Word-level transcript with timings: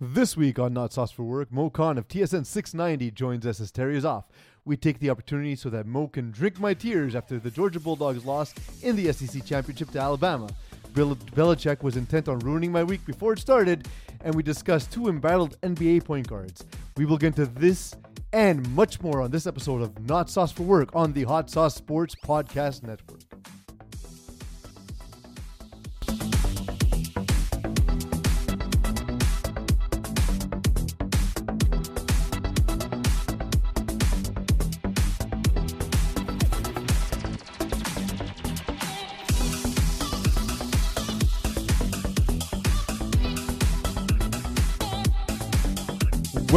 This 0.00 0.36
week 0.36 0.60
on 0.60 0.74
Not 0.74 0.92
Sauce 0.92 1.10
for 1.10 1.24
Work, 1.24 1.50
Mo 1.50 1.70
Khan 1.70 1.98
of 1.98 2.06
TSN 2.06 2.46
690 2.46 3.10
joins 3.10 3.44
us 3.44 3.60
as 3.60 3.72
Terry 3.72 3.96
is 3.96 4.04
off. 4.04 4.28
We 4.64 4.76
take 4.76 5.00
the 5.00 5.10
opportunity 5.10 5.56
so 5.56 5.70
that 5.70 5.86
Mo 5.86 6.06
can 6.06 6.30
drink 6.30 6.60
my 6.60 6.72
tears 6.72 7.16
after 7.16 7.40
the 7.40 7.50
Georgia 7.50 7.80
Bulldogs 7.80 8.24
lost 8.24 8.60
in 8.84 8.94
the 8.94 9.12
SEC 9.12 9.44
Championship 9.44 9.90
to 9.90 9.98
Alabama. 9.98 10.50
Bill 10.94 11.16
Belichick 11.16 11.82
was 11.82 11.96
intent 11.96 12.28
on 12.28 12.38
ruining 12.38 12.70
my 12.70 12.84
week 12.84 13.04
before 13.06 13.32
it 13.32 13.40
started, 13.40 13.88
and 14.20 14.32
we 14.36 14.44
discussed 14.44 14.92
two 14.92 15.08
embattled 15.08 15.60
NBA 15.62 16.04
point 16.04 16.28
guards. 16.28 16.64
We 16.96 17.04
will 17.04 17.18
get 17.18 17.36
into 17.36 17.46
this 17.46 17.96
and 18.32 18.68
much 18.76 19.00
more 19.00 19.20
on 19.20 19.32
this 19.32 19.48
episode 19.48 19.82
of 19.82 19.98
Not 20.06 20.30
Sauce 20.30 20.52
for 20.52 20.62
Work 20.62 20.94
on 20.94 21.12
the 21.12 21.24
Hot 21.24 21.50
Sauce 21.50 21.74
Sports 21.74 22.14
Podcast 22.14 22.84
Network. 22.84 23.22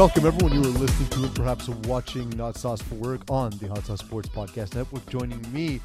Welcome, 0.01 0.25
everyone. 0.25 0.51
You 0.51 0.61
are 0.61 0.79
listening 0.79 1.09
to 1.09 1.25
it, 1.25 1.35
perhaps 1.35 1.69
watching 1.69 2.27
Not 2.31 2.57
Sauce 2.57 2.81
for 2.81 2.95
Work 2.95 3.21
on 3.29 3.51
the 3.59 3.67
Hot 3.67 3.85
Sauce 3.85 3.99
Sports 3.99 4.27
Podcast 4.27 4.73
Network. 4.73 5.05
Joining 5.05 5.39
me 5.53 5.79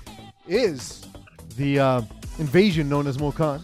is 0.48 1.04
the 1.58 1.78
uh, 1.78 2.02
invasion 2.38 2.88
known 2.88 3.06
as 3.08 3.18
Mo 3.18 3.30
Khan. 3.30 3.62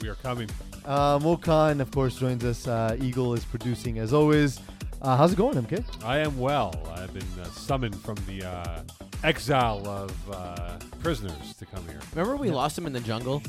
We 0.00 0.08
are 0.08 0.16
coming. 0.16 0.50
Uh, 0.84 1.20
Mo 1.22 1.36
Khan, 1.36 1.80
of 1.80 1.92
course, 1.92 2.16
joins 2.16 2.44
us. 2.44 2.66
Uh, 2.66 2.96
Eagle 3.00 3.32
is 3.34 3.44
producing 3.44 4.00
as 4.00 4.12
always. 4.12 4.58
Uh, 5.00 5.16
how's 5.16 5.34
it 5.34 5.36
going, 5.36 5.54
MK? 5.54 5.84
I 6.04 6.18
am 6.18 6.36
well. 6.36 6.74
I've 6.96 7.14
been 7.14 7.22
uh, 7.40 7.44
summoned 7.50 7.94
from 7.94 8.16
the 8.26 8.42
uh, 8.44 8.82
exile 9.22 9.86
of 9.86 10.30
uh, 10.32 10.78
prisoners 10.98 11.54
to 11.60 11.64
come 11.64 11.86
here. 11.86 12.00
Remember 12.16 12.34
we 12.34 12.48
Yeah. 12.48 12.54
lost 12.54 12.74
them 12.74 12.86
in 12.86 12.92
the 12.92 12.98
jungle? 12.98 13.40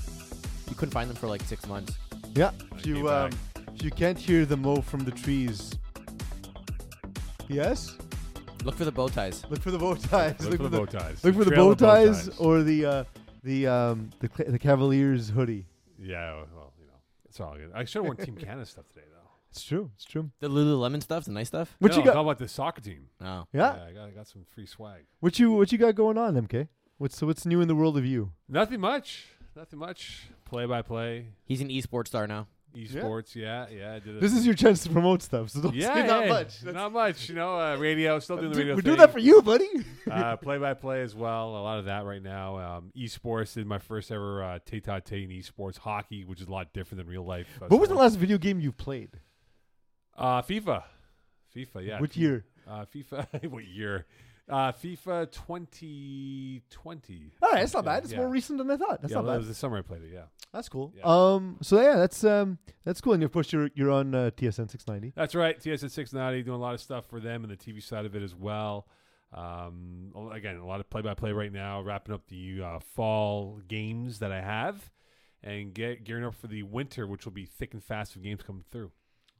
You 0.70 0.76
couldn't 0.76 0.94
find 0.94 1.10
them 1.10 1.18
for 1.18 1.26
like 1.26 1.42
six 1.42 1.66
months. 1.66 1.98
Yeah. 2.36 2.52
If 2.78 2.86
you, 2.86 3.10
um, 3.10 3.32
if 3.74 3.84
you 3.84 3.90
can't 3.90 4.20
hear 4.20 4.46
the 4.46 4.56
Mo 4.56 4.82
from 4.82 5.04
the 5.04 5.12
trees, 5.12 5.74
yes, 7.50 7.98
Look 8.64 8.76
for 8.76 8.86
the 8.86 8.92
bow 8.92 9.10
ties. 9.10 9.44
look 9.50 9.62
for 9.62 9.72
the 9.72 9.78
bow 9.78 9.96
ties. 9.96 10.40
Look 10.46 10.58
for 10.58 10.70
the 10.70 10.78
bow 10.78 10.86
ties. 10.86 11.24
Look 11.24 11.36
for 11.36 11.44
the 11.44 11.52
Trail 11.52 11.66
bow 11.66 11.72
of 11.72 11.78
ties 11.78 12.30
or 12.40 12.64
the 12.64 12.86
uh, 12.86 13.04
the 13.44 13.68
um, 13.68 14.10
the 14.20 14.30
Cla- 14.30 14.52
the 14.52 14.60
Cavaliers 14.60 15.30
hoodie. 15.30 15.66
yeah, 16.00 16.34
well, 16.56 16.74
you 16.80 16.88
know, 16.88 16.94
it's 17.26 17.40
all 17.40 17.56
good. 17.56 17.72
I 17.76 17.84
should 17.84 18.00
have 18.00 18.06
worn 18.06 18.18
Team 18.18 18.36
Canada 18.48 18.66
stuff 18.66 18.88
today, 18.88 19.06
though. 19.12 19.30
It's 19.52 19.64
true. 19.64 19.92
It's 19.96 20.06
true. 20.06 20.32
The 20.40 20.48
Lululemon 20.48 21.04
stuff, 21.04 21.26
the 21.26 21.32
nice 21.32 21.48
stuff. 21.50 21.76
What 21.80 21.92
no, 21.92 21.98
you 21.98 22.04
got? 22.06 22.16
How 22.16 22.22
about 22.22 22.38
the 22.38 22.48
soccer 22.48 22.82
team? 22.82 23.08
Oh. 23.22 23.44
Yeah. 23.54 23.72
I 23.72 23.92
got, 23.92 24.08
I 24.08 24.10
got 24.12 24.28
some 24.28 24.46
free 24.56 24.66
swag. 24.66 25.04
What 25.20 25.38
you 25.40 25.52
what 25.52 25.72
you 25.72 25.78
got 25.78 25.94
going 25.96 26.18
on, 26.18 26.36
MK? 26.36 26.70
What's 26.98 27.22
what's 27.22 27.46
new 27.46 27.60
in 27.60 27.68
the 27.68 27.76
world 27.76 27.98
of 27.98 28.06
you? 28.06 28.32
Nothing 28.48 28.80
much. 28.80 29.28
Nothing 29.56 29.80
much. 29.80 30.30
Play 30.46 30.66
by 30.66 30.82
play. 30.82 31.28
He's 31.46 31.62
an 31.62 31.68
esports 31.70 32.08
star 32.08 32.28
now. 32.28 32.48
Esports. 32.76 33.36
Yeah, 33.36 33.68
yeah. 33.72 33.96
A- 33.96 34.00
This 34.20 34.34
is 34.34 34.46
your 34.46 34.56
chance 34.56 34.82
to 34.84 34.90
promote 34.90 35.22
stuff. 35.22 35.50
So 35.52 35.62
don't 35.62 35.76
yeah, 35.76 35.94
say 35.94 36.08
not 36.08 36.24
yeah, 36.26 36.30
much. 36.30 36.60
That's- 36.62 36.74
Not 36.74 36.92
much. 36.92 37.30
You 37.30 37.36
know, 37.36 37.60
uh, 37.60 37.78
radio. 37.78 38.20
Still 38.20 38.38
doing 38.38 38.52
the 38.52 38.58
radio. 38.58 38.74
We're 38.74 38.82
thing. 38.82 38.86
doing 38.86 38.98
that 38.98 39.12
for 39.12 39.20
you, 39.20 39.42
buddy. 39.42 39.70
uh, 40.10 40.38
play-by-play 40.38 41.02
as 41.02 41.14
well. 41.16 41.50
A 41.58 41.62
lot 41.62 41.80
of 41.80 41.86
that 41.86 42.04
right 42.06 42.22
now. 42.24 42.58
Um, 42.78 42.92
esports 42.98 43.54
did 43.54 43.68
my 43.68 43.78
first 43.80 44.12
ever 44.12 44.44
uh, 44.44 44.60
tete-a-tete 44.66 45.30
in 45.30 45.30
esports 45.30 45.78
hockey, 45.78 46.26
which 46.26 46.42
is 46.42 46.48
a 46.48 46.52
lot 46.52 46.74
different 46.74 46.98
than 47.00 47.08
real 47.08 47.26
life. 47.26 47.48
uh, 47.62 47.68
What 47.68 47.80
was 47.80 47.90
the 47.90 47.96
last 47.96 48.16
video 48.16 48.38
game 48.38 48.60
you 48.60 48.72
played? 48.72 49.20
Uh, 50.18 50.42
FIFA. 50.42 50.84
FIFA. 51.56 51.86
Yeah. 51.86 52.00
Which 52.00 52.14
Fi- 52.16 52.20
year? 52.22 52.46
Uh, 52.68 52.86
FIFA. 52.94 53.50
what 53.52 53.66
year? 53.66 54.06
Uh, 54.50 54.74
FIFA 54.74 55.32
2020. 55.32 57.32
All 57.42 57.50
right, 57.50 57.62
that's 57.62 57.74
not 57.74 57.86
bad. 57.86 58.04
It's 58.04 58.12
yeah. 58.12 58.20
more 58.20 58.28
recent 58.28 58.58
than 58.58 58.70
I 58.70 58.76
thought. 58.76 59.02
That's 59.02 59.12
yeah, 59.12 59.20
not 59.20 59.26
that 59.26 59.32
bad. 59.32 59.38
was 59.38 59.48
the 59.48 59.54
summer 59.54 59.78
I 59.78 59.82
played 59.82 60.04
it. 60.04 60.12
Yeah. 60.14 60.24
That's 60.54 60.70
cool. 60.70 60.94
Yeah. 60.96 61.04
Um. 61.06 61.58
So 61.62 61.82
yeah, 61.82 61.96
that's 61.96 62.24
um 62.24 62.60
that's 62.84 63.02
cool. 63.02 63.14
And 63.14 63.24
of 63.24 63.32
course, 63.32 63.52
you're 63.52 63.70
you're 63.74 63.90
on 63.90 64.14
uh, 64.14 64.32
TSN 64.36 64.70
690. 64.70 65.14
That's 65.16 65.34
right. 65.34 65.60
TSN 65.60 65.90
690 65.90 66.44
doing 66.44 66.60
a 66.60 66.62
lot 66.62 66.74
of 66.74 66.82
stuff 66.82 67.06
for 67.08 67.20
them 67.20 67.44
and 67.44 67.52
the 67.52 67.58
TV 67.58 67.82
side 67.82 68.06
of 68.06 68.16
it 68.16 68.22
as 68.22 68.36
well. 68.36 68.88
Um, 69.34 70.12
again, 70.32 70.58
a 70.58 70.66
lot 70.66 70.80
of 70.80 70.90
play-by-play 70.92 71.32
right 71.32 71.52
now. 71.52 71.82
Wrapping 71.82 72.14
up 72.14 72.28
the 72.28 72.62
uh, 72.62 72.80
fall 72.80 73.62
games 73.68 74.20
that 74.20 74.32
I 74.32 74.42
have, 74.42 74.92
and 75.42 75.74
get 75.74 76.04
gearing 76.04 76.24
up 76.24 76.36
for 76.36 76.48
the 76.48 76.64
winter, 76.64 77.08
which 77.08 77.26
will 77.26 77.32
be 77.32 77.46
thick 77.46 77.74
and 77.74 77.84
fast 77.84 78.14
with 78.14 78.24
games 78.24 78.44
coming 78.44 78.64
through. 78.72 78.92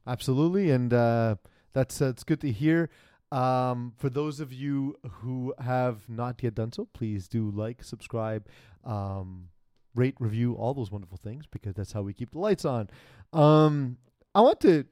Absolutely, 0.06 0.70
and 0.70 0.92
uh, 0.92 1.36
that's 1.72 2.02
uh, 2.02 2.06
it's 2.06 2.24
good 2.24 2.40
to 2.40 2.50
hear. 2.50 2.90
Um, 3.34 3.92
for 3.96 4.08
those 4.08 4.38
of 4.40 4.52
you 4.52 4.96
who 5.10 5.54
have 5.58 6.08
not 6.08 6.42
yet 6.42 6.54
done 6.54 6.72
so, 6.72 6.86
please 6.92 7.26
do 7.26 7.50
like, 7.50 7.82
subscribe, 7.82 8.46
um, 8.84 9.48
rate, 9.94 10.14
review, 10.20 10.54
all 10.54 10.72
those 10.74 10.90
wonderful 10.90 11.18
things 11.18 11.44
because 11.50 11.74
that's 11.74 11.92
how 11.92 12.02
we 12.02 12.12
keep 12.12 12.30
the 12.32 12.38
lights 12.38 12.64
on. 12.64 12.88
Um, 13.32 13.96
I 14.34 14.40
want 14.40 14.60
to 14.60 14.84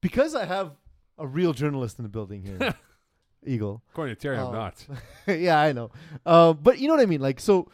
because 0.00 0.34
I 0.34 0.44
have 0.44 0.72
a 1.18 1.26
real 1.26 1.52
journalist 1.52 1.98
in 1.98 2.04
the 2.04 2.08
building 2.08 2.42
here, 2.44 2.74
Eagle. 3.46 3.82
According 3.90 4.14
to 4.14 4.20
Terry, 4.20 4.36
I'm 4.38 4.46
Um, 4.46 4.52
not. 4.52 4.86
yeah, 5.26 5.58
I 5.60 5.72
know. 5.72 5.90
Uh, 6.24 6.52
but 6.52 6.78
you 6.78 6.86
know 6.86 6.94
what 6.94 7.02
I 7.02 7.06
mean. 7.06 7.20
Like, 7.20 7.40
so, 7.40 7.68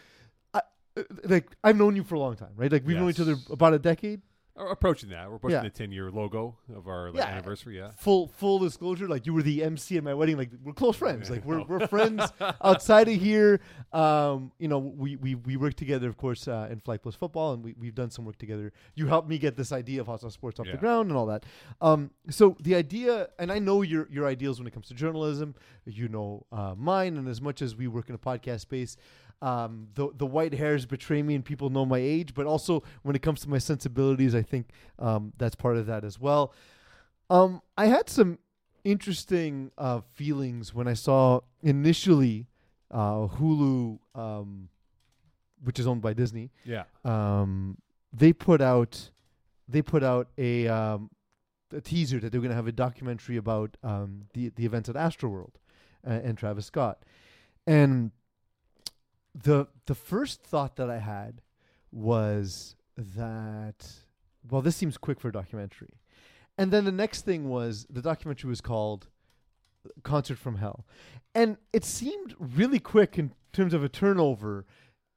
I, 0.54 0.60
uh, 0.96 1.02
like, 1.24 1.54
I've 1.62 1.76
known 1.76 1.94
you 1.96 2.04
for 2.04 2.14
a 2.14 2.18
long 2.20 2.36
time, 2.36 2.52
right? 2.56 2.72
Like, 2.72 2.86
we've 2.86 2.96
known 2.96 3.10
each 3.10 3.20
other 3.20 3.36
about 3.50 3.74
a 3.74 3.78
decade. 3.78 4.22
Approaching 4.56 5.08
that. 5.10 5.28
We're 5.28 5.34
approaching 5.36 5.56
Yeah. 5.56 5.62
the 5.64 5.70
10 5.70 5.90
year 5.90 6.12
logo 6.12 6.56
of 6.74 6.86
our 6.86 7.08
like, 7.08 7.16
Yeah. 7.16 7.26
anniversary. 7.26 7.76
Yeah. 7.76 7.90
Full, 7.96 8.28
full 8.28 8.60
disclosure. 8.60 9.08
Like, 9.08 9.26
you 9.26 9.34
were 9.34 9.42
the 9.42 9.64
MC 9.64 9.96
at 9.96 10.04
my 10.04 10.14
wedding. 10.14 10.36
Like, 10.36 10.50
we're 10.62 10.72
close 10.72 10.94
friends. 10.96 11.28
Like, 11.28 11.44
we're 11.44 11.64
we're 11.68 11.88
friends 11.88 12.22
outside 12.62 13.08
of 13.08 13.14
here. 13.20 13.60
Um, 13.92 14.52
you 14.60 14.68
know, 14.68 14.78
we 14.78 15.16
we 15.16 15.34
we 15.34 15.56
work 15.56 15.74
together, 15.74 16.08
of 16.08 16.16
course, 16.16 16.46
uh, 16.46 16.68
in 16.70 16.78
Flight 16.78 17.02
Plus 17.02 17.16
Football, 17.16 17.54
and 17.54 17.64
we 17.64 17.74
we've 17.78 17.96
done 17.96 18.10
some 18.10 18.24
work 18.24 18.38
together. 18.38 18.72
You 18.94 19.08
helped 19.08 19.28
me 19.28 19.38
get 19.38 19.56
this 19.56 19.72
idea 19.72 20.00
of 20.00 20.06
Hot 20.06 20.20
Sauce 20.20 20.34
Sports 20.34 20.60
off 20.60 20.66
the 20.70 20.76
ground 20.76 21.08
and 21.10 21.16
all 21.18 21.26
that. 21.26 21.44
Um, 21.80 22.10
so 22.30 22.56
the 22.60 22.76
idea, 22.76 23.30
and 23.40 23.50
I 23.50 23.58
know 23.58 23.82
your 23.82 24.06
your 24.08 24.24
ideals 24.26 24.60
when 24.60 24.68
it 24.68 24.72
comes 24.72 24.86
to 24.88 24.94
journalism. 24.94 25.56
You 25.86 26.08
know 26.08 26.46
uh, 26.52 26.74
mine, 26.78 27.16
and 27.16 27.28
as 27.28 27.40
much 27.42 27.60
as 27.60 27.74
we 27.76 27.88
work 27.88 28.08
in 28.08 28.14
a 28.14 28.18
podcast 28.18 28.60
space, 28.60 28.96
um, 29.44 29.88
the 29.94 30.08
the 30.16 30.26
white 30.26 30.54
hairs 30.54 30.86
betray 30.86 31.22
me, 31.22 31.34
and 31.34 31.44
people 31.44 31.68
know 31.68 31.84
my 31.84 31.98
age. 31.98 32.32
But 32.34 32.46
also 32.46 32.82
when 33.02 33.14
it 33.14 33.22
comes 33.22 33.42
to 33.42 33.50
my 33.50 33.58
sensibilities, 33.58 34.34
I 34.34 34.42
think 34.42 34.70
um, 34.98 35.32
that's 35.36 35.54
part 35.54 35.76
of 35.76 35.86
that 35.86 36.02
as 36.02 36.18
well. 36.18 36.54
Um, 37.28 37.60
I 37.76 37.86
had 37.86 38.08
some 38.08 38.38
interesting 38.84 39.70
uh, 39.76 40.00
feelings 40.14 40.74
when 40.74 40.88
I 40.88 40.94
saw 40.94 41.40
initially 41.62 42.46
uh, 42.90 43.26
Hulu, 43.26 43.98
um, 44.14 44.68
which 45.62 45.78
is 45.78 45.86
owned 45.86 46.02
by 46.02 46.14
Disney. 46.14 46.50
Yeah. 46.64 46.84
Um, 47.04 47.78
they 48.12 48.32
put 48.32 48.62
out 48.62 49.10
they 49.68 49.82
put 49.82 50.02
out 50.02 50.28
a 50.38 50.68
um, 50.68 51.10
a 51.70 51.82
teaser 51.82 52.18
that 52.20 52.32
they're 52.32 52.40
going 52.40 52.50
to 52.50 52.56
have 52.56 52.66
a 52.66 52.72
documentary 52.72 53.36
about 53.36 53.76
um, 53.82 54.22
the 54.32 54.48
the 54.56 54.64
events 54.64 54.88
at 54.88 54.94
Astroworld 54.94 55.56
uh, 56.06 56.20
and 56.24 56.38
Travis 56.38 56.64
Scott, 56.64 57.02
and 57.66 58.10
the 59.34 59.66
the 59.86 59.94
first 59.94 60.42
thought 60.42 60.76
that 60.76 60.90
I 60.90 60.98
had 60.98 61.42
was 61.90 62.76
that 62.96 63.86
well, 64.48 64.62
this 64.62 64.76
seems 64.76 64.98
quick 64.98 65.20
for 65.20 65.28
a 65.28 65.32
documentary, 65.32 66.00
and 66.58 66.70
then 66.70 66.84
the 66.84 66.92
next 66.92 67.22
thing 67.22 67.48
was 67.48 67.86
the 67.90 68.02
documentary 68.02 68.48
was 68.48 68.60
called 68.60 69.08
Concert 70.02 70.38
from 70.38 70.56
Hell, 70.56 70.84
and 71.34 71.56
it 71.72 71.84
seemed 71.84 72.34
really 72.38 72.78
quick 72.78 73.18
in 73.18 73.32
terms 73.52 73.74
of 73.74 73.82
a 73.82 73.88
turnover 73.88 74.66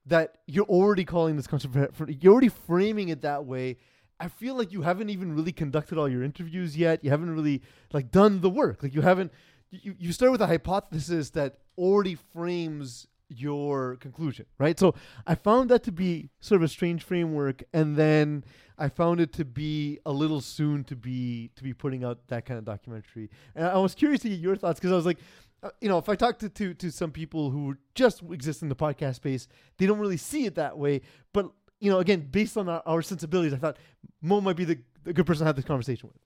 that 0.05 0.38
you're 0.47 0.66
already 0.66 1.03
calling 1.03 1.35
this 1.35 1.47
concert 1.47 1.72
from 1.72 1.81
Hell- 1.81 2.16
you're 2.22 2.31
already 2.31 2.49
framing 2.49 3.09
it 3.09 3.22
that 3.22 3.45
way. 3.45 3.78
I 4.19 4.29
feel 4.29 4.55
like 4.55 4.72
you 4.72 4.81
haven't 4.81 5.09
even 5.09 5.35
really 5.35 5.52
conducted 5.52 5.97
all 5.97 6.09
your 6.09 6.23
interviews 6.23 6.75
yet. 6.75 7.03
You 7.03 7.11
haven't 7.11 7.29
really 7.29 7.61
like 7.93 8.09
done 8.09 8.41
the 8.41 8.49
work. 8.49 8.81
Like 8.81 8.96
you 8.96 9.02
haven't 9.02 9.31
you, 9.69 9.96
you 9.99 10.11
start 10.11 10.31
with 10.31 10.41
a 10.41 10.47
hypothesis 10.47 11.29
that 11.31 11.59
already 11.78 12.16
frames 12.16 13.08
your 13.29 13.97
conclusion, 13.97 14.46
right? 14.58 14.79
So 14.79 14.96
I 15.26 15.35
found 15.35 15.70
that 15.70 15.84
to 15.84 15.91
be 15.91 16.29
sort 16.40 16.62
of 16.62 16.66
a 16.66 16.68
strange 16.68 17.03
framework, 17.03 17.64
and 17.74 17.96
then 17.96 18.44
I 18.78 18.90
found 18.90 19.20
it 19.20 19.34
to 19.34 19.46
be 19.46 20.00
a 20.06 20.12
little 20.12 20.41
soon 20.41 20.84
to 20.85 20.96
be 20.96 21.52
to 21.56 21.64
be 21.64 21.74
putting 21.74 22.03
out 22.03 22.28
that 22.28 22.46
kind 22.46 22.58
of 22.58 22.66
documentary. 22.66 23.29
And 23.56 23.68
I 23.68 23.78
was 23.78 23.96
curious 23.96 24.22
to 24.22 24.29
get 24.29 24.40
your 24.40 24.56
thoughts 24.56 24.79
because 24.79 24.91
I 24.91 24.96
was 24.96 25.06
like, 25.06 25.18
uh, 25.64 25.70
you 25.82 25.90
know, 25.90 25.97
if 25.97 26.08
I 26.09 26.16
talk 26.16 26.40
to, 26.40 26.50
to 26.50 26.74
to 26.74 26.91
some 26.91 27.12
people 27.12 27.50
who 27.50 27.78
just 27.96 28.22
exist 28.32 28.62
in 28.62 28.70
the 28.70 28.76
podcast 28.76 29.16
space, 29.16 29.47
they 29.78 29.85
don't 29.85 30.00
really 30.00 30.18
see 30.18 30.46
it 30.46 30.56
that 30.56 30.78
way. 30.78 31.02
But 31.34 31.52
you 31.79 31.91
know, 31.91 32.00
again, 32.00 32.28
based 32.32 32.58
on 32.58 32.70
our, 32.70 32.82
our 32.85 33.02
sensibilities, 33.02 33.53
I 33.53 33.58
thought 33.58 33.78
Mo 34.22 34.41
might 34.41 34.56
be 34.56 34.66
the, 34.66 34.79
the 35.03 35.14
good 35.14 35.26
person 35.26 35.41
to 35.41 35.46
have 35.46 35.56
this 35.56 35.66
conversation 35.66 36.09
with. 36.09 36.22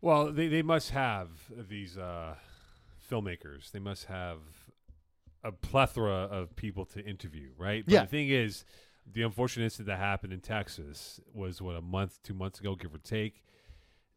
Well, 0.00 0.32
they, 0.32 0.48
they 0.48 0.62
must 0.62 0.90
have 0.90 1.28
these 1.68 1.96
uh, 1.96 2.34
filmmakers. 3.08 3.70
They 3.70 3.78
must 3.78 4.06
have 4.06 4.38
a 5.44 5.52
plethora 5.52 6.28
of 6.30 6.54
people 6.56 6.84
to 6.86 7.04
interview, 7.04 7.50
right? 7.58 7.84
But 7.84 7.92
Yeah. 7.92 8.02
The 8.02 8.06
thing 8.08 8.28
is, 8.28 8.64
the 9.10 9.22
unfortunate 9.22 9.64
incident 9.64 9.88
that 9.88 9.98
happened 9.98 10.32
in 10.32 10.40
Texas 10.40 11.20
was 11.34 11.60
what 11.60 11.74
a 11.76 11.80
month, 11.80 12.22
two 12.22 12.34
months 12.34 12.60
ago, 12.60 12.74
give 12.76 12.94
or 12.94 12.98
take. 12.98 13.42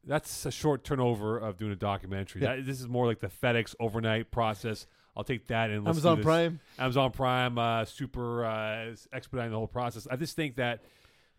That's 0.08 0.46
a 0.46 0.52
short 0.52 0.84
turnover 0.84 1.40
of 1.40 1.58
doing 1.58 1.72
a 1.72 1.76
documentary. 1.76 2.42
Yeah. 2.44 2.58
That, 2.58 2.66
this 2.66 2.80
is 2.80 2.88
more 2.88 3.08
like 3.08 3.20
the 3.20 3.28
FedEx 3.30 3.74
overnight 3.80 4.30
process. 4.30 4.86
I'll 5.18 5.24
take 5.24 5.48
that 5.48 5.72
and 5.72 5.88
Amazon. 5.88 6.22
Prime. 6.22 6.60
Amazon 6.78 7.12
Prime, 7.12 7.58
uh, 7.58 7.86
super 7.86 8.46
uh, 8.46 8.94
expediting 9.14 9.52
the 9.52 9.58
whole 9.58 9.66
process. 9.68 10.08
I 10.12 10.18
just 10.18 10.36
think 10.36 10.58
that 10.58 10.82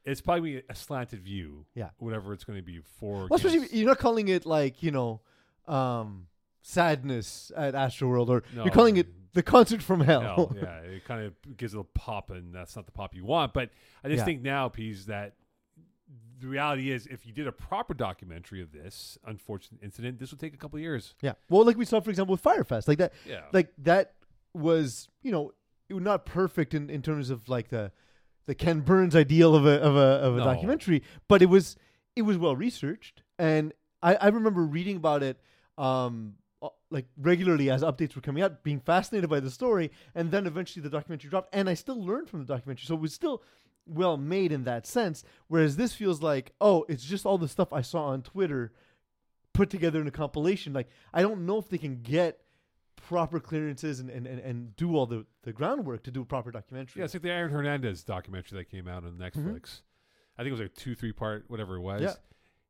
it's 0.05 0.21
probably 0.21 0.63
a 0.69 0.75
slanted 0.75 1.21
view. 1.21 1.67
Yeah. 1.75 1.91
whatever 1.99 2.33
it's 2.33 2.43
going 2.45 2.59
to 2.59 2.65
be 2.65 2.81
for. 2.99 3.27
Well, 3.29 3.35
especially 3.35 3.69
you're 3.71 3.87
not 3.87 3.99
calling 3.99 4.27
it 4.29 4.47
like 4.47 4.83
you 4.83 4.91
know, 4.91 5.21
um, 5.69 6.27
sadness 6.63 7.53
at 7.57 7.75
Astro 7.75 8.09
World, 8.09 8.31
or 8.31 8.43
No. 8.55 8.65
you're 8.65 8.73
calling 8.73 8.97
it 8.97 9.07
the 9.37 9.43
concert 9.45 9.83
from 9.83 10.01
hell. 10.01 10.21
hell, 10.21 10.53
yeah, 10.61 10.79
it 10.81 11.05
kind 11.05 11.25
of 11.25 11.35
gives 11.57 11.75
it 11.75 11.79
a 11.81 11.85
pop, 11.85 12.31
and 12.31 12.53
that's 12.53 12.75
not 12.75 12.87
the 12.87 12.93
pop 12.93 13.15
you 13.15 13.25
want. 13.25 13.53
But 13.53 13.71
I 14.03 14.09
just 14.09 14.19
Yeah. 14.19 14.25
think 14.25 14.43
now, 14.43 14.69
Pease, 14.69 15.07
that 15.07 15.35
the 16.39 16.49
reality 16.49 16.91
is, 16.91 17.07
if 17.07 17.25
you 17.27 17.33
did 17.33 17.47
a 17.47 17.53
proper 17.53 17.95
documentary 17.95 18.61
of 18.61 18.73
this 18.73 19.17
unfortunate 19.25 19.83
incident, 19.83 20.19
this 20.19 20.31
would 20.33 20.41
take 20.41 20.55
a 20.55 20.57
couple 20.57 20.77
of 20.77 20.83
years. 20.83 21.15
Yeah. 21.23 21.33
Well, 21.49 21.65
like 21.65 21.77
we 21.77 21.85
saw, 21.85 22.01
for 22.01 22.11
example, 22.11 22.33
with 22.33 22.41
Fyre 22.41 22.65
Fest, 22.65 22.89
like 22.89 22.99
that, 22.99 23.13
Yeah, 23.25 23.43
like 23.53 23.73
that 23.79 24.15
was, 24.53 25.09
you 25.23 25.33
know, 25.33 25.53
it 25.89 25.95
was 25.95 26.03
not 26.03 26.27
perfect 26.27 26.75
in, 26.75 26.91
in 26.91 27.01
terms 27.03 27.31
of 27.31 27.49
like 27.49 27.69
the 27.69 27.93
the 28.47 28.55
Ken 28.55 28.81
Burns 28.81 29.17
ideal 29.17 29.55
of 29.57 29.67
a 29.67 29.81
of 29.81 29.97
a 29.97 29.99
of 30.27 30.35
a 30.35 30.39
No. 30.39 30.45
documentary, 30.45 31.03
but 31.29 31.43
it 31.43 31.47
was 31.47 31.77
it 32.15 32.23
was 32.23 32.37
well 32.39 32.55
researched, 32.57 33.23
and 33.39 33.73
I, 34.03 34.15
I 34.17 34.29
remember 34.29 34.63
reading 34.65 34.97
about 34.97 35.23
it, 35.23 35.41
um, 35.79 36.35
like 36.91 37.07
regularly 37.17 37.71
as 37.71 37.83
updates 37.83 38.15
were 38.15 38.23
coming 38.23 38.43
out, 38.43 38.63
being 38.63 38.81
fascinated 38.81 39.29
by 39.29 39.41
the 39.41 39.51
story, 39.51 39.91
and 40.15 40.31
then 40.31 40.47
eventually 40.47 40.83
the 40.83 40.91
documentary 40.91 41.31
dropped, 41.31 41.55
and 41.55 41.69
I 41.69 41.75
still 41.75 42.03
learned 42.03 42.29
from 42.29 42.41
the 42.41 42.47
documentary, 42.47 42.87
so 42.87 42.95
it 42.95 43.01
was 43.01 43.13
still 43.13 43.43
well 43.87 44.17
made 44.17 44.53
in 44.53 44.65
that 44.65 44.87
sense. 44.87 45.23
Whereas 45.49 45.77
this 45.77 45.95
feels 45.95 46.23
like, 46.23 46.53
oh, 46.61 46.85
it's 46.89 47.05
just 47.05 47.27
all 47.27 47.39
the 47.39 47.49
stuff 47.49 47.73
I 47.73 47.83
saw 47.83 48.07
on 48.07 48.23
Twitter 48.23 48.73
put 49.53 49.71
together 49.71 50.01
in 50.01 50.07
a 50.07 50.13
compilation. 50.13 50.73
Like 50.73 50.89
I 51.13 51.23
don't 51.23 51.47
know 51.47 51.59
if 51.59 51.69
they 51.69 51.79
can 51.79 52.03
get 52.03 52.41
proper 52.97 53.39
clearances 53.39 54.01
and, 54.01 54.11
and, 54.11 54.27
and, 54.27 54.41
and 54.41 54.77
do 54.77 54.97
all 54.97 55.07
the, 55.07 55.25
the 55.43 55.53
groundwork 55.53 56.03
to 56.05 56.11
do 56.11 56.23
a 56.23 56.25
proper 56.25 56.51
documentary. 56.51 57.01
yeah, 57.01 57.05
it's 57.05 57.15
like 57.15 57.23
the 57.23 57.31
Aaron 57.31 57.53
Hernandez 57.53 58.03
documentary 58.03 58.59
that 58.59 58.71
came 58.71 58.89
out 58.89 59.05
on 59.05 59.13
Netflix. 59.13 59.83
I 60.37 60.43
think 60.43 60.49
it 60.49 60.53
was 60.53 60.61
like 60.61 60.75
two, 60.75 60.95
three 60.95 61.13
part, 61.13 61.45
whatever 61.49 61.77
it 61.77 61.81
was. 61.81 62.01
Mm-hmm. 62.01 62.05
Yeah. 62.05 62.15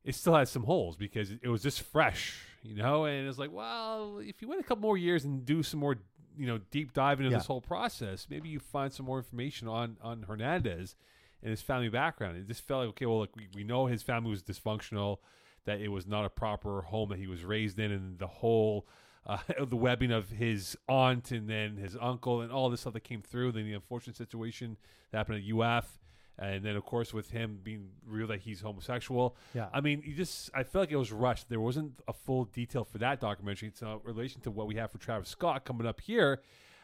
It 0.05 0.15
still 0.15 0.35
had 0.35 0.49
some 0.49 0.63
holes 0.63 0.97
because 0.97 1.31
it 1.31 1.49
was 1.49 1.63
just 1.63 1.83
fresh, 1.83 2.41
you 2.67 2.75
know. 2.75 3.05
And 3.05 3.29
it's 3.29 3.39
like, 3.39 3.53
well, 3.53 4.19
if 4.19 4.43
you 4.43 4.49
wait 4.49 4.61
a 4.61 4.63
couple 4.63 4.83
more 4.83 4.99
years 4.99 5.25
and 5.25 5.45
do 5.45 5.63
some 5.63 5.81
more, 5.81 5.97
you 6.37 6.47
know, 6.47 6.59
deep 6.71 6.93
dive 6.93 7.21
into 7.21 7.31
Yeah. 7.31 7.39
this 7.39 7.47
whole 7.47 7.61
process, 7.61 8.27
maybe 8.29 8.49
you 8.49 8.59
find 8.61 8.93
some 8.93 9.07
more 9.07 9.19
information 9.19 9.69
on 9.69 9.97
on 10.03 10.23
Hernandez 10.25 10.95
and 11.43 11.51
his 11.51 11.63
family 11.63 11.89
background. 11.89 12.37
It 12.37 12.47
just 12.47 12.63
felt 12.63 12.81
like, 12.81 12.89
okay, 12.91 13.07
well, 13.07 13.21
look, 13.21 13.37
we, 13.37 13.49
we 13.55 13.65
know 13.65 13.87
his 13.87 14.03
family 14.03 14.31
was 14.31 14.43
dysfunctional, 14.43 15.19
that 15.65 15.81
it 15.81 15.89
was 15.89 16.07
not 16.07 16.25
a 16.25 16.31
proper 16.31 16.83
home 16.83 17.09
that 17.11 17.19
he 17.19 17.27
was 17.27 17.45
raised 17.45 17.79
in, 17.79 17.93
and 17.93 18.19
the 18.19 18.27
whole 18.27 18.87
uh, 19.27 19.39
the 19.67 19.77
webbing 19.77 20.13
of 20.13 20.31
his 20.31 20.77
aunt 20.89 21.31
and 21.33 21.49
then 21.49 21.77
his 21.77 21.97
uncle 22.01 22.41
and 22.43 22.53
all 22.53 22.71
this 22.71 22.81
stuff 22.83 22.93
that 22.93 23.05
came 23.05 23.23
through. 23.23 23.53
Then 23.53 23.65
the 23.65 23.73
unfortunate 23.75 24.17
situation 24.17 24.77
that 25.11 25.19
happened 25.19 25.43
at 25.45 25.59
UF, 25.59 25.99
and 26.39 26.65
then 26.65 26.77
of 26.77 26.85
course 26.85 27.15
with 27.15 27.31
him 27.31 27.59
being 27.63 27.89
real 28.07 28.27
that 28.29 28.41
he's 28.41 28.61
homosexual. 28.61 29.37
Yeah. 29.55 29.69
I 29.73 29.81
mean, 29.81 30.03
you 30.05 30.15
just 30.15 30.51
I 30.55 30.63
feel 30.63 30.83
like 30.83 30.91
it 30.91 30.97
was 30.97 31.13
rushed. 31.13 31.49
There 31.49 31.61
wasn't 31.61 31.93
a 32.09 32.13
full 32.13 32.45
detail 32.45 32.85
for 32.85 32.99
that 32.99 33.21
documentary. 33.21 33.69
It's 33.69 33.83
in 33.83 33.99
relation 34.05 34.41
to 34.43 34.51
what 34.51 34.67
we 34.67 34.75
have 34.77 34.91
for 34.91 34.99
Travis 34.99 35.29
Scott 35.29 35.65
coming 35.65 35.87
up 35.87 36.01
here. 36.01 36.41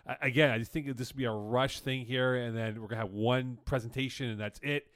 Uh, 0.07 0.15
again, 0.21 0.51
I 0.51 0.59
just 0.59 0.73
think 0.73 0.97
this 0.97 1.11
would 1.13 1.17
be 1.19 1.25
a 1.27 1.31
rush 1.31 1.81
thing 1.81 2.05
here, 2.07 2.35
and 2.35 2.57
then 2.57 2.81
we're 2.81 2.89
gonna 2.89 3.03
have 3.03 3.13
one 3.13 3.59
presentation 3.65 4.29
and 4.31 4.41
that's 4.41 4.59
it. 4.63 4.87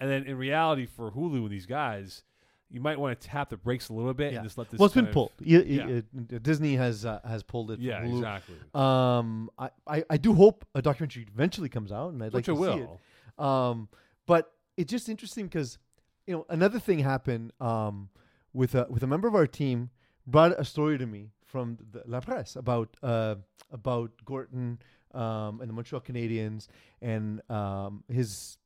And 0.00 0.08
then 0.08 0.24
in 0.24 0.36
reality, 0.38 0.86
for 0.86 1.10
Hulu 1.10 1.38
and 1.42 1.50
these 1.50 1.66
guys, 1.66 2.22
you 2.70 2.80
might 2.80 3.00
want 3.00 3.18
to 3.20 3.26
tap 3.28 3.48
the 3.50 3.56
brakes 3.56 3.88
a 3.88 3.92
little 3.94 4.14
bit 4.14 4.32
Yeah. 4.32 4.38
and 4.40 4.46
just 4.46 4.58
let 4.58 4.70
this. 4.70 4.78
well, 4.78 4.86
it's 4.86 4.94
been 4.94 5.06
of- 5.08 5.12
pulled. 5.12 5.32
Yeah. 5.40 6.00
uh, 6.02 6.38
Disney 6.40 6.76
has 6.76 7.04
uh, 7.04 7.20
has 7.26 7.42
pulled 7.42 7.70
it. 7.72 7.80
Yeah, 7.80 8.02
exactly. 8.04 8.54
Um, 8.74 9.50
I, 9.58 9.70
I, 9.86 10.04
I 10.10 10.16
do 10.18 10.34
hope 10.34 10.64
a 10.74 10.82
documentary 10.82 11.26
eventually 11.32 11.68
comes 11.68 11.90
out, 11.90 12.12
and 12.12 12.22
I'd 12.22 12.32
Which 12.32 12.46
like 12.48 12.56
it 12.58 12.60
to 12.60 12.72
see 12.74 12.78
it. 12.80 12.88
Um, 13.38 13.88
but 14.26 14.52
it's 14.76 14.90
just 14.90 15.08
interesting 15.08 15.46
because 15.46 15.78
you 16.26 16.34
know 16.34 16.46
another 16.48 16.78
thing 16.78 16.98
happened 17.00 17.52
um, 17.60 18.08
with 18.52 18.74
a 18.74 18.86
with 18.90 19.02
a 19.02 19.06
member 19.06 19.28
of 19.28 19.34
our 19.34 19.46
team 19.46 19.90
brought 20.26 20.52
a 20.58 20.64
story 20.64 20.98
to 20.98 21.06
me 21.06 21.30
from 21.44 21.78
the 21.92 22.02
La 22.06 22.20
Presse 22.20 22.56
about 22.56 22.96
uh, 23.02 23.36
about 23.72 24.10
Gorton 24.24 24.78
um, 25.14 25.60
and 25.60 25.68
the 25.68 25.72
Montreal 25.72 26.02
Canadiens 26.02 26.66
and 27.00 27.40
um, 27.50 28.04
his 28.12 28.58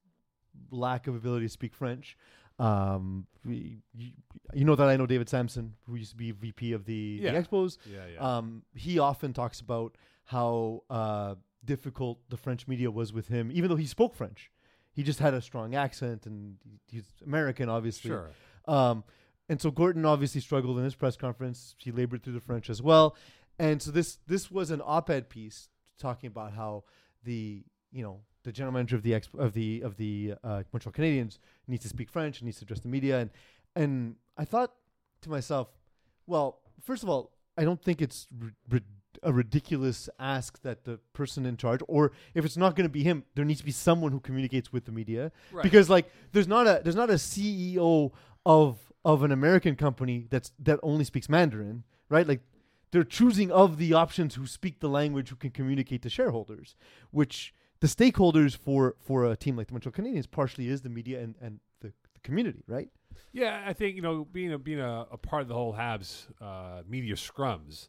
lack 0.71 1.07
of 1.07 1.15
ability 1.15 1.47
to 1.47 1.51
speak 1.53 1.75
French. 1.75 2.17
Um, 2.59 3.27
we, 3.45 3.79
you, 3.95 4.11
you 4.53 4.65
know 4.65 4.75
that 4.77 4.87
I 4.89 4.97
know 4.97 5.07
David 5.07 5.29
Samson, 5.29 5.75
who 5.87 5.97
used 5.97 6.11
to 6.11 6.17
be 6.17 6.31
VP 6.31 6.73
of 6.73 6.85
the, 6.85 7.19
Yeah. 7.23 7.33
the 7.33 7.43
Expos. 7.43 7.79
Yeah, 7.91 8.01
yeah. 8.15 8.37
Um, 8.37 8.63
he 8.75 8.99
often 8.99 9.33
talks 9.33 9.61
about 9.61 9.97
how 10.25 10.83
uh, 10.91 11.35
difficult 11.65 12.19
the 12.29 12.37
French 12.37 12.69
media 12.69 12.91
was 12.91 13.13
with 13.13 13.29
him, 13.29 13.51
even 13.53 13.69
though 13.71 13.77
he 13.77 13.87
spoke 13.87 14.15
French. 14.15 14.51
He 14.93 15.03
just 15.03 15.19
had 15.19 15.35
a 15.35 15.41
strong 15.41 15.75
accent, 15.75 16.27
and 16.27 16.57
he's 16.89 17.05
American, 17.25 17.69
obviously. 17.69 18.11
sure. 18.11 18.31
Um, 18.67 19.05
and 19.49 19.61
so 19.61 19.71
Gorton 19.71 20.05
obviously 20.05 20.41
struggled 20.41 20.79
in 20.79 20.85
his 20.85 20.95
press 20.95 21.17
conference. 21.17 21.75
He 21.79 21.91
labored 21.91 22.23
through 22.23 22.35
the 22.35 22.41
French 22.41 22.71
as 22.71 22.81
well. 22.81 23.17
And 23.59 23.83
so 23.83 23.91
this 23.91 24.19
this 24.27 24.51
was 24.51 24.71
an 24.71 24.81
op-ed 24.85 25.29
piece 25.29 25.69
talking 25.99 26.29
about 26.29 26.53
how 26.53 26.85
the 27.25 27.65
you 27.91 28.03
know 28.03 28.21
the 28.45 28.53
general 28.53 28.73
manager 28.73 28.97
of 28.97 29.03
the 29.03 29.15
ex- 29.15 29.29
of 29.39 29.53
the 29.53 29.83
of 29.83 29.97
the 29.97 30.35
uh, 30.43 30.63
Montreal 30.73 30.93
Canadiens 30.93 31.39
needs 31.67 31.83
to 31.83 31.89
speak 31.89 32.11
French, 32.11 32.41
and 32.41 32.47
needs 32.47 32.59
to 32.59 32.65
address 32.65 32.81
the 32.81 32.89
media, 32.89 33.21
and 33.21 33.31
and 33.77 34.17
I 34.37 34.45
thought 34.45 34.73
to 35.23 35.31
myself, 35.31 35.69
well, 36.27 36.61
first 36.83 37.03
of 37.03 37.09
all, 37.09 37.33
I 37.57 37.65
don't 37.65 37.83
think 37.83 38.03
it's 38.03 38.27
a 39.23 39.33
ridiculous 39.33 40.09
ask 40.19 40.61
that 40.63 40.85
the 40.85 40.99
person 41.13 41.47
in 41.47 41.57
charge, 41.57 41.81
or 41.89 42.13
if 42.35 42.45
it's 42.45 42.57
not 42.57 42.75
going 42.77 42.85
to 42.89 42.93
be 42.93 43.03
him, 43.05 43.25
there 43.35 43.45
needs 43.45 43.61
to 43.61 43.67
be 43.67 43.73
someone 43.73 44.13
who 44.13 44.21
communicates 44.21 44.73
with 44.73 44.85
the 44.85 44.93
media 44.93 45.31
Right. 45.53 45.63
because 45.63 45.89
like 45.89 46.11
there's 46.33 46.49
not 46.49 46.67
a 46.67 46.81
there's 46.83 46.97
not 46.97 47.11
a 47.11 47.15
CEO 47.15 48.13
of 48.45 48.79
of 49.05 49.23
an 49.23 49.33
American 49.33 49.77
company 49.77 50.27
that's 50.31 50.53
that 50.59 50.79
only 50.83 51.05
speaks 51.05 51.29
Mandarin, 51.29 51.85
right? 52.09 52.27
Like 52.27 52.41
they're 52.91 53.05
choosing 53.05 53.51
of 53.51 53.79
the 53.79 53.93
options 53.95 54.35
who 54.35 54.47
speak 54.47 54.81
the 54.81 54.89
language 54.89 55.31
who 55.31 55.37
can 55.37 55.51
communicate 55.51 56.03
to 56.03 56.11
shareholders, 56.11 56.75
which 57.11 57.55
the 57.81 57.87
stakeholders 57.87 58.57
for 58.57 58.97
for 59.01 59.25
a 59.31 59.37
team 59.37 59.57
like 59.57 59.69
the 59.69 59.73
Montreal 59.75 59.93
Canadiens 59.93 60.31
partially 60.31 60.69
is 60.69 60.83
the 60.83 60.89
media 60.89 61.21
and 61.21 61.35
and 61.41 61.61
the, 61.81 61.89
the 62.15 62.21
community, 62.23 62.65
right? 62.67 62.89
Yeah, 63.33 63.63
I 63.67 63.73
think 63.73 63.97
you 63.97 64.03
know 64.03 64.25
being 64.25 64.53
a 64.53 64.59
being 64.59 64.81
a, 64.81 65.07
a 65.11 65.17
part 65.17 65.43
of 65.43 65.49
the 65.49 65.55
whole 65.55 65.75
Habs 65.75 66.27
uh, 66.41 66.83
media 66.89 67.15
scrums. 67.15 67.89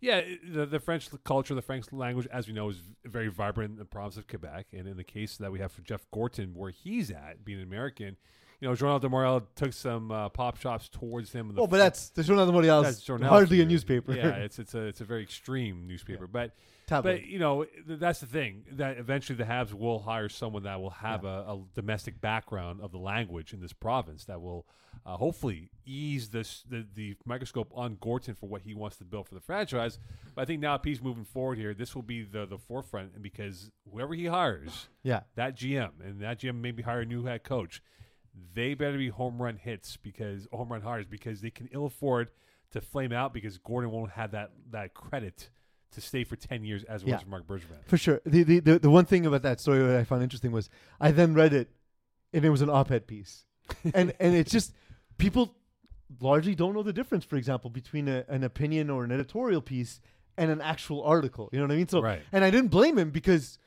Yeah, 0.00 0.22
the 0.48 0.64
the 0.64 0.78
French 0.78 1.08
culture, 1.24 1.54
the 1.54 1.62
French 1.62 1.92
language, 1.92 2.28
as 2.32 2.46
we 2.46 2.52
know, 2.52 2.68
is 2.68 2.76
very 3.04 3.28
vibrant 3.28 3.72
in 3.72 3.78
the 3.78 3.84
province 3.84 4.16
of 4.16 4.28
Quebec. 4.28 4.66
And 4.72 4.86
in 4.86 4.96
the 4.96 5.04
case 5.04 5.36
that 5.38 5.50
we 5.50 5.58
have 5.58 5.72
for 5.72 5.82
Jeff 5.82 6.06
Gorton, 6.12 6.54
where 6.54 6.70
he's 6.70 7.10
at, 7.10 7.44
being 7.44 7.58
an 7.58 7.64
American, 7.64 8.16
you 8.60 8.68
know, 8.68 8.74
Journal 8.74 9.00
de 9.00 9.08
Montréal 9.08 9.44
took 9.56 9.72
some 9.72 10.10
uh, 10.12 10.28
pop 10.28 10.58
shops 10.58 10.88
towards 10.88 11.32
him. 11.32 11.52
Oh, 11.56 11.66
but 11.66 11.78
that's 11.78 12.10
the 12.10 12.22
Journal 12.22 12.46
de 12.46 12.52
Montréal 12.52 12.84
hardly 13.28 13.60
a 13.60 13.66
newspaper. 13.66 14.12
Yeah, 14.14 14.28
it's 14.36 14.58
it's 14.58 14.74
a 14.74 14.82
it's 14.82 15.00
a 15.00 15.04
very 15.04 15.22
extreme 15.22 15.86
newspaper, 15.86 16.26
but 16.26 16.54
tabloid. 16.88 17.20
but 17.20 17.26
you 17.26 17.38
know 17.38 17.66
that's 17.86 18.20
the 18.20 18.26
thing 18.26 18.64
that 18.72 18.98
eventually 18.98 19.36
the 19.36 19.44
Habs 19.44 19.72
will 19.72 20.00
hire 20.00 20.28
someone 20.28 20.64
that 20.64 20.80
will 20.80 20.90
have 20.90 21.24
a, 21.24 21.44
a 21.44 21.62
domestic 21.74 22.20
background 22.20 22.80
of 22.82 22.90
the 22.90 22.98
language 22.98 23.52
in 23.52 23.60
this 23.60 23.72
province 23.72 24.24
that 24.24 24.40
will 24.40 24.66
uh, 25.06 25.16
hopefully 25.16 25.70
ease 25.86 26.30
this 26.30 26.64
the, 26.68 26.86
the 26.94 27.16
microscope 27.24 27.70
on 27.74 27.96
Gorton 28.00 28.34
for 28.34 28.48
what 28.48 28.62
he 28.62 28.74
wants 28.74 28.96
to 28.98 29.04
build 29.04 29.28
for 29.28 29.34
the 29.34 29.40
franchise. 29.40 29.98
But 30.34 30.42
I 30.42 30.44
think 30.44 30.60
now 30.60 30.74
if 30.74 30.84
he's 30.84 31.00
moving 31.00 31.24
forward 31.24 31.58
here, 31.58 31.74
this 31.74 31.94
will 31.94 32.02
be 32.02 32.22
the 32.22 32.46
the 32.46 32.58
forefront, 32.58 33.12
and 33.14 33.22
because 33.22 33.70
whoever 33.90 34.14
he 34.14 34.26
hires, 34.26 34.88
yeah, 35.02 35.20
that 35.36 35.56
GM 35.56 35.92
and 36.04 36.20
that 36.20 36.40
GM 36.40 36.60
maybe 36.60 36.82
hire 36.82 37.00
a 37.00 37.06
new 37.06 37.24
head 37.24 37.44
coach, 37.44 37.82
they 38.54 38.74
better 38.74 38.98
be 38.98 39.08
home 39.08 39.40
run 39.40 39.56
hits 39.56 39.96
because 39.96 40.46
home 40.52 40.70
run 40.70 40.82
hires 40.82 41.06
because 41.06 41.40
they 41.40 41.50
can 41.50 41.68
ill 41.72 41.86
afford 41.86 42.28
to 42.70 42.80
flame 42.80 43.12
out 43.12 43.32
because 43.32 43.58
Gorton 43.58 43.90
won't 43.90 44.12
have 44.12 44.32
that 44.32 44.50
that 44.70 44.94
credit 44.94 45.50
to 45.92 46.00
stay 46.00 46.24
for 46.24 46.36
ten 46.36 46.64
years 46.64 46.84
as 46.84 47.02
Yeah. 47.02 47.16
was 47.16 47.26
Marc 47.26 47.46
Bergevin. 47.46 47.84
for 47.86 47.96
sure. 47.96 48.20
The, 48.26 48.42
the 48.42 48.60
the 48.60 48.78
the 48.78 48.90
one 48.90 49.04
thing 49.04 49.26
about 49.26 49.42
that 49.42 49.60
story 49.60 49.78
that 49.78 49.96
I 49.98 50.04
found 50.04 50.22
interesting 50.22 50.52
was 50.52 50.68
I 51.00 51.10
then 51.12 51.34
read 51.34 51.52
it, 51.52 51.70
and 52.32 52.44
it 52.44 52.50
was 52.50 52.62
an 52.62 52.70
op-ed 52.70 53.06
piece, 53.06 53.44
and 53.94 54.12
and 54.20 54.34
it's 54.34 54.50
just 54.52 54.74
people 55.18 55.54
largely 56.20 56.54
don't 56.54 56.74
know 56.74 56.82
the 56.82 56.92
difference. 56.92 57.24
For 57.24 57.36
example, 57.36 57.70
between 57.70 58.08
a, 58.08 58.24
an 58.28 58.44
opinion 58.44 58.90
or 58.90 59.04
an 59.04 59.12
editorial 59.12 59.60
piece 59.62 60.00
and 60.36 60.50
an 60.50 60.60
actual 60.60 61.02
article. 61.02 61.48
You 61.52 61.58
know 61.58 61.64
what 61.64 61.72
I 61.72 61.76
mean? 61.76 61.88
So 61.88 62.00
Right. 62.00 62.22
and 62.32 62.44
I 62.44 62.50
didn't 62.50 62.68
blame 62.70 62.96
him 62.98 63.10
because 63.10 63.58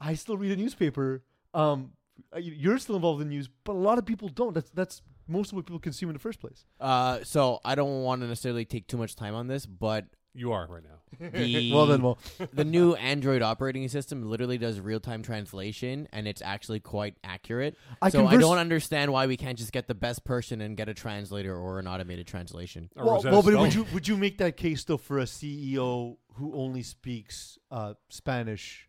I 0.00 0.14
still 0.14 0.36
read 0.36 0.52
a 0.52 0.56
newspaper. 0.56 1.22
Um, 1.52 1.92
you- 2.36 2.52
you're 2.52 2.78
still 2.78 2.94
involved 2.96 3.20
in 3.22 3.28
news, 3.28 3.48
but 3.64 3.72
a 3.72 3.78
lot 3.88 3.98
of 3.98 4.06
people 4.06 4.28
don't. 4.28 4.54
That's 4.54 4.70
that's 4.70 5.02
most 5.26 5.52
of 5.52 5.56
what 5.56 5.66
people 5.66 5.78
consume 5.80 6.10
in 6.10 6.14
the 6.14 6.20
first 6.20 6.40
place. 6.40 6.64
Uh, 6.80 7.20
so 7.24 7.60
I 7.64 7.74
don't 7.74 8.02
want 8.02 8.20
to 8.22 8.26
necessarily 8.28 8.64
take 8.64 8.86
too 8.88 8.96
much 8.96 9.14
time 9.16 9.34
on 9.34 9.46
this, 9.46 9.64
but 9.66 10.06
You 10.34 10.52
are 10.52 10.66
right 10.68 10.82
now. 10.82 10.96
The, 11.32 11.72
well 11.74 11.86
then, 11.86 12.02
well, 12.02 12.18
the 12.52 12.64
new 12.64 12.94
Android 12.94 13.42
operating 13.42 13.88
system 13.88 14.30
literally 14.30 14.58
does 14.58 14.78
real 14.78 15.00
time 15.00 15.22
translation, 15.24 16.06
and 16.12 16.28
it's 16.28 16.40
actually 16.40 16.78
quite 16.78 17.16
accurate. 17.24 17.76
I 18.00 18.10
so 18.10 18.20
I 18.20 18.30
converse- 18.30 18.40
don't 18.44 18.58
understand 18.58 19.12
why 19.12 19.26
we 19.26 19.36
can't 19.36 19.58
just 19.58 19.72
get 19.72 19.88
the 19.88 19.94
best 19.94 20.24
person 20.24 20.60
and 20.60 20.76
get 20.76 20.88
a 20.88 20.94
translator 20.94 21.56
or 21.56 21.80
an 21.80 21.88
automated 21.88 22.28
translation. 22.28 22.90
Or 22.96 23.04
well, 23.04 23.14
Rosetta 23.16 23.32
well, 23.34 23.42
but 23.42 23.54
would 23.58 23.74
you 23.74 23.86
would 23.92 24.06
you 24.06 24.16
make 24.16 24.38
that 24.38 24.56
case 24.56 24.84
though 24.84 24.96
for 24.98 25.18
a 25.18 25.24
CEO 25.24 26.16
who 26.34 26.54
only 26.54 26.84
speaks 26.84 27.58
uh, 27.72 27.94
Spanish? 28.08 28.88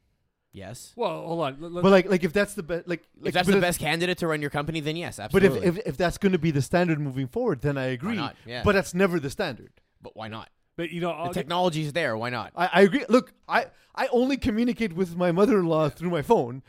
Yes. 0.53 0.93
Well, 0.95 1.25
hold 1.25 1.41
on. 1.41 1.57
Let- 1.60 1.71
let- 1.71 1.81
But 1.81 1.91
like, 1.91 2.10
like 2.10 2.24
if 2.24 2.33
that's 2.33 2.53
the 2.53 2.63
best, 2.63 2.88
like, 2.88 3.01
like 3.19 3.29
if 3.29 3.33
that's 3.33 3.48
but 3.48 3.53
the 3.53 3.57
if- 3.57 3.62
best 3.63 3.79
candidate 3.79 4.19
to 4.19 4.27
run 4.27 4.41
your 4.41 4.50
company, 4.51 4.79
then 4.79 4.95
yes, 4.95 5.17
But 5.17 5.24
absolutely. 5.43 5.67
if, 5.67 5.77
if 5.79 5.88
if 5.88 5.98
that's 5.98 6.17
going 6.19 6.33
to 6.33 6.38
be 6.39 6.51
the 6.51 6.62
standard 6.62 7.00
moving 7.00 7.27
forward, 7.27 7.62
then 7.62 7.77
I 7.79 7.86
why 7.88 7.91
agree. 7.93 8.15
not? 8.15 8.36
Yeah. 8.45 8.62
But 8.63 8.74
that's 8.74 8.93
never 8.93 9.19
the 9.19 9.29
standard. 9.31 9.71
but 10.01 10.15
why 10.15 10.27
not? 10.27 10.50
But 10.81 10.91
you 10.91 11.00
know, 11.01 11.09
The 11.09 11.13
I'll 11.13 11.25
get- 11.27 11.33
technology's 11.41 11.93
there. 11.93 12.17
Why 12.17 12.29
not? 12.29 12.51
I, 12.55 12.69
I 12.73 12.81
agree. 12.81 13.05
Look, 13.07 13.33
I 13.47 13.67
I 13.93 14.07
only 14.11 14.38
communicate 14.38 14.93
with 14.93 15.15
my 15.15 15.31
mother-in-law 15.31 15.89
through 15.89 16.09
my 16.09 16.21
phone 16.23 16.63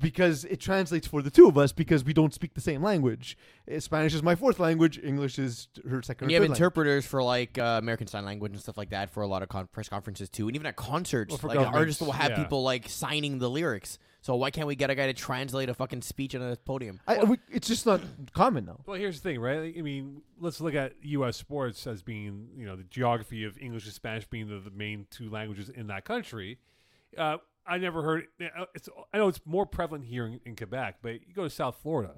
because 0.00 0.44
it 0.44 0.60
translates 0.60 1.06
for 1.08 1.22
the 1.22 1.30
two 1.30 1.48
of 1.48 1.58
us 1.58 1.72
because 1.72 2.04
we 2.04 2.12
don't 2.12 2.32
speak 2.32 2.54
the 2.54 2.60
same 2.60 2.82
language. 2.82 3.36
Uh, 3.72 3.80
Spanish 3.80 4.14
is 4.14 4.22
my 4.22 4.34
fourth 4.36 4.60
language. 4.60 4.98
English 5.02 5.38
is 5.38 5.68
her 5.88 6.00
second. 6.02 6.26
And 6.26 6.30
or 6.30 6.32
you 6.32 6.34
have 6.36 6.42
third 6.42 6.42
language. 6.42 6.50
interpreters 6.58 7.06
for 7.06 7.22
like 7.22 7.58
uh, 7.58 7.78
American 7.82 8.06
Sign 8.06 8.24
Language 8.24 8.52
and 8.52 8.60
stuff 8.60 8.78
like 8.78 8.90
that 8.90 9.10
for 9.10 9.22
a 9.22 9.26
lot 9.26 9.42
of 9.42 9.48
con- 9.48 9.68
press 9.72 9.88
conferences 9.88 10.28
too, 10.28 10.46
and 10.48 10.54
even 10.56 10.66
at 10.66 10.76
concerts, 10.76 11.42
Well, 11.42 11.54
like 11.54 11.66
artists 11.74 12.00
will 12.00 12.12
have 12.12 12.30
yeah. 12.32 12.42
people 12.42 12.62
like 12.62 12.88
signing 12.88 13.38
the 13.40 13.50
lyrics. 13.50 13.98
So 14.28 14.36
why 14.36 14.50
can't 14.50 14.66
we 14.66 14.76
get 14.76 14.90
a 14.90 14.94
guy 14.94 15.06
to 15.06 15.14
translate 15.14 15.70
a 15.70 15.74
fucking 15.74 16.02
speech 16.02 16.34
on 16.34 16.42
a 16.42 16.54
podium? 16.54 17.00
I, 17.08 17.24
we, 17.24 17.38
it's 17.50 17.66
just 17.66 17.86
not 17.86 18.02
common 18.34 18.66
though. 18.66 18.82
Well, 18.84 18.98
here's 18.98 19.22
the 19.22 19.26
thing, 19.30 19.40
right? 19.40 19.72
I 19.74 19.80
mean, 19.80 20.20
let's 20.38 20.60
look 20.60 20.74
at 20.74 20.92
U.S. 21.00 21.38
sports 21.38 21.86
as 21.86 22.02
being, 22.02 22.48
you 22.54 22.66
know, 22.66 22.76
the 22.76 22.82
geography 22.82 23.44
of 23.44 23.56
English 23.56 23.86
and 23.86 23.94
Spanish 23.94 24.26
being 24.26 24.46
the, 24.46 24.58
the 24.58 24.70
main 24.70 25.06
two 25.10 25.30
languages 25.30 25.70
in 25.70 25.86
that 25.86 26.04
country. 26.04 26.58
Uh, 27.16 27.38
I 27.66 27.78
never 27.78 28.02
heard. 28.02 28.26
uh, 28.38 28.66
It's 28.74 28.90
I 29.14 29.16
know 29.16 29.28
it's 29.28 29.40
more 29.46 29.64
prevalent 29.64 30.04
here 30.04 30.26
in, 30.26 30.40
in 30.44 30.56
Quebec, 30.56 30.96
but 31.00 31.12
you 31.26 31.32
go 31.34 31.44
to 31.44 31.50
South 31.50 31.78
Florida, 31.82 32.12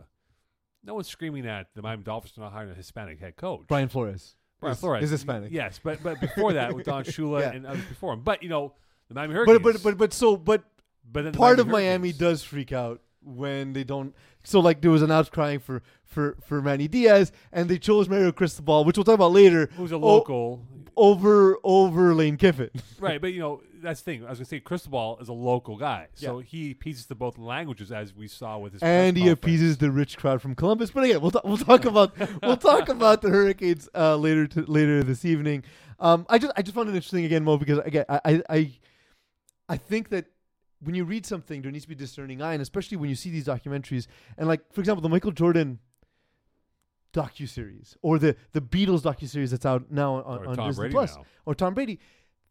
no 0.83 0.95
one's 0.95 1.07
screaming 1.07 1.47
at 1.47 1.69
the 1.77 1.83
Miami 1.83 2.03
Dolphins 2.03 2.33
for 2.33 2.41
not 2.41 2.51
hiring 2.53 2.73
a 2.73 2.75
Hispanic 2.75 3.21
head 3.21 3.37
coach. 3.37 3.67
Brian 3.69 3.89
Flores. 3.89 4.35
Brian 4.59 4.73
is, 4.73 4.81
Flores 4.81 5.05
is 5.05 5.11
Hispanic. 5.11 5.53
Yes, 5.53 5.79
but 5.81 6.03
but 6.03 6.21
before 6.21 6.55
that 6.55 6.75
with 6.75 6.87
Don 6.87 7.05
Shula 7.05 7.41
Yeah. 7.43 7.53
and 7.53 7.67
others 7.69 7.85
before 7.85 8.15
him. 8.15 8.23
But 8.23 8.43
you 8.43 8.49
know, 8.49 8.75
the 9.07 9.15
Miami 9.15 9.35
Hurricanes. 9.35 9.61
But 9.63 9.73
but 9.75 9.83
but 9.85 9.97
but 9.97 10.13
so 10.13 10.37
but 10.37 10.65
but 11.13 11.25
then 11.25 11.33
the 11.33 11.39
part 11.39 11.59
of 11.61 11.69
Miami 11.69 12.13
does 12.13 12.43
freak 12.43 12.73
out 12.73 13.01
when 13.23 13.73
they 13.73 13.85
don't. 13.85 14.15
So 14.43 14.61
like 14.61 14.81
there 14.81 14.91
was 14.91 15.03
an 15.03 15.11
outcrying 15.11 15.61
for 15.61 15.83
for 16.05 16.37
for 16.47 16.63
Manny 16.63 16.89
Diaz, 16.89 17.33
and 17.53 17.69
they 17.69 17.79
chose 17.79 18.09
Mario 18.09 18.33
Cristobal, 18.33 18.85
which 18.85 18.97
we'll 18.97 19.05
talk 19.05 19.15
about 19.15 19.33
later, 19.33 19.69
who's 19.77 19.93
a 19.93 19.99
local, 19.99 20.65
over 20.97 21.59
over 21.63 22.15
Lane 22.15 22.37
Kiffin. 22.37 22.71
right? 22.99 23.21
But 23.21 23.33
you 23.33 23.41
know 23.41 23.63
that's 23.83 24.01
the 24.01 24.05
thing. 24.13 24.27
I 24.27 24.31
was 24.31 24.39
gonna 24.39 24.47
say 24.47 24.61
Cristobal 24.61 25.19
is 25.21 25.29
a 25.29 25.33
local 25.33 25.77
guy, 25.77 26.09
so 26.15 26.39
Yeah. 26.39 26.45
he 26.47 26.71
appeases 26.73 27.07
to 27.07 27.15
both 27.15 27.39
languages, 27.39 27.93
as 27.93 28.15
we 28.15 28.29
saw 28.29 28.59
with 28.59 28.73
his. 28.75 28.83
and 28.83 29.17
he 29.17 29.29
appeases 29.29 29.77
the 29.79 29.91
rich 29.91 30.17
crowd 30.17 30.41
from 30.41 30.55
Columbus. 30.55 30.91
But 30.91 31.05
again, 31.05 31.21
we'll 31.21 31.31
ta- 31.33 31.43
we'll 31.45 31.57
talk 31.59 31.85
about 31.85 32.13
we'll 32.43 32.57
talk 32.57 32.89
about 32.89 33.21
the 33.23 33.29
Hurricanes 33.31 33.89
uh, 33.95 34.17
later 34.17 34.47
to, 34.49 34.63
later 34.63 35.03
this 35.03 35.25
evening. 35.25 35.65
Um, 35.99 36.25
I 36.31 36.39
just 36.39 36.53
I 36.57 36.63
just 36.63 36.75
found 36.75 36.89
it 36.89 36.95
interesting 36.95 37.25
again, 37.27 37.45
Mo, 37.45 37.59
because 37.59 37.79
again 37.79 38.07
I, 38.09 38.21
I 38.25 38.43
I 38.49 38.71
I 39.69 39.77
think 39.77 40.09
that 40.11 40.27
when 40.83 40.95
you 40.95 41.05
read 41.05 41.27
something, 41.27 41.63
there 41.63 41.71
needs 41.71 41.85
to 41.85 41.89
be 41.89 41.95
a 41.95 41.99
discerning 41.99 42.41
eye, 42.43 42.53
and 42.55 42.63
especially 42.63 42.97
when 42.97 43.11
you 43.11 43.17
see 43.17 43.31
these 43.31 43.47
documentaries, 43.47 44.07
and 44.39 44.49
like 44.49 44.73
for 44.73 44.81
example, 44.81 45.03
the 45.03 45.09
Michael 45.09 45.33
Jordan 45.33 45.79
docu 47.13 47.49
series 47.49 47.97
or 48.03 48.19
the 48.19 48.37
the 48.53 48.61
Beatles 48.61 49.03
docu 49.03 49.29
series 49.29 49.51
that's 49.51 49.67
out 49.67 49.91
now 49.91 50.15
on, 50.23 50.47
on 50.47 50.69
Disney 50.69 50.83
Brady 50.83 50.93
Plus 50.93 51.17
now. 51.17 51.25
or 51.47 51.55
Tom 51.55 51.75
Brady. 51.75 51.99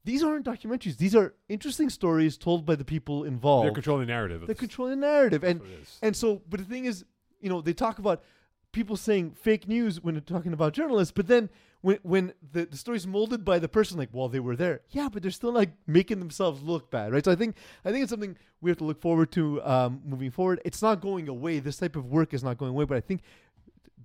These 0.05 0.23
aren't 0.23 0.45
documentaries. 0.45 0.97
These 0.97 1.15
are 1.15 1.33
interesting 1.49 1.89
stories 1.89 2.37
told 2.37 2.65
by 2.65 2.75
the 2.75 2.85
people 2.85 3.25
involved. 3.25 3.65
They're 3.65 3.73
controlling 3.73 4.07
the 4.07 4.13
narrative. 4.13 4.45
They're 4.45 4.55
controlling 4.55 4.99
the 4.99 5.05
narrative, 5.05 5.43
and 5.43 5.59
that's 5.59 5.69
what 5.69 5.77
it 5.77 5.81
is. 5.81 5.99
and 6.01 6.15
so, 6.15 6.41
but 6.49 6.59
the 6.59 6.65
thing 6.65 6.85
is, 6.85 7.03
you 7.41 7.49
know, 7.49 7.61
they 7.61 7.73
talk 7.73 7.99
about 7.99 8.23
people 8.71 8.95
saying 8.95 9.31
fake 9.31 9.67
news 9.67 10.01
when 10.01 10.15
they're 10.15 10.21
talking 10.21 10.53
about 10.53 10.73
journalists, 10.73 11.11
but 11.11 11.27
then 11.27 11.49
when 11.81 11.99
when 12.03 12.33
the, 12.51 12.65
the 12.65 12.77
story's 12.77 13.07
molded 13.07 13.45
by 13.45 13.59
the 13.59 13.69
person, 13.69 13.97
like, 13.97 14.09
well, 14.11 14.27
they 14.27 14.39
were 14.39 14.55
there, 14.55 14.81
yeah, 14.89 15.09
but 15.11 15.21
they're 15.21 15.31
still 15.31 15.51
like 15.51 15.71
making 15.87 16.19
themselves 16.19 16.61
look 16.61 16.91
bad, 16.91 17.13
right? 17.13 17.23
So 17.23 17.31
I 17.31 17.35
think 17.35 17.55
I 17.85 17.91
think 17.91 18.03
it's 18.03 18.09
something 18.09 18.37
we 18.61 18.69
have 18.69 18.77
to 18.79 18.83
look 18.83 18.99
forward 18.99 19.31
to 19.33 19.63
um, 19.63 20.01
moving 20.05 20.31
forward. 20.31 20.61
It's 20.65 20.81
not 20.81 21.01
going 21.01 21.29
away. 21.29 21.59
This 21.59 21.77
type 21.77 21.95
of 21.95 22.05
work 22.05 22.33
is 22.33 22.43
not 22.43 22.57
going 22.57 22.71
away, 22.71 22.85
but 22.85 22.97
I 22.97 23.01
think 23.01 23.21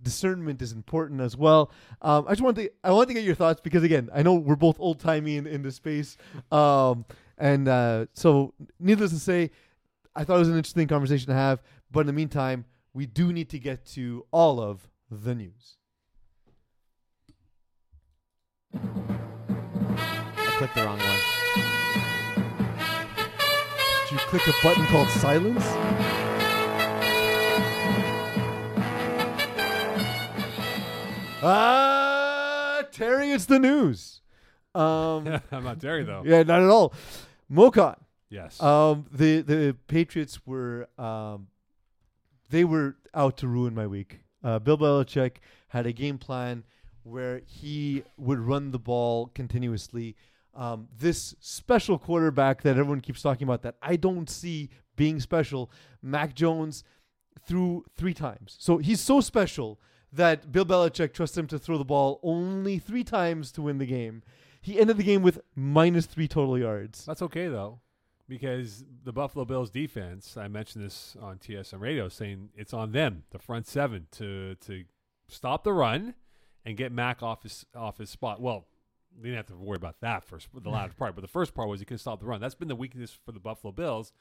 discernment 0.02 0.62
is 0.62 0.72
important 0.72 1.20
as 1.20 1.36
well. 1.36 1.72
Um, 2.02 2.26
I 2.28 2.32
just 2.32 2.42
want 2.42 2.56
to 2.56 2.70
I 2.84 2.92
want 2.92 3.08
to 3.08 3.14
get 3.14 3.24
your 3.24 3.34
thoughts 3.34 3.60
because 3.60 3.82
again, 3.82 4.08
I 4.14 4.22
know 4.22 4.34
we're 4.34 4.56
both 4.56 4.76
old 4.78 5.00
timey 5.00 5.36
in, 5.36 5.46
in 5.46 5.62
this 5.62 5.76
space, 5.76 6.16
um, 6.52 7.04
and 7.38 7.66
uh, 7.66 8.06
so 8.12 8.54
needless 8.78 9.10
to 9.10 9.18
say, 9.18 9.50
I 10.14 10.22
thought 10.22 10.36
it 10.36 10.40
was 10.40 10.48
an 10.48 10.56
interesting 10.56 10.86
conversation 10.86 11.26
to 11.28 11.34
have. 11.34 11.62
But 11.90 12.00
in 12.00 12.06
the 12.06 12.12
meantime, 12.12 12.64
we 12.92 13.06
do 13.06 13.32
need 13.32 13.50
to 13.50 13.58
get 13.58 13.84
to 13.86 14.26
all 14.30 14.60
of 14.60 14.88
the 15.10 15.34
news. 15.34 15.76
I 18.76 20.54
clicked 20.58 20.74
the 20.74 20.84
wrong 20.84 20.98
one. 20.98 21.20
Did 24.04 24.12
you 24.12 24.18
click 24.28 24.46
a 24.46 24.52
button 24.62 24.86
called 24.86 25.08
silence? 25.08 25.64
Ah, 31.46 32.82
Terry, 32.90 33.30
it's 33.30 33.46
the 33.46 33.58
news. 33.58 34.22
Um, 34.74 35.40
I'm 35.52 35.64
not 35.64 35.80
Terry 35.80 36.02
though. 36.02 36.22
yeah, 36.24 36.42
not 36.42 36.62
at 36.62 36.68
all. 36.70 36.94
Mo 37.48 37.70
Khan. 37.70 37.96
Yes. 38.30 38.60
Um, 38.62 39.06
the 39.12 39.42
the 39.42 39.76
Patriots 39.86 40.40
were 40.46 40.88
um, 40.98 41.48
they 42.50 42.64
were 42.64 42.96
out 43.12 43.36
to 43.38 43.48
ruin 43.48 43.74
my 43.74 43.86
week. 43.86 44.20
Uh, 44.42 44.58
Bill 44.58 44.78
Belichick 44.78 45.36
had 45.68 45.86
a 45.86 45.92
game 45.92 46.18
plan 46.18 46.64
where 47.04 47.42
he 47.46 48.02
would 48.16 48.40
run 48.40 48.70
the 48.70 48.78
ball 48.78 49.30
continuously. 49.34 50.16
Um, 50.54 50.88
this 50.96 51.34
special 51.40 51.98
quarterback 51.98 52.62
that 52.62 52.76
everyone 52.78 53.00
keeps 53.00 53.22
talking 53.22 53.46
about 53.46 53.62
that 53.62 53.76
I 53.82 53.96
don't 53.96 54.28
see 54.28 54.70
being 54.96 55.20
special, 55.20 55.70
Mac 56.02 56.34
Jones 56.34 56.84
threw 57.46 57.84
three 57.96 58.14
times. 58.14 58.56
So 58.58 58.78
he's 58.78 59.00
so 59.00 59.20
special 59.20 59.80
that 60.12 60.52
Bill 60.52 60.64
Belichick 60.64 61.12
trusts 61.12 61.36
him 61.36 61.46
to 61.48 61.58
throw 61.58 61.76
the 61.76 61.84
ball 61.84 62.20
only 62.22 62.78
three 62.78 63.04
times 63.04 63.50
to 63.52 63.62
win 63.62 63.78
the 63.78 63.86
game. 63.86 64.22
He 64.60 64.78
ended 64.78 64.96
the 64.96 65.02
game 65.02 65.22
with 65.22 65.40
minus 65.54 66.06
three 66.06 66.28
total 66.28 66.56
yards. 66.56 67.04
That's 67.04 67.22
okay 67.22 67.48
though, 67.48 67.80
because 68.28 68.84
the 69.02 69.12
Buffalo 69.12 69.44
Bills 69.44 69.70
defense. 69.70 70.36
I 70.36 70.48
mentioned 70.48 70.84
this 70.84 71.16
on 71.20 71.38
TSN 71.38 71.80
radio, 71.80 72.08
saying 72.08 72.50
it's 72.54 72.72
on 72.72 72.92
them, 72.92 73.24
the 73.30 73.38
front 73.38 73.66
seven, 73.66 74.06
to 74.12 74.54
to 74.66 74.84
stop 75.28 75.64
the 75.64 75.72
run 75.72 76.14
and 76.64 76.76
get 76.76 76.92
Mac 76.92 77.22
off 77.22 77.42
his 77.42 77.66
off 77.74 77.98
his 77.98 78.10
spot. 78.10 78.40
Well, 78.40 78.66
they 79.16 79.28
didn't 79.28 79.36
have 79.36 79.46
to 79.46 79.56
worry 79.56 79.76
about 79.76 80.00
that 80.00 80.24
first, 80.24 80.48
the 80.54 80.70
last 80.78 80.96
part, 80.96 81.14
but 81.14 81.20
the 81.22 81.28
first 81.28 81.54
part 81.54 81.68
was 81.68 81.80
he 81.80 81.86
couldn't 81.86 81.98
stop 81.98 82.20
the 82.20 82.26
run. 82.26 82.40
That's 82.40 82.54
been 82.54 82.68
the 82.68 82.76
weakness 82.76 83.10
for 83.24 83.32
the 83.32 83.40
Buffalo 83.40 83.72
Bills, 83.72 84.12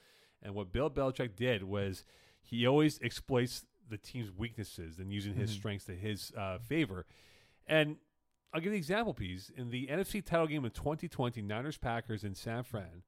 and 0.42 0.54
what 0.56 0.72
Bill 0.72 0.90
Belichick 0.90 1.36
did 1.36 1.64
was 1.64 2.04
he 2.42 2.68
always 2.68 3.00
exploits 3.02 3.66
the 3.90 3.98
team's 3.98 4.32
weaknesses 4.32 5.00
and 5.00 5.12
using 5.12 5.34
his 5.34 5.52
Mhm. 5.52 5.56
strengths 5.56 5.86
to 5.86 5.96
his 5.96 6.32
uh, 6.38 6.58
favor. 6.60 7.06
And 7.68 7.98
I'll 8.54 8.60
give 8.62 8.68
you 8.68 8.72
an 8.74 8.78
example, 8.78 9.14
piece. 9.14 9.50
In 9.56 9.72
the 9.72 9.88
NFC 9.88 10.22
title 10.24 10.48
game 10.48 10.64
of 10.64 10.74
2020, 10.74 11.42
Niners 11.42 11.78
Packers 11.78 12.24
in 12.24 12.36
San 12.36 12.64
Fran, 12.64 13.04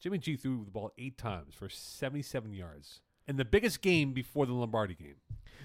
Jimmy 0.00 0.18
G 0.18 0.36
threw 0.36 0.64
the 0.64 0.70
ball 0.70 0.92
eight 0.98 1.18
times 1.18 1.54
for 1.54 1.68
77 1.68 2.52
yards. 2.54 3.00
In 3.26 3.36
the 3.36 3.44
biggest 3.44 3.80
game 3.80 4.12
before 4.12 4.44
the 4.46 4.52
Lombardi 4.52 4.94
game. 4.94 5.16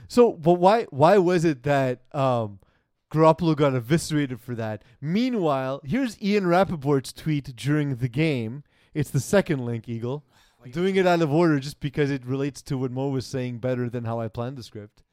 So, 0.07 0.31
but 0.33 0.53
why 0.53 0.85
why 0.85 1.17
was 1.17 1.43
it 1.45 1.63
that 1.63 2.03
um, 2.15 2.59
Garoppolo 3.11 3.55
got 3.55 3.73
eviscerated 3.73 4.39
for 4.39 4.55
that? 4.55 4.83
Meanwhile, 5.01 5.81
here's 5.83 6.21
Ian 6.21 6.45
Rapoport's 6.45 7.11
tweet 7.11 7.55
during 7.55 7.95
the 7.95 8.09
game. 8.09 8.63
It's 8.93 9.09
the 9.09 9.19
second 9.19 9.65
link, 9.65 9.89
Eagle. 9.89 10.23
Doing 10.71 10.97
it 10.97 11.07
out 11.07 11.21
of 11.21 11.31
order 11.31 11.57
just 11.59 11.79
because 11.79 12.11
it 12.11 12.25
relates 12.25 12.61
to 12.63 12.77
what 12.77 12.91
Mo 12.91 13.07
was 13.07 13.25
saying 13.25 13.59
better 13.59 13.89
than 13.89 14.03
how 14.03 14.19
I 14.19 14.27
planned 14.27 14.57
the 14.57 14.63
script. 14.63 15.03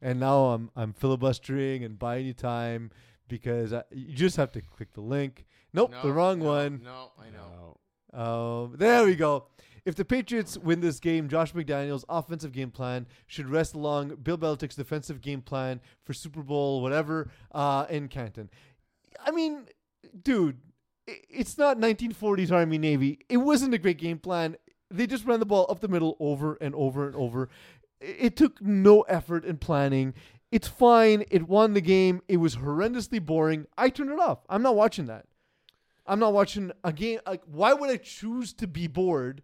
And 0.00 0.18
now 0.18 0.46
I'm 0.46 0.70
I'm 0.74 0.92
filibustering 0.94 1.84
and 1.84 1.98
buying 1.98 2.26
you 2.26 2.32
time 2.32 2.90
because 3.28 3.72
I, 3.72 3.82
you 3.90 4.14
just 4.14 4.36
have 4.36 4.50
to 4.52 4.62
click 4.62 4.94
the 4.94 5.02
link. 5.02 5.44
Nope, 5.74 5.92
the 6.02 6.12
wrong 6.12 6.40
one. 6.40 6.80
No, 6.82 7.12
I 7.18 7.26
know. 7.30 7.78
Um, 8.14 8.76
there 8.76 9.04
we 9.04 9.14
go. 9.14 9.46
If 9.84 9.96
the 9.96 10.04
Patriots 10.04 10.56
win 10.56 10.80
this 10.80 10.98
game, 10.98 11.28
Josh 11.28 11.52
McDaniels' 11.52 12.04
offensive 12.08 12.52
game 12.52 12.70
plan 12.70 13.06
should 13.26 13.48
rest 13.48 13.74
along 13.74 14.16
Bill 14.22 14.38
Belichick's 14.38 14.76
defensive 14.76 15.20
game 15.20 15.42
plan 15.42 15.80
for 16.04 16.14
Super 16.14 16.42
Bowl, 16.42 16.80
whatever, 16.80 17.30
uh, 17.52 17.84
in 17.90 18.08
Canton. 18.08 18.48
I 19.24 19.30
mean, 19.30 19.66
dude, 20.22 20.58
it's 21.06 21.58
not 21.58 21.78
1940s 21.78 22.50
Army 22.50 22.78
Navy. 22.78 23.18
It 23.28 23.36
wasn't 23.38 23.74
a 23.74 23.78
great 23.78 23.98
game 23.98 24.18
plan. 24.18 24.56
They 24.90 25.06
just 25.06 25.26
ran 25.26 25.40
the 25.40 25.46
ball 25.46 25.66
up 25.68 25.80
the 25.80 25.88
middle 25.88 26.16
over 26.18 26.56
and 26.60 26.74
over 26.74 27.06
and 27.06 27.14
over. 27.14 27.50
It 28.00 28.36
took 28.36 28.62
no 28.62 29.02
effort 29.02 29.44
in 29.44 29.58
planning. 29.58 30.14
It's 30.50 30.68
fine. 30.68 31.24
It 31.30 31.48
won 31.48 31.74
the 31.74 31.80
game. 31.80 32.22
It 32.28 32.38
was 32.38 32.56
horrendously 32.56 33.24
boring. 33.24 33.66
I 33.76 33.90
turned 33.90 34.10
it 34.10 34.20
off. 34.20 34.44
I'm 34.48 34.62
not 34.62 34.76
watching 34.76 35.06
that. 35.06 35.26
I'm 36.06 36.18
not 36.18 36.32
watching 36.32 36.70
a 36.84 36.92
game. 36.92 37.20
Like, 37.26 37.42
why 37.46 37.72
would 37.72 37.90
I 37.90 37.96
choose 37.96 38.52
to 38.54 38.66
be 38.66 38.86
bored 38.86 39.42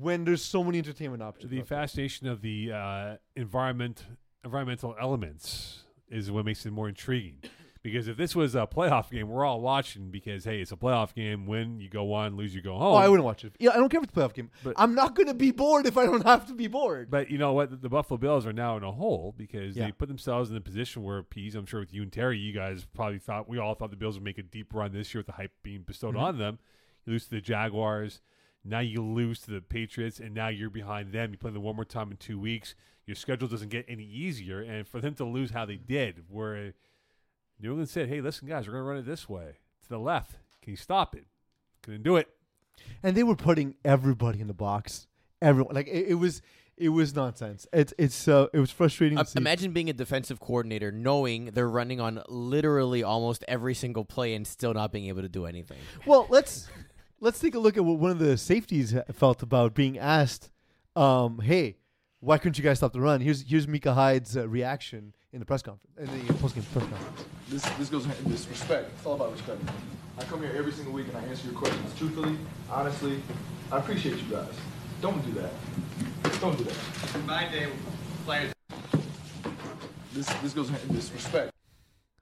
when 0.00 0.24
there's 0.24 0.42
so 0.42 0.64
many 0.64 0.78
entertainment 0.78 1.22
options? 1.22 1.50
the 1.50 1.62
fascination 1.62 2.26
of 2.28 2.40
the 2.40 2.72
uh, 2.72 3.16
environment, 3.36 4.04
environmental 4.44 4.94
elements 5.00 5.82
is 6.08 6.30
what 6.30 6.44
makes 6.44 6.64
it 6.66 6.70
more 6.72 6.88
intriguing. 6.88 7.36
Because 7.82 8.06
if 8.06 8.16
this 8.16 8.36
was 8.36 8.54
a 8.54 8.64
playoff 8.64 9.10
game, 9.10 9.28
we're 9.28 9.44
all 9.44 9.60
watching 9.60 10.12
because 10.12 10.44
hey, 10.44 10.60
it's 10.60 10.70
a 10.70 10.76
playoff 10.76 11.14
game. 11.16 11.46
Win, 11.46 11.80
you 11.80 11.88
go 11.90 12.12
on; 12.12 12.36
lose, 12.36 12.54
you 12.54 12.62
go 12.62 12.74
home. 12.74 12.82
Oh, 12.82 12.94
I 12.94 13.08
wouldn't 13.08 13.24
watch 13.24 13.44
it. 13.44 13.54
Yeah, 13.58 13.70
I 13.70 13.74
don't 13.78 13.88
care 13.88 13.98
if 13.98 14.04
it's 14.08 14.16
a 14.16 14.20
playoff 14.20 14.34
game. 14.34 14.50
But- 14.62 14.74
I'm 14.76 14.94
not 14.94 15.16
going 15.16 15.26
to 15.26 15.34
be 15.34 15.50
bored 15.50 15.84
if 15.86 15.98
I 15.98 16.06
don't 16.06 16.24
have 16.24 16.46
to 16.46 16.54
be 16.54 16.68
bored. 16.68 17.10
But 17.10 17.28
you 17.28 17.38
know 17.38 17.52
what? 17.54 17.82
The, 17.82 17.88
Buffalo 17.88 18.18
Bills 18.18 18.46
are 18.46 18.52
now 18.52 18.76
in 18.76 18.84
a 18.84 18.92
hole 18.92 19.34
because 19.36 19.76
Yeah. 19.76 19.86
they 19.86 19.92
put 19.92 20.06
themselves 20.08 20.48
in 20.48 20.56
a 20.56 20.60
position 20.60 21.02
where, 21.02 21.24
Pease, 21.24 21.56
I'm 21.56 21.66
sure 21.66 21.80
with 21.80 21.92
you 21.92 22.02
and 22.02 22.12
Terry, 22.12 22.38
you 22.38 22.52
guys 22.52 22.86
probably 22.94 23.18
thought 23.18 23.48
we 23.48 23.58
all 23.58 23.74
thought 23.74 23.90
the 23.90 23.96
Bills 23.96 24.14
would 24.14 24.22
make 24.24 24.38
a 24.38 24.42
deep 24.44 24.72
run 24.72 24.92
this 24.92 25.12
year 25.12 25.18
with 25.18 25.26
the 25.26 25.32
hype 25.32 25.50
being 25.64 25.82
bestowed 25.82 26.14
Mhm. 26.14 26.20
on 26.20 26.38
them. 26.38 26.58
You 27.04 27.14
lose 27.14 27.24
to 27.24 27.30
the 27.30 27.40
Jaguars, 27.40 28.20
now 28.64 28.80
you 28.80 29.02
lose 29.02 29.40
to 29.42 29.50
the 29.50 29.60
Patriots, 29.60 30.20
and 30.20 30.34
now 30.34 30.48
you're 30.48 30.70
behind 30.70 31.12
them. 31.12 31.32
You 31.32 31.38
play 31.38 31.50
them 31.50 31.62
one 31.62 31.76
more 31.76 31.84
time 31.84 32.10
in 32.10 32.16
two 32.16 32.38
weeks. 32.38 32.74
Your 33.06 33.16
schedule 33.16 33.48
doesn't 33.48 33.70
get 33.70 33.84
any 33.88 34.04
easier, 34.04 34.60
and 34.60 34.86
for 34.86 35.00
them 35.00 35.14
to 35.14 35.24
lose 35.24 35.50
how 35.50 35.64
they 35.64 35.76
did, 35.76 36.24
where 36.28 36.74
New 37.60 37.70
England 37.70 37.88
said, 37.88 38.08
"Hey, 38.08 38.20
listen, 38.20 38.46
guys, 38.46 38.66
we're 38.66 38.74
going 38.74 38.84
to 38.84 38.88
run 38.88 38.98
it 38.98 39.06
this 39.06 39.28
way 39.28 39.56
to 39.82 39.88
the 39.88 39.98
left. 39.98 40.36
Can 40.62 40.70
you 40.70 40.76
stop 40.76 41.14
it? 41.14 41.26
Couldn't 41.82 42.04
do 42.04 42.16
it." 42.16 42.28
and 43.02 43.16
they 43.16 43.22
were 43.22 43.36
putting 43.36 43.74
everybody 43.84 44.40
in 44.40 44.46
the 44.46 44.54
box. 44.54 45.06
Everyone, 45.40 45.74
like 45.74 45.88
it, 45.88 46.08
it 46.08 46.14
was, 46.14 46.40
it 46.76 46.90
was 46.90 47.14
nonsense. 47.14 47.66
It's 47.72 47.92
it's 47.98 48.28
uh, 48.28 48.46
it 48.52 48.58
was 48.58 48.70
frustrating. 48.70 49.18
To 49.18 49.24
see. 49.24 49.38
imagine 49.38 49.72
being 49.72 49.90
a 49.90 49.92
defensive 49.92 50.40
coordinator 50.40 50.92
knowing 50.92 51.46
they're 51.46 51.68
running 51.68 52.00
on 52.00 52.22
literally 52.28 53.02
almost 53.02 53.44
every 53.48 53.74
single 53.74 54.04
play 54.04 54.34
and 54.34 54.46
still 54.46 54.72
not 54.72 54.92
being 54.92 55.06
able 55.06 55.22
to 55.22 55.28
do 55.28 55.46
anything. 55.46 55.78
Well, 56.06 56.26
let's 56.30 56.68
let's 57.22 57.38
take 57.38 57.54
a 57.54 57.58
look 57.58 57.78
at 57.78 57.84
what 57.84 57.98
one 57.98 58.10
of 58.10 58.18
the 58.18 58.36
safeties 58.36 58.94
felt 59.12 59.42
about 59.42 59.74
being 59.74 59.96
asked. 59.96 60.50
Um, 60.94 61.40
hey, 61.40 61.76
why 62.20 62.36
couldn't 62.36 62.58
you 62.58 62.64
guys 62.64 62.78
stop 62.78 62.92
the 62.92 63.00
run? 63.00 63.22
Here's 63.22 63.42
here's 63.42 63.66
Micah 63.66 63.94
Hyde's 63.94 64.36
uh, 64.36 64.46
reaction 64.46 65.14
in 65.32 65.40
the 65.40 65.46
press 65.46 65.62
conference, 65.62 65.96
in 65.98 66.26
the 66.26 66.34
post 66.34 66.54
game 66.54 66.64
press 66.72 66.84
conference. 66.84 67.24
This 67.48 67.62
this 67.78 67.88
goes 67.88 68.04
in 68.04 68.12
this 68.26 68.46
respect. 68.48 68.90
It's 68.96 69.06
all 69.06 69.14
about 69.14 69.32
respect. 69.32 69.60
I 70.18 70.24
come 70.24 70.42
here 70.42 70.52
every 70.54 70.72
single 70.72 70.92
week 70.92 71.06
and 71.08 71.16
I 71.16 71.22
answer 71.22 71.48
your 71.48 71.58
questions 71.58 71.94
truthfully, 71.96 72.36
honestly. 72.70 73.22
I 73.70 73.78
appreciate 73.78 74.16
you 74.16 74.30
guys. 74.30 74.52
Don't 75.00 75.24
do 75.24 75.40
that. 75.40 75.52
Don't 76.40 76.58
do 76.58 76.64
that. 76.64 76.76
In 77.14 77.26
My 77.26 77.48
day, 77.48 77.68
players. 78.26 78.52
This 80.12 80.26
this 80.42 80.52
goes 80.52 80.68
in 80.68 80.76
this 80.88 81.10
respect. 81.12 81.52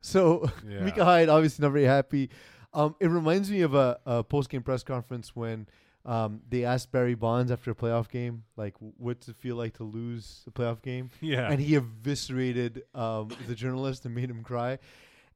So 0.03 0.49
Yeah. 0.69 0.81
Micah 0.81 1.05
Hyde 1.05 1.29
obviously 1.29 1.65
not 1.65 1.73
very 1.73 1.87
happy. 1.87 2.31
Um, 2.73 2.95
it 3.01 3.09
reminds 3.09 3.51
me 3.51 3.63
of 3.63 3.75
a, 3.75 3.99
a 4.07 4.23
post 4.23 4.49
game 4.49 4.63
press 4.63 4.83
conference 4.83 5.35
when 5.35 5.67
um, 6.05 6.41
they 6.49 6.65
asked 6.65 6.93
Barry 6.93 7.15
Bonds 7.15 7.51
after 7.51 7.71
a 7.73 7.75
playoff 7.75 8.09
game, 8.09 8.45
like, 8.57 8.75
what's 8.79 9.29
it 9.29 9.37
feel 9.37 9.57
like 9.57 9.75
to 9.75 9.85
lose 9.85 10.45
a 10.47 10.51
playoff 10.51 10.83
game? 10.83 11.11
Yeah, 11.21 11.51
and 11.51 11.61
he 11.61 11.75
eviscerated 11.75 12.83
um, 12.95 13.31
the 13.47 13.55
journalist 13.55 14.05
and 14.07 14.15
made 14.15 14.31
him 14.31 14.43
cry. 14.43 14.79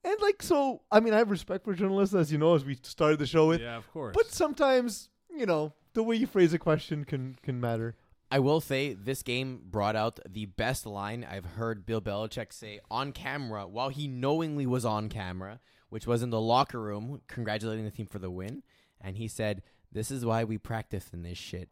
And 0.05 0.17
like 0.21 0.43
so, 0.43 0.83
I 0.93 1.01
mean, 1.01 1.15
I 1.15 1.19
have 1.19 1.31
respect 1.31 1.65
for 1.65 1.75
journalists, 1.75 2.15
as 2.15 2.31
you 2.31 2.39
know, 2.39 2.55
as 2.55 2.65
we 2.65 2.79
started 2.83 3.19
the 3.19 3.27
show 3.27 3.49
with. 3.49 3.61
yeah, 3.61 3.77
of 3.77 3.91
course. 3.91 4.15
But 4.15 4.31
sometimes, 4.31 5.09
you 5.35 5.47
know, 5.47 5.73
the 5.95 6.03
way 6.03 6.17
you 6.17 6.27
phrase 6.27 6.53
a 6.53 6.59
question 6.59 7.05
can 7.05 7.37
can 7.43 7.61
matter. 7.61 7.97
I 8.31 8.39
will 8.41 8.61
say 8.61 8.95
this 8.95 9.23
game 9.23 9.61
brought 9.65 9.97
out 9.97 10.19
the 10.29 10.47
best 10.47 10.87
line 10.87 11.25
I've 11.29 11.45
heard 11.45 11.87
Bill 11.87 12.01
Belichick 12.01 12.53
say 12.53 12.81
on 12.91 13.13
camera 13.13 13.67
while 13.67 13.91
he 13.91 14.09
knowingly 14.09 14.67
was 14.67 14.85
on 14.85 15.09
camera, 15.09 15.61
which 15.95 16.09
was 16.09 16.25
in 16.25 16.31
the 16.31 16.41
locker 16.41 16.81
room 16.81 17.21
congratulating 17.29 17.85
the 17.85 17.91
team 17.93 18.07
for 18.07 18.19
the 18.19 18.29
win. 18.29 18.65
And 19.01 19.17
he 19.17 19.29
said, 19.29 19.63
This 19.93 20.11
is 20.11 20.25
why 20.27 20.43
we 20.43 20.59
practice 20.59 21.11
in 21.13 21.23
this 21.23 21.39
shit, 21.39 21.71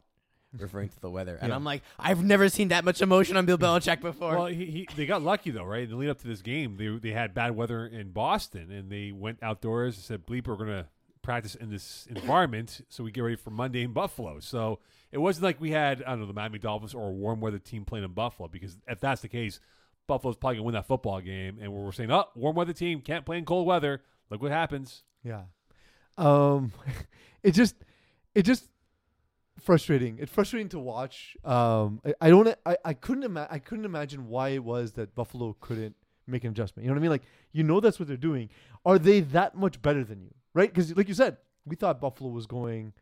referring 0.56 0.90
to 0.90 1.00
the 1.00 1.10
weather. 1.10 1.36
And 1.40 1.48
Yeah. 1.48 1.56
I'm 1.56 1.64
like, 1.64 1.82
I've 1.98 2.22
never 2.22 2.48
seen 2.48 2.68
that 2.68 2.84
much 2.84 3.02
emotion 3.02 3.36
on 3.36 3.46
Bill 3.46 3.58
Belichick 3.58 4.00
before. 4.00 4.36
Well, 4.36 4.46
he, 4.46 4.66
he 4.66 4.88
they 4.94 5.06
got 5.06 5.22
lucky 5.22 5.50
though, 5.50 5.64
right? 5.64 5.82
In 5.82 5.90
the 5.90 5.96
lead 5.96 6.08
up 6.08 6.20
to 6.20 6.28
this 6.28 6.40
game, 6.40 6.76
they 6.76 6.86
they 7.08 7.12
had 7.12 7.34
bad 7.34 7.56
weather 7.56 7.84
in 7.84 8.12
Boston, 8.12 8.70
and 8.70 8.92
they 8.92 9.10
went 9.10 9.42
outdoors 9.42 9.96
and 9.96 10.04
said, 10.04 10.24
"Bleep, 10.24 10.46
we're 10.46 10.54
gonna 10.54 10.86
practice 11.22 11.56
in 11.56 11.70
this 11.70 12.06
environment, 12.08 12.80
so 12.88 13.02
we 13.02 13.10
get 13.10 13.22
ready 13.22 13.34
for 13.34 13.50
Monday 13.50 13.82
in 13.82 13.92
Buffalo." 13.92 14.38
So 14.38 14.78
it 15.10 15.18
wasn't 15.18 15.42
like 15.42 15.60
we 15.60 15.72
had 15.72 16.00
I 16.04 16.10
don't 16.10 16.20
know 16.20 16.26
the 16.26 16.32
Miami 16.32 16.60
Dolphins 16.60 16.94
or 16.94 17.08
a 17.08 17.12
warm 17.12 17.40
weather 17.40 17.58
team 17.58 17.84
playing 17.84 18.04
in 18.04 18.12
Buffalo, 18.12 18.46
because 18.48 18.76
if 18.86 19.00
that's 19.00 19.20
the 19.22 19.28
case, 19.28 19.58
Buffalo's 20.06 20.36
probably 20.36 20.56
gonna 20.56 20.64
win 20.64 20.74
that 20.74 20.86
football 20.86 21.20
game. 21.20 21.58
And 21.60 21.72
we're 21.72 21.92
saying, 21.92 22.10
"Oh, 22.10 22.24
warm 22.34 22.56
weather 22.56 22.72
team 22.72 23.00
can't 23.00 23.24
play 23.24 23.38
in 23.38 23.44
cold 23.44 23.66
weather." 23.66 24.02
Look 24.30 24.40
what 24.40 24.50
happens. 24.50 25.02
Yeah. 25.22 25.42
Um, 26.16 26.72
it 27.42 27.52
just, 27.52 27.76
it 28.34 28.42
just 28.42 28.64
frustrating. 29.60 30.18
It's 30.18 30.32
frustrating 30.32 30.68
to 30.70 30.78
watch. 30.78 31.36
Um, 31.44 32.00
I, 32.04 32.14
I 32.22 32.30
don't, 32.30 32.48
I, 32.64 32.76
I 32.84 32.94
couldn't, 32.94 33.24
ima- 33.24 33.48
I 33.50 33.58
couldn't 33.58 33.84
imagine 33.84 34.28
why 34.28 34.50
it 34.50 34.64
was 34.64 34.92
that 34.92 35.14
Buffalo 35.14 35.56
couldn't 35.60 35.96
make 36.26 36.44
an 36.44 36.50
adjustment. 36.50 36.84
You 36.84 36.90
know 36.90 36.94
what 36.94 37.00
I 37.00 37.02
mean? 37.02 37.10
Like, 37.10 37.22
you 37.52 37.62
know, 37.62 37.80
that's 37.80 37.98
what 37.98 38.08
they're 38.08 38.16
doing. 38.16 38.48
Are 38.84 38.98
they 38.98 39.20
that 39.20 39.54
much 39.54 39.82
better 39.82 40.04
than 40.04 40.22
you? 40.22 40.34
Right? 40.54 40.72
Because, 40.72 40.96
like 40.96 41.08
you 41.08 41.14
said, 41.14 41.36
we 41.64 41.76
thought 41.76 42.00
Buffalo 42.00 42.30
was 42.30 42.46
going 42.46 42.92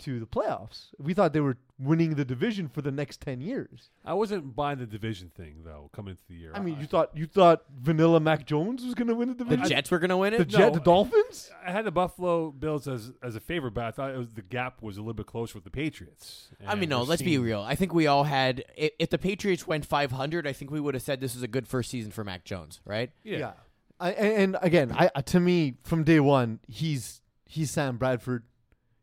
to 0.00 0.20
the 0.20 0.26
playoffs. 0.26 0.86
We 0.98 1.14
thought 1.14 1.32
they 1.32 1.40
were 1.40 1.56
winning 1.78 2.14
the 2.14 2.24
division 2.24 2.68
for 2.68 2.82
the 2.82 2.90
next 2.90 3.20
ten 3.20 3.40
years. 3.40 3.90
I 4.04 4.14
wasn't 4.14 4.54
buying 4.54 4.78
the 4.78 4.86
division 4.86 5.30
thing 5.34 5.62
though 5.64 5.90
coming 5.92 6.12
into 6.12 6.22
the 6.28 6.34
year. 6.34 6.52
I 6.54 6.60
mean, 6.60 6.78
you 6.80 6.86
thought 6.86 7.10
you 7.14 7.26
thought 7.26 7.64
Vanilla 7.80 8.20
Mac 8.20 8.46
Jones 8.46 8.84
was 8.84 8.94
going 8.94 9.08
to 9.08 9.14
win 9.14 9.28
the 9.28 9.34
division. 9.34 9.62
the. 9.62 9.68
Jets 9.68 9.90
were 9.90 9.98
going 9.98 10.10
to 10.10 10.16
win 10.16 10.34
it? 10.34 10.38
the 10.38 10.44
Jet, 10.44 10.72
the 10.72 10.80
Dolphins. 10.80 11.50
I 11.64 11.70
had 11.70 11.84
the 11.84 11.92
Buffalo 11.92 12.50
Bills 12.50 12.86
as 12.88 13.12
as 13.22 13.36
a 13.36 13.40
favorite, 13.40 13.72
but 13.72 13.84
I 13.84 13.90
thought 13.90 14.10
it 14.12 14.18
was 14.18 14.28
the 14.30 14.42
gap 14.42 14.82
was 14.82 14.96
a 14.96 15.00
little 15.00 15.14
bit 15.14 15.26
closer 15.26 15.54
with 15.54 15.64
the 15.64 15.70
Patriots. 15.70 16.48
I 16.66 16.74
mean, 16.74 16.88
no, 16.88 17.02
let's 17.02 17.22
be 17.22 17.38
real. 17.38 17.60
I 17.60 17.74
think 17.74 17.94
we 17.94 18.06
all 18.06 18.24
had, 18.24 18.64
if, 18.76 18.92
if 18.98 19.10
the 19.10 19.18
Patriots 19.18 19.66
went 19.66 19.86
500, 19.86 20.46
I 20.46 20.52
think 20.52 20.70
we 20.70 20.80
would 20.80 20.94
have 20.94 21.02
said 21.02 21.20
this 21.20 21.34
is 21.34 21.42
a 21.42 21.48
good 21.48 21.66
first 21.68 21.90
season 21.90 22.10
for 22.10 22.24
Mac 22.24 22.44
Jones, 22.44 22.80
right? 22.84 23.10
Yeah. 23.22 23.52
I, 24.00 24.10
and, 24.12 24.54
and 24.54 24.56
again, 24.60 24.92
I 24.92 25.10
uh, 25.14 25.22
to 25.22 25.40
me 25.40 25.76
from 25.84 26.04
day 26.04 26.20
one, 26.20 26.60
he's 26.66 27.22
he's 27.46 27.70
Sam 27.70 27.96
Bradford. 27.96 28.44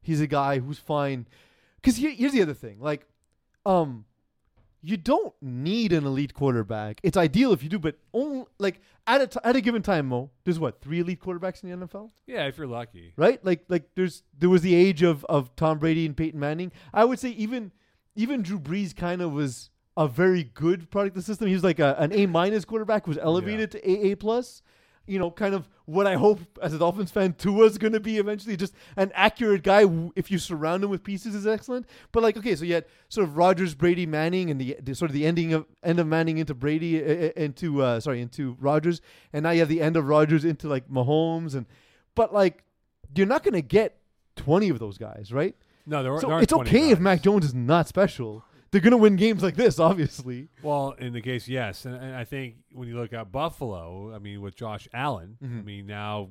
He's 0.02 0.22
a 0.22 0.28
guy 0.28 0.60
who's 0.60 0.80
fine. 0.80 1.28
Because 1.82 1.98
here, 1.98 2.12
here's 2.12 2.32
the 2.34 2.42
other 2.42 2.54
thing, 2.54 2.80
like, 2.80 3.06
um, 3.66 4.06
you 4.84 4.98
don't 4.98 5.34
need 5.42 5.94
an 5.94 6.06
elite 6.06 6.34
quarterback. 6.34 7.00
It's 7.04 7.16
ideal 7.18 7.54
if 7.54 7.62
you 7.62 7.70
do, 7.70 7.78
but 7.80 7.98
only 8.14 8.46
like 8.58 8.82
at 9.06 9.22
a 9.22 9.28
t- 9.28 9.40
at 9.44 9.56
a 9.56 9.62
given 9.62 9.82
time, 9.84 10.08
Mo, 10.08 10.32
there's 10.44 10.60
what 10.60 10.82
three 10.82 11.00
elite 11.02 11.22
quarterbacks 11.22 11.64
in 11.64 11.70
the 11.80 11.86
NFL, 11.88 12.10
Yeah, 12.26 12.48
if 12.48 12.58
you're 12.58 12.66
lucky. 12.68 13.14
right? 13.16 13.44
Like 13.46 13.66
like 13.68 13.90
there's 13.96 14.24
there 14.38 14.50
was 14.50 14.64
the 14.64 14.74
age 14.74 15.04
of 15.04 15.24
of 15.26 15.56
Tom 15.56 15.78
Brady 15.78 16.06
and 16.08 16.18
Peyton 16.18 16.40
Manning. 16.40 16.72
I 16.94 17.06
would 17.06 17.20
say 17.20 17.30
even 17.30 17.72
even 18.16 18.42
Drew 18.42 18.60
Brees 18.60 18.96
kind 18.96 19.22
of 19.22 19.32
was 19.34 19.70
a 19.98 20.08
very 20.08 20.46
good 20.46 20.90
product 20.90 21.16
of 21.16 21.24
the 21.24 21.26
system. 21.28 21.48
He 21.48 21.54
was 21.54 21.64
like 21.64 21.78
a, 21.80 21.96
an 22.00 22.12
A 22.12 22.26
minus 22.26 22.66
quarterback, 22.66 23.06
was 23.08 23.20
elevated 23.20 23.70
to 23.72 24.12
AA 24.12 24.16
plus. 24.16 24.64
You 25.08 25.20
know, 25.20 25.32
kind 25.32 25.56
of 25.56 25.68
what 25.86 26.06
I 26.08 26.14
hope 26.16 26.40
as 26.62 26.74
a 26.74 26.80
Dolphins 26.80 27.12
fan 27.12 27.34
Tua's 27.34 27.78
going 27.78 27.94
to 27.94 28.00
be 28.00 28.18
eventually. 28.18 28.56
Just 28.56 28.74
an 28.96 29.12
accurate 29.16 29.64
guy. 29.64 29.84
If 30.16 30.30
you 30.32 30.38
surround 30.38 30.84
him 30.84 30.90
with 30.90 31.04
pieces, 31.04 31.34
is 31.36 31.48
excellent. 31.48 31.88
But 32.12 32.24
like, 32.24 32.38
okay, 32.38 32.56
so 32.56 32.64
you 32.66 32.76
had 32.76 32.86
sort 33.10 33.28
of 33.28 33.36
Rodgers, 33.36 33.74
Brady, 33.74 34.06
Manning, 34.06 34.52
and 34.52 34.62
the, 34.62 34.78
the 34.82 34.94
sort 34.94 35.10
of 35.10 35.14
the 35.14 35.26
ending 35.26 35.54
of 35.54 35.66
end 35.84 36.00
of 36.00 36.08
Manning 36.08 36.38
into 36.38 36.54
Brady, 36.54 37.04
uh, 37.04 37.28
uh, 37.28 37.32
into 37.36 37.82
uh, 37.82 38.00
sorry, 38.00 38.22
into 38.22 38.56
Rodgers, 38.60 39.02
and 39.34 39.44
now 39.44 39.50
you 39.52 39.60
have 39.60 39.70
the 39.70 39.82
end 39.82 39.98
of 39.98 40.08
Rodgers 40.08 40.46
into 40.46 40.68
like 40.68 40.88
Mahomes, 40.88 41.56
and 41.56 41.66
but 42.16 42.32
like, 42.34 42.64
you're 43.16 43.28
not 43.28 43.44
going 43.44 43.56
to 43.56 43.62
get 43.64 43.98
twenty 44.36 44.70
of 44.70 44.80
those 44.80 44.98
guys, 44.98 45.34
right? 45.34 45.56
No, 45.88 46.04
there, 46.04 46.14
are- 46.14 46.22
So 46.22 46.28
there 46.28 46.36
aren't 46.36 46.44
it's 46.44 46.54
20 46.54 46.70
okay 46.70 46.90
if. 46.92 47.00
Mac 47.00 47.24
Jones 47.24 47.44
is 47.44 47.56
not 47.56 47.88
special. 47.88 48.46
They're 48.72 48.82
going 48.82 48.92
to 48.92 48.98
win 48.98 49.18
games 49.18 49.44
like 49.44 49.56
this, 49.56 49.80
obviously. 49.80 50.48
Well, 50.64 50.92
in 50.98 51.12
the 51.14 51.22
case, 51.22 51.48
yes, 51.48 51.86
and, 51.86 51.96
and 51.96 52.16
I 52.16 52.24
think 52.24 52.56
when 52.72 52.88
you 52.88 52.98
look 52.98 53.12
at 53.14 53.32
Buffalo, 53.32 54.14
I 54.16 54.20
mean, 54.20 54.42
with 54.42 54.56
Josh 54.56 54.88
Allen, 54.94 55.38
I 55.42 55.46
Mhm. 55.46 55.66
mean, 55.66 55.86
now 55.88 56.30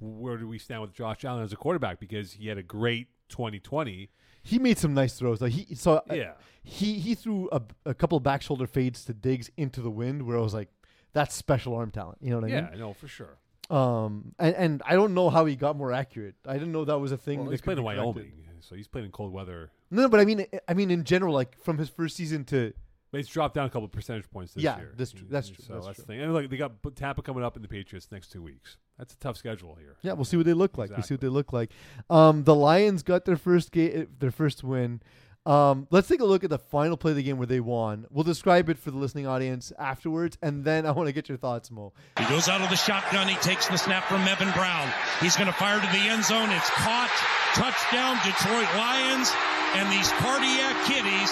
where 0.00 0.36
do 0.38 0.48
we 0.48 0.58
stand 0.58 0.80
with 0.82 0.92
Josh 0.92 1.24
Allen 1.24 1.44
as 1.44 1.52
a 1.52 1.56
quarterback? 1.56 2.00
Because 2.00 2.32
he 2.32 2.48
had 2.48 2.58
a 2.58 2.62
great 2.62 3.08
2020. 3.28 4.10
He 4.42 4.58
made 4.58 4.78
some 4.78 4.92
nice 4.94 5.14
throws. 5.18 5.40
Like 5.40 5.52
he 5.52 5.74
so 5.74 6.02
uh, 6.10 6.14
yeah, 6.14 6.32
he 6.62 6.98
he 6.98 7.14
threw 7.14 7.48
a, 7.52 7.62
a 7.86 7.94
couple 7.94 8.18
back 8.20 8.42
shoulder 8.42 8.66
fades 8.66 9.04
to 9.06 9.14
Diggs 9.14 9.50
into 9.56 9.80
the 9.80 9.90
wind, 9.90 10.22
where 10.26 10.36
I 10.36 10.40
was 10.40 10.52
like, 10.52 10.68
that's 11.14 11.34
special 11.34 11.74
arm 11.74 11.90
talent. 11.90 12.18
You 12.20 12.30
know 12.30 12.36
what 12.40 12.44
I 12.50 12.54
mean? 12.54 12.64
yeah, 12.64 12.70
I 12.72 12.76
know 12.76 12.92
for 12.92 13.08
sure. 13.08 13.38
Um, 13.70 14.34
and 14.38 14.54
and 14.56 14.82
I 14.84 14.94
don't 14.94 15.14
know 15.14 15.30
how 15.30 15.46
he 15.46 15.56
got 15.56 15.76
more 15.76 15.92
accurate. 15.92 16.34
I 16.46 16.54
didn't 16.54 16.72
know 16.72 16.84
that 16.84 16.98
was 16.98 17.12
a 17.12 17.16
thing. 17.16 17.40
Well, 17.40 17.50
he's 17.50 17.60
could 17.62 17.78
played 17.78 17.78
in. 17.78 17.84
Wyoming, 17.84 18.32
so 18.68 18.74
he's 18.74 18.88
played 18.88 19.04
in 19.04 19.10
cold 19.10 19.32
weather. 19.32 19.70
No, 19.90 20.08
but 20.08 20.20
I 20.20 20.24
mean, 20.24 20.46
I 20.68 20.74
mean 20.74 20.90
in 20.90 21.04
general, 21.04 21.32
like 21.34 21.62
from 21.62 21.78
his 21.78 21.88
first 21.88 22.16
season 22.16 22.44
to 22.46 22.72
But 23.10 23.18
he's 23.18 23.28
dropped 23.28 23.54
down 23.54 23.66
a 23.66 23.70
couple 23.70 23.86
percentage 23.88 24.28
points 24.30 24.54
this 24.54 24.64
Yeah, 24.64 24.76
year. 24.78 24.92
that's 24.96 25.12
true, 25.12 25.26
that's 25.30 25.48
true, 25.48 25.64
So 25.64 25.74
that's 25.74 25.86
that's, 25.86 25.96
true. 25.96 26.02
the 26.04 26.06
thing. 26.12 26.20
And 26.20 26.32
look, 26.32 26.48
they 26.50 26.56
got 26.56 26.72
Tampa 26.96 27.22
coming 27.22 27.44
up 27.44 27.56
in 27.56 27.62
the 27.62 27.68
Patriots 27.68 28.08
next 28.10 28.32
two 28.32 28.42
weeks. 28.42 28.76
That's 28.98 29.12
a 29.14 29.18
tough 29.18 29.36
schedule 29.36 29.74
here. 29.76 29.96
Yeah, 30.02 30.12
we'll 30.12 30.24
see 30.24 30.36
what 30.36 30.46
they 30.46 30.52
look 30.52 30.78
like. 30.78 30.90
We'll 30.90 31.02
see 31.02 31.14
what 31.14 31.20
they 31.20 31.28
look 31.28 31.52
like. 31.52 31.70
Um, 32.10 32.44
the 32.44 32.54
Lions 32.54 33.02
got 33.02 33.24
their 33.24 33.36
first 33.36 33.72
game, 33.72 34.08
their 34.18 34.30
first 34.30 34.62
win. 34.64 35.00
Um, 35.46 35.86
let's 35.90 36.08
take 36.08 36.20
a 36.20 36.24
look 36.24 36.42
at 36.42 36.48
the 36.48 36.58
final 36.58 36.96
play 36.96 37.10
of 37.10 37.16
the 37.18 37.22
game 37.22 37.36
where 37.36 37.46
they 37.46 37.60
won. 37.60 38.06
We'll 38.10 38.24
describe 38.24 38.70
it 38.70 38.78
for 38.78 38.90
the 38.90 38.96
listening 38.96 39.26
audience 39.26 39.72
afterwards, 39.78 40.38
and 40.40 40.64
then 40.64 40.86
I 40.86 40.92
want 40.92 41.08
to 41.08 41.12
get 41.12 41.28
your 41.28 41.36
thoughts, 41.36 41.70
Mo. 41.70 41.92
He 42.18 42.24
goes 42.26 42.48
out 42.48 42.62
of 42.62 42.70
the 42.70 42.76
shotgun. 42.76 43.28
He 43.28 43.34
takes 43.36 43.68
the 43.68 43.76
snap 43.76 44.04
from 44.04 44.22
Evan 44.22 44.50
Brown. 44.52 44.88
He's 45.20 45.36
going 45.36 45.48
to 45.48 45.52
fire 45.52 45.78
to 45.78 45.86
the 45.88 45.98
end 46.08 46.24
zone. 46.24 46.48
It's 46.50 46.70
caught. 46.70 47.10
Touchdown, 47.54 48.18
Detroit 48.26 48.68
Lions. 48.74 49.30
And 49.74 49.90
these 49.90 50.10
cardiac 50.18 50.74
kitties 50.86 51.30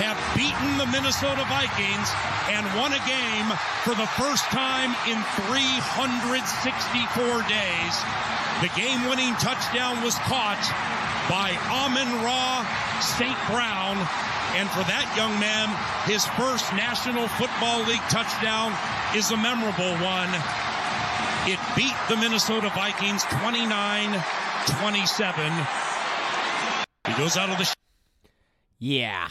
have 0.00 0.16
beaten 0.36 0.76
the 0.76 0.86
Minnesota 0.88 1.44
Vikings 1.48 2.08
and 2.52 2.64
won 2.76 2.92
a 2.92 3.02
game 3.08 3.48
for 3.84 3.94
the 3.96 4.08
first 4.16 4.44
time 4.52 4.92
in 5.08 5.16
364 5.48 7.44
days. 7.48 7.94
The 8.60 8.68
game 8.76 9.08
winning 9.08 9.32
touchdown 9.40 10.02
was 10.02 10.16
caught 10.24 10.60
by 11.28 11.56
Amon 11.72 12.24
Ra 12.24 12.66
St. 13.00 13.36
Brown. 13.48 13.96
And 14.56 14.68
for 14.70 14.84
that 14.86 15.08
young 15.16 15.34
man, 15.40 15.68
his 16.04 16.24
first 16.36 16.68
National 16.72 17.28
Football 17.40 17.84
League 17.84 18.04
touchdown 18.12 18.72
is 19.16 19.30
a 19.32 19.36
memorable 19.36 19.96
one. 20.04 20.30
It 21.46 21.60
beat 21.76 21.96
the 22.08 22.16
Minnesota 22.16 22.70
Vikings 22.74 23.24
29 23.24 24.16
27. 24.66 25.52
He 27.06 27.14
goes 27.16 27.36
out 27.36 27.50
of 27.50 27.58
the 27.58 27.72
Yeah. 28.78 29.28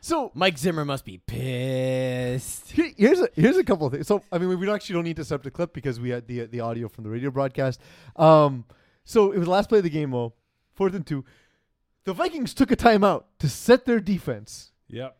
So 0.00 0.30
Mike 0.34 0.56
Zimmer 0.58 0.84
must 0.84 1.04
be 1.04 1.18
pissed. 1.18 2.70
Here's 2.72 3.20
a 3.20 3.28
here's 3.34 3.56
a 3.56 3.64
couple 3.64 3.86
of 3.86 3.92
things. 3.92 4.06
So 4.06 4.22
I 4.32 4.38
mean, 4.38 4.48
we 4.58 4.64
don't 4.66 4.74
actually 4.74 4.94
don't 4.94 5.04
need 5.04 5.16
to 5.16 5.24
set 5.24 5.36
up 5.36 5.42
the 5.42 5.50
clip 5.50 5.72
because 5.72 6.00
we 6.00 6.10
had 6.10 6.26
the 6.26 6.46
the 6.46 6.60
audio 6.60 6.88
from 6.88 7.04
the 7.04 7.10
radio 7.10 7.30
broadcast. 7.30 7.80
Um, 8.16 8.64
so 9.04 9.32
it 9.32 9.38
was 9.38 9.46
the 9.46 9.50
last 9.52 9.68
play 9.68 9.78
of 9.78 9.84
the 9.84 9.90
game. 9.90 10.10
Mo, 10.10 10.34
fourth 10.74 10.94
and 10.94 11.06
two. 11.06 11.24
The 12.04 12.12
Vikings 12.14 12.54
took 12.54 12.70
a 12.70 12.76
timeout 12.76 13.24
to 13.40 13.48
set 13.48 13.84
their 13.84 14.00
defense, 14.00 14.72
Yep. 14.88 15.14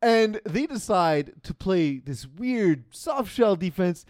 and 0.00 0.40
they 0.44 0.66
decide 0.66 1.32
to 1.42 1.52
play 1.54 1.98
this 1.98 2.24
weird 2.26 2.84
soft 2.94 3.32
shell 3.32 3.56
defense. 3.56 4.04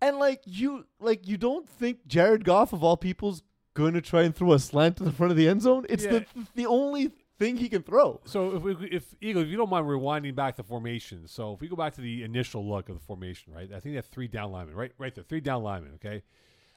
And 0.00 0.18
like 0.18 0.42
you, 0.44 0.86
like 1.00 1.26
you 1.26 1.36
don't 1.36 1.68
think 1.68 2.06
Jared 2.06 2.44
Goff 2.44 2.72
of 2.72 2.84
all 2.84 2.96
people's 2.96 3.42
going 3.74 3.94
to 3.94 4.00
try 4.00 4.22
and 4.22 4.34
throw 4.34 4.52
a 4.52 4.58
slant 4.58 4.96
to 4.96 5.04
the 5.04 5.12
front 5.12 5.30
of 5.30 5.36
the 5.36 5.48
end 5.48 5.62
zone? 5.62 5.86
It's 5.88 6.04
the 6.04 6.26
the 6.54 6.66
only 6.66 7.12
thing 7.38 7.56
he 7.56 7.68
can 7.68 7.82
throw. 7.82 8.20
So 8.24 8.56
if 8.56 8.62
we, 8.62 8.88
if 8.88 9.14
Eagle, 9.20 9.42
if 9.42 9.48
you 9.48 9.56
don't 9.56 9.70
mind 9.70 9.86
rewinding 9.86 10.34
back 10.34 10.56
the 10.56 10.62
formation, 10.62 11.26
so 11.26 11.54
if 11.54 11.60
we 11.60 11.68
go 11.68 11.76
back 11.76 11.94
to 11.94 12.00
the 12.00 12.22
initial 12.22 12.66
look 12.66 12.88
of 12.88 12.94
the 12.94 13.00
formation, 13.00 13.52
right? 13.52 13.68
I 13.70 13.80
think 13.80 13.92
they 13.92 13.96
have 13.96 14.06
three 14.06 14.28
down 14.28 14.52
linemen, 14.52 14.74
right? 14.74 14.92
Right 14.98 15.14
there, 15.14 15.24
three 15.24 15.40
down 15.40 15.62
linemen. 15.62 15.92
Okay. 15.96 16.22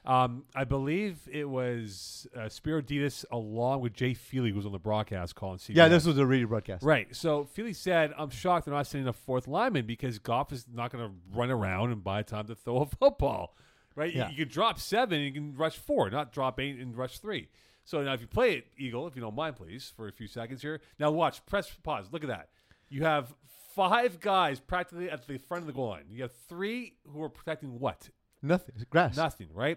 Um, 0.04 0.44
I 0.54 0.64
believe 0.64 1.18
it 1.30 1.46
was 1.48 2.26
uh, 2.34 2.48
Spero 2.48 2.80
Dedes 2.80 3.24
along 3.30 3.82
with 3.82 3.92
Jay 3.92 4.14
Feely 4.14 4.50
who 4.50 4.56
was 4.56 4.64
on 4.64 4.72
the 4.72 4.78
broadcast 4.78 5.34
calling 5.34 5.58
CBS. 5.58 5.76
Yeah, 5.76 5.88
this 5.88 6.06
was 6.06 6.16
a 6.16 6.24
radio 6.24 6.46
broadcast. 6.48 6.82
Right. 6.82 7.14
So 7.14 7.44
Feely 7.44 7.74
said, 7.74 8.12
I'm 8.16 8.30
shocked 8.30 8.64
they're 8.64 8.74
not 8.74 8.86
sending 8.86 9.08
a 9.08 9.12
fourth 9.12 9.46
lineman 9.46 9.84
because 9.86 10.18
Goff 10.18 10.52
is 10.52 10.64
not 10.72 10.90
going 10.90 11.06
to 11.06 11.14
run 11.36 11.50
around 11.50 11.92
and 11.92 12.02
buy 12.02 12.22
time 12.22 12.46
to 12.46 12.54
throw 12.54 12.78
a 12.78 12.86
football. 12.86 13.54
Right? 13.94 14.12
You- 14.12 14.20
Yeah. 14.20 14.30
You, 14.30 14.36
can 14.36 14.48
drop 14.48 14.78
seven, 14.80 15.20
you 15.20 15.32
can 15.32 15.54
rush 15.54 15.76
four, 15.76 16.08
not 16.08 16.32
drop 16.32 16.58
eight 16.60 16.78
and 16.78 16.96
rush 16.96 17.18
three. 17.18 17.48
So 17.84 18.02
now 18.02 18.14
if 18.14 18.20
you 18.22 18.26
play 18.26 18.54
it, 18.54 18.66
Eagle, 18.78 19.06
if 19.06 19.16
you 19.16 19.20
don't 19.22 19.34
mind, 19.34 19.56
please, 19.56 19.92
for 19.96 20.08
a 20.08 20.12
few 20.12 20.28
seconds 20.28 20.62
here. 20.62 20.80
Now 20.98 21.10
watch, 21.10 21.44
press 21.44 21.70
pause. 21.82 22.06
Look 22.10 22.22
at 22.22 22.28
that. 22.28 22.48
You 22.88 23.04
have 23.04 23.34
five 23.74 24.18
guys 24.20 24.60
practically 24.60 25.10
at 25.10 25.26
the 25.26 25.36
front 25.38 25.62
of 25.62 25.66
the 25.66 25.72
goal 25.74 25.88
line. 25.90 26.04
You 26.08 26.22
have 26.22 26.32
three 26.48 26.94
who 27.06 27.22
are 27.22 27.28
protecting 27.28 27.78
what? 27.78 28.08
Nothing. 28.42 28.74
Grass. 28.88 29.16
Nothing, 29.16 29.48
right? 29.52 29.76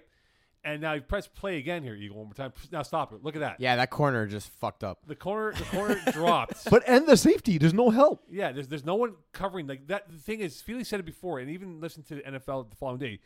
And 0.65 0.82
now 0.82 0.93
you 0.93 1.02
press 1.02 1.28
play 1.28 1.58
again 1.58 1.84
here, 1.84 1.93
Eagle, 1.93 2.17
one 2.17 2.28
more 2.28 2.34
time. 2.34 2.54
Now 2.71 2.84
stop 2.84 3.12
it. 3.12 3.21
Look 3.21 3.36
at 3.36 3.39
that. 3.41 3.60
Yeah, 3.60 3.76
that 3.76 3.89
corner 3.89 4.26
just 4.28 4.49
fucked 4.49 4.84
up. 4.84 4.99
The 5.06 5.15
corner 5.15 5.52
the 5.52 5.63
corner 5.65 5.99
dropped. 6.13 6.69
But 6.69 6.84
and 6.88 7.06
the 7.06 7.17
safety, 7.17 7.58
there's 7.58 7.73
no 7.73 7.89
help. 7.89 8.23
Yeah, 8.32 8.54
there's 8.54 8.69
there's 8.69 8.86
no 8.86 8.95
one 8.95 9.15
covering 9.34 9.67
like 9.67 9.88
that. 9.88 10.10
The 10.10 10.17
thing 10.17 10.39
is, 10.39 10.62
Feely 10.62 10.86
said 10.86 11.02
it 11.02 11.06
before, 11.06 11.39
and 11.39 11.49
even 11.49 11.82
listened 11.82 12.06
to 12.08 12.15
the 12.15 12.21
NFL 12.21 12.69
the 12.69 12.76
following 12.78 12.99
day. 12.99 13.19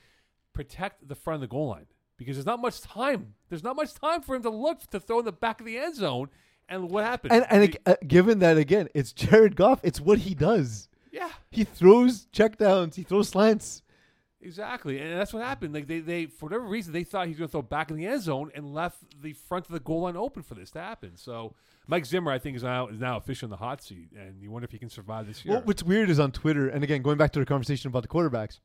Protect 0.54 1.08
the 1.08 1.13
front 1.13 1.36
of 1.36 1.41
the 1.41 1.47
goal 1.47 1.67
line 1.67 1.86
because 2.17 2.36
there's 2.36 2.45
not 2.47 2.60
much 2.60 2.82
time. 2.82 3.36
There's 3.50 3.63
not 3.63 3.76
much 3.76 3.93
time 3.93 4.21
for 4.23 4.36
him 4.36 4.41
to 4.41 4.50
look 4.50 4.82
to 4.89 5.00
throw 5.00 5.19
in 5.19 5.26
the 5.26 5.32
back 5.32 5.60
of 5.60 5.67
the 5.67 5.78
end 5.78 5.95
zone. 5.95 6.30
And 6.67 6.89
what 6.89 7.04
happened? 7.04 7.34
And 7.34 7.45
and 7.52 7.63
He- 7.65 7.78
uh, 7.86 7.95
given 8.08 8.39
that 8.39 8.58
again, 8.58 8.88
it's 8.95 9.12
Jared 9.13 9.56
Goff. 9.56 9.80
It's 9.84 10.02
what 10.02 10.17
he 10.19 10.34
does. 10.34 10.89
yeah, 11.12 11.30
He 11.52 11.63
throws 11.63 12.26
checkdowns. 12.34 12.95
He 12.95 13.04
throws 13.04 13.30
slants. 13.30 13.84
Exactly, 14.48 15.00
and 15.00 15.20
that's 15.20 15.34
what 15.34 15.44
happened. 15.44 15.74
Like 15.74 15.88
they 15.88 16.00
they 16.00 16.26
for 16.26 16.46
whatever 16.46 16.66
reason 16.66 16.94
they 16.94 17.04
thought 17.04 17.28
he 17.28 17.32
was 17.32 17.38
going 17.38 17.48
to 17.50 17.52
throw 17.52 17.62
back 17.62 17.92
in 17.92 17.98
the 17.98 18.08
end 18.08 18.22
zone 18.22 18.52
and 18.56 18.74
left 18.74 19.22
the 19.22 19.34
front 19.34 19.66
of 19.66 19.72
the 19.72 19.80
goal 19.80 20.02
line 20.02 20.18
open 20.18 20.42
for 20.42 20.56
this 20.56 20.72
to 20.72 20.80
happen. 20.80 21.12
So 21.16 21.54
Mike 21.88 22.06
Zimmer, 22.06 22.32
I 22.32 22.40
think, 22.40 22.58
is 22.58 22.64
now 22.64 22.88
is 22.88 23.00
now 23.00 23.18
officially 23.18 23.48
in 23.48 23.52
the 23.52 23.58
hot 23.58 23.84
seat, 23.84 24.10
and 24.18 24.42
you 24.42 24.50
wonder 24.50 24.66
if 24.66 24.72
he 24.72 24.80
can 24.80 24.90
survive 24.90 25.28
this 25.28 25.46
year. 25.46 25.56
Well, 25.56 25.64
what's 25.66 25.84
weird 25.84 26.10
is 26.10 26.20
on 26.20 26.32
Twitter, 26.32 26.68
and 26.68 26.84
again, 26.84 27.02
going 27.02 27.18
back 27.18 27.32
to 27.34 27.40
the 27.40 27.46
conversation 27.46 27.90
about 27.90 28.02
the 28.02 28.10
quarterbacks, 28.10 28.60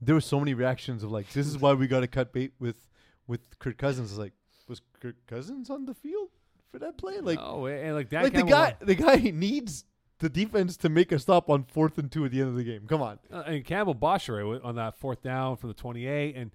there 0.00 0.14
were 0.14 0.20
so 0.20 0.38
many 0.38 0.54
reactions 0.54 1.02
of 1.02 1.10
like, 1.10 1.32
"This 1.32 1.46
is 1.46 1.58
why 1.58 1.72
we 1.72 1.86
got 1.86 2.00
to 2.00 2.08
cut 2.08 2.32
bait 2.32 2.52
with 2.58 2.88
with 3.26 3.58
Kirk 3.58 3.78
Cousins." 3.78 4.10
It's 4.10 4.18
like, 4.18 4.32
was 4.68 4.82
Kirk 5.00 5.16
Cousins 5.26 5.70
on 5.70 5.86
the 5.86 5.94
field 5.94 6.28
for 6.70 6.78
that 6.78 6.98
play? 6.98 7.20
Like, 7.20 7.38
oh, 7.40 7.66
and 7.66 7.94
like 7.94 8.10
Dan 8.10 8.24
like 8.24 8.34
the 8.34 8.42
guy, 8.42 8.76
the 8.80 8.94
guy 8.94 9.16
needs 9.34 9.84
the 10.20 10.28
defense 10.28 10.76
to 10.78 10.88
make 10.88 11.12
a 11.12 11.18
stop 11.18 11.48
on 11.48 11.64
fourth 11.64 11.98
and 11.98 12.10
two 12.10 12.24
at 12.24 12.32
the 12.32 12.40
end 12.40 12.50
of 12.50 12.56
the 12.56 12.64
game. 12.64 12.86
Come 12.88 13.02
on. 13.02 13.18
Uh, 13.32 13.44
and 13.46 13.64
Campbell 13.64 13.94
Bosher 13.94 14.60
on 14.64 14.74
that 14.76 14.98
fourth 14.98 15.22
down 15.22 15.56
from 15.56 15.68
the 15.68 15.74
28. 15.74 16.36
And, 16.36 16.50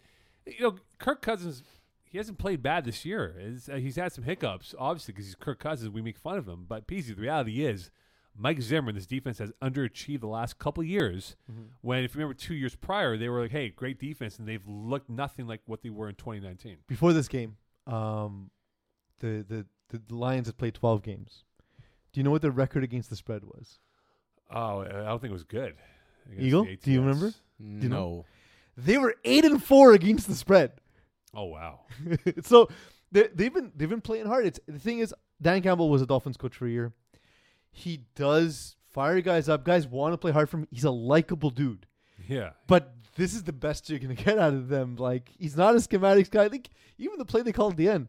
you 0.45 0.61
know, 0.61 0.75
Kirk 0.99 1.21
Cousins, 1.21 1.63
he 2.03 2.17
hasn't 2.17 2.37
played 2.37 2.61
bad 2.61 2.85
this 2.85 3.05
year. 3.05 3.35
Uh, 3.71 3.75
he's 3.75 3.95
had 3.95 4.11
some 4.11 4.25
hiccups, 4.25 4.75
obviously, 4.77 5.13
because 5.13 5.25
he's 5.27 5.35
Kirk 5.35 5.59
Cousins. 5.59 5.89
We 5.91 6.01
make 6.01 6.17
fun 6.17 6.37
of 6.37 6.47
him. 6.47 6.65
But, 6.67 6.87
Peasy, 6.87 7.15
the 7.15 7.21
reality 7.21 7.65
is, 7.65 7.89
Mike 8.35 8.61
Zimmer 8.61 8.89
and 8.89 8.97
this 8.97 9.05
defense 9.05 9.37
has 9.37 9.51
underachieved 9.61 10.21
the 10.21 10.27
last 10.27 10.57
couple 10.57 10.81
of 10.81 10.87
years. 10.87 11.35
When, 11.81 12.03
if 12.03 12.15
you 12.15 12.19
remember, 12.19 12.33
two 12.33 12.55
years 12.55 12.75
prior, 12.75 13.15
they 13.15 13.29
were 13.29 13.41
like, 13.41 13.51
hey, 13.51 13.69
great 13.69 13.99
defense. 13.99 14.39
And 14.39 14.47
they've 14.47 14.67
looked 14.67 15.09
nothing 15.09 15.47
like 15.47 15.61
what 15.67 15.83
they 15.83 15.91
were 15.91 16.09
in 16.09 16.15
2019. 16.15 16.77
Before 16.87 17.13
this 17.13 17.27
game, 17.27 17.57
um, 17.85 18.49
the 19.19 19.45
the 19.47 19.65
the 19.89 20.15
Lions 20.15 20.47
had 20.47 20.57
played 20.57 20.73
twelve 20.73 21.01
games. 21.03 21.43
Do 22.13 22.19
you 22.19 22.23
know 22.23 22.31
what 22.31 22.41
their 22.41 22.51
record 22.51 22.83
against 22.83 23.09
the 23.09 23.15
spread 23.15 23.43
was? 23.43 23.79
Oh, 24.51 24.81
I 24.81 24.87
don't 24.87 25.19
think 25.19 25.31
it 25.31 25.33
was 25.33 25.43
good. 25.43 25.75
Eagle? 26.37 26.63
Do 26.63 26.91
you 26.91 26.99
ATS. 27.01 27.07
remember? 27.07 27.33
No. 27.59 27.87
know? 27.87 28.25
They 28.77 28.97
were 28.97 29.15
eight 29.25 29.45
and 29.45 29.63
four 29.63 29.93
against 29.93 30.27
the 30.27 30.35
spread. 30.35 30.73
Oh, 31.33 31.45
wow. 31.45 31.81
so 32.43 32.69
they, 33.11 33.27
they've 33.33 33.53
been 33.53 33.71
they've 33.75 33.89
been 33.89 34.01
playing 34.01 34.27
hard. 34.27 34.45
It's 34.45 34.59
the 34.67 34.79
thing 34.79 34.99
is 34.99 35.13
Dan 35.41 35.61
Campbell 35.61 35.89
was 35.89 36.01
a 36.01 36.05
Dolphins 36.05 36.37
coach 36.37 36.55
for 36.55 36.67
a 36.67 36.69
year. 36.69 36.93
He 37.71 38.05
does 38.15 38.75
fire 38.91 39.21
guys 39.21 39.49
up. 39.49 39.63
Guys 39.63 39.87
want 39.87 40.13
to 40.13 40.17
play 40.17 40.31
hard 40.31 40.49
for 40.49 40.57
him. 40.57 40.67
He's 40.71 40.83
a 40.83 40.91
likable 40.91 41.49
dude. 41.49 41.87
Yeah. 42.27 42.51
But 42.67 42.95
this 43.15 43.33
is 43.33 43.43
the 43.43 43.53
best 43.53 43.89
you're 43.89 43.99
gonna 43.99 44.13
get 44.15 44.37
out 44.37 44.53
of 44.53 44.67
them. 44.67 44.95
Like 44.95 45.29
he's 45.37 45.57
not 45.57 45.75
a 45.75 45.79
schematics 45.79 46.29
guy. 46.29 46.47
Like 46.47 46.69
even 46.97 47.17
the 47.17 47.25
play 47.25 47.41
they 47.41 47.51
called 47.51 47.73
at 47.73 47.77
the 47.77 47.89
end, 47.89 48.07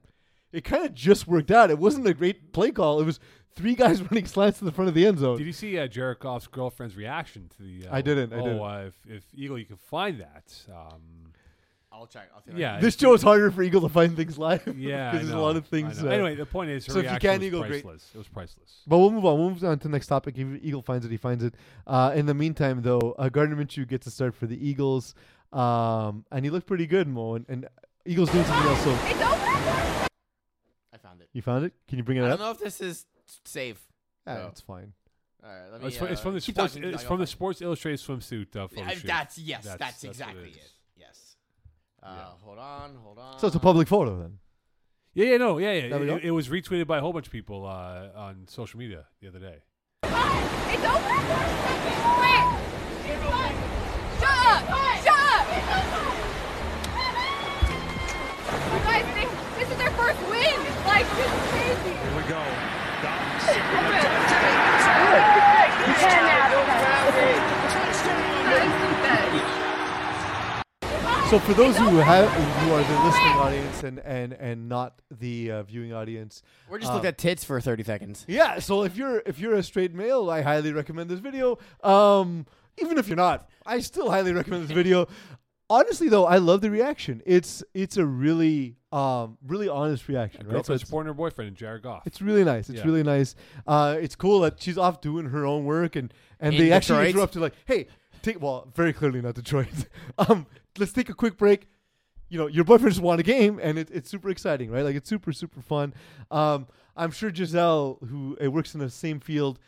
it 0.53 0.65
kind 0.65 0.85
of 0.85 0.95
just 0.95 1.27
worked 1.27 1.51
out. 1.51 1.71
It 1.71 1.79
wasn't 1.79 2.07
a 2.07 2.15
great 2.15 2.53
play 2.53 2.71
call. 2.71 3.01
It 3.01 3.05
was 3.05 3.21
three 3.55 3.75
guys 3.75 4.03
running 4.03 4.27
slants 4.27 4.59
to 4.59 4.65
the 4.65 4.73
front 4.73 4.89
of 4.89 4.95
the 4.95 5.07
end 5.07 5.19
zone. 5.19 5.39
Did 5.39 5.47
you 5.47 5.53
see 5.53 5.79
uh, 5.79 5.87
Jared 5.87 6.19
Goff's 6.19 6.47
girlfriend's 6.47 6.97
reaction 6.97 7.51
to 7.57 7.63
the? 7.63 7.89
Uh, 7.89 7.97
I 7.97 8.03
didn't, 8.03 8.33
I 8.33 8.37
oh, 8.37 8.45
didn't. 8.45 8.61
Uh, 8.61 8.85
if, 8.89 9.17
if 9.17 9.25
Eagle, 9.35 9.59
you 9.59 9.65
can 9.65 9.77
find 9.77 10.21
that. 10.21 10.55
Um, 10.71 11.33
I'll 11.95 12.07
check. 12.07 12.29
I'll 12.35 12.43
see 12.43 12.51
yeah, 12.57 12.81
this 12.81 12.97
show 12.97 13.15
is 13.15 13.23
harder 13.23 13.53
for 13.53 13.63
Eagle 13.63 13.81
to 13.83 13.89
find 13.89 14.17
things 14.17 14.37
live. 14.37 14.63
Yeah, 14.77 15.13
because 15.13 15.29
there's 15.29 15.39
a 15.39 15.41
lot 15.41 15.57
of 15.57 15.67
things. 15.67 16.03
uh, 16.03 16.09
anyway, 16.09 16.35
the 16.35 16.45
point 16.45 16.71
is, 16.71 16.85
her 16.87 16.93
so 16.93 16.99
if 16.99 17.11
you 17.11 17.19
can, 17.19 17.39
was 17.39 17.47
Eagle, 17.47 17.63
great. 17.63 17.85
It 17.85 18.19
was 18.19 18.29
priceless. 18.33 18.83
But 18.87 18.99
we'll 18.99 19.11
move 19.11 19.25
on. 19.25 19.39
We'll 19.39 19.51
move 19.51 19.65
on 19.65 19.79
to 19.79 19.89
the 19.89 19.93
next 19.93 20.09
topic. 20.09 20.37
If 20.37 20.63
Eagle 20.63 20.83
finds 20.83 21.07
it, 21.07 21.11
he 21.11 21.17
finds 21.17 21.45
it. 21.45 21.55
Uh, 21.87 22.13
in 22.15 22.27
the 22.27 22.35
meantime, 22.35 22.83
though, 22.83 23.15
uh, 23.19 23.29
Gardner 23.29 23.57
Minshew 23.57 23.87
gets 23.87 24.07
a 24.09 24.11
start 24.11 24.35
for 24.35 24.47
the 24.47 24.69
Eagles, 24.69 25.15
um, 25.53 26.25
and 26.33 26.45
he 26.45 26.51
looked 26.51 26.67
pretty 26.67 26.87
good, 26.87 27.07
Mo. 27.07 27.37
And, 27.37 27.47
and 27.49 27.69
Eagles 28.05 28.31
doing 28.31 28.45
something 28.45 28.71
else. 28.71 28.83
So 28.83 28.93
I 28.93 30.09
found 31.01 31.21
it. 31.21 31.29
you 31.33 31.43
found 31.43 31.65
it? 31.65 31.75
Can 31.87 31.99
you 31.99 32.05
bring 32.05 32.19
it 32.19 32.23
I 32.23 32.25
it 32.25 32.29
don't 32.31 32.35
up? 32.35 32.41
know 32.41 32.51
if 32.51 32.59
this 32.59 32.81
is 32.81 33.07
safe. 33.45 33.81
Ah, 34.27 34.35
No. 34.35 34.47
it's 34.49 34.61
fine. 34.61 34.93
All 35.43 35.51
right, 35.51 35.63
let 35.73 35.81
Oh, 35.81 35.83
me. 35.83 35.89
it's, 35.89 35.97
from, 35.99 36.09
it's 36.09 36.21
uh, 36.21 36.23
from 36.25 36.35
the 36.35 36.41
sports. 36.41 36.75
talking, 36.75 36.89
It's 36.95 37.03
from 37.03 37.19
the 37.21 37.27
Sports 37.27 37.61
Illustrated 37.63 38.01
swimsuit 38.01 38.57
uh, 38.57 38.67
photo 38.69 38.83
I- 38.85 38.95
shoot. 38.95 39.07
That's 39.07 39.39
yes. 39.39 39.65
That's- 39.65 39.79
That's, 39.79 40.01
that's 40.03 40.05
exactly 40.05 40.43
it 40.51 40.57
it. 40.57 40.61
is. 40.61 40.73
Yes. 40.97 41.37
Uh, 42.03 42.15
Yeah. 42.17 42.25
Hold 42.45 42.59
on. 42.59 42.95
Hold 43.05 43.19
on. 43.19 43.39
So 43.39 43.47
it's 43.49 43.57
a 43.57 43.61
public 43.61 43.89
photo 43.89 44.19
then. 44.21 44.39
Yeah, 45.13 45.27
yeah, 45.27 45.37
no, 45.37 45.59
yeah, 45.59 45.73
yeah. 45.73 45.89
There. 45.91 46.03
It, 46.19 46.25
it 46.25 46.31
was 46.33 46.49
retweeted 46.49 46.87
by 46.87 46.99
a 46.99 47.01
whole 47.01 47.13
bunch 47.13 47.27
of 47.27 47.33
people 47.33 47.67
uh, 47.67 48.09
on 48.17 48.47
social 48.49 48.79
media 48.81 49.05
the 49.21 49.29
other 49.29 49.39
day. 49.39 49.59
It's 50.03 50.85
over. 50.85 51.09
Wait. 52.21 52.45
Shut 54.19 54.39
up. 54.47 54.63
Shut 55.05 55.19
up. 55.19 55.47
You 58.73 58.81
guys 58.81 59.05
think 59.15 59.31
this 59.59 59.71
is 59.71 59.77
their 59.79 59.91
first 59.91 60.21
win? 60.29 60.57
Like, 60.87 61.07
this 61.17 61.27
is 61.27 61.51
crazy. 61.51 61.95
Here 61.97 62.17
we 62.17 62.23
go. 62.29 62.43
You 65.87 65.95
can 65.95 66.27
now. 66.27 66.45
So 71.31 71.39
for 71.41 71.55
those 71.55 71.77
who 71.77 71.97
have 71.97 72.29
who 72.31 72.73
are 72.73 72.83
the 72.85 73.05
listening 73.05 73.33
audience 73.39 73.83
and 73.83 73.99
and 74.01 74.33
and 74.35 74.69
not 74.69 75.01
the 75.11 75.51
uh, 75.51 75.63
viewing 75.65 75.93
audience, 75.93 76.43
We're 76.69 76.79
just 76.79 76.91
Um, 76.91 76.97
looking 76.97 77.09
at 77.09 77.19
tits 77.19 77.43
for 77.45 77.61
30 77.61 77.83
seconds. 77.83 78.25
yeah. 78.29 78.59
So 78.61 78.85
if 78.85 78.97
you're 78.97 79.23
if 79.27 79.39
you're 79.41 79.55
a 79.55 79.63
straight 79.63 79.95
male, 79.95 80.31
I 80.31 80.43
highly 80.43 80.73
recommend 80.73 81.11
this 81.11 81.21
video. 81.21 81.59
Um, 81.83 82.47
even 82.79 82.99
if 82.99 83.09
you're 83.09 83.17
not, 83.17 83.49
I 83.67 83.81
still 83.81 84.11
highly 84.11 84.33
recommend 84.33 84.65
this 84.69 84.71
video. 84.77 85.09
Honestly, 85.71 86.09
though, 86.09 86.27
I 86.27 86.37
love 86.39 86.61
the 86.61 86.71
reaction. 86.71 87.23
It's 87.25 87.63
it's 87.73 87.97
a 87.97 88.05
really 88.05 88.77
um 88.93 89.39
really 89.47 89.69
honest 89.69 90.09
reaction, 90.09 90.47
right? 90.47 90.65
So 90.65 90.75
it's, 90.75 90.85
supporting 90.85 91.09
her 91.09 91.15
boyfriend 91.15 91.49
and 91.49 91.57
Jared 91.57 91.83
Goff. 91.83 92.07
it's 92.07 92.21
really 92.21 92.45
nice. 92.45 92.69
It's 92.69 92.79
Yeah. 92.81 92.85
really 92.85 93.03
nice. 93.03 93.35
Uh, 93.67 93.97
it's 94.01 94.15
cool 94.15 94.41
that 94.41 94.61
she's 94.61 94.77
off 94.79 95.01
doing 95.01 95.27
her 95.31 95.47
own 95.47 95.65
work, 95.65 95.97
and 95.97 96.13
and 96.39 96.55
In 96.55 96.61
they 96.61 96.73
actually 96.73 96.97
Detroit? 96.99 97.15
interrupt 97.15 97.33
to 97.35 97.41
like, 97.41 97.55
hey, 97.65 97.87
take 98.23 98.41
well, 98.43 98.71
very 98.75 98.93
clearly 98.93 99.23
not 99.23 99.35
Detroit. 99.35 99.69
um, 100.19 100.47
let's 100.79 100.93
take 100.93 101.09
a 101.09 101.15
quick 101.15 101.39
break. 101.39 101.67
You 102.29 102.39
know, 102.39 102.47
your 102.47 102.65
boyfriend 102.65 102.93
just 102.93 103.03
won 103.03 103.19
a 103.21 103.23
game, 103.23 103.59
and 103.63 103.79
it, 103.79 103.91
it's 103.91 104.11
super 104.11 104.29
exciting, 104.29 104.71
right? 104.71 104.85
Like 104.85 104.97
it's 104.97 105.09
super 105.09 105.33
super 105.33 105.63
fun. 105.63 105.95
Um, 106.31 106.67
I'm 106.97 107.11
sure 107.11 107.31
Gisele, 107.31 107.99
who 108.09 108.37
uh, 108.45 108.51
works 108.51 108.75
in 108.75 108.81
the 108.81 108.91
same 108.91 109.19
field, 109.19 109.59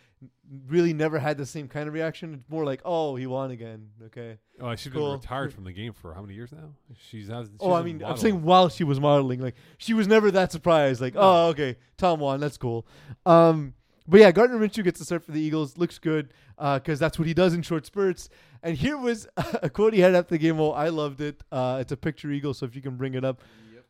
really 0.69 0.93
never 0.93 1.19
had 1.19 1.39
the 1.39 1.47
same 1.47 1.69
kind 1.69 1.89
of 1.89 1.95
reaction. 1.95 2.35
It's 2.35 2.51
more 2.51 2.65
like, 2.65 2.81
oh, 2.85 3.17
he 3.17 3.27
won 3.27 3.51
again. 3.51 3.89
Okay. 4.07 4.39
oh, 4.61 4.75
she's 4.75 4.93
cool. 4.93 5.13
been 5.13 5.21
retired 5.21 5.53
from 5.53 5.65
the 5.65 5.73
game 5.73 5.93
for 5.93 6.15
how 6.15 6.23
many 6.23 6.35
years 6.35 6.53
now? 6.53 6.75
She's 7.09 7.29
has. 7.29 7.49
oh, 7.61 7.73
I 7.73 7.83
mean, 7.83 8.03
I'm 8.05 8.17
saying 8.17 8.43
while 8.43 8.69
she 8.69 8.85
was 8.85 9.01
modeling, 9.01 9.41
like 9.41 9.55
she 9.79 9.95
was 9.95 10.07
never 10.07 10.31
that 10.31 10.53
surprised. 10.53 11.01
Like, 11.01 11.15
oh, 11.17 11.49
okay, 11.49 11.77
Tom 11.97 12.21
won. 12.21 12.41
That's 12.41 12.57
cool. 12.57 12.87
Um, 13.25 13.75
but 14.09 14.21
yeah, 14.21 14.31
Gardner 14.31 14.59
Minshew 14.59 14.85
gets 14.85 14.99
to 15.01 15.05
start 15.05 15.25
for 15.25 15.33
the 15.33 15.41
Eagles. 15.41 15.77
Looks 15.77 15.99
good 15.99 16.33
because 16.57 16.99
that's 16.99 17.19
what 17.19 17.27
he 17.27 17.35
does 17.35 17.55
in 17.55 17.63
short 17.63 17.87
spurts. 17.87 18.29
And 18.63 18.77
here 18.77 18.97
was 18.97 19.27
a 19.37 19.69
quote 19.69 19.95
he 19.95 20.01
had 20.01 20.15
after 20.15 20.35
the 20.35 20.39
game. 20.39 20.61
Oh, 20.61 20.71
I 20.71 20.89
loved 20.89 21.21
it. 21.21 21.43
Uh, 21.51 21.79
it's 21.81 21.93
a 21.93 21.97
picture 21.97 22.31
eagle, 22.31 22.55
so 22.55 22.67
if 22.67 22.75
you 22.75 22.83
can 22.83 22.97
bring 22.97 23.15
it 23.15 23.25
up, 23.25 23.43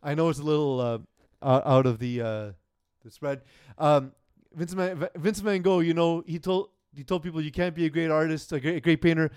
I 0.03 0.15
know 0.15 0.29
it's 0.29 0.39
a 0.39 0.45
little 0.45 0.81
uh, 0.81 0.99
out 1.47 1.67
out 1.67 1.87
of 1.87 1.99
the 1.99 2.21
uh, 2.21 2.53
the 3.05 3.11
spread. 3.11 3.43
Um, 3.79 4.13
Vince 4.57 4.75
Man- 4.75 5.09
Vince 5.17 5.39
Van 5.41 5.63
Gogh, 5.63 5.81
you 5.81 5.95
know, 5.95 6.25
he 6.27 6.39
told 6.41 6.71
he 6.95 7.05
told 7.05 7.23
people 7.23 7.41
you 7.41 7.53
can't 7.53 7.75
be 7.75 7.85
a 7.87 7.91
great 7.91 8.11
artist, 8.11 8.51
a 8.53 8.59
great, 8.59 8.77
a 8.77 8.81
great 8.81 9.01
painter, 9.03 9.31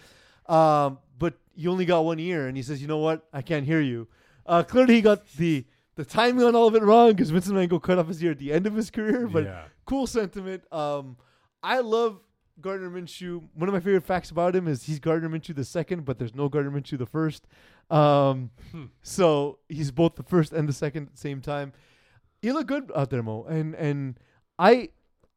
um, 0.48 0.98
but 1.18 1.36
you 1.56 1.70
only 1.70 1.86
got 1.86 2.06
one 2.06 2.20
ear. 2.20 2.48
And 2.48 2.56
he 2.56 2.64
says, 2.64 2.82
you 2.82 2.88
know 2.88 3.00
what? 3.00 3.28
I 3.34 3.42
can't 3.42 3.66
hear 3.66 3.82
you. 3.82 4.08
Uh, 4.46 4.64
clearly, 4.64 4.96
he 4.96 5.02
got 5.02 5.28
the 5.34 5.66
the 5.96 6.06
timing 6.06 6.46
on 6.46 6.56
all 6.56 6.68
of 6.68 6.76
it 6.76 6.82
wrong 6.82 7.12
because 7.12 7.30
Vincent 7.30 7.54
Van 7.56 7.68
Gogh 7.68 7.80
cut 7.80 8.00
off 8.00 8.08
his 8.08 8.24
ear 8.24 8.32
at 8.32 8.40
the 8.40 8.54
end 8.54 8.66
of 8.66 8.74
his 8.76 8.90
career. 8.90 9.28
But 9.28 9.44
yeah. 9.44 9.66
cool 9.86 10.08
sentiment. 10.08 10.64
Um, 10.72 11.18
I 11.62 11.80
love 11.82 12.22
Gardner 12.62 12.90
Minshew. 12.90 13.44
One 13.54 13.68
of 13.68 13.74
my 13.74 13.82
favorite 13.82 14.06
facts 14.06 14.32
about 14.32 14.56
him 14.56 14.68
is 14.70 14.84
he's 14.84 15.00
Gardner 15.00 15.28
Minshew 15.30 15.54
the 15.56 15.66
second, 15.66 16.06
but 16.06 16.18
there's 16.18 16.34
no 16.34 16.48
Gardner 16.48 16.72
Minshew 16.72 16.98
the 16.98 17.06
first. 17.06 17.46
Um, 17.90 18.52
Hmm. 18.72 18.86
so 19.02 19.60
he's 19.68 19.92
both 19.92 20.16
the 20.16 20.24
first 20.24 20.54
and 20.54 20.70
the 20.70 20.74
second 20.74 21.08
at 21.08 21.12
the 21.12 21.18
same 21.20 21.42
time. 21.42 21.74
He 22.42 22.52
looked 22.54 22.68
good 22.68 22.90
out 22.96 23.10
there, 23.10 23.22
Mo. 23.22 23.44
And 23.50 23.76
and 23.76 24.18
I 24.58 24.90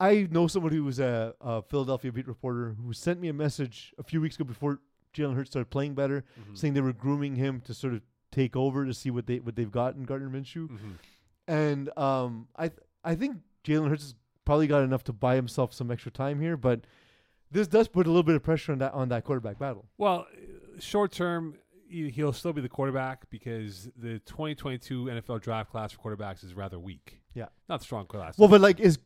I 0.03 0.27
know 0.31 0.47
someone 0.49 0.73
who 0.73 0.85
was 0.85 0.99
a, 0.99 1.35
a 1.41 1.63
Philadelphia 1.63 2.11
beat 2.13 2.27
reporter 2.27 2.75
who 2.85 2.93
sent 2.93 3.21
me 3.21 3.29
a 3.29 3.33
message 3.33 3.95
a 3.99 4.03
few 4.03 4.21
weeks 4.21 4.35
ago 4.37 4.45
before 4.45 4.81
Jalen 5.15 5.35
Hurts 5.37 5.51
started 5.51 5.71
playing 5.71 5.95
better, 5.95 6.25
Mhm. 6.41 6.57
saying 6.59 6.75
they 6.75 6.81
were 6.81 6.93
grooming 6.93 7.37
him 7.37 7.61
to 7.63 7.75
sort 7.75 7.95
of 7.95 8.03
take 8.31 8.57
over 8.57 8.85
to 8.87 8.95
see 8.95 9.11
what 9.11 9.27
they 9.27 9.39
what 9.41 9.57
they've 9.57 9.71
got 9.71 9.95
in 9.95 10.03
Gardner 10.05 10.29
Minshew. 10.31 10.69
Mhm. 10.69 10.95
And 11.47 11.99
um, 11.99 12.49
I 12.57 12.69
th- 12.69 12.81
I 13.05 13.15
think 13.15 13.39
Jalen 13.65 13.89
Hurts 13.91 14.03
has 14.05 14.15
probably 14.45 14.67
got 14.67 14.83
enough 14.83 15.05
to 15.05 15.13
buy 15.13 15.35
himself 15.37 15.73
some 15.73 15.91
extra 15.91 16.11
time 16.11 16.41
here, 16.41 16.57
but 16.57 16.81
this 17.51 17.69
does 17.69 17.87
put 17.89 18.07
a 18.07 18.11
little 18.11 18.23
bit 18.23 18.35
of 18.35 18.43
pressure 18.43 18.73
on 18.73 18.79
that 18.79 18.95
on 18.95 19.09
that 19.11 19.25
quarterback 19.25 19.59
battle. 19.59 19.87
Well, 19.99 20.27
short 20.81 21.13
term, 21.13 21.59
he- 21.87 22.09
he'll 22.11 22.33
still 22.33 22.53
be 22.55 22.63
the 22.63 22.69
quarterback 22.69 23.29
because 23.29 23.91
the 23.97 24.19
2022 24.21 25.11
NFL 25.11 25.39
draft 25.41 25.71
class 25.71 25.93
for 25.93 25.99
quarterbacks 26.01 26.43
is 26.43 26.55
rather 26.55 26.79
weak. 26.79 27.21
Yeah. 27.35 27.49
not 27.69 27.83
strong 27.83 28.07
class. 28.07 28.37
Well, 28.39 28.49
but 28.49 28.61
like, 28.61 28.79
is 28.81 28.99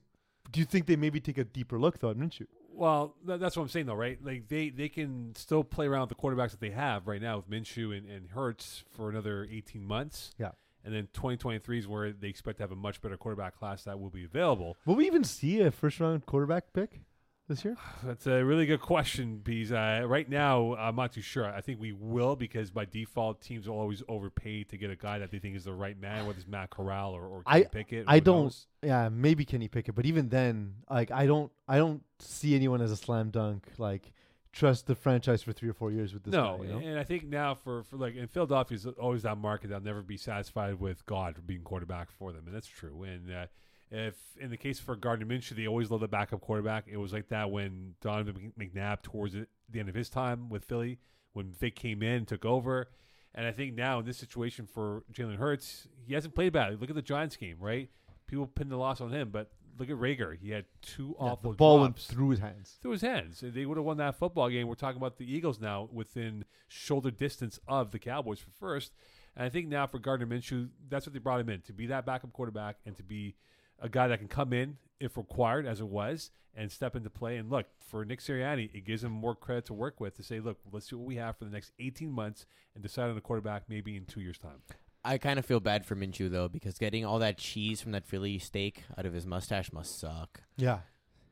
do 0.56 0.60
you 0.60 0.64
think 0.64 0.86
they 0.86 0.96
maybe 0.96 1.20
take 1.20 1.36
a 1.36 1.44
deeper 1.44 1.78
look 1.78 1.98
though 1.98 2.08
at 2.08 2.16
Minshew? 2.16 2.46
Well, 2.72 3.14
tha- 3.22 3.36
that's 3.36 3.58
what 3.58 3.64
I'm 3.64 3.68
saying, 3.68 3.84
though, 3.84 3.94
right? 3.94 4.18
Like 4.24 4.48
they, 4.48 4.70
they 4.70 4.88
can 4.88 5.34
still 5.34 5.62
play 5.62 5.86
around 5.86 6.08
with 6.08 6.08
the 6.08 6.14
quarterbacks 6.14 6.52
that 6.52 6.60
they 6.60 6.70
have 6.70 7.06
right 7.06 7.20
now 7.20 7.36
with 7.36 7.50
Minshew 7.50 7.94
and, 7.94 8.08
and 8.08 8.30
Hurts 8.30 8.82
for 8.90 9.10
another 9.10 9.46
18 9.50 9.84
months. 9.84 10.30
Yeah. 10.38 10.52
And 10.82 10.94
then 10.94 11.08
2023 11.12 11.78
is 11.78 11.86
where 11.86 12.10
they 12.10 12.28
expect 12.28 12.56
to 12.56 12.62
have 12.62 12.72
a 12.72 12.76
much 12.76 13.02
better 13.02 13.18
quarterback 13.18 13.58
class 13.58 13.84
that 13.84 14.00
will 14.00 14.08
be 14.08 14.24
available. 14.24 14.78
Will 14.86 14.94
we 14.94 15.06
even 15.06 15.24
see 15.24 15.60
a 15.60 15.70
first 15.70 16.00
round 16.00 16.24
quarterback 16.24 16.72
pick 16.72 17.00
this 17.48 17.64
year? 17.64 17.76
That's 18.04 18.26
a 18.26 18.44
really 18.44 18.66
good 18.66 18.80
question, 18.80 19.40
because 19.42 19.72
uh, 19.72 20.04
right 20.06 20.28
now 20.28 20.74
I'm 20.76 20.96
not 20.96 21.12
too 21.12 21.22
sure. 21.22 21.46
I 21.46 21.60
think 21.60 21.80
we 21.80 21.92
will 21.92 22.36
because 22.36 22.70
by 22.70 22.84
default 22.84 23.40
teams 23.40 23.68
will 23.68 23.78
always 23.78 24.02
overpay 24.08 24.64
to 24.64 24.76
get 24.76 24.90
a 24.90 24.96
guy 24.96 25.18
that 25.18 25.30
they 25.30 25.38
think 25.38 25.56
is 25.56 25.64
the 25.64 25.72
right 25.72 25.98
man, 26.00 26.26
whether 26.26 26.38
it's 26.38 26.48
Matt 26.48 26.70
Corral 26.70 27.12
or, 27.12 27.26
or 27.26 27.42
I- 27.46 27.60
Kenny 27.60 27.70
Pickett. 27.72 28.04
I 28.08 28.20
don't. 28.20 28.44
knows? 28.44 28.66
Yeah, 28.82 29.08
maybe 29.08 29.44
Kenny 29.44 29.68
Pickett, 29.68 29.94
but 29.94 30.06
even 30.06 30.28
then, 30.28 30.74
like, 30.90 31.10
I 31.10 31.26
don't. 31.26 31.50
I 31.68 31.78
don't 31.78 32.02
see 32.18 32.54
anyone 32.54 32.80
as 32.80 32.92
a 32.92 32.96
slam 32.96 33.30
dunk. 33.30 33.66
Like, 33.78 34.12
trust 34.56 34.86
the 34.86 34.94
franchise 34.94 35.42
for 35.42 35.52
three 35.52 35.68
or 35.68 35.74
four 35.74 35.90
years 35.90 36.14
with 36.14 36.24
this 36.24 36.32
no, 36.32 36.58
guy. 36.58 36.64
You 36.64 36.72
know? 36.72 36.78
and 36.78 36.98
I 36.98 37.04
think 37.04 37.24
now 37.24 37.54
for, 37.54 37.82
for 37.82 37.96
like 37.96 38.16
in 38.16 38.26
Philadelphia 38.26 38.76
is 38.76 38.86
always 38.86 39.22
that 39.22 39.36
market 39.36 39.68
that'll 39.68 39.84
never 39.84 40.02
be 40.02 40.16
satisfied 40.16 40.80
with 40.80 41.04
God 41.04 41.36
being 41.46 41.60
quarterback 41.60 42.10
for 42.10 42.32
them, 42.32 42.44
and 42.46 42.54
that's 42.54 42.66
true. 42.66 43.02
And 43.02 43.30
uh, 43.30 43.46
if 43.90 44.14
in 44.40 44.50
the 44.50 44.56
case 44.56 44.78
for 44.78 44.96
Gardner 44.96 45.26
Minshew, 45.26 45.50
they 45.56 45.66
always 45.66 45.90
love 45.90 46.00
the 46.00 46.08
backup 46.08 46.40
quarterback. 46.40 46.84
It 46.88 46.96
was 46.96 47.12
like 47.12 47.28
that 47.28 47.50
when 47.50 47.94
Donovan 48.00 48.52
McNabb 48.58 49.02
towards 49.02 49.34
the 49.34 49.80
end 49.80 49.88
of 49.88 49.94
his 49.94 50.08
time 50.08 50.48
with 50.48 50.64
Philly, 50.64 50.98
when 51.32 51.52
Vic 51.52 51.76
came 51.76 52.02
in 52.02 52.12
and 52.14 52.28
took 52.28 52.44
over. 52.44 52.88
And 53.34 53.46
I 53.46 53.52
think 53.52 53.74
now 53.74 53.98
in 53.98 54.06
this 54.06 54.16
situation 54.16 54.66
for 54.66 55.04
Jalen 55.12 55.36
Hurts, 55.36 55.88
he 56.06 56.14
hasn't 56.14 56.34
played 56.34 56.52
badly. 56.54 56.76
Look 56.76 56.88
at 56.90 56.96
the 56.96 57.02
Giants 57.02 57.36
game, 57.36 57.56
right? 57.60 57.90
People 58.26 58.46
pinned 58.46 58.70
the 58.70 58.76
loss 58.78 59.00
on 59.00 59.10
him, 59.12 59.28
but 59.30 59.50
look 59.78 59.90
at 59.90 59.96
Reagor. 59.96 60.36
He 60.38 60.50
had 60.50 60.64
two 60.80 61.14
Yeah, 61.20 61.26
awful 61.26 61.50
the 61.50 61.56
ball 61.56 61.80
went 61.80 61.98
through 61.98 62.30
his 62.30 62.40
hands. 62.40 62.78
through 62.80 62.92
his 62.92 63.02
hands. 63.02 63.40
They 63.44 63.66
would 63.66 63.76
have 63.76 63.84
won 63.84 63.98
that 63.98 64.16
football 64.18 64.48
game. 64.48 64.66
We're 64.68 64.74
talking 64.74 64.96
about 64.96 65.18
the 65.18 65.30
Eagles 65.30 65.60
now 65.60 65.88
within 65.92 66.44
shoulder 66.66 67.10
distance 67.10 67.60
of 67.68 67.90
the 67.90 67.98
Cowboys 67.98 68.40
for 68.40 68.50
first. 68.58 68.92
And 69.36 69.44
I 69.44 69.50
think 69.50 69.68
now 69.68 69.86
for 69.86 69.98
Gardner 69.98 70.26
Minshew, 70.26 70.70
that's 70.88 71.06
what 71.06 71.12
they 71.12 71.18
brought 71.18 71.40
him 71.40 71.50
in 71.50 71.60
to 71.62 71.74
be 71.74 71.86
that 71.88 72.06
backup 72.06 72.32
quarterback 72.32 72.76
and 72.86 72.96
to 72.96 73.02
be 73.02 73.34
a 73.80 73.88
guy 73.88 74.08
that 74.08 74.18
can 74.18 74.28
come 74.28 74.52
in 74.52 74.78
if 75.00 75.16
required, 75.16 75.66
as 75.66 75.80
it 75.80 75.88
was, 75.88 76.30
and 76.54 76.72
step 76.72 76.96
into 76.96 77.10
play. 77.10 77.36
And 77.36 77.50
look, 77.50 77.66
for 77.78 78.04
Nick 78.04 78.20
Sirianni, 78.20 78.70
it 78.74 78.84
gives 78.84 79.04
him 79.04 79.12
more 79.12 79.34
credit 79.34 79.66
to 79.66 79.74
work 79.74 80.00
with 80.00 80.16
to 80.16 80.22
say, 80.22 80.40
look, 80.40 80.58
let's 80.72 80.88
see 80.88 80.96
what 80.96 81.06
we 81.06 81.16
have 81.16 81.36
for 81.36 81.44
the 81.44 81.50
next 81.50 81.72
18 81.78 82.10
months 82.10 82.46
and 82.74 82.82
decide 82.82 83.10
on 83.10 83.16
a 83.16 83.20
quarterback 83.20 83.64
maybe 83.68 83.96
in 83.96 84.04
two 84.06 84.20
years' 84.20 84.38
time. 84.38 84.62
I 85.04 85.18
kind 85.18 85.38
of 85.38 85.46
feel 85.46 85.60
bad 85.60 85.86
for 85.86 85.94
Minshew 85.94 86.28
though 86.30 86.48
because 86.48 86.78
getting 86.78 87.04
all 87.04 87.20
that 87.20 87.38
cheese 87.38 87.80
from 87.80 87.92
that 87.92 88.04
Philly 88.04 88.40
steak 88.40 88.82
out 88.98 89.06
of 89.06 89.12
his 89.12 89.24
mustache 89.24 89.72
must 89.72 90.00
suck. 90.00 90.42
Yeah, 90.56 90.80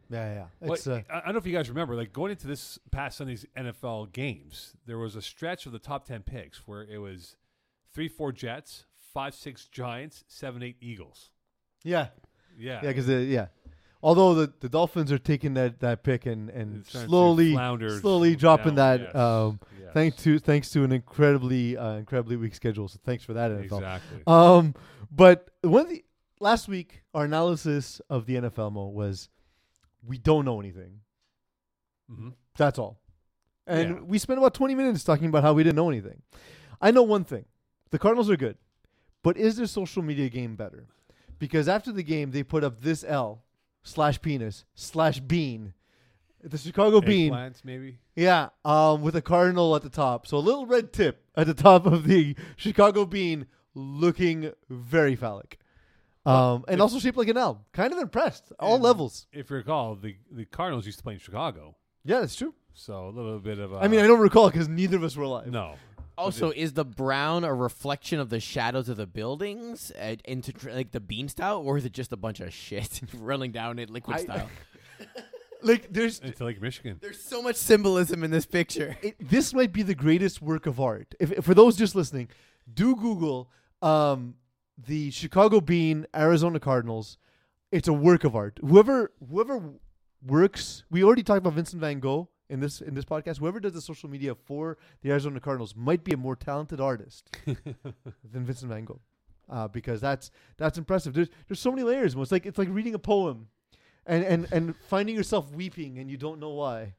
yeah, 0.09 0.35
yeah. 0.35 0.46
Well, 0.61 0.78
uh, 0.87 1.00
I 1.11 1.16
I 1.16 1.20
don't 1.24 1.33
know 1.33 1.38
if 1.38 1.46
you 1.46 1.52
guys 1.52 1.68
remember, 1.68 1.96
like 1.96 2.12
going 2.12 2.30
into 2.30 2.46
this 2.46 2.78
past 2.92 3.18
Sunday's 3.18 3.44
NFL 3.57 4.12
games, 4.12 4.74
there 4.87 4.98
was 4.98 5.16
a 5.16 5.22
stretch 5.22 5.66
of 5.66 5.72
the 5.72 5.80
top 5.80 6.07
ten 6.07 6.22
picks 6.22 6.68
where 6.68 6.83
it 6.83 6.98
was 6.98 7.35
three, 7.92 8.07
four 8.07 8.30
Jets, 8.30 8.85
five, 9.12 9.35
six 9.35 9.66
Giants, 9.66 10.22
seven, 10.28 10.62
eight 10.62 10.76
Eagles. 10.80 11.30
yeah, 11.83 12.09
Yeah, 12.58 12.80
yeah, 12.82 12.88
because 12.92 13.08
yeah. 13.08 13.46
Although 14.02 14.34
the, 14.34 14.52
the 14.60 14.68
Dolphins 14.68 15.10
are 15.10 15.18
taking 15.18 15.54
that, 15.54 15.80
that 15.80 16.02
pick 16.02 16.26
and, 16.26 16.50
and 16.50 16.80
It's 16.80 16.90
starting 16.90 17.06
to 17.06 17.10
slowly 17.10 17.98
slowly 18.00 18.36
dropping 18.36 18.74
down, 18.74 18.98
that 18.98 19.00
yes, 19.00 19.14
um, 19.14 19.60
yes. 19.80 19.90
thanks 19.94 20.22
to 20.24 20.38
thanks 20.38 20.70
to 20.72 20.84
an 20.84 20.92
incredibly 20.92 21.76
uh, 21.76 21.94
incredibly 21.94 22.36
weak 22.36 22.54
schedule. 22.54 22.86
So 22.86 22.98
thanks 23.02 23.24
for 23.24 23.32
that 23.32 23.50
NFL. 23.50 23.62
exactly. 23.64 24.22
Um, 24.26 24.74
but 25.10 25.48
one 25.62 25.88
the 25.88 26.04
last 26.38 26.68
week 26.68 27.02
our 27.14 27.24
analysis 27.24 28.02
of 28.10 28.26
the 28.26 28.34
NFL 28.34 28.72
Mo 28.72 28.88
was 28.88 29.30
we 30.06 30.18
don't 30.18 30.44
know 30.44 30.60
anything. 30.60 31.00
hmm 32.08 32.30
That's 32.58 32.78
all. 32.78 33.00
And 33.66 33.88
Yeah. 33.88 34.00
we 34.02 34.18
spent 34.18 34.38
about 34.38 34.52
20 34.52 34.74
minutes 34.74 35.02
talking 35.02 35.28
about 35.28 35.42
how 35.42 35.54
we 35.54 35.62
didn't 35.62 35.76
know 35.76 35.88
anything. 35.88 36.20
I 36.78 36.90
know 36.90 37.02
one 37.02 37.24
thing. 37.24 37.46
The 37.90 37.98
Cardinals 37.98 38.28
are 38.28 38.36
good. 38.36 38.58
But 39.22 39.38
is 39.38 39.56
their 39.56 39.66
social 39.66 40.02
media 40.02 40.28
game 40.28 40.54
better? 40.56 40.88
Because 41.38 41.68
after 41.68 41.92
the 41.92 42.03
game 42.03 42.31
they 42.31 42.42
put 42.42 42.64
up 42.64 42.81
this 42.81 43.05
L 43.07 43.42
slash 43.83 44.20
penis 44.23 44.64
slash 44.75 45.20
bean. 45.20 45.75
The 46.42 46.59
Chicago 46.59 47.01
bean. 47.01 47.33
Eggplants, 47.33 47.64
maybe. 47.64 47.99
Yeah, 48.14 48.51
um, 48.66 49.01
with 49.03 49.16
a 49.16 49.23
cardinal 49.23 49.75
at 49.77 49.83
the 49.83 49.88
top. 49.88 50.27
So 50.27 50.37
a 50.37 50.38
little 50.38 50.66
red 50.66 50.92
tip 50.92 51.25
at 51.37 51.47
the 51.47 51.55
top 51.55 51.87
of 51.87 52.05
the 52.07 52.37
Chicago 52.57 53.07
bean, 53.07 53.47
looking 53.75 54.53
very 54.68 55.16
phallic, 55.16 55.59
um, 56.27 56.64
and 56.68 56.75
if- 56.77 56.81
also 56.83 56.99
shaped 56.99 57.16
like 57.16 57.29
an 57.29 57.37
L. 57.38 57.64
Kind 57.73 57.92
of 57.92 57.99
impressed, 57.99 58.53
all 58.61 58.79
levels. 58.79 59.27
If 59.33 59.49
you 59.51 59.57
recall, 59.57 59.94
the 59.97 60.16
the 60.31 60.44
Cardinals 60.44 60.85
used 60.87 60.99
to 60.99 61.03
play 61.03 61.14
in 61.14 61.18
Chicago, 61.18 61.77
Yeah, 62.05 62.20
that's 62.20 62.35
true. 62.37 62.55
so 62.75 63.09
a 63.09 63.11
little 63.11 63.38
bit 63.40 63.59
of. 63.59 63.73
A, 63.73 63.79
I 63.79 63.88
mean, 63.88 64.01
I 64.01 64.07
don't 64.07 64.20
recall 64.20 64.51
because 64.51 64.68
neither 64.68 64.97
of 64.99 65.05
us 65.05 65.16
were 65.16 65.25
alive. 65.25 65.47
no. 65.47 65.75
Also, 66.16 66.50
is 66.50 66.74
the 66.74 66.85
brown 66.85 67.44
a 67.44 67.53
reflection 67.53 68.20
of 68.20 68.31
the 68.31 68.40
shadows 68.40 68.88
of 68.88 68.96
the 68.96 69.07
buildings 69.07 69.90
uh, 70.00 70.16
into 70.24 70.53
tr- 70.53 70.70
like 70.70 70.92
the 70.92 71.00
bean 71.00 71.29
style, 71.29 71.59
or 71.64 71.77
is 71.77 71.85
it 71.85 71.92
just 71.92 72.12
a 72.12 72.16
bunch 72.16 72.40
of 72.40 72.53
shit 72.53 73.00
running 73.18 73.53
down 73.53 73.79
it 73.79 73.90
liquid 73.90 74.16
I- 74.16 74.20
style? 74.22 74.50
Like, 75.62 75.90
there's 75.90 76.18
Into 76.20 76.44
Lake 76.44 76.61
Michigan. 76.61 76.98
There's 77.00 77.22
so 77.22 77.40
much 77.40 77.57
symbolism 77.57 78.22
in 78.22 78.31
this 78.31 78.44
picture. 78.44 78.98
it, 79.03 79.16
this 79.18 79.55
might 79.55 79.72
be 79.72 79.83
the 79.83 79.94
greatest 79.94 80.42
work 80.42 80.66
of 80.66 80.79
art. 80.79 81.14
If, 81.18 81.33
if- 81.33 81.42
for 81.44 81.55
those 81.55 81.74
just 81.74 81.94
listening, 81.94 82.29
do 82.72 82.94
Google 82.94 83.50
um, 83.81 84.35
the 84.77 85.11
Chicago 85.11 85.62
Bean 85.62 86.07
Arizona 86.14 86.61
Cardinals. 86.61 87.16
It's 87.72 87.88
a 87.88 87.94
work 87.94 88.24
of 88.24 88.37
art. 88.37 88.59
Whoever 88.61 89.12
whoever 89.31 89.72
works, 90.22 90.85
we 90.90 91.03
already 91.03 91.22
talked 91.22 91.38
about 91.38 91.55
Vincent 91.55 91.81
Van 91.81 91.98
Gogh 91.98 92.29
in 92.48 92.61
this 92.61 92.80
in 92.80 92.94
this 92.94 93.04
podcast. 93.04 93.38
Whoever 93.38 93.61
does 93.61 93.72
the 93.72 93.80
social 93.80 94.09
media 94.09 94.35
for 94.35 94.78
the 95.02 95.11
Arizona 95.11 95.40
Cardinals 95.40 95.74
might 95.76 96.04
be 96.04 96.12
a 96.12 96.16
more 96.16 96.37
talented 96.37 96.80
artist 96.80 97.37
than 97.44 98.44
Vincent 98.44 98.70
Van 98.70 98.85
Gogh, 98.85 99.00
uh, 99.48 99.68
because 99.68 100.00
that's 100.00 100.30
that's 100.57 100.78
impressive. 100.78 101.14
There's 101.14 101.28
there's 101.48 101.61
so 101.61 101.70
many 101.70 101.83
layers. 101.83 102.14
It's 102.14 102.33
like 102.33 102.46
it's 102.46 102.59
like 102.59 102.68
reading 102.70 102.94
a 102.94 102.98
poem, 102.98 103.48
and 104.07 104.24
and 104.24 104.48
and 104.52 104.76
finding 104.88 105.14
yourself 105.14 105.50
weeping 105.52 105.98
and 105.98 106.11
you 106.11 106.16
don't 106.16 106.40
know 106.40 106.50
why. 106.50 106.94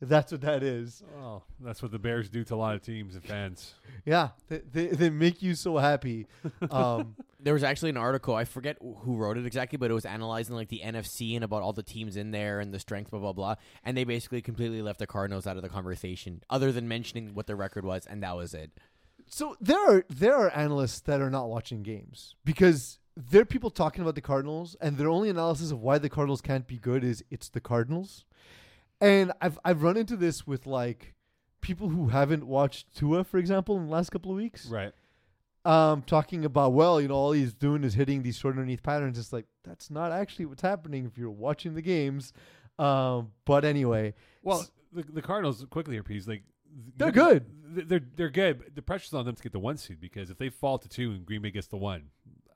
That's 0.00 0.30
what 0.30 0.42
that 0.42 0.62
is. 0.62 1.02
Oh, 1.20 1.42
that's 1.60 1.82
what 1.82 1.90
the 1.90 1.98
Bears 1.98 2.30
do 2.30 2.44
to 2.44 2.54
a 2.54 2.56
lot 2.56 2.76
of 2.76 2.82
teams 2.82 3.14
and 3.16 3.24
fans. 3.24 3.74
Yeah, 4.04 4.28
they 4.48 4.58
they, 4.58 4.86
they 4.88 5.10
make 5.10 5.42
you 5.42 5.54
so 5.54 5.76
happy. 5.78 6.26
Um, 6.70 7.16
There 7.40 7.54
was 7.54 7.62
actually 7.64 7.90
an 7.90 7.96
article. 7.96 8.34
I 8.34 8.44
forget 8.44 8.76
who 8.80 9.16
wrote 9.16 9.38
it 9.38 9.46
exactly, 9.46 9.76
but 9.76 9.90
it 9.90 9.94
was 9.94 10.04
analyzing 10.04 10.54
like 10.56 10.68
the 10.68 10.82
NFC 10.84 11.34
and 11.34 11.44
about 11.44 11.62
all 11.62 11.72
the 11.72 11.82
teams 11.84 12.16
in 12.16 12.30
there 12.32 12.58
and 12.60 12.72
the 12.74 12.78
strength, 12.80 13.10
blah 13.10 13.20
blah 13.20 13.32
blah. 13.32 13.54
And 13.84 13.96
they 13.96 14.04
basically 14.04 14.40
completely 14.42 14.82
left 14.82 14.98
the 15.00 15.06
Cardinals 15.06 15.46
out 15.46 15.56
of 15.56 15.62
the 15.62 15.68
conversation, 15.68 16.42
other 16.50 16.70
than 16.72 16.86
mentioning 16.88 17.34
what 17.34 17.46
their 17.46 17.56
record 17.56 17.84
was, 17.84 18.06
and 18.06 18.22
that 18.22 18.36
was 18.36 18.54
it. 18.54 18.70
so 19.28 19.56
there 19.60 19.78
are 19.90 20.04
there 20.08 20.34
are 20.36 20.50
analysts 20.56 21.00
that 21.00 21.20
are 21.20 21.30
not 21.30 21.48
watching 21.48 21.82
games 21.82 22.34
because 22.44 22.98
there 23.16 23.42
are 23.42 23.44
people 23.44 23.70
talking 23.70 24.02
about 24.02 24.14
the 24.14 24.20
Cardinals, 24.20 24.76
and 24.80 24.96
their 24.96 25.10
only 25.10 25.28
analysis 25.28 25.70
of 25.72 25.80
why 25.80 25.98
the 25.98 26.08
Cardinals 26.08 26.40
can't 26.40 26.66
be 26.68 26.76
good 26.78 27.02
is 27.02 27.24
it's 27.30 27.48
the 27.48 27.60
Cardinals. 27.60 28.24
And 29.00 29.32
I've 29.40 29.58
I've 29.64 29.82
run 29.82 29.96
into 29.96 30.16
this 30.16 30.46
with 30.46 30.66
like 30.66 31.14
people 31.60 31.88
who 31.88 32.08
haven't 32.08 32.44
watched 32.46 32.96
Tua, 32.96 33.24
for 33.24 33.38
example, 33.38 33.76
in 33.76 33.86
the 33.86 33.92
last 33.92 34.10
couple 34.10 34.30
of 34.30 34.36
weeks. 34.36 34.66
Right. 34.66 34.92
um, 35.64 36.02
talking 36.02 36.44
about, 36.44 36.72
well, 36.72 37.00
you 37.00 37.08
know, 37.08 37.14
all 37.14 37.32
he's 37.32 37.52
doing 37.52 37.84
is 37.84 37.94
hitting 37.94 38.22
these 38.22 38.36
short 38.38 38.54
underneath 38.54 38.82
patterns. 38.82 39.18
It's 39.18 39.32
like 39.32 39.46
that's 39.64 39.90
not 39.90 40.12
actually 40.12 40.46
what's 40.46 40.62
happening 40.62 41.04
if 41.06 41.18
you're 41.18 41.30
watching 41.30 41.74
the 41.74 41.82
games. 41.82 42.32
Um, 42.78 43.32
but 43.44 43.64
anyway, 43.64 44.14
Well, 44.42 44.64
the, 44.92 45.02
the 45.02 45.22
Cardinals 45.22 45.64
quickly 45.68 45.94
here, 45.96 46.02
P's 46.04 46.28
like 46.28 46.42
They're 46.96 47.10
good. 47.10 47.44
They're 47.88 48.00
they're 48.16 48.30
good. 48.30 48.58
but 48.58 48.74
The 48.74 48.82
pressure's 48.82 49.14
on 49.14 49.24
them 49.26 49.34
to 49.34 49.42
get 49.42 49.52
the 49.52 49.58
one 49.58 49.76
seed 49.76 50.00
because 50.00 50.30
if 50.30 50.38
they 50.38 50.48
fall 50.48 50.78
to 50.78 50.88
two 50.88 51.10
and 51.10 51.26
Green 51.26 51.42
Bay 51.42 51.50
gets 51.50 51.66
the 51.66 51.76
one, 51.76 52.04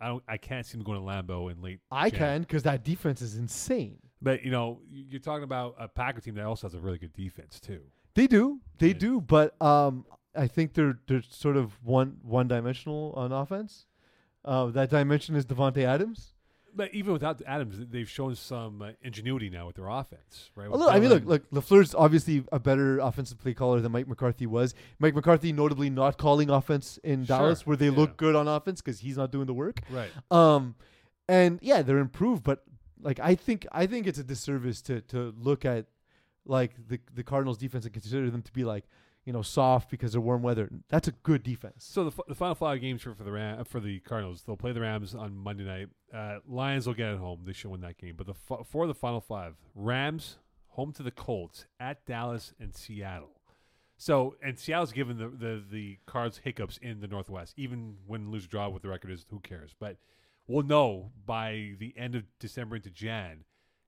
I 0.00 0.06
don't. 0.08 0.22
I 0.28 0.36
can't 0.38 0.64
see 0.64 0.78
them 0.78 0.84
going 0.84 0.98
to 1.00 1.04
Lambeau 1.04 1.50
in 1.52 1.60
late. 1.60 1.80
I 1.90 2.08
Jan. 2.08 2.18
can 2.18 2.40
because 2.42 2.62
that 2.62 2.82
defense 2.84 3.20
is 3.20 3.36
insane. 3.36 3.98
But 4.22 4.44
you 4.44 4.50
know, 4.50 4.80
you're 4.90 5.20
talking 5.20 5.44
about 5.44 5.74
a 5.78 5.88
Packer 5.88 6.20
team 6.20 6.34
that 6.36 6.44
also 6.44 6.66
has 6.68 6.74
a 6.74 6.78
really 6.80 6.98
good 6.98 7.12
defense 7.12 7.58
too. 7.60 7.80
They 8.14 8.26
do, 8.26 8.60
they 8.78 8.88
Yeah. 8.88 8.92
do, 8.94 9.20
but 9.20 9.60
um, 9.62 10.04
I 10.34 10.46
think 10.46 10.74
they're 10.74 10.98
they're 11.08 11.22
sort 11.22 11.56
of 11.56 11.82
one 11.84 12.18
one 12.22 12.46
dimensional 12.48 13.12
on 13.16 13.32
offense. 13.32 13.86
Uh, 14.44 14.66
that 14.66 14.90
dimension 14.90 15.34
is 15.36 15.44
Davante 15.46 15.84
Adams. 15.84 16.34
But 16.74 16.94
even 16.94 17.12
without 17.12 17.42
Adams, 17.46 17.76
they've 17.90 18.08
shown 18.08 18.34
some 18.34 18.80
uh, 18.80 18.92
ingenuity 19.02 19.50
now 19.50 19.66
with 19.66 19.76
their 19.76 19.88
offense, 19.90 20.50
right? 20.54 20.68
Oh, 20.72 20.78
look, 20.78 20.90
I 20.90 21.00
mean, 21.00 21.10
look, 21.10 21.26
look. 21.26 21.50
Lafleur's 21.50 21.94
obviously 21.94 22.44
a 22.50 22.58
better 22.58 22.98
offensive 22.98 23.38
play 23.38 23.52
caller 23.52 23.80
than 23.82 23.92
Mike 23.92 24.08
McCarthy 24.08 24.46
was. 24.46 24.74
Mike 24.98 25.14
McCarthy, 25.14 25.52
notably, 25.52 25.90
not 25.90 26.16
calling 26.16 26.48
offense 26.48 26.98
in 27.04 27.26
Sure, 27.26 27.36
Dallas, 27.36 27.66
where 27.66 27.76
they 27.76 27.90
yeah. 27.90 27.96
look 27.98 28.16
good 28.16 28.34
on 28.34 28.48
offense 28.48 28.80
because 28.80 29.00
he's 29.00 29.18
not 29.18 29.30
doing 29.30 29.44
the 29.44 29.52
work. 29.52 29.80
right? 29.90 30.08
Um, 30.30 30.74
and 31.28 31.58
yeah, 31.60 31.82
they're 31.82 31.98
improved, 31.98 32.42
but 32.42 32.64
like 33.02 33.20
I 33.20 33.34
think 33.34 33.66
I 33.72 33.86
think 33.86 34.06
it's 34.06 34.18
a 34.18 34.24
disservice 34.24 34.80
to 34.82 35.00
to 35.02 35.34
look 35.38 35.64
at 35.64 35.86
like 36.44 36.72
the 36.88 37.00
the 37.14 37.22
Cardinals 37.22 37.58
defense 37.58 37.84
and 37.84 37.92
consider 37.92 38.30
them 38.30 38.42
to 38.42 38.52
be 38.52 38.64
like 38.64 38.84
you 39.24 39.32
know 39.32 39.42
soft 39.42 39.90
because 39.90 40.14
of 40.14 40.22
warm 40.22 40.42
weather. 40.42 40.68
That's 40.88 41.08
a 41.08 41.12
good 41.12 41.42
defense. 41.42 41.84
So 41.84 42.04
the, 42.04 42.10
f- 42.10 42.26
the 42.28 42.34
final 42.34 42.54
five 42.54 42.80
games 42.80 43.02
for 43.02 43.14
for 43.14 43.24
the 43.24 43.32
Ram- 43.32 43.64
for 43.64 43.80
the 43.80 44.00
Cardinals, 44.00 44.42
they'll 44.42 44.56
play 44.56 44.72
the 44.72 44.80
Rams 44.80 45.14
on 45.14 45.36
Monday 45.36 45.64
night. 45.64 45.88
Uh, 46.12 46.38
Lions 46.48 46.86
will 46.86 46.94
get 46.94 47.12
it 47.12 47.18
home; 47.18 47.42
they 47.44 47.52
should 47.52 47.70
win 47.70 47.80
that 47.82 47.98
game. 47.98 48.14
But 48.16 48.26
the 48.26 48.34
f- 48.50 48.66
for 48.66 48.86
the 48.86 48.94
final 48.94 49.20
five, 49.20 49.54
Rams 49.74 50.38
home 50.68 50.92
to 50.92 51.02
the 51.02 51.10
Colts 51.10 51.66
at 51.78 52.04
Dallas 52.06 52.54
and 52.58 52.74
Seattle. 52.74 53.40
So 53.96 54.34
and 54.42 54.58
Seattle's 54.58 54.92
given 54.92 55.18
the, 55.18 55.28
the 55.28 55.62
the 55.70 55.98
Cards 56.06 56.38
hiccups 56.38 56.76
in 56.78 57.00
the 57.00 57.06
Northwest. 57.06 57.54
Even 57.56 57.96
when 58.06 58.30
lose 58.32 58.48
draw, 58.48 58.68
what 58.68 58.82
the 58.82 58.88
record 58.88 59.12
is, 59.12 59.24
who 59.30 59.38
cares? 59.38 59.74
But 59.78 59.98
we'll 60.46 60.64
know 60.64 61.12
by 61.26 61.72
the 61.78 61.94
end 61.96 62.14
of 62.14 62.24
December 62.40 62.76
into 62.76 62.90
Jan 62.90 63.44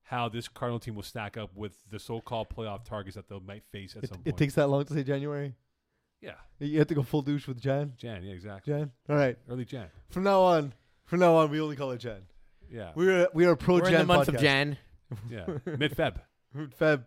how 0.09 0.29
this 0.29 0.49
Cardinal 0.49 0.79
team 0.79 0.95
will 0.95 1.03
stack 1.03 1.37
up 1.37 1.51
with 1.55 1.73
the 1.91 1.99
so-called 1.99 2.49
playoff 2.55 2.85
targets 2.85 3.17
that 3.17 3.29
they 3.29 3.39
might 3.41 3.63
face 3.73 3.97
at 3.97 4.05
it, 4.05 4.09
some 4.09 4.19
point. 4.19 4.29
it 4.29 4.37
takes 4.37 4.55
that 4.55 4.69
long 4.69 4.85
to 4.85 4.93
say 4.93 5.03
January. 5.03 5.55
yeah, 6.21 6.33
You 6.59 6.79
have 6.79 6.89
to 6.89 6.95
go 6.95 7.03
full 7.03 7.23
douche 7.23 7.47
with 7.49 7.59
Jan. 7.61 7.95
Jan. 7.97 8.23
Yeah, 8.23 8.35
exactly. 8.35 8.73
Jan. 8.73 8.91
All 9.09 9.17
right. 9.17 9.37
Early 9.49 9.65
Jan. 9.65 9.87
From 10.11 10.23
now 10.25 10.41
on, 10.43 10.75
from 11.07 11.21
now 11.21 11.35
on, 11.37 11.51
we 11.51 11.61
only 11.61 11.77
call 11.77 11.91
it 11.93 11.99
Jan. 11.99 12.23
Yeah. 12.71 12.93
We're 12.95 13.29
we 13.35 13.47
are 13.47 13.57
pro 13.57 13.77
We're 13.77 13.91
Jan 13.91 13.93
in 13.95 13.99
the 14.01 14.15
month 14.15 14.29
podcast. 14.29 14.35
of 14.35 14.41
Jan. 14.41 14.79
Yeah, 15.31 15.47
mid 15.79 15.95
Feb. 15.97 16.17
Mid 16.55 16.77
Feb. 16.79 17.05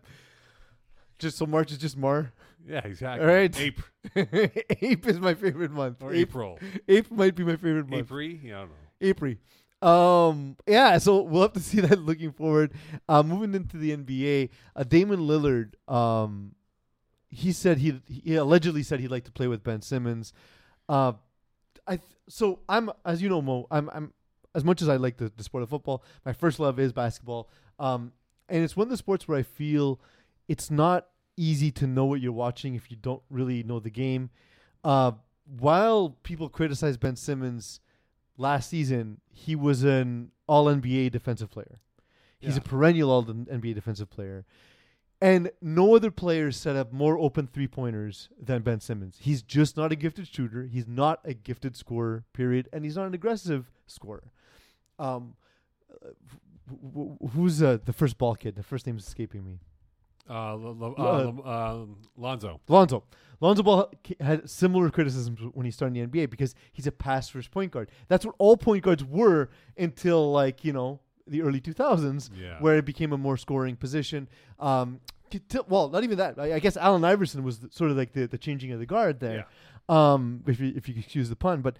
Just 1.18 1.36
so 1.38 1.46
March 1.46 1.72
is 1.72 1.78
just 1.78 1.96
Mar. 1.96 2.32
Yeah, 2.66 2.80
exactly. 2.84 3.26
All 3.26 3.32
right. 3.32 3.58
April 3.60 3.86
Ape 4.82 5.06
is 5.06 5.20
my 5.20 5.34
favorite 5.34 5.70
month. 5.70 6.02
or 6.02 6.12
Ape, 6.12 6.28
April. 6.28 6.58
Ape 6.88 7.10
might 7.10 7.34
be 7.34 7.44
my 7.44 7.56
favorite 7.56 7.88
month. 7.88 8.02
April. 8.06 8.20
Yeah, 8.22 8.56
I 8.56 8.60
don't 8.60 8.68
know. 8.70 8.74
April. 9.00 9.34
Um, 9.80 10.56
yeah, 10.66 10.98
so 10.98 11.22
we'll 11.22 11.42
have 11.42 11.52
to 11.52 11.60
see 11.70 11.80
that 11.80 12.00
looking 12.00 12.32
forward. 12.32 12.72
Uh, 13.08 13.22
moving 13.22 13.54
into 13.54 13.76
the 13.76 13.96
NBA, 13.96 14.50
uh, 14.74 14.84
Damian 14.84 15.20
Lillard, 15.20 15.74
um, 15.92 16.54
he 17.30 17.52
said 17.52 17.78
he 17.78 18.00
he 18.08 18.36
allegedly 18.36 18.82
said 18.82 19.00
he'd 19.00 19.10
like 19.10 19.24
to 19.24 19.32
play 19.32 19.46
with 19.46 19.62
Ben 19.62 19.82
Simmons. 19.82 20.32
Uh, 20.88 21.12
I 21.86 21.96
th- 21.96 22.08
so 22.28 22.60
I'm 22.68 22.90
as 23.04 23.20
you 23.22 23.28
know 23.28 23.42
Mo, 23.42 23.66
I'm 23.70 23.90
I'm 23.92 24.12
as 24.54 24.64
much 24.64 24.82
as 24.82 24.88
I 24.88 24.96
like 24.96 25.18
the, 25.18 25.30
the 25.36 25.44
sport 25.44 25.62
of 25.62 25.70
football, 25.70 26.02
my 26.24 26.32
first 26.32 26.58
love 26.58 26.78
is 26.78 26.92
basketball. 26.92 27.48
Um, 27.78 28.12
and 28.48 28.64
it's 28.64 28.76
one 28.76 28.86
of 28.86 28.90
the 28.90 28.96
sports 28.96 29.28
where 29.28 29.38
I 29.38 29.42
feel 29.42 30.00
it's 30.48 30.70
not 30.70 31.06
easy 31.36 31.70
to 31.70 31.86
know 31.86 32.06
what 32.06 32.20
you're 32.20 32.32
watching 32.32 32.74
if 32.74 32.90
you 32.90 32.96
don't 32.96 33.22
really 33.30 33.62
know 33.62 33.78
the 33.78 33.90
game. 33.90 34.30
Uh, 34.82 35.12
while 35.58 36.16
people 36.22 36.48
criticize 36.48 36.96
Ben 36.96 37.14
Simmons 37.14 37.80
last 38.38 38.70
season, 38.70 39.20
he 39.30 39.54
was 39.54 39.84
an 39.84 40.30
All 40.46 40.66
NBA 40.66 41.10
defensive 41.12 41.50
player. 41.50 41.80
He's 42.40 42.56
a 42.56 42.60
perennial 42.60 43.10
All 43.10 43.24
NBA 43.24 43.74
defensive 43.74 44.08
player. 44.08 44.46
And 45.20 45.50
no 45.60 45.96
other 45.96 46.12
player 46.12 46.52
set 46.52 46.76
up 46.76 46.92
more 46.92 47.18
open 47.18 47.48
three 47.48 47.66
pointers 47.66 48.28
than 48.40 48.62
Ben 48.62 48.78
Simmons. 48.78 49.16
He's 49.20 49.42
just 49.42 49.76
not 49.76 49.90
a 49.90 49.96
gifted 49.96 50.28
shooter. 50.28 50.62
He's 50.64 50.86
not 50.86 51.18
a 51.24 51.34
gifted 51.34 51.76
scorer, 51.76 52.24
period. 52.32 52.68
And 52.72 52.84
he's 52.84 52.94
not 52.94 53.08
an 53.08 53.14
aggressive 53.14 53.68
scorer. 53.88 54.30
Um, 55.00 55.34
uh, 55.92 56.10
wh- 56.70 57.16
wh- 57.26 57.30
who's 57.34 57.60
uh, 57.60 57.78
the 57.84 57.92
first 57.92 58.16
ball 58.16 58.36
kid? 58.36 58.54
The 58.54 58.62
first 58.62 58.86
name 58.86 58.96
is 58.96 59.06
escaping 59.08 59.44
me. 59.44 59.58
Uh, 60.28 60.54
Lo- 60.56 60.94
Uh, 60.98 61.48
uh, 61.48 61.86
Lonzo. 62.16 62.60
Lonzo. 62.68 63.04
Lonzo 63.40 63.62
Ball 63.62 63.90
had 64.20 64.50
similar 64.50 64.90
criticisms 64.90 65.38
when 65.54 65.64
he 65.64 65.70
started 65.70 65.96
in 65.96 66.10
the 66.10 66.18
NBA 66.18 66.28
because 66.30 66.54
he's 66.72 66.86
a 66.88 66.92
pass 66.92 67.28
first 67.28 67.50
point 67.52 67.70
guard. 67.70 67.88
That's 68.08 68.26
what 68.26 68.34
all 68.38 68.56
point 68.56 68.82
guards 68.82 69.04
were 69.04 69.48
until 69.76 70.32
like 70.32 70.64
you 70.64 70.72
know 70.72 71.00
the 71.26 71.42
early 71.42 71.60
2000s, 71.60 72.30
Yeah. 72.34 72.56
where 72.60 72.76
it 72.78 72.84
became 72.84 73.12
a 73.12 73.18
more 73.18 73.36
scoring 73.36 73.76
position. 73.76 74.28
Um, 74.58 75.00
t- 75.30 75.38
t- 75.40 75.60
well, 75.68 75.88
not 75.88 76.02
even 76.02 76.18
that. 76.18 76.38
I, 76.38 76.54
I 76.54 76.58
guess 76.58 76.76
Allen 76.76 77.04
Iverson 77.04 77.42
was 77.44 77.58
the, 77.60 77.70
sort 77.70 77.90
of 77.90 77.96
like 77.96 78.12
the, 78.12 78.26
the 78.26 78.38
changing 78.38 78.72
of 78.72 78.80
the 78.80 78.86
guard 78.86 79.20
there. 79.20 79.46
Um, 79.88 80.42
if 80.46 80.58
you 80.58 80.72
if 80.76 80.88
you 80.88 80.94
excuse 80.98 81.28
the 81.28 81.36
pun, 81.36 81.62
but 81.62 81.78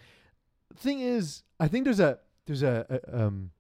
the 0.71 0.77
thing 0.79 1.01
is, 1.01 1.43
I 1.59 1.67
think 1.69 1.85
there's 1.85 2.01
a 2.01 2.19
there's 2.47 2.63
a, 2.63 3.01
a 3.11 3.25
um 3.27 3.51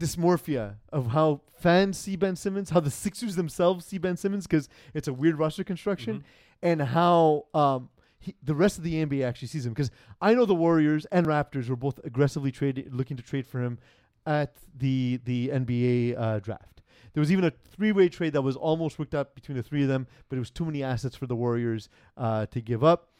dysmorphia 0.00 0.76
of 0.92 1.08
how 1.08 1.40
fans 1.60 1.98
see 1.98 2.16
Ben 2.16 2.36
Simmons, 2.36 2.70
how 2.70 2.80
the 2.80 2.90
Sixers 2.90 3.36
themselves 3.36 3.84
see 3.86 3.98
Ben 3.98 4.16
Simmons, 4.16 4.46
because 4.46 4.68
it's 4.94 5.08
a 5.08 5.12
weird 5.12 5.38
roster 5.38 5.64
construction, 5.64 6.18
Mhm. 6.20 6.22
and 6.62 6.82
how 6.82 7.46
um 7.54 7.90
he, 8.20 8.34
the 8.42 8.54
rest 8.54 8.78
of 8.78 8.84
the 8.84 8.94
NBA 9.04 9.22
actually 9.24 9.46
sees 9.48 9.64
him. 9.64 9.72
Because 9.72 9.90
I 10.20 10.34
know 10.34 10.44
the 10.44 10.54
Warriors 10.54 11.04
and 11.06 11.26
Raptors 11.26 11.68
were 11.68 11.76
both 11.76 12.00
aggressively 12.04 12.50
trading, 12.50 12.88
looking 12.90 13.16
to 13.16 13.22
trade 13.22 13.46
for 13.46 13.60
him 13.62 13.78
at 14.26 14.56
the 14.76 15.20
the 15.24 15.50
NBA 15.52 16.14
uh, 16.18 16.38
draft. 16.40 16.82
There 17.14 17.20
was 17.20 17.32
even 17.32 17.44
a 17.44 17.50
three-way 17.50 18.08
trade 18.08 18.32
that 18.34 18.42
was 18.42 18.54
almost 18.56 18.98
worked 18.98 19.14
out 19.14 19.34
between 19.34 19.56
the 19.56 19.62
three 19.62 19.82
of 19.82 19.88
them, 19.88 20.06
but 20.28 20.36
it 20.36 20.38
was 20.40 20.50
too 20.50 20.64
many 20.64 20.82
assets 20.82 21.16
for 21.16 21.26
the 21.26 21.34
Warriors 21.34 21.88
uh, 22.16 22.46
to 22.46 22.60
give 22.60 22.84
up. 22.84 23.10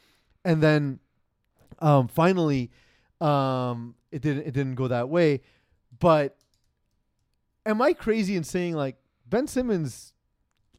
And 0.44 0.62
then 0.62 1.00
um, 1.80 2.06
finally, 2.08 2.70
um, 3.20 3.94
it 4.12 4.20
didn't 4.22 4.46
it 4.46 4.52
didn't 4.52 4.74
go 4.76 4.88
that 4.88 5.08
way. 5.08 5.40
But 6.00 6.36
am 7.68 7.80
I 7.82 7.92
crazy 7.92 8.34
in 8.36 8.44
saying 8.44 8.74
like 8.74 8.96
Ben 9.26 9.46
Simmons, 9.46 10.12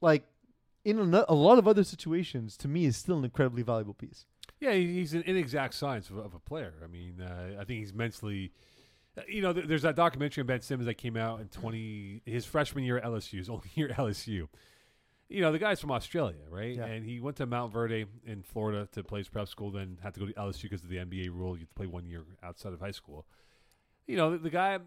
like 0.01 0.23
in 0.83 0.97
a, 0.99 1.33
lot 1.33 1.57
of 1.59 1.67
other 1.67 1.83
situations, 1.83 2.57
to 2.57 2.67
me 2.67 2.85
is 2.85 2.97
still 2.97 3.17
an 3.17 3.23
incredibly 3.23 3.63
valuable 3.63 3.93
piece. 3.93 4.25
Yeah, 4.59 4.73
he's 4.73 5.13
an 5.13 5.23
inexact 5.25 5.73
science 5.73 6.09
of, 6.09 6.17
of 6.17 6.33
a 6.33 6.39
player. 6.39 6.73
I 6.83 6.87
mean, 6.87 7.21
uh, 7.21 7.61
I 7.61 7.63
think 7.63 7.79
he's 7.79 7.93
mentally. 7.93 8.51
uh, 9.17 9.21
You 9.27 9.41
know, 9.41 9.53
th- 9.53 9.67
there's 9.67 9.83
that 9.83 9.95
documentary 9.95 10.41
on 10.41 10.47
Ben 10.47 10.61
Simmons 10.61 10.85
that 10.87 10.95
came 10.95 11.15
out 11.15 11.39
in 11.41 11.47
20 11.47 12.23
his 12.25 12.45
freshman 12.45 12.83
year 12.83 12.97
at 12.97 13.03
LSU, 13.05 13.37
his 13.37 13.49
only 13.49 13.69
year 13.75 13.89
at 13.89 13.97
LSU. 13.97 14.47
you 15.29 15.41
know, 15.41 15.51
the 15.51 15.59
guy's 15.59 15.79
from 15.79 15.91
Australia, 15.91 16.41
right? 16.49 16.75
Yeah. 16.75 16.85
And 16.85 17.05
he 17.05 17.19
went 17.19 17.37
to 17.37 17.47
Montverde 17.47 18.05
in 18.25 18.41
Florida 18.41 18.87
to 18.93 19.03
play 19.03 19.19
his 19.19 19.29
prep 19.29 19.47
school, 19.47 19.69
then 19.71 19.97
had 20.01 20.13
to 20.15 20.19
go 20.19 20.25
to 20.25 20.33
LSU 20.33 20.63
because 20.63 20.83
of 20.83 20.89
the 20.89 20.97
NBA 20.97 21.29
rule. 21.29 21.53
You 21.55 21.61
have 21.61 21.69
to 21.69 21.75
play 21.75 21.87
one 21.87 22.05
year 22.07 22.23
outside 22.43 22.73
of 22.73 22.79
high 22.79 22.91
school. 22.91 23.25
You 24.07 24.17
know, 24.17 24.31
the, 24.31 24.37
the 24.39 24.49
guy, 24.49 24.79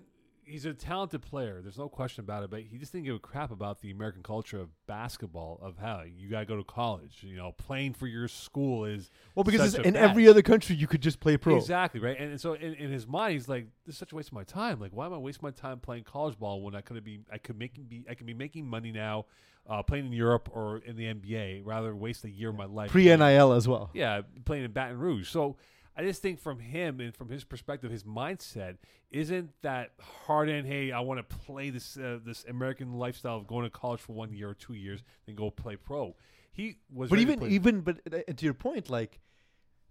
he's 0.44 0.64
a 0.64 0.74
talented 0.74 1.22
player. 1.22 1.60
There's 1.62 1.78
no 1.78 1.88
question 1.88 2.22
about 2.22 2.42
it, 2.42 2.50
but 2.50 2.62
he 2.62 2.78
just 2.78 2.92
didn't 2.92 3.04
give 3.04 3.16
a 3.16 3.20
crap 3.20 3.50
about 3.50 3.80
the 3.80 3.90
American 3.90 4.22
culture 4.22 4.60
of 4.60 4.68
basketball, 4.86 5.58
of 5.62 5.78
how 5.78 6.02
you 6.02 6.28
got 6.28 6.40
to 6.40 6.46
go 6.46 6.56
to 6.56 6.64
college. 6.64 7.18
You 7.22 7.36
know, 7.36 7.52
playing 7.52 7.94
for 7.94 8.06
your 8.06 8.28
school 8.28 8.84
is. 8.84 9.10
Well, 9.34 9.44
because 9.44 9.74
in 9.74 9.96
every 9.96 10.28
other 10.28 10.42
country 10.42 10.76
you 10.76 10.86
could 10.86 11.00
just 11.00 11.20
play 11.20 11.36
pro. 11.36 11.56
Exactly 11.56 12.00
right, 12.00 12.16
and, 12.18 12.30
and 12.32 12.40
so 12.40 12.54
in, 12.54 12.74
in 12.74 12.90
his 12.90 13.06
mind, 13.06 13.34
he's 13.34 13.48
like, 13.48 13.66
"This 13.86 13.94
is 13.94 13.98
such 13.98 14.12
a 14.12 14.16
waste 14.16 14.28
of 14.28 14.34
my 14.34 14.44
time. 14.44 14.80
Like, 14.80 14.92
why 14.92 15.06
am 15.06 15.14
I 15.14 15.18
wasting 15.18 15.46
my 15.46 15.50
time 15.50 15.80
playing 15.80 16.04
college 16.04 16.38
ball 16.38 16.62
when 16.62 16.74
I 16.74 16.80
could 16.80 17.02
be, 17.04 17.20
I 17.32 17.38
could 17.38 17.58
make 17.58 17.88
be, 17.88 18.04
I 18.08 18.14
could 18.14 18.26
be 18.26 18.34
making 18.34 18.66
money 18.66 18.92
now, 18.92 19.26
uh, 19.68 19.82
playing 19.82 20.06
in 20.06 20.12
Europe 20.12 20.48
or 20.52 20.78
in 20.78 20.96
the 20.96 21.12
NBA, 21.12 21.62
rather 21.64 21.94
waste 21.94 22.24
a 22.24 22.30
year 22.30 22.50
of 22.50 22.56
my 22.56 22.66
life 22.66 22.90
pre 22.90 23.04
NIL 23.04 23.52
as 23.52 23.68
well. 23.68 23.90
yeah, 23.94 24.22
playing 24.44 24.64
in 24.64 24.72
Baton 24.72 24.98
Rouge. 24.98 25.28
So 25.28 25.56
I 25.96 26.02
just 26.02 26.22
think 26.22 26.40
from 26.40 26.58
him 26.58 27.00
and 27.00 27.14
from 27.14 27.28
his 27.28 27.44
perspective, 27.44 27.90
his 27.90 28.04
mindset 28.04 28.76
isn't 29.10 29.50
that 29.62 29.90
hard 30.26 30.48
and 30.48 30.66
Hey, 30.66 30.90
I 30.90 31.00
want 31.00 31.28
to 31.28 31.36
play 31.36 31.70
this 31.70 31.96
uh, 31.96 32.18
this 32.24 32.44
American 32.48 32.94
lifestyle 32.94 33.36
of 33.36 33.46
going 33.46 33.64
to 33.64 33.70
college 33.70 34.00
for 34.00 34.12
one 34.14 34.32
year 34.32 34.48
or 34.48 34.54
two 34.54 34.74
years, 34.74 35.02
then 35.26 35.34
go 35.34 35.50
play 35.50 35.76
pro. 35.76 36.14
He 36.52 36.76
was, 36.92 37.10
But 37.10 37.18
even 37.18 37.42
even 37.50 37.80
but 37.80 38.00
uh, 38.12 38.32
to 38.32 38.44
your 38.44 38.54
point, 38.54 38.88
like 38.88 39.20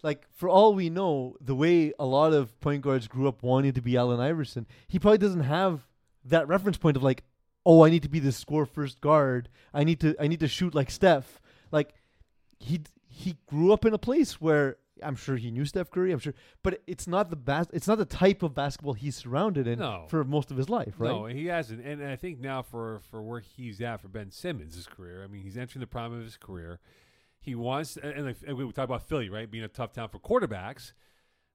like 0.04 0.28
for 0.32 0.50
all 0.50 0.74
we 0.74 0.90
know, 0.90 1.36
the 1.40 1.56
way 1.56 1.94
a 2.00 2.06
lot 2.06 2.34
of 2.34 2.60
point 2.60 2.82
guards 2.82 3.08
grew 3.08 3.28
up 3.28 3.44
wanting 3.44 3.74
to 3.74 3.82
be 3.82 3.98
Allen 3.98 4.20
Iverson, 4.20 4.66
he 4.88 4.98
probably 4.98 5.20
doesn't 5.20 5.44
have 5.44 5.88
that 6.26 6.48
reference 6.48 6.78
point 6.78 6.98
of 6.98 7.04
like, 7.04 7.24
oh, 7.66 7.84
I 7.84 7.90
need 7.90 8.04
to 8.04 8.10
be 8.10 8.20
the 8.20 8.32
score 8.32 8.66
first 8.66 9.02
guard. 9.02 9.50
I 9.74 9.84
need 9.84 10.00
to 10.00 10.16
I 10.20 10.28
need 10.28 10.40
to 10.40 10.48
shoot 10.48 10.74
like 10.74 10.90
Steph. 10.90 11.42
Like 11.72 11.94
he 12.60 12.82
he 13.08 13.38
grew 13.46 13.72
up 13.72 13.86
in 13.86 13.94
a 13.94 14.00
place 14.00 14.42
where 14.42 14.78
I'm 15.04 15.16
sure 15.16 15.36
he 15.38 15.52
knew 15.52 15.66
Steph 15.66 15.90
Curry. 15.92 16.12
I'm 16.12 16.20
sure, 16.20 16.34
but 16.64 16.82
it's 16.88 17.08
not 17.08 17.30
the 17.30 17.36
bas- 17.36 17.70
It's 17.74 17.88
not 17.88 17.98
the 17.98 18.06
type 18.06 18.44
of 18.44 18.54
basketball 18.54 18.94
he's 18.94 19.16
surrounded 19.16 19.68
in 19.68 19.80
No. 19.80 20.06
for 20.10 20.24
most 20.24 20.52
of 20.52 20.58
his 20.58 20.70
life, 20.70 20.96
right? 20.98 21.10
No, 21.12 21.26
he 21.26 21.48
hasn't. 21.48 21.86
And 21.86 22.04
I 22.04 22.16
think 22.16 22.40
now 22.40 22.62
for 22.62 23.00
for 23.10 23.22
where 23.22 23.40
he's 23.40 23.82
at 23.82 24.02
for 24.02 24.08
Ben 24.08 24.32
Simmons' 24.32 24.76
his 24.76 24.88
career, 24.88 25.24
I 25.24 25.28
mean, 25.28 25.42
he's 25.44 25.58
entering 25.58 25.82
the 25.82 25.88
prime 25.88 26.14
of 26.14 26.24
his 26.24 26.38
career. 26.38 26.80
He 27.40 27.56
wants, 27.56 27.98
and, 27.98 28.36
and 28.46 28.56
we 28.58 28.72
talk 28.72 28.86
about 28.86 29.08
Philly, 29.08 29.28
right, 29.30 29.50
being 29.50 29.64
a 29.64 29.68
tough 29.68 29.94
town 29.94 30.10
for 30.10 30.20
quarterbacks. 30.20 30.94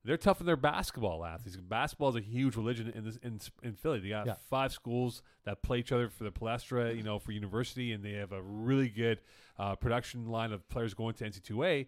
They're 0.05 0.17
tough 0.17 0.39
in 0.41 0.47
their 0.47 0.57
basketball 0.57 1.25
athletes. 1.25 1.57
Basketball 1.57 2.11
is 2.11 2.17
a 2.17 2.21
huge 2.21 2.55
religion 2.57 2.93
in 2.95 3.05
this 3.05 3.17
in, 3.25 3.41
in 3.63 3.75
Philly. 3.75 3.99
They 4.01 4.09
got 4.11 4.27
Yeah. 4.27 4.35
five 4.49 4.73
schools 4.73 5.21
that 5.45 5.63
play 5.63 5.79
each 5.81 5.91
other 5.91 6.09
for 6.09 6.23
the 6.25 6.31
Palestra, 6.31 6.97
you 6.97 7.03
know, 7.03 7.19
for 7.19 7.33
university, 7.33 7.91
and 7.93 8.05
they 8.05 8.13
have 8.13 8.31
a 8.33 8.41
really 8.43 8.89
good 8.89 9.21
uh, 9.59 9.75
production 9.75 10.27
line 10.27 10.53
of 10.53 10.69
players 10.69 10.95
going 10.95 11.15
to 11.15 11.25
NCAA. 11.25 11.87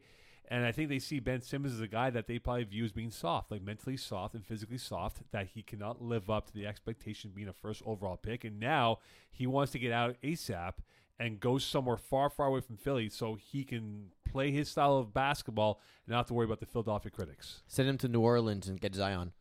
And 0.50 0.64
I 0.64 0.72
think 0.72 0.88
they 0.88 0.98
see 0.98 1.20
Ben 1.20 1.42
Simmons 1.42 1.74
as 1.74 1.80
a 1.80 1.86
guy 1.86 2.08
that 2.10 2.26
they 2.26 2.38
probably 2.38 2.64
view 2.64 2.84
as 2.84 2.92
being 2.92 3.10
soft, 3.10 3.50
like 3.50 3.62
mentally 3.62 3.98
soft 3.98 4.34
and 4.34 4.44
physically 4.44 4.78
soft, 4.78 5.20
that 5.30 5.48
he 5.54 5.62
cannot 5.62 6.02
live 6.02 6.30
up 6.30 6.46
to 6.46 6.54
the 6.54 6.66
expectation 6.66 7.28
of 7.28 7.34
being 7.34 7.48
a 7.48 7.52
first 7.52 7.82
overall 7.84 8.16
pick. 8.16 8.44
And 8.44 8.58
now 8.58 8.98
he 9.30 9.46
wants 9.46 9.72
to 9.72 9.78
get 9.78 9.92
out 9.92 10.16
ASAP 10.22 10.72
and 11.18 11.38
go 11.38 11.58
somewhere 11.58 11.98
far, 11.98 12.30
far 12.30 12.46
away 12.46 12.60
from 12.60 12.76
Philly 12.76 13.10
so 13.10 13.34
he 13.34 13.62
can 13.62 14.06
play 14.24 14.50
his 14.50 14.68
style 14.68 14.96
of 14.96 15.12
basketball 15.12 15.80
and 16.06 16.12
not 16.12 16.18
have 16.18 16.26
to 16.28 16.34
worry 16.34 16.46
about 16.46 16.60
the 16.60 16.66
Philadelphia 16.66 17.10
critics. 17.10 17.62
Send 17.66 17.88
him 17.88 17.98
to 17.98 18.08
New 18.08 18.20
Orleans 18.20 18.68
and 18.68 18.80
get 18.80 18.94
Zion. 18.94 19.32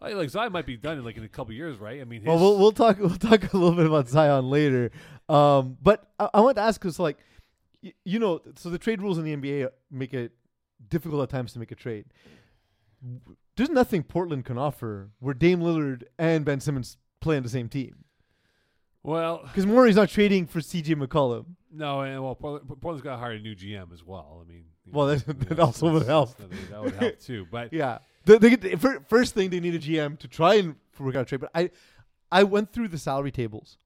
Like, 0.00 0.14
like 0.14 0.30
Zion 0.30 0.52
might 0.52 0.66
be 0.66 0.76
done 0.76 0.98
in 0.98 1.04
like 1.04 1.16
in 1.16 1.24
a 1.24 1.28
couple 1.28 1.52
years, 1.52 1.78
right? 1.78 2.00
I 2.00 2.04
mean, 2.04 2.20
his, 2.20 2.28
Well, 2.28 2.38
we'll 2.38 2.58
we'll 2.58 2.72
talk 2.72 2.98
we'll 3.00 3.16
talk 3.16 3.52
a 3.52 3.56
little 3.56 3.74
bit 3.74 3.86
about 3.86 4.08
Zion 4.08 4.48
later. 4.48 4.92
Um, 5.28 5.76
but 5.82 6.08
I, 6.20 6.28
I 6.34 6.40
want 6.40 6.56
to 6.56 6.62
ask 6.62 6.80
because 6.80 7.00
like, 7.00 7.18
y- 7.82 7.92
you 8.04 8.18
know, 8.18 8.40
so 8.56 8.70
the 8.70 8.78
trade 8.78 9.00
rules 9.02 9.18
in 9.18 9.24
the 9.24 9.34
NBA 9.36 9.68
make 9.90 10.14
it 10.14 10.32
difficult 10.88 11.22
at 11.22 11.28
times 11.30 11.52
to 11.54 11.58
make 11.58 11.70
a 11.72 11.74
trade. 11.74 12.06
There's 13.56 13.70
nothing 13.70 14.02
Portland 14.02 14.44
can 14.44 14.58
offer 14.58 15.10
where 15.20 15.34
Dame 15.34 15.60
Lillard 15.60 16.02
and 16.18 16.44
Ben 16.44 16.60
Simmons 16.60 16.96
play 17.20 17.36
on 17.36 17.42
the 17.42 17.48
same 17.48 17.68
team 17.68 18.04
well, 19.04 19.38
because 19.44 19.64
Morey's 19.64 19.96
not 19.96 20.08
trading 20.08 20.46
for 20.46 20.58
CJ 20.60 20.94
McCollum. 20.96 21.46
no, 21.72 22.00
and 22.02 22.22
well, 22.22 22.34
Portland, 22.34 22.68
Portland's 22.68 23.00
got 23.02 23.12
to 23.12 23.16
hire 23.18 23.32
a 23.32 23.38
new 23.38 23.54
GM 23.54 23.92
as 23.92 24.04
well. 24.04 24.44
I 24.44 24.48
mean, 24.52 24.64
Well, 24.90 25.06
know, 25.06 25.14
that- 25.14 25.40
that 25.48 25.56
know, 25.58 25.64
also 25.64 25.90
would 25.92 26.06
help. 26.06 26.36
That, 26.36 26.82
would 26.82 26.94
help 26.94 27.18
too. 27.20 27.46
But 27.50 27.72
Yeah, 27.72 27.98
get- 28.26 28.80
fir- 28.80 29.00
first 29.08 29.34
thing 29.34 29.50
they 29.50 29.60
need 29.60 29.74
a 29.76 29.78
GM 29.78 30.18
to 30.18 30.28
try 30.28 30.54
and 30.54 30.74
work 30.98 31.14
out 31.14 31.22
a 31.22 31.24
trade. 31.24 31.40
But 31.40 31.50
I, 31.54 31.70
I 32.30 32.42
went 32.42 32.72
through 32.72 32.88
the 32.88 32.98
salary 32.98 33.30
tables, 33.30 33.78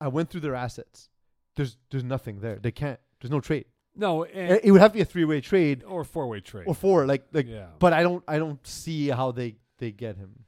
I 0.00 0.08
went 0.08 0.30
through 0.30 0.40
their 0.42 0.54
assets. 0.54 1.08
There's 1.56 1.76
there's 1.90 2.04
nothing 2.04 2.40
there. 2.40 2.58
They 2.58 2.70
can't. 2.70 3.00
There's 3.22 3.30
no 3.30 3.40
trade. 3.40 3.64
no, 3.96 4.24
It 4.24 4.32
and, 4.34 4.60
it 4.64 4.70
would 4.72 4.80
have 4.82 4.90
to 4.92 4.96
be 4.96 5.00
a 5.00 5.04
three 5.06 5.24
way 5.24 5.40
trade 5.40 5.82
or 5.86 6.04
four 6.04 6.26
way 6.28 6.40
trade. 6.40 6.64
or 6.66 6.74
four. 6.74 7.06
Like 7.06 7.26
like. 7.32 7.46
yeah. 7.48 7.68
But 7.78 7.92
I 7.94 8.02
don't 8.02 8.22
I 8.28 8.38
don't 8.38 8.64
see 8.66 9.08
how 9.08 9.32
they 9.32 9.56
they 9.78 9.90
get 9.92 10.16
him. 10.16 10.44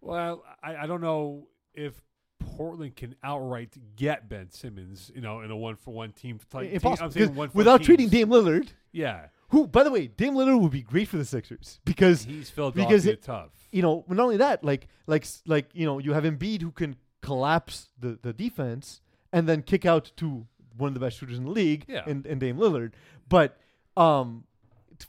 Well, 0.00 0.44
I, 0.62 0.76
I 0.76 0.86
don't 0.86 1.00
know 1.00 1.48
if 1.74 2.00
Portland 2.40 2.94
can 2.96 3.14
outright 3.22 3.76
get 3.96 4.28
Ben 4.28 4.50
Simmons, 4.50 5.10
you 5.14 5.20
know, 5.20 5.40
in 5.40 5.50
a 5.50 5.56
one 5.56 5.76
for 5.76 5.92
one 5.92 6.12
team. 6.12 6.38
Type 6.50 6.70
Impossible. 6.72 6.96
Team, 6.96 7.04
I'm 7.04 7.10
saying 7.12 7.28
'cause 7.28 7.36
one 7.36 7.50
without 7.54 7.78
teams. 7.78 7.86
trading 7.86 8.08
Dame 8.08 8.28
Lillard, 8.28 8.68
Yeah, 8.92 9.26
who 9.50 9.66
by 9.66 9.82
the 9.82 9.90
way, 9.90 10.06
Dame 10.06 10.34
Lillard 10.34 10.60
would 10.60 10.70
be 10.72 10.82
great 10.82 11.08
for 11.08 11.16
the 11.18 11.24
Sixers 11.24 11.80
because 11.84 12.24
he's 12.24 12.50
Philadelphia 12.50 12.86
because 12.86 13.06
it- 13.06 13.22
tough. 13.22 13.50
you 13.72 13.82
know 13.82 14.04
not 14.08 14.20
only 14.22 14.36
that 14.38 14.62
like 14.64 14.86
like 15.06 15.26
like 15.46 15.68
you 15.74 15.84
know 15.84 15.98
you 15.98 16.12
have 16.12 16.24
Embiid 16.24 16.62
who 16.62 16.70
can 16.70 16.96
collapse 17.22 17.88
the 17.98 18.18
the 18.22 18.32
defense 18.32 19.00
and 19.32 19.48
then 19.48 19.62
kick 19.62 19.84
out 19.84 20.12
to 20.16 20.46
one 20.78 20.88
of 20.88 20.94
the 20.94 21.00
best 21.00 21.18
shooters 21.18 21.38
in 21.38 21.44
the 21.44 21.50
league 21.50 21.84
Yeah. 21.88 22.04
in, 22.06 22.24
in 22.26 22.38
Dame 22.38 22.56
Lillard, 22.56 22.92
but 23.28 23.58
um 23.96 24.44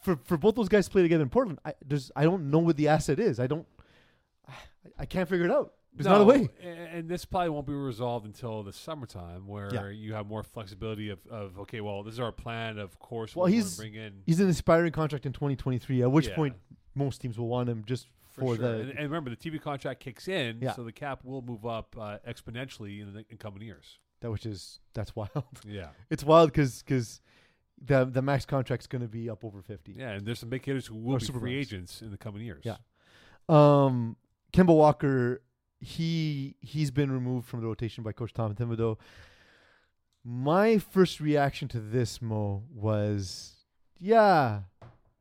for 0.04 0.20
for 0.24 0.38
both 0.38 0.56
those 0.56 0.70
guys 0.70 0.86
to 0.86 0.92
play 0.92 1.02
together 1.02 1.24
in 1.24 1.30
Portland, 1.30 1.60
I 1.66 1.74
there's 1.86 2.12
I 2.16 2.24
don't 2.24 2.52
know 2.52 2.60
what 2.60 2.78
the 2.78 2.88
asset 2.90 3.20
is. 3.20 3.40
I 3.40 3.48
don't 3.48 3.66
I, 4.48 4.54
I 5.00 5.06
can't 5.06 5.28
figure 5.30 5.46
it 5.46 5.52
out. 5.52 5.74
There's 5.94 6.06
not 6.06 6.18
a 6.18 6.20
No, 6.20 6.26
way. 6.26 6.48
And 6.62 7.10
this 7.10 7.26
probably 7.26 7.50
won't 7.50 7.66
be 7.66 7.74
resolved 7.74 8.26
until 8.26 8.62
the 8.64 8.72
summertime, 8.72 9.48
where 9.48 9.74
Yeah. 9.74 9.90
you 9.90 10.14
have 10.14 10.28
more 10.28 10.44
flexibility 10.44 11.10
of, 11.10 11.20
of 11.28 11.58
okay, 11.60 11.82
well, 11.82 12.04
this 12.04 12.14
is 12.14 12.20
our 12.20 12.32
plan. 12.32 12.78
Of 12.78 13.00
course, 13.00 13.36
Well, 13.36 13.48
he's- 13.48 13.76
bring 13.76 13.96
in 13.96 14.22
He's 14.26 14.40
an 14.40 14.48
aspiring 14.50 14.92
contract 14.92 15.26
in 15.26 15.34
2023, 15.34 16.04
at 16.04 16.12
which 16.12 16.28
Yeah. 16.28 16.36
point 16.36 16.56
most 16.94 17.20
teams 17.22 17.38
will 17.40 17.48
want 17.48 17.70
him 17.70 17.84
just 17.86 18.08
for, 18.30 18.42
for, 18.42 18.56
sure. 18.56 18.58
the 18.58 18.80
and, 18.82 18.90
and 18.92 19.00
remember, 19.10 19.32
the 19.32 19.36
TV 19.36 19.60
contract 19.60 20.00
kicks 20.00 20.28
in, 20.28 20.60
Yeah. 20.62 20.74
so 20.74 20.84
the 20.84 20.92
cap 20.92 21.24
will 21.26 21.42
move 21.42 21.66
up 21.66 21.96
uh, 21.98 22.20
exponentially 22.26 23.02
in 23.02 23.12
the 23.14 23.26
in 23.30 23.38
coming 23.38 23.64
years. 23.64 23.98
That 24.22 24.32
which 24.32 24.46
is 24.46 24.80
that's 24.94 25.16
wild. 25.16 25.32
Yeah, 25.66 25.90
it's 26.10 26.24
wild 26.24 26.52
because 26.52 26.82
because 26.84 27.22
the 27.82 28.06
the 28.06 28.22
max 28.22 28.46
contract's 28.46 28.88
going 28.88 29.02
to 29.02 29.08
be 29.08 29.30
up 29.30 29.44
over 29.46 29.62
50. 29.62 29.94
yeah, 29.98 30.12
and 30.12 30.26
there's 30.26 30.40
some 30.40 30.50
big 30.50 30.66
hitters 30.66 30.88
who 30.88 30.96
will 30.96 31.16
Or 31.16 31.20
be 31.20 31.26
super 31.26 31.40
free 31.40 31.58
agents 31.58 32.02
in 32.02 32.12
the 32.12 32.18
coming 32.18 32.42
years. 32.44 32.64
Yeah. 32.66 32.78
Um, 33.48 34.18
Kemba 34.54 34.76
Walker, 34.76 35.42
he 35.80 36.56
he's 36.62 36.92
been 36.92 37.12
removed 37.12 37.48
from 37.48 37.62
the 37.62 37.68
rotation 37.68 38.04
by 38.04 38.12
Coach 38.12 38.34
Tom 38.34 38.54
Thibodeau. 38.54 38.98
My 40.24 40.78
first 40.78 41.20
reaction 41.22 41.68
to 41.70 41.80
this, 41.80 42.22
Mo, 42.22 42.64
was, 42.74 43.54
yeah, 43.98 44.62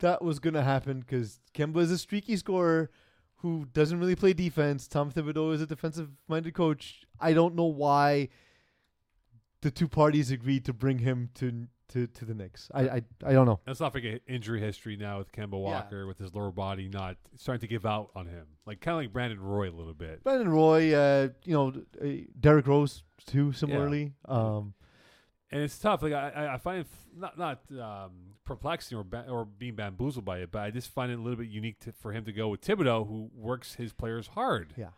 that 0.01 0.23
was 0.23 0.39
gonna 0.41 0.65
happen 0.65 1.01
because 1.01 1.39
Kemba 1.55 1.79
is 1.79 1.91
a 1.91 1.99
streaky 1.99 2.37
scorer 2.37 2.91
who 3.37 3.67
doesn't 3.73 4.01
really 4.01 4.17
play 4.17 4.33
defense. 4.33 4.89
Tom 4.89 5.13
Thibodeau 5.13 5.55
is 5.55 5.63
a 5.63 5.67
defensive-minded 5.67 6.53
coach. 6.55 7.05
I 7.21 7.33
don't 7.33 7.55
know 7.55 7.67
why 7.67 8.29
the 9.63 9.71
two 9.71 9.89
parties 9.89 10.31
agreed 10.31 10.65
to 10.67 10.73
bring 10.73 10.99
him 10.99 11.31
to 11.35 11.67
to, 11.91 12.07
to 12.07 12.25
the 12.27 12.35
Knicks. 12.35 12.71
I, 12.75 12.81
I 12.83 13.03
I 13.27 13.33
don't 13.33 13.47
know. 13.47 13.61
Let's 13.67 13.81
not 13.81 13.93
forget 13.93 14.21
injury 14.27 14.61
history 14.61 14.97
now 14.97 15.19
with 15.19 15.33
Kemba 15.33 15.59
Walker 15.59 16.07
with 16.07 16.19
his 16.19 16.35
lower 16.35 16.51
body 16.53 16.87
not 16.89 17.17
starting 17.37 17.63
to 17.63 17.67
give 17.67 17.87
out 17.87 18.11
on 18.15 18.27
him, 18.27 18.45
like 18.67 18.81
kind 18.81 18.95
of 18.97 19.05
like 19.05 19.13
Brandon 19.13 19.41
Roy 19.41 19.71
a 19.71 19.73
little 19.73 19.95
bit. 19.95 20.23
Brandon 20.23 20.51
Roy, 20.51 20.93
uh, 20.95 21.29
you 21.45 21.55
know, 21.55 21.73
uh, 22.03 22.07
Derrick 22.39 22.67
Rose 22.67 23.05
too. 23.27 23.53
Similarly, 23.53 24.13
um, 24.27 24.75
and 25.51 25.63
it's 25.63 25.79
tough. 25.79 26.03
Like 26.03 26.13
I, 26.13 26.29
I- 26.29 26.55
I 26.55 26.57
find 26.59 26.81
it 26.81 26.87
f- 26.93 27.07
not 27.17 27.39
not 27.39 27.61
um, 27.81 28.13
perplexing 28.45 28.99
or 28.99 29.03
ba- 29.05 29.25
or 29.27 29.47
being 29.47 29.75
bamboozled 29.75 30.27
by 30.27 30.41
it, 30.41 30.53
but 30.53 30.61
I 30.61 30.71
just 30.71 30.91
find 30.91 31.11
it 31.11 31.19
a 31.19 31.23
little 31.23 31.39
bit 31.39 31.49
unique 31.49 31.81
to, 31.81 31.93
for 31.93 32.13
him 32.13 32.27
to 32.27 32.33
go 32.35 32.49
with 32.49 32.61
Thibodeau, 32.61 33.09
who 33.09 33.31
works 33.35 33.77
his 33.77 33.95
players 33.95 34.27
hard. 34.29 34.75
Yeah. 34.77 34.89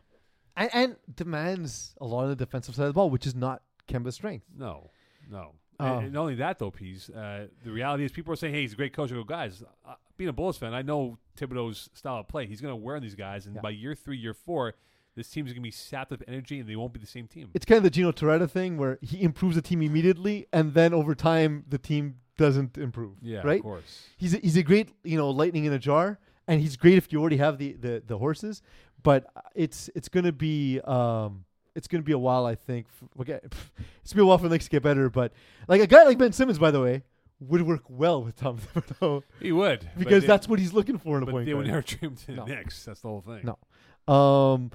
and, 0.56 0.70
and 0.74 0.96
demands 1.14 1.94
a 2.00 2.04
lot 2.04 2.24
on 2.24 2.30
the 2.30 2.36
defensive 2.36 2.74
side 2.74 2.82
of 2.82 2.88
the 2.88 2.94
ball, 2.94 3.10
which 3.10 3.28
is 3.28 3.34
not 3.36 3.62
Kemba's 3.90 4.14
strength. 4.14 4.46
No, 4.56 4.90
no. 5.30 5.52
Oh. 5.78 5.96
And, 5.96 6.04
and 6.04 6.12
not 6.12 6.20
only 6.22 6.34
that, 6.36 6.58
though, 6.58 6.70
Pease. 6.70 7.08
Uh, 7.10 7.46
the 7.64 7.70
reality 7.72 8.04
is, 8.04 8.12
people 8.12 8.32
are 8.32 8.36
saying, 8.36 8.54
"Hey, 8.54 8.62
he's 8.62 8.74
a 8.74 8.76
great 8.76 8.92
coach." 8.92 9.10
I 9.10 9.14
go, 9.14 9.24
guys, 9.24 9.62
uh, 9.88 9.94
being 10.16 10.28
a 10.28 10.32
Bulls 10.32 10.58
fan, 10.58 10.74
I 10.74 10.82
know 10.82 11.18
Thibodeau's 11.38 11.88
style 11.94 12.18
of 12.18 12.28
play. 12.28 12.46
He's 12.46 12.60
going 12.60 12.72
to 12.72 12.76
wear 12.76 12.96
on 12.96 13.02
these 13.02 13.14
guys, 13.14 13.46
and 13.46 13.54
Yeah. 13.54 13.62
by 13.62 13.70
year 13.70 13.94
three, 13.94 14.18
year 14.18 14.34
four, 14.34 14.74
this 15.16 15.28
team's 15.30 15.48
going 15.48 15.62
to 15.62 15.62
be 15.62 15.70
sapped 15.70 16.12
of 16.12 16.22
energy, 16.28 16.60
and 16.60 16.68
they 16.68 16.76
won't 16.76 16.92
be 16.92 17.00
the 17.00 17.06
same 17.06 17.26
team. 17.26 17.48
It's 17.54 17.64
kind 17.64 17.78
of 17.78 17.82
the 17.84 17.90
Gino 17.90 18.12
Toretta 18.12 18.48
thing 18.50 18.76
where 18.76 18.98
he 19.00 19.22
improves 19.22 19.56
the 19.56 19.62
team 19.62 19.80
immediately, 19.82 20.46
and 20.52 20.74
then 20.74 20.92
over 20.92 21.14
time 21.14 21.64
the 21.68 21.78
team 21.78 22.16
doesn't 22.36 22.76
improve. 22.78 23.16
yeah, 23.22 23.40
right. 23.42 23.58
of 23.58 23.62
course. 23.62 24.08
He's 24.16 24.34
a, 24.34 24.38
he's 24.38 24.56
a 24.56 24.62
great 24.62 24.90
you 25.02 25.16
know 25.16 25.30
lightning 25.30 25.64
in 25.64 25.72
a 25.72 25.78
jar, 25.78 26.18
and 26.46 26.60
he's 26.60 26.76
great 26.76 26.98
if 26.98 27.10
you 27.12 27.20
already 27.20 27.38
have 27.38 27.56
the 27.58 27.72
the, 27.72 28.02
the 28.06 28.18
horses. 28.18 28.60
But 29.02 29.24
it's 29.54 29.88
it's 29.94 30.08
gonna 30.10 30.32
be 30.32 30.80
um, 30.84 31.44
it's 31.74 31.88
going 31.88 32.02
to 32.02 32.06
be 32.06 32.12
a 32.12 32.18
while. 32.18 32.46
I 32.46 32.54
think. 32.54 32.86
Okay, 33.20 33.40
it's 33.42 34.12
gonna 34.12 34.22
be 34.22 34.22
a 34.22 34.26
while 34.26 34.38
for 34.38 34.48
the 34.48 34.54
Knicks 34.54 34.64
to 34.66 34.70
get 34.70 34.82
better. 34.82 35.10
But 35.10 35.32
like 35.68 35.80
a 35.80 35.86
guy 35.86 36.04
like 36.04 36.18
Ben 36.18 36.32
Simmons, 36.32 36.58
by 36.58 36.70
the 36.70 36.80
way, 36.80 37.02
would 37.40 37.62
work 37.62 37.82
well 37.88 38.22
with 38.22 38.36
Tom 38.36 38.58
Thibodeau 38.74 39.22
He 39.40 39.52
would 39.52 39.88
because 39.98 40.26
that's 40.26 40.46
what 40.48 40.58
he's 40.58 40.72
looking 40.72 40.98
for 40.98 41.16
in 41.16 41.22
a 41.22 41.26
But 41.26 41.32
point 41.32 41.46
they 41.46 41.54
would 41.54 41.66
never 41.66 41.80
him 41.80 42.14
to 42.14 42.26
the 42.26 42.32
No. 42.34 42.44
Knicks. 42.44 42.84
That's 42.84 43.00
the 43.00 43.08
whole 43.08 43.22
thing. 43.22 43.42
No. 43.44 44.14
Um, 44.14 44.70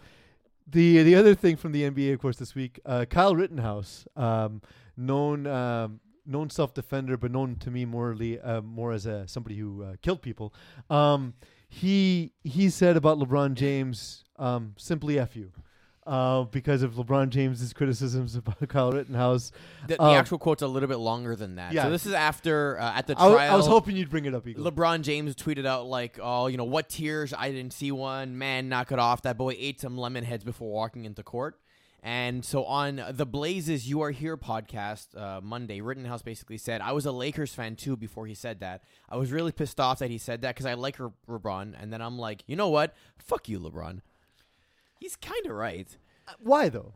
the 0.68 1.04
the 1.04 1.16
other 1.16 1.36
thing 1.36 1.58
from 1.58 1.72
the 1.72 1.84
NBA, 1.84 2.14
of 2.14 2.20
course, 2.20 2.38
this 2.38 2.56
week, 2.56 2.80
uh, 2.86 3.06
Kyle 3.06 3.36
Rittenhouse, 3.36 4.08
um, 4.16 4.62
known 4.98 5.46
um, 5.46 6.00
known 6.26 6.50
self 6.50 6.74
defender, 6.74 7.18
but 7.18 7.32
known 7.32 7.56
to 7.58 7.70
me 7.70 7.86
morely 7.86 8.40
uh, 8.40 8.62
more 8.62 8.92
as 8.92 9.06
a 9.06 9.28
somebody 9.28 9.58
who 9.58 9.84
uh, 9.84 9.96
killed 10.02 10.22
people. 10.22 10.54
Um, 10.90 11.36
he 11.68 12.34
he 12.44 12.70
said 12.70 12.98
about 12.98 13.20
LeBron 13.20 13.54
James, 13.54 14.24
um, 14.38 14.74
simply 14.78 15.20
"f 15.20 15.36
you." 15.36 15.52
Uh, 16.06 16.44
because 16.44 16.84
of 16.84 16.94
LeBron 16.94 17.30
James's 17.30 17.74
criticisms 17.74 18.36
about 18.36 18.68
Kyle 18.70 18.92
Rittenhouse, 18.92 19.52
The, 19.88 19.96
the 19.96 20.04
Um, 20.04 20.16
actual 20.16 20.38
quote's 20.38 20.62
a 20.62 20.68
little 20.68 20.88
bit 20.88 20.98
longer 21.00 21.36
than 21.36 21.56
that. 21.56 21.74
yeah. 21.74 21.84
So 21.86 21.90
this 21.90 22.06
is 22.06 22.14
after 22.14 22.80
uh, 22.80 22.94
at 22.94 23.08
the 23.08 23.14
I, 23.14 23.22
w- 23.22 23.36
trial. 23.38 23.54
I 23.54 23.58
was 23.58 23.66
hoping 23.66 23.96
you'd 23.96 24.12
bring 24.12 24.26
it 24.26 24.36
up, 24.36 24.46
Eagle. 24.48 24.72
LeBron 24.72 25.02
James 25.02 25.36
tweeted 25.36 25.66
out 25.66 25.88
like, 25.88 26.20
"Oh, 26.22 26.46
you 26.46 26.58
know 26.58 26.64
what 26.64 26.90
tears? 26.90 27.34
I 27.36 27.50
didn't 27.52 27.74
see 27.74 27.92
one. 27.92 28.38
Man, 28.38 28.70
knock 28.70 28.92
it 28.92 29.00
off. 29.00 29.24
That 29.24 29.36
boy 29.38 29.56
ate 29.58 29.82
some 29.82 29.98
lemon 29.98 30.24
heads 30.24 30.44
before 30.44 30.72
walking 30.72 31.06
into 31.06 31.24
court." 31.24 31.60
And 32.04 32.46
so 32.46 32.66
on 32.66 33.02
the 33.10 33.26
Blazes 33.26 33.90
You 33.90 34.02
Are 34.02 34.12
Here 34.12 34.38
podcast 34.38 35.18
uh, 35.20 35.42
Monday, 35.42 35.82
Rittenhouse 35.82 36.22
basically 36.22 36.60
said, 36.60 36.82
"I 36.82 36.92
was 36.92 37.08
a 37.08 37.12
Lakers 37.12 37.56
fan 37.56 37.76
too 37.76 37.98
before 37.98 38.28
he 38.28 38.36
said 38.36 38.60
that. 38.60 38.84
I 39.10 39.18
was 39.18 39.32
really 39.32 39.52
pissed 39.52 39.80
off 39.80 39.98
that 39.98 40.12
he 40.12 40.20
said 40.20 40.44
that 40.44 40.54
because 40.54 40.68
I 40.68 40.76
like 40.76 40.98
LeBron. 41.28 41.74
And 41.82 41.92
then 41.92 42.04
I'm 42.04 42.20
like, 42.20 42.44
you 42.46 42.56
know 42.56 42.70
what? 42.70 42.94
Fuck 43.18 43.50
you, 43.50 43.60
LeBron. 43.60 44.02
He's 45.00 45.16
kind 45.16 45.46
of 45.46 45.52
right. 45.54 45.88
Why 46.40 46.70
though? 46.70 46.94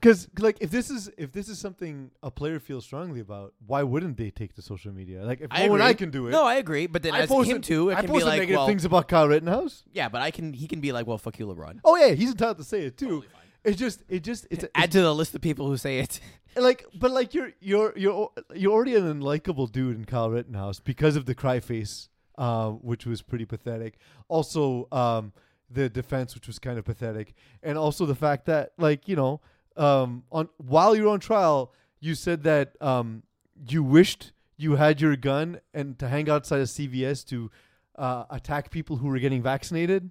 Because 0.00 0.28
like 0.38 0.58
if 0.60 0.70
this 0.70 0.90
is 0.90 1.10
if 1.16 1.32
this 1.32 1.48
is 1.48 1.58
something 1.58 2.10
a 2.22 2.30
player 2.30 2.60
feels 2.60 2.84
strongly 2.84 3.20
about, 3.20 3.54
why 3.66 3.82
wouldn't 3.82 4.18
they 4.18 4.30
take 4.30 4.54
to 4.54 4.62
social 4.62 4.92
media? 4.92 5.24
Like 5.24 5.40
if 5.40 5.48
I 5.50 5.60
Mo 5.60 5.74
and 5.74 5.74
agree. 5.76 5.86
I 5.86 5.94
can 5.94 6.10
do 6.10 6.26
it, 6.28 6.30
No, 6.32 6.44
I 6.44 6.56
agree. 6.56 6.86
But 6.86 7.02
then 7.02 7.14
I 7.14 7.20
as 7.20 7.28
posted, 7.28 7.56
him 7.56 7.62
too, 7.62 7.88
it 7.88 7.94
I 7.94 8.02
can 8.02 8.06
be 8.06 8.12
posted 8.12 8.28
like, 8.28 8.40
negative 8.40 8.58
well, 8.58 8.66
things 8.66 8.84
about 8.84 9.08
Kyle 9.08 9.26
Rittenhouse. 9.26 9.82
yeah, 9.92 10.10
but 10.10 10.20
I 10.20 10.30
can. 10.30 10.52
He 10.52 10.66
can 10.66 10.80
be 10.80 10.92
like, 10.92 11.06
well, 11.06 11.16
fuck 11.16 11.38
you, 11.38 11.46
LeBron. 11.46 11.80
Oh 11.84 11.96
yeah, 11.96 12.08
he's 12.14 12.30
entitled 12.30 12.58
to 12.58 12.64
say 12.64 12.82
it 12.82 12.98
too. 12.98 13.24
It's 13.64 13.78
just 13.78 14.02
it 14.10 14.22
just 14.22 14.46
it's, 14.50 14.66
Add 14.74 14.92
to 14.92 15.00
the 15.00 15.14
list 15.14 15.34
of 15.34 15.40
people 15.40 15.66
who 15.68 15.78
say 15.78 16.00
it. 16.00 16.20
it's 16.50 16.56
like 16.62 16.84
but 16.94 17.10
like 17.10 17.32
you're 17.32 17.52
you're 17.60 17.94
you're 17.96 18.30
you're 18.54 18.72
already 18.72 18.96
an 18.96 19.04
unlikable 19.20 19.72
dude 19.72 19.96
in 19.96 20.04
Kyle 20.04 20.28
Rittenhouse 20.30 20.80
because 20.80 21.16
of 21.16 21.24
the 21.24 21.34
cry 21.34 21.60
face, 21.60 22.10
uh, 22.36 22.72
which 22.72 23.06
was 23.06 23.22
pretty 23.22 23.46
pathetic. 23.46 23.96
Also, 24.28 24.86
um, 24.92 25.32
the 25.74 25.88
defense, 25.88 26.34
which 26.34 26.46
was 26.46 26.58
kind 26.58 26.78
of 26.78 26.84
pathetic, 26.84 27.34
and 27.62 27.76
also 27.76 28.06
the 28.06 28.14
fact 28.14 28.46
that 28.46 28.72
like 28.78 29.08
you 29.08 29.16
know, 29.16 29.40
um, 29.76 30.24
on 30.30 30.48
while 30.56 30.96
you're 30.96 31.08
on 31.08 31.20
trial, 31.20 31.72
you 32.00 32.14
said 32.14 32.42
that 32.44 32.80
um, 32.80 33.22
you 33.68 33.82
wished 33.82 34.32
you 34.56 34.76
had 34.76 35.00
your 35.00 35.16
gun 35.16 35.60
and 35.72 35.98
to 35.98 36.08
hang 36.08 36.30
outside 36.30 36.60
of 36.60 36.68
CVS 36.68 37.26
to 37.28 37.50
uh, 37.96 38.24
attack 38.30 38.70
people 38.70 38.96
who 38.96 39.08
were 39.08 39.18
getting 39.18 39.42
vaccinated. 39.42 40.10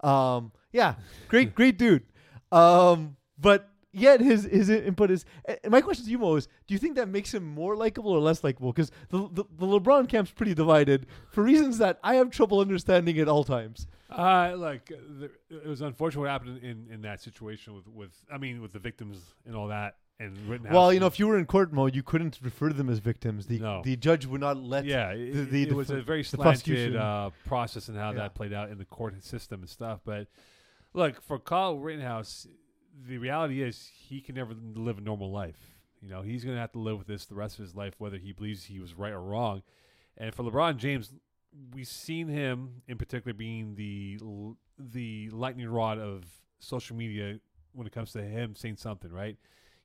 Um, 0.00 0.52
yeah, 0.72 0.94
great, 1.28 1.54
great 1.54 1.78
dude. 1.78 2.04
Um, 2.50 3.16
but 3.38 3.70
yet 3.92 4.20
his 4.20 4.44
his 4.44 4.70
input 4.70 5.10
is. 5.10 5.24
And 5.44 5.70
my 5.70 5.80
question 5.80 6.04
to 6.04 6.10
you, 6.10 6.18
Mo, 6.18 6.36
is: 6.36 6.46
Do 6.66 6.74
you 6.74 6.78
think 6.78 6.96
that 6.96 7.08
makes 7.08 7.32
him 7.32 7.44
more 7.44 7.76
likable 7.76 8.12
or 8.12 8.20
less 8.20 8.44
likable? 8.44 8.72
Because 8.72 8.90
the, 9.08 9.28
the 9.32 9.44
the 9.58 9.66
LeBron 9.66 10.08
camp's 10.08 10.30
pretty 10.30 10.54
divided 10.54 11.06
for 11.30 11.42
reasons 11.42 11.78
that 11.78 11.98
I 12.02 12.14
have 12.16 12.30
trouble 12.30 12.60
understanding 12.60 13.18
at 13.18 13.28
all 13.28 13.44
times. 13.44 13.86
Uh, 14.16 14.56
like 14.56 14.86
the, 14.86 15.30
it 15.50 15.66
was 15.66 15.80
unfortunate 15.80 16.20
what 16.20 16.30
happened 16.30 16.62
in, 16.62 16.86
in 16.90 17.02
that 17.02 17.20
situation 17.20 17.74
with, 17.74 17.86
with 17.88 18.10
I 18.32 18.38
mean 18.38 18.60
with 18.62 18.72
the 18.72 18.78
victims 18.78 19.18
and 19.46 19.54
all 19.56 19.68
that 19.68 19.96
and 20.20 20.36
Rittenhouse. 20.48 20.74
Well, 20.74 20.92
you 20.92 21.00
know, 21.00 21.06
if 21.06 21.18
you 21.18 21.26
were 21.26 21.38
in 21.38 21.46
court 21.46 21.72
mode, 21.72 21.94
you 21.96 22.02
couldn't 22.02 22.38
refer 22.42 22.68
to 22.68 22.74
them 22.74 22.88
as 22.88 22.98
victims. 22.98 23.46
The 23.46 23.58
No. 23.58 23.82
the 23.84 23.96
judge 23.96 24.26
would 24.26 24.40
not 24.40 24.56
let. 24.56 24.84
yeah, 24.84 25.10
it, 25.10 25.32
the- 25.32 25.42
the 25.44 25.62
it 25.64 25.72
was 25.72 25.90
a 25.90 26.02
very 26.02 26.22
slanted 26.24 26.44
prosecution. 26.64 26.96
uh, 26.96 27.30
process 27.46 27.88
and 27.88 27.96
how 27.98 28.10
Yeah. 28.10 28.18
that 28.18 28.34
played 28.34 28.52
out 28.52 28.70
in 28.70 28.78
the 28.78 28.84
court 28.84 29.22
system 29.24 29.60
and 29.60 29.68
stuff. 29.70 30.00
But 30.04 30.28
look, 30.92 31.20
for 31.22 31.38
Kyle 31.38 31.78
Rittenhouse, 31.78 32.46
the 33.08 33.18
reality 33.18 33.62
is 33.62 33.90
he 34.08 34.20
can 34.20 34.34
never 34.34 34.54
live 34.74 34.98
a 34.98 35.00
normal 35.00 35.30
life. 35.32 35.56
You 36.02 36.08
know, 36.10 36.22
he's 36.22 36.44
going 36.44 36.56
to 36.56 36.60
have 36.60 36.72
to 36.72 36.78
live 36.80 36.98
with 36.98 37.06
this 37.06 37.24
the 37.26 37.34
rest 37.34 37.58
of 37.58 37.64
his 37.64 37.74
life, 37.74 37.94
whether 37.98 38.18
he 38.18 38.32
believes 38.32 38.64
he 38.64 38.80
was 38.80 38.92
right 38.94 39.12
or 39.12 39.20
wrong. 39.22 39.62
And 40.18 40.34
for 40.34 40.42
LeBron 40.42 40.76
James, 40.76 41.12
we've 41.74 41.86
seen 41.86 42.28
him 42.28 42.82
in 42.88 42.98
particular 42.98 43.34
being 43.34 43.74
the 43.74 44.18
the 44.78 45.30
lightning 45.30 45.68
rod 45.68 45.98
of 45.98 46.24
social 46.58 46.96
media 46.96 47.38
when 47.72 47.86
it 47.86 47.92
comes 47.92 48.12
to 48.12 48.22
him 48.22 48.54
saying 48.54 48.76
something. 48.76 49.10
Right? 49.12 49.36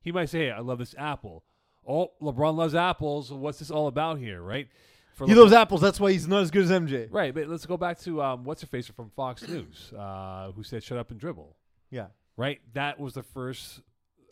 He 0.02 0.12
might 0.12 0.30
say, 0.30 0.46
"Hey, 0.46 0.52
I 0.52 0.60
love 0.60 0.80
this 0.80 0.96
apple." 0.98 1.44
Oh, 1.88 2.12
LeBron 2.22 2.56
loves 2.56 2.76
apples. 2.76 3.32
What's 3.32 3.60
this 3.60 3.72
all 3.72 3.88
about 3.88 4.20
here? 4.20 4.42
Right? 4.42 4.68
For 5.14 5.26
He 5.26 5.34
LeBron- 5.34 5.38
loves 5.38 5.54
apples. 5.54 5.82
That's 5.82 6.00
why 6.00 6.12
he's 6.12 6.28
not 6.28 6.42
as 6.42 6.52
good 6.52 6.64
as 6.64 6.72
MJ. 6.72 7.08
Right, 7.10 7.34
but 7.34 7.48
let's 7.48 7.66
go 7.66 7.78
back 7.78 7.98
to 8.02 8.22
um, 8.22 8.44
what's 8.44 8.62
her 8.62 8.68
face 8.68 8.88
from 8.88 9.10
Fox 9.12 9.48
News, 9.48 9.92
uh, 9.98 10.52
who 10.52 10.64
said 10.64 10.84
"shut 10.84 10.98
up 10.98 11.12
and 11.12 11.20
dribble." 11.20 11.56
Yeah. 11.90 12.08
Right, 12.36 12.60
that 12.74 13.00
was 13.00 13.14
the 13.16 13.24
first 13.24 13.82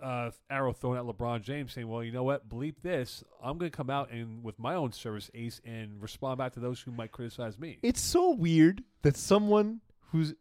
uh, 0.01 0.31
arrow 0.49 0.73
thrown 0.73 0.97
at 0.97 1.03
LeBron 1.03 1.41
James, 1.41 1.73
saying, 1.73 1.87
"Well, 1.87 2.03
you 2.03 2.11
know 2.11 2.23
what? 2.23 2.49
Bleep 2.49 2.75
this. 2.81 3.23
I'm 3.43 3.57
going 3.57 3.71
to 3.71 3.75
come 3.75 3.89
out 3.89 4.11
and 4.11 4.43
with 4.43 4.59
my 4.59 4.75
own 4.75 4.91
service 4.91 5.29
ace 5.33 5.61
and 5.65 6.01
respond 6.01 6.37
back 6.37 6.53
to 6.53 6.59
those 6.59 6.81
who 6.81 6.91
might 6.91 7.11
criticize 7.11 7.57
me." 7.57 7.79
It's 7.81 8.01
so 8.01 8.31
weird 8.31 8.83
that 9.01 9.17
someone 9.17 9.81
whose 10.11 10.33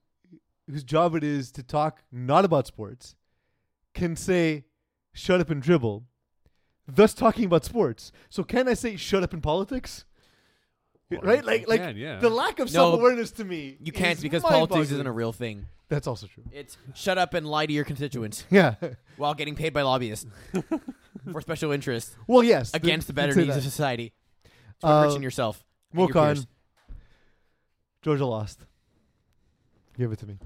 whose 0.69 0.85
job 0.85 1.15
it 1.15 1.25
is 1.25 1.53
to 1.53 1.63
talk 1.63 2.03
not 2.11 2.45
about 2.45 2.67
sports 2.67 3.17
can 3.93 4.17
say 4.17 4.65
shut 5.13 5.41
up 5.41 5.51
and 5.51 5.63
dribble, 5.63 6.05
thus 6.87 7.15
talking 7.15 7.45
about 7.45 7.65
sports. 7.65 8.13
So 8.29 8.43
can 8.43 8.69
I 8.69 8.75
say 8.75 8.97
shut 8.97 9.23
up 9.23 9.35
in 9.35 9.41
politics? 9.41 10.05
Well, 11.11 11.21
right? 11.23 11.45
Like 11.45 11.69
like 11.69 11.81
can, 11.81 11.97
yeah. 11.97 12.19
the 12.19 12.31
lack 12.31 12.59
of 12.59 12.67
No, 12.69 12.73
self 12.73 12.95
awareness 13.01 13.31
to 13.33 13.45
me. 13.45 13.77
You 13.81 13.93
can't 13.93 14.17
is 14.19 14.23
because 14.23 14.43
politics 14.43 14.61
mind-boggling. 14.75 14.95
isn't 14.95 15.07
a 15.07 15.13
real 15.13 15.33
thing. 15.33 15.67
That's 15.89 16.07
also 16.07 16.27
true. 16.27 16.45
It's 16.51 16.77
shut 16.95 17.19
up 17.19 17.35
and 17.35 17.47
lie 17.47 17.67
to 17.67 17.73
your 17.73 17.85
constituents 17.85 18.45
Yeah. 18.51 18.75
while 19.19 19.35
getting 19.35 19.55
paid 19.55 19.73
by 19.75 19.83
lobbyists 19.83 20.27
for 21.33 21.41
special 21.43 21.73
interests 21.73 22.17
well, 22.27 22.43
yes. 22.43 22.73
th- 22.73 22.83
against 22.83 23.07
the 23.07 23.13
you'd 23.13 23.17
better 23.17 23.33
say 23.33 23.41
needs 23.43 23.51
that. 23.55 23.59
of 23.59 23.65
society. 23.65 24.13
To 24.81 24.87
Uh, 24.89 25.03
enriching 25.03 25.23
yourself. 25.23 25.63
and 25.93 25.99
your 26.01 26.09
Mo 26.09 26.13
Khan, 26.13 26.35
peers. 26.37 26.47
Georgia 28.03 28.27
lost. 28.27 28.61
Give 29.97 30.11
it 30.11 30.19
to 30.21 30.27
me. 30.27 30.39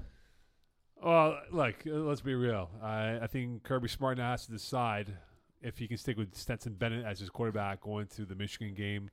Well, 1.01 1.39
look, 1.51 1.75
uh, 1.87 1.91
let's 1.91 2.21
be 2.21 2.35
real. 2.35 2.69
I, 2.83 3.19
I 3.21 3.27
think 3.27 3.63
Kirby 3.63 3.87
Smart 3.87 4.17
now 4.17 4.31
has 4.31 4.45
to 4.45 4.51
decide 4.51 5.17
if 5.61 5.77
he 5.77 5.87
can 5.87 5.97
stick 5.97 6.17
with 6.17 6.35
Stetson 6.35 6.73
Bennett 6.73 7.05
as 7.05 7.19
his 7.19 7.29
quarterback 7.29 7.81
going 7.81 8.07
to 8.15 8.25
the 8.25 8.35
Michigan 8.35 8.73
game. 8.75 9.09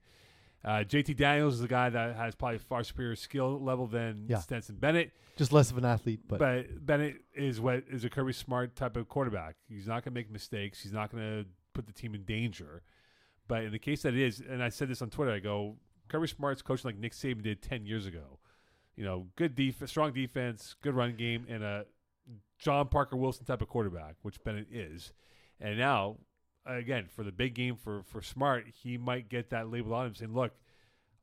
Uh, 0.67 0.83
JT 0.83 1.17
Daniels 1.17 1.55
is 1.55 1.61
the 1.61 1.69
guy 1.69 1.89
that 1.89 2.17
has 2.17 2.35
probably 2.35 2.59
far 2.59 2.83
superior 2.83 3.15
skill 3.15 3.63
level 3.63 3.87
than 3.87 4.27
Yeah. 4.29 4.39
Stetson 4.39 4.75
Bennett. 4.77 5.13
Just 5.37 5.53
less 5.53 5.71
of 5.71 5.79
an 5.79 5.85
athlete, 5.85 6.21
but, 6.27 6.41
But 6.41 6.85
Bennett 6.85 7.23
is 7.35 7.61
what 7.61 7.85
is 7.89 8.05
a 8.05 8.11
Kirby 8.11 8.33
Smart 8.33 8.75
type 8.75 8.97
of 8.97 9.09
quarterback. 9.09 9.55
He's 9.69 9.87
not 9.87 10.03
going 10.03 10.13
to 10.13 10.19
make 10.19 10.31
mistakes. 10.31 10.83
He's 10.83 10.93
not 10.93 11.13
going 11.13 11.23
to 11.23 11.49
put 11.73 11.87
the 11.87 11.93
team 11.93 12.15
in 12.15 12.25
danger. 12.25 12.83
But 13.47 13.63
in 13.63 13.71
the 13.71 13.79
case 13.79 14.03
that 14.03 14.15
it 14.15 14.21
is, 14.21 14.41
and 14.41 14.61
I 14.63 14.71
said 14.71 14.89
this 14.89 15.03
on 15.03 15.11
Twitter, 15.11 15.31
I 15.31 15.39
go 15.39 15.77
Kirby 16.09 16.27
Smart's 16.27 16.63
coaching 16.63 16.89
like 16.89 16.99
Nick 16.99 17.13
Saban 17.13 17.43
did 17.43 17.63
ten 17.63 17.87
years 17.87 18.07
ago. 18.07 18.41
You 18.97 19.05
know, 19.05 19.27
good 19.37 19.55
defense, 19.55 19.91
strong 19.91 20.13
defense, 20.13 20.75
good 20.83 20.95
run 20.95 21.15
game, 21.17 21.47
and 21.49 21.63
a 21.63 21.85
John 22.59 22.89
Parker 22.89 23.17
Wilson 23.17 23.45
type 23.45 23.63
of 23.63 23.69
quarterback, 23.69 24.17
which 24.23 24.43
Bennett 24.43 24.69
is. 24.73 25.13
And 25.61 25.79
now, 25.79 26.17
again, 26.67 27.07
for 27.15 27.23
the 27.23 27.33
big 27.33 27.55
game 27.55 27.77
for 27.77 28.03
for 28.03 28.21
Smart, 28.23 28.67
he 28.83 28.99
might 28.99 29.29
get 29.29 29.51
that 29.51 29.71
label 29.71 29.95
on 29.95 30.07
him, 30.07 30.15
saying, 30.15 30.35
"Look, 30.35 30.53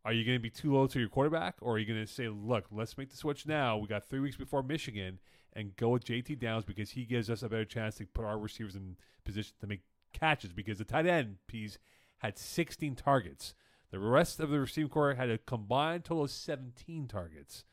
are 0.06 0.14
you 0.14 0.26
going 0.26 0.38
to 0.38 0.42
be 0.42 0.50
too 0.50 0.74
low 0.74 0.88
to 0.88 1.00
your 1.00 1.10
quarterback, 1.10 1.56
or 1.62 1.76
are 1.76 1.80
you 1.80 1.86
going 1.86 2.06
to 2.06 2.12
say, 2.12 2.28
look, 2.28 2.66
let's 2.72 2.98
make 2.98 3.10
the 3.10 3.18
switch 3.18 3.46
now? 3.46 3.78
We 3.78 3.88
got 3.88 4.08
three 4.08 4.20
weeks 4.20 4.36
before 4.36 4.62
Michigan, 4.62 5.20
and 5.54 5.76
go 5.78 5.90
with 5.90 6.04
JT 6.04 6.40
Downs 6.40 6.66
because 6.66 6.92
he 6.92 7.06
gives 7.06 7.30
us 7.30 7.42
a 7.42 7.50
better 7.50 7.66
chance 7.66 7.96
to 7.96 8.06
put 8.06 8.26
our 8.26 8.38
receivers 8.38 8.76
in 8.76 8.98
position 9.24 9.54
to 9.62 9.68
make 9.68 9.82
catches 10.12 10.52
because 10.52 10.78
the 10.78 10.84
tight 10.84 11.06
end 11.06 11.38
piece 11.48 11.78
had 12.18 12.38
16 12.38 12.96
targets. 12.96 13.54
The 13.92 14.00
rest 14.00 14.40
of 14.40 14.50
the 14.50 14.60
receiving 14.60 14.90
corps 14.90 15.14
had 15.14 15.30
a 15.30 15.38
combined 15.38 16.06
total 16.06 16.24
of 16.24 16.32
17 16.32 17.08
targets. 17.08 17.64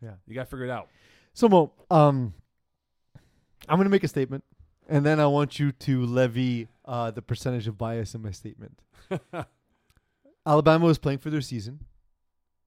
Yeah. 0.00 0.12
you 0.26 0.34
got 0.34 0.44
to 0.44 0.50
figure 0.50 0.66
it 0.66 0.70
out. 0.70 0.88
So 1.32 1.48
Mo, 1.48 1.72
um, 1.90 2.34
I'm 3.68 3.76
going 3.76 3.84
to 3.84 3.90
make 3.90 4.04
a 4.04 4.08
statement, 4.08 4.44
and 4.88 5.04
then 5.04 5.18
I 5.18 5.26
want 5.26 5.58
you 5.58 5.72
to 5.72 6.04
levy 6.06 6.68
uh, 6.90 7.10
the 7.12 7.22
percentage 7.22 7.68
of 7.68 7.78
bias 7.78 8.16
in 8.16 8.22
my 8.22 8.32
statement. 8.32 8.82
Alabama 10.46 10.86
was 10.86 10.98
playing 10.98 11.18
for 11.18 11.30
their 11.30 11.40
season. 11.40 11.84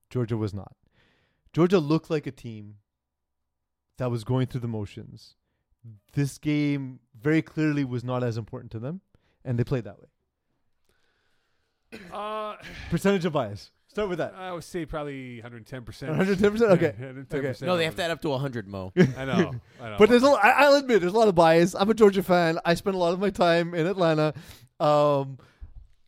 Georgia 0.09 0.38
was 0.38 0.53
not. 0.53 0.76
Georgia 1.51 1.78
looked 1.80 2.09
like 2.09 2.26
a 2.26 2.32
team 2.32 2.76
that 3.97 4.09
was 4.09 4.24
going 4.24 4.47
through 4.47 4.61
the 4.61 4.67
motions. 4.67 5.36
This 6.13 6.38
game 6.38 7.01
very 7.21 7.41
clearly 7.41 7.84
was 7.84 8.05
not 8.05 8.24
as 8.24 8.38
important 8.38 8.71
to 8.71 8.80
them, 8.80 9.01
and 9.43 9.59
they 9.59 9.65
played 9.65 9.84
that 9.84 9.99
way. 9.99 10.07
Uh, 12.11 12.55
Percentage 12.89 13.26
of 13.26 13.34
bias. 13.34 13.71
Start 13.94 14.10
with 14.10 14.18
that. 14.18 14.34
I 14.36 14.52
would 14.52 14.64
say 14.64 14.88
probably 14.88 15.36
110 15.36 15.84
percent. 15.84 16.18
110%? 16.18 16.62
Okay. 16.72 16.96
Okay. 17.34 17.54
No, 17.64 17.78
they 17.78 17.86
have 17.86 17.96
to 17.98 18.04
add 18.04 18.10
up 18.10 18.22
to 18.24 18.30
100, 18.30 18.68
Mo. 18.68 18.91
I 19.18 19.26
know. 19.26 19.54
I 19.80 19.89
know. 19.89 19.96
But 20.00 20.10
there's 20.10 20.24
a, 20.24 20.30
I, 20.30 20.50
I'll 20.66 20.76
admit 20.76 21.02
there's 21.02 21.14
a 21.14 21.18
lot 21.18 21.28
of 21.28 21.36
bias. 21.36 21.76
I'm 21.76 21.89
a 21.91 21.94
Georgia 21.94 22.24
fan. 22.24 22.58
I 22.66 22.74
spend 22.74 22.96
a 22.96 23.00
lot 23.00 23.14
of 23.14 23.20
my 23.20 23.30
time 23.30 23.76
in 23.76 23.86
Atlanta. 23.86 24.34
Um, 24.80 25.38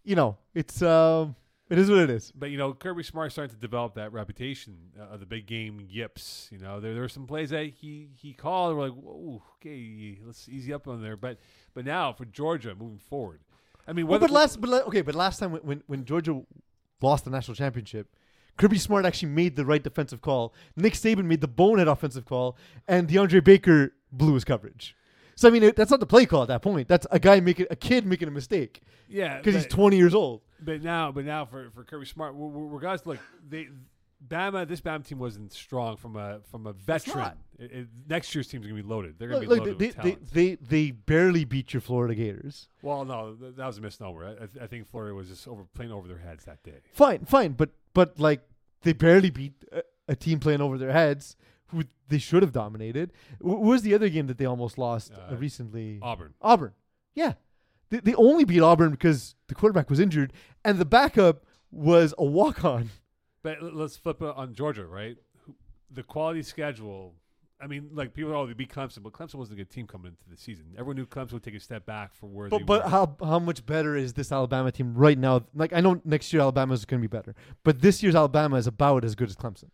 you 0.04 0.16
know, 0.16 0.38
it's 0.56 0.82
um, 0.82 1.36
it 1.70 1.78
is 1.78 1.90
what 1.92 2.00
it 2.00 2.10
is. 2.10 2.32
But 2.32 2.50
you 2.50 2.58
know, 2.58 2.74
Kirby 2.74 3.04
Smart 3.04 3.32
starting 3.32 3.54
to 3.54 3.62
develop 3.62 3.94
that 3.96 4.12
reputation 4.12 4.78
uh, 5.00 5.14
of 5.14 5.20
the 5.20 5.28
big 5.28 5.46
game 5.46 5.80
yips. 5.88 6.50
You 6.52 6.58
know, 6.58 6.80
there 6.80 6.94
there 6.94 7.04
were 7.04 7.10
some 7.10 7.28
plays 7.28 7.52
that 7.52 7.66
he 7.68 8.10
he 8.16 8.34
called. 8.34 8.72
And 8.72 8.80
we're 8.80 8.86
like, 8.88 8.98
whoa, 8.98 9.44
okay, 9.62 10.18
let's 10.26 10.50
easy 10.50 10.74
up 10.74 10.88
on 10.88 11.04
there. 11.04 11.18
But 11.18 11.38
but 11.76 11.86
now 11.86 12.14
for 12.14 12.26
Georgia 12.26 12.74
moving 12.74 12.98
forward, 12.98 13.42
I 13.88 13.94
mean, 13.94 14.08
Well, 14.08 14.20
whether, 14.20 14.28
but 14.28 14.34
last, 14.34 14.60
but 14.60 14.88
okay, 14.88 15.02
but 15.02 15.14
last 15.14 15.40
time 15.40 15.52
when, 15.52 15.62
when 15.62 15.84
when 15.86 16.06
Georgia 16.06 16.42
lost 17.02 17.26
the 17.26 17.32
national 17.32 17.56
championship, 17.56 18.16
Kirby 18.58 18.78
Smart 18.78 19.06
actually 19.06 19.30
made 19.30 19.56
the 19.56 19.66
right 19.66 19.84
defensive 19.84 20.22
call. 20.22 20.54
Nick 20.76 20.93
Saban 20.93 21.26
made 21.26 21.41
the 21.41 21.48
bonehead 21.48 21.88
offensive 21.88 22.26
call, 22.26 22.58
and 22.88 23.08
DeAndre 23.08 23.43
Baker 23.43 23.93
blew 24.12 24.34
his 24.34 24.46
coverage. 24.46 24.96
So 25.36 25.50
I 25.50 25.52
mean, 25.52 25.64
it, 25.64 25.76
that's 25.76 25.91
not 25.91 26.00
the 26.00 26.06
play 26.06 26.26
call 26.26 26.43
at 26.43 26.48
that 26.48 26.62
point. 26.62 26.88
That's 26.88 27.06
a 27.12 27.20
guy 27.20 27.41
making 27.41 27.68
a 27.70 27.76
kid 27.76 28.06
making 28.06 28.30
a 28.30 28.32
mistake 28.32 28.82
yeah, 29.10 29.38
because 29.38 29.56
he's 29.56 29.68
20 29.68 29.98
years 29.98 30.16
old. 30.16 30.41
But 30.62 30.82
now, 30.82 31.12
but 31.12 31.26
now 31.26 31.46
for 31.46 31.70
for 31.72 31.84
Kirby 31.84 32.06
Smart, 32.06 32.36
guys. 32.82 33.06
Look, 33.06 33.20
they 33.48 33.68
Bama. 34.28 34.67
This 34.67 34.82
Bama 34.82 35.05
team 35.05 35.19
wasn't 35.19 35.51
strong 35.53 35.97
from 35.97 36.15
a 36.15 36.39
from 36.51 36.67
a 36.67 36.73
veteran. 36.73 37.34
It, 37.57 37.71
it, 37.71 37.88
next 38.07 38.34
year's 38.36 38.47
team's 38.47 38.65
gonna 38.65 38.82
be 38.82 38.88
loaded. 38.88 39.15
They're 39.17 39.30
gonna 39.30 39.41
Look, 39.41 39.49
be 39.49 39.55
look, 39.55 39.59
loaded 39.59 39.80
they, 39.80 39.88
with 39.88 39.95
they, 39.97 40.01
talent. 40.11 40.34
they 40.34 40.55
they 40.86 40.91
barely 40.91 41.45
beat 41.45 41.73
your 41.73 41.82
Florida 41.82 42.15
Gators. 42.15 42.67
well, 42.82 43.05
no, 43.05 43.34
th- 43.34 43.55
that 43.55 43.65
was 43.67 43.78
a 43.78 43.82
misnomer. 43.82 44.36
I, 44.59 44.63
I 44.63 44.67
think 44.67 44.88
Florida 44.89 45.13
was 45.15 45.28
just 45.30 45.47
over 45.47 45.63
playing 45.73 45.91
over 45.91 46.07
their 46.07 46.17
heads 46.19 46.45
that 46.45 46.63
day. 46.63 46.80
Fine, 46.93 47.26
fine, 47.26 47.53
but 47.53 47.69
but 47.93 48.19
like 48.19 48.41
they 48.82 48.93
barely 48.93 49.30
beat 49.30 49.53
a, 49.71 49.84
a 50.09 50.15
team 50.15 50.39
playing 50.39 50.61
over 50.61 50.78
their 50.78 50.91
heads 50.91 51.36
who 51.67 51.84
they 52.09 52.17
should 52.19 52.43
have 52.43 52.51
dominated. 52.51 53.11
Wh- 53.39 53.45
What 53.45 53.61
was 53.61 53.82
the 53.82 53.93
other 53.95 54.09
game 54.09 54.28
that 54.28 54.38
they 54.38 54.45
almost 54.45 54.78
lost 54.78 55.11
uh, 55.13 55.34
Uh, 55.34 55.38
recently? 55.38 55.99
Auburn. 56.01 56.34
Auburn. 56.41 56.73
Yeah. 57.15 57.34
They, 57.89 57.99
they 57.99 58.13
only 58.15 58.45
beat 58.45 58.61
Auburn 58.61 58.91
because 58.91 59.36
the 59.47 59.55
quarterback 59.55 59.89
was 59.89 59.99
injured 59.99 60.34
and 60.63 60.78
the 60.78 60.86
backup 60.86 61.45
was 61.71 62.13
a 62.17 62.26
walk 62.26 62.63
on. 62.65 62.89
But 63.46 63.62
let's 63.62 63.96
flip 63.96 64.24
it 64.24 64.34
on 64.36 64.56
Georgia, 64.56 64.88
right? 64.88 65.18
The 65.91 66.02
quality 66.02 66.41
schedule. 66.41 67.14
I 67.62 67.68
mean, 67.68 67.91
like 67.93 68.16
people 68.16 68.36
are, 68.36 68.48
they 68.48 68.54
beat 68.54 68.74
Clemson, 68.74 69.04
but 69.04 69.14
Clemson 69.14 69.36
wasn't 69.36 69.60
a 69.60 69.64
good 69.64 69.70
team 69.70 69.86
coming 69.86 70.08
into 70.08 70.30
the 70.30 70.36
season. 70.36 70.66
Everyone 70.74 70.96
knew 70.96 71.06
Clemson 71.06 71.34
would 71.34 71.43
take 71.43 71.54
a 71.54 71.60
step 71.60 71.86
back 71.86 72.16
for 72.16 72.26
where 72.26 72.50
they 72.50 72.58
But 72.58 72.66
but 72.66 72.84
were. 72.86 72.89
how 72.89 73.16
how 73.24 73.38
much 73.38 73.64
better 73.64 73.96
is 73.96 74.14
this 74.14 74.32
Alabama 74.32 74.72
team 74.72 74.96
right 74.96 75.18
now? 75.18 75.46
Like 75.54 75.74
I 75.74 75.80
know 75.80 76.02
next 76.04 76.34
year 76.34 76.41
Alabama 76.41 76.74
is 76.74 76.86
going 76.86 77.00
to 77.04 77.08
be 77.08 77.12
better, 77.18 77.36
but 77.64 77.82
this 77.82 78.02
year's 78.02 78.16
Alabama 78.16 78.56
is 78.58 78.66
about 78.66 79.06
as 79.06 79.14
good 79.14 79.30
as 79.30 79.36
Clemson. 79.36 79.70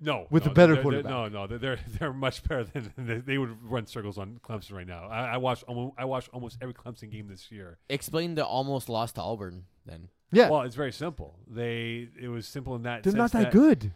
No, 0.00 0.26
with 0.30 0.46
no, 0.46 0.52
a 0.52 0.54
better 0.54 0.74
they're- 0.74 0.82
they're- 0.82 1.02
quarterback. 1.02 1.10
No, 1.10 1.28
no, 1.28 1.46
they're 1.46 1.58
they're, 1.58 1.78
they're 1.98 2.12
much 2.12 2.42
better 2.44 2.64
than 2.64 2.92
they, 2.96 3.18
they 3.18 3.38
would 3.38 3.56
run 3.62 3.86
circles 3.86 4.16
on 4.18 4.38
Clemson 4.42 4.72
right 4.72 4.86
now. 4.86 5.08
I, 5.08 5.34
I 5.34 5.36
watched 5.38 5.64
almost 5.64 5.94
I 5.98 6.04
watched 6.04 6.28
almost 6.32 6.58
every 6.60 6.74
Clemson 6.74 7.10
game 7.10 7.26
this 7.28 7.50
year. 7.50 7.78
Explain 7.88 8.34
the 8.34 8.44
almost 8.46 8.88
lost 8.88 9.16
to 9.16 9.22
Auburn 9.22 9.64
then. 9.86 10.08
Yeah, 10.30 10.50
Well, 10.50 10.62
it's 10.62 10.76
very 10.76 10.92
simple. 10.92 11.38
They 11.48 12.08
it 12.20 12.28
was 12.28 12.46
simple 12.46 12.76
in 12.76 12.82
that 12.82 13.02
they're 13.02 13.12
not 13.14 13.30
sense 13.30 13.44
that 13.44 13.52
good. 13.52 13.92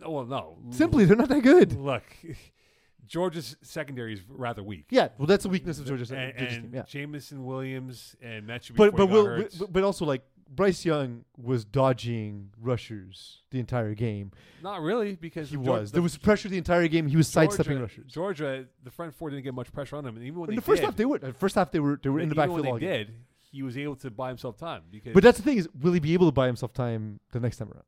No, 0.00 0.10
well, 0.10 0.24
no. 0.26 0.58
Simply, 0.70 1.04
they're 1.06 1.16
not 1.16 1.28
that 1.30 1.42
good. 1.42 1.72
look. 1.74 2.02
Georgia's 3.06 3.56
secondary 3.62 4.14
is 4.14 4.20
rather 4.28 4.62
weak. 4.64 4.86
Yeah, 4.90 5.08
well, 5.16 5.26
that's 5.26 5.44
the 5.44 5.48
weakness 5.48 5.78
of 5.78 5.86
Georgia's, 5.86 6.10
and, 6.10 6.32
Georgia's 6.36 6.56
and 6.56 6.64
team. 6.64 6.72
Yeah, 6.74 6.82
Jameson 6.88 7.44
Williams 7.44 8.16
and 8.20 8.46
Metcalf. 8.46 8.76
but 8.76 8.96
but, 8.96 9.06
before 9.06 9.22
will, 9.22 9.26
hurt. 9.26 9.54
but 9.58 9.72
but 9.72 9.84
also 9.84 10.04
like 10.04 10.22
Bryce 10.48 10.84
Young 10.84 11.24
was 11.36 11.64
dodging 11.64 12.50
rushers 12.60 13.42
the 13.50 13.58
entire 13.58 13.94
game. 13.94 14.30
Not 14.62 14.80
really, 14.80 15.16
because 15.16 15.50
He 15.50 15.56
was. 15.56 15.90
the 15.90 15.96
there 15.96 16.02
was 16.02 16.16
pressure 16.16 16.48
the 16.48 16.56
entire 16.58 16.86
game. 16.88 17.06
He 17.08 17.16
was 17.16 17.28
sidestepping 17.28 17.80
rushers. 17.80 18.12
Georgia, 18.12 18.66
the 18.82 18.90
front 18.90 19.14
four 19.14 19.30
didn't 19.30 19.44
get 19.44 19.54
much 19.54 19.72
pressure 19.72 19.96
on 19.96 20.06
him, 20.06 20.16
and 20.16 20.24
even 20.24 20.40
when 20.40 20.50
In 20.50 20.54
they 20.54 20.60
the 20.60 20.62
first 20.62 20.80
did, 20.82 20.86
half, 20.86 20.96
they 20.96 21.04
would. 21.04 21.24
At 21.24 21.36
first 21.36 21.54
half, 21.56 21.70
they 21.70 21.80
were 21.80 21.98
they 22.02 22.08
were 22.10 22.20
in 22.20 22.28
the 22.28 22.34
backfield 22.34 22.60
when 22.60 22.68
all 22.68 22.74
they 22.74 22.80
game. 22.80 23.06
did, 23.06 23.14
he 23.50 23.62
was 23.62 23.76
able 23.76 23.96
to 23.96 24.10
buy 24.10 24.28
himself 24.28 24.56
time 24.56 24.82
because. 24.90 25.12
But 25.14 25.22
that's 25.22 25.38
the 25.38 25.44
thing 25.44 25.58
is, 25.58 25.68
will 25.80 25.92
he 25.92 26.00
be 26.00 26.14
able 26.14 26.26
to 26.26 26.32
buy 26.32 26.46
himself 26.46 26.72
time 26.72 27.20
the 27.32 27.40
next 27.40 27.56
time 27.58 27.70
around? 27.72 27.84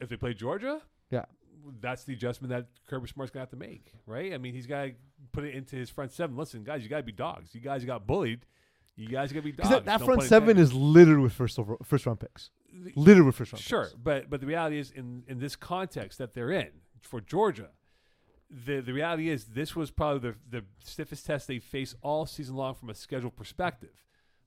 if 0.00 0.08
they 0.08 0.16
play 0.16 0.32
Georgia, 0.32 0.80
Yeah. 1.10 1.24
that's 1.80 2.04
the 2.04 2.12
adjustment 2.12 2.50
that 2.50 2.66
Kirby 2.86 3.08
Smart's 3.08 3.32
gonna 3.32 3.42
have 3.42 3.50
to 3.50 3.56
make, 3.56 3.92
right? 4.06 4.32
I 4.32 4.38
mean, 4.38 4.54
he's 4.54 4.66
got 4.68 4.84
to 4.84 4.92
put 5.32 5.42
it 5.44 5.54
into 5.56 5.74
his 5.74 5.90
front 5.90 6.12
seven. 6.12 6.36
Listen, 6.36 6.62
guys, 6.62 6.84
you 6.84 6.88
got 6.88 6.98
to 6.98 7.02
be 7.02 7.10
dogs. 7.10 7.52
You 7.54 7.60
guys 7.60 7.84
got 7.84 8.06
bullied. 8.06 8.46
You 8.98 9.08
guys 9.08 9.32
to 9.32 9.40
be 9.40 9.52
dogs. 9.52 9.68
That, 9.70 9.84
that 9.84 10.00
front 10.02 10.24
seven 10.24 10.58
is 10.58 10.72
littered 10.74 11.20
with 11.20 11.32
first 11.32 11.58
over, 11.58 11.76
first 11.84 12.04
round 12.04 12.18
picks. 12.18 12.50
Littered 12.96 13.24
with 13.26 13.36
first 13.36 13.52
round 13.52 13.62
Sure, 13.62 13.84
picks. 13.84 13.94
but 13.94 14.28
but 14.28 14.40
the 14.40 14.46
reality 14.46 14.78
is 14.78 14.90
in 14.90 15.22
in 15.28 15.38
this 15.38 15.54
context 15.54 16.18
that 16.18 16.34
they're 16.34 16.50
in 16.50 16.68
for 17.00 17.20
Georgia, 17.20 17.68
the 18.50 18.80
the 18.80 18.92
reality 18.92 19.28
is 19.28 19.44
this 19.46 19.76
was 19.76 19.90
probably 19.92 20.30
the 20.30 20.58
the 20.58 20.64
stiffest 20.82 21.26
test 21.26 21.46
they 21.46 21.60
face 21.60 21.94
all 22.02 22.26
season 22.26 22.56
long 22.56 22.74
from 22.74 22.90
a 22.90 22.94
schedule 22.94 23.30
perspective. 23.30 23.90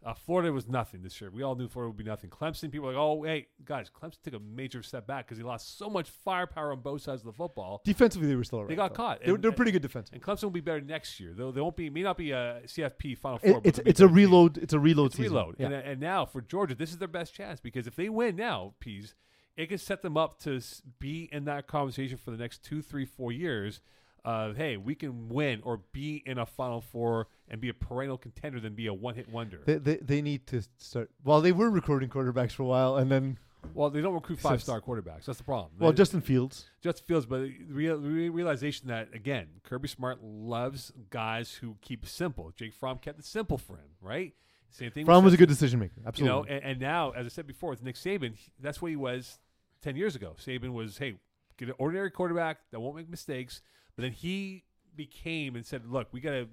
Uh, 0.04 0.16
Florida 0.16 0.52
was 0.52 0.68
nothing 0.68 1.04
this 1.04 1.22
year. 1.22 1.30
We 1.30 1.44
all 1.44 1.54
knew 1.54 1.68
Florida 1.68 1.90
would 1.92 1.98
be 1.98 2.04
nothing. 2.04 2.32
Clemson, 2.32 2.72
people 2.72 2.88
were 2.88 2.94
like, 2.94 3.00
oh 3.00 3.22
hey 3.24 3.48
guys, 3.64 3.90
Clemson 3.90 4.20
took 4.24 4.34
a 4.34 4.40
major 4.40 4.82
step 4.82 5.06
back 5.06 5.28
because 5.28 5.38
he 5.38 5.44
lost 5.44 5.78
so 5.78 5.92
much 5.92 6.10
firepower 6.10 6.72
on 6.72 6.80
both 6.80 7.04
sides 7.04 7.22
of 7.22 7.28
the 7.28 7.34
football. 7.34 7.82
Defensively, 7.86 8.28
they 8.28 8.36
were 8.36 8.44
still. 8.44 8.66
They 8.66 8.76
got 8.76 8.92
though. 8.92 8.96
caught. 8.96 9.20
They, 9.24 9.28
were- 9.32 9.36
And- 9.36 9.44
they're 9.44 9.52
pretty 9.52 9.72
good 9.72 9.84
defense. 9.84 10.10
And 10.12 10.20
Clemson 10.22 10.44
will 10.44 10.50
be 10.52 10.60
better 10.62 10.82
next 10.82 11.20
year. 11.20 11.34
Though 11.36 11.52
they 11.52 11.62
won't 11.62 11.76
be 11.76 11.90
may 11.92 12.02
not 12.02 12.18
be 12.18 12.32
a 12.32 12.62
CFP 12.66 13.18
Final 13.20 13.40
It- 13.44 13.52
Four. 13.52 13.62
but 13.62 13.68
it's 13.70 13.80
it's 13.86 14.00
a 14.00 14.08
team. 14.08 14.16
reload. 14.16 14.58
It's 14.58 14.74
a 14.74 14.80
reload 14.80 15.08
It's 15.08 15.18
season. 15.18 15.34
reload. 15.34 15.56
Yeah. 15.60 15.68
And, 15.68 15.76
and 15.76 16.00
now 16.02 16.26
for 16.26 16.42
Georgia, 16.42 16.74
this 16.74 16.90
is 16.92 16.98
their 16.98 17.08
best 17.08 17.36
chance 17.36 17.60
because 17.60 17.86
if 17.86 17.96
they 17.96 18.10
win 18.10 18.36
now, 18.36 18.74
Peas, 18.80 19.14
it 19.56 19.68
can 19.70 19.78
set 19.78 20.02
them 20.02 20.18
up 20.18 20.40
to 20.40 20.60
be 20.98 21.30
in 21.32 21.46
that 21.46 21.68
conversation 21.68 22.18
for 22.18 22.32
the 22.32 22.38
next 22.38 22.64
two, 22.64 22.82
three, 22.82 23.06
four 23.06 23.32
years. 23.32 23.82
Of 24.24 24.56
hey, 24.56 24.78
we 24.78 24.94
can 24.94 25.30
win 25.30 25.62
or 25.64 25.78
be 25.94 26.22
in 26.28 26.38
a 26.38 26.46
Final 26.46 26.80
Four 26.80 27.28
and 27.50 27.60
be 27.60 27.70
a 27.70 27.74
perennial 27.74 28.20
contender 28.20 28.60
than 28.60 28.76
be 28.76 28.86
a 28.86 28.94
one-hit 28.94 29.28
wonder. 29.30 29.62
They, 29.66 29.78
they 29.78 29.96
they 29.98 30.22
need 30.22 30.46
to 30.48 30.62
start. 30.78 31.10
Well, 31.24 31.42
they 31.42 31.52
were 31.52 31.72
recruiting 31.72 32.10
quarterbacks 32.10 32.52
for 32.52 32.62
a 32.62 32.68
while, 32.68 32.98
and 32.98 33.12
then 33.12 33.40
well, 33.74 33.90
they 33.90 34.00
don't 34.02 34.14
recruit 34.14 34.40
five-star 34.40 34.82
quarterbacks. 34.82 35.26
That's 35.26 35.40
the 35.40 35.44
problem. 35.44 35.72
well, 35.80 35.92
They- 35.92 35.98
Justin 35.98 36.22
Fields. 36.22 36.70
Justin 36.82 37.06
Fields, 37.08 37.26
but 37.26 37.42
the 37.42 37.56
real, 37.68 37.98
re- 37.98 38.30
realization 38.30 38.88
that 38.90 39.10
again, 39.14 39.48
Kirby 39.64 39.88
Smart 39.88 40.24
loves 40.24 40.92
guys 41.10 41.54
who 41.56 41.78
keep 41.82 42.04
it 42.04 42.10
simple. 42.10 42.52
Jake 42.56 42.74
Fromm 42.74 43.00
kept 43.00 43.18
it 43.20 43.26
simple 43.26 43.58
for 43.58 43.78
him, 43.78 43.90
right? 44.02 44.34
Same 44.70 44.92
thing. 44.92 45.06
Fromm 45.06 45.24
was 45.24 45.34
a 45.34 45.38
good 45.38 45.50
decision 45.50 45.80
maker. 45.80 45.94
Absolutely. 46.06 46.24
you 46.38 46.44
know, 46.44 46.46
and, 46.48 46.64
and 46.64 46.80
now, 46.80 47.10
as 47.12 47.26
I 47.26 47.30
said 47.30 47.48
before, 47.48 47.72
with 47.72 47.82
Nick 47.84 47.96
Saban, 47.96 48.36
he- 48.36 48.52
that's 48.60 48.82
what 48.84 48.90
he 48.92 48.96
was 48.98 49.40
ten 49.82 49.96
years 49.96 50.16
ago. 50.16 50.36
Saban 50.40 50.74
was, 50.74 51.00
hey, 51.00 51.16
get 51.58 51.70
an 51.70 51.76
ordinary 51.80 52.12
quarterback 52.12 52.60
that 52.72 52.80
won't 52.80 52.96
make 52.96 53.10
mistakes. 53.10 53.62
But 53.96 54.04
then 54.04 54.12
he 54.12 54.64
became 54.96 55.56
and 55.56 55.66
said, 55.66 55.86
look, 55.86 56.08
we 56.12 56.20
got 56.22 56.32
to, 56.32 56.48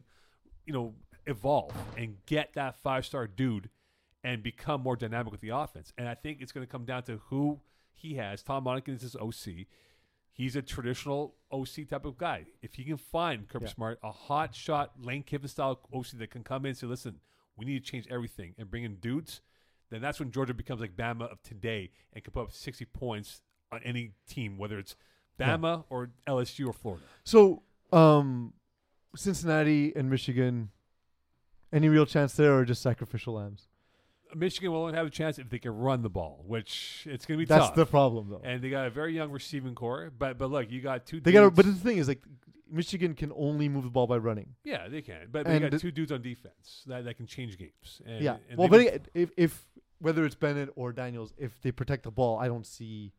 you 0.65 0.73
know, 0.73 0.95
evolve 1.27 1.73
and 1.97 2.17
get 2.27 2.55
that 2.55 2.77
five 2.77 3.05
star 3.05 3.27
dude 3.27 3.69
and 4.25 4.43
become 4.43 4.83
more 4.83 4.97
dynamic 4.97 5.31
with 5.31 5.41
the 5.41 5.51
offense. 5.51 5.93
And 5.97 6.09
I 6.09 6.15
think 6.15 6.41
it's 6.41 6.53
going 6.53 6.67
to 6.67 6.71
come 6.71 6.85
down 6.85 7.03
to 7.05 7.21
who 7.29 7.61
he 7.95 8.15
has. 8.15 8.43
Todd 8.43 8.65
Monken 8.65 8.97
is 8.97 9.03
his 9.03 9.17
OC. 9.17 9.67
He's 10.33 10.55
a 10.55 10.63
traditional 10.63 11.35
OC 11.53 11.89
type 11.89 12.05
of 12.05 12.17
guy. 12.17 12.47
If 12.63 12.75
he 12.75 12.85
can 12.85 12.97
find 12.97 13.49
Kirby 13.49 13.67
Yeah. 13.67 13.73
Smart, 13.73 13.99
a 14.03 14.13
hot 14.13 14.55
shot 14.55 14.93
Lane 15.01 15.23
Kiffin 15.23 15.49
style 15.49 15.81
OC 15.93 16.11
that 16.19 16.31
can 16.31 16.45
come 16.45 16.65
in 16.65 16.71
and 16.71 16.79
say, 16.79 16.87
listen, 16.87 17.21
we 17.57 17.67
need 17.67 17.85
to 17.85 17.91
change 17.91 18.07
everything 18.09 18.55
and 18.57 18.71
bring 18.71 18.85
in 18.85 18.97
dudes, 18.97 19.41
then 19.91 20.01
that's 20.01 20.21
when 20.21 20.31
Georgia 20.31 20.55
becomes 20.55 20.81
like 20.81 20.97
Bama 20.97 21.31
of 21.31 21.43
today 21.43 21.91
and 22.13 22.23
can 22.23 22.33
put 22.33 22.43
up 22.43 22.53
60 22.53 22.85
points 22.87 23.41
on 23.73 23.81
any 23.85 24.13
team, 24.29 24.59
whether 24.59 24.79
it's 24.79 24.95
Bama 25.39 25.85
or 25.91 26.11
LSU 26.27 26.67
or 26.69 26.73
Florida. 26.73 27.05
So, 27.25 27.63
um, 27.93 28.53
Cincinnati 29.17 29.93
and 29.97 30.11
Michigan, 30.11 30.71
any 31.73 31.89
real 31.89 32.07
chance 32.07 32.35
there, 32.35 32.57
or 32.59 32.65
just 32.65 32.83
sacrificial 32.83 33.35
lambs? 33.35 33.69
Michigan 34.35 34.71
will 34.73 34.83
only 34.83 34.95
have 34.95 35.07
a 35.07 35.11
chance 35.11 35.39
if 35.39 35.49
they 35.49 35.59
can 35.59 35.75
run 35.75 36.03
the 36.03 36.11
ball, 36.11 36.45
which 36.47 37.07
it's 37.11 37.25
going 37.25 37.39
to 37.39 37.43
be 37.43 37.47
That's 37.47 37.67
tough. 37.69 37.75
the 37.75 37.87
problem, 37.87 38.29
though. 38.29 38.43
and 38.45 38.63
they 38.63 38.69
got 38.69 38.87
a 38.87 38.91
very 38.91 39.15
young 39.15 39.31
receiving 39.31 39.75
corps, 39.75 40.11
but 40.17 40.37
but 40.39 40.51
look, 40.51 40.71
you 40.71 40.83
got 40.83 41.07
two. 41.07 41.21
They 41.21 41.33
got. 41.33 41.45
dudes- 41.45 41.57
But 41.57 41.65
the 41.67 41.73
thing 41.73 41.97
is, 41.97 42.09
like, 42.09 42.23
Michigan 42.71 43.15
can 43.15 43.33
only 43.35 43.71
move 43.71 43.85
the 43.85 43.91
ball 43.91 44.07
by 44.07 44.19
running. 44.19 44.55
yeah, 44.65 44.87
they 44.89 45.01
can, 45.01 45.29
but, 45.33 45.47
And 45.47 45.71
got 45.71 45.81
two 45.81 45.91
dudes 45.91 46.13
on 46.13 46.21
defense 46.21 46.83
that, 46.87 47.05
that 47.07 47.17
can 47.17 47.27
change 47.27 47.57
games. 47.57 48.03
And, 48.05 48.21
yeah. 48.23 48.37
and 48.51 48.59
well, 48.59 48.69
but 48.69 49.09
if, 49.15 49.31
if 49.39 49.67
whether 50.01 50.27
it's 50.27 50.35
Bennett 50.35 50.69
or 50.77 50.93
Daniels, 50.93 51.33
if 51.39 51.59
they 51.63 51.73
protect 51.73 52.03
the 52.03 52.11
ball, 52.11 52.39
I 52.39 52.47
don't 52.49 52.67
see 52.67 53.13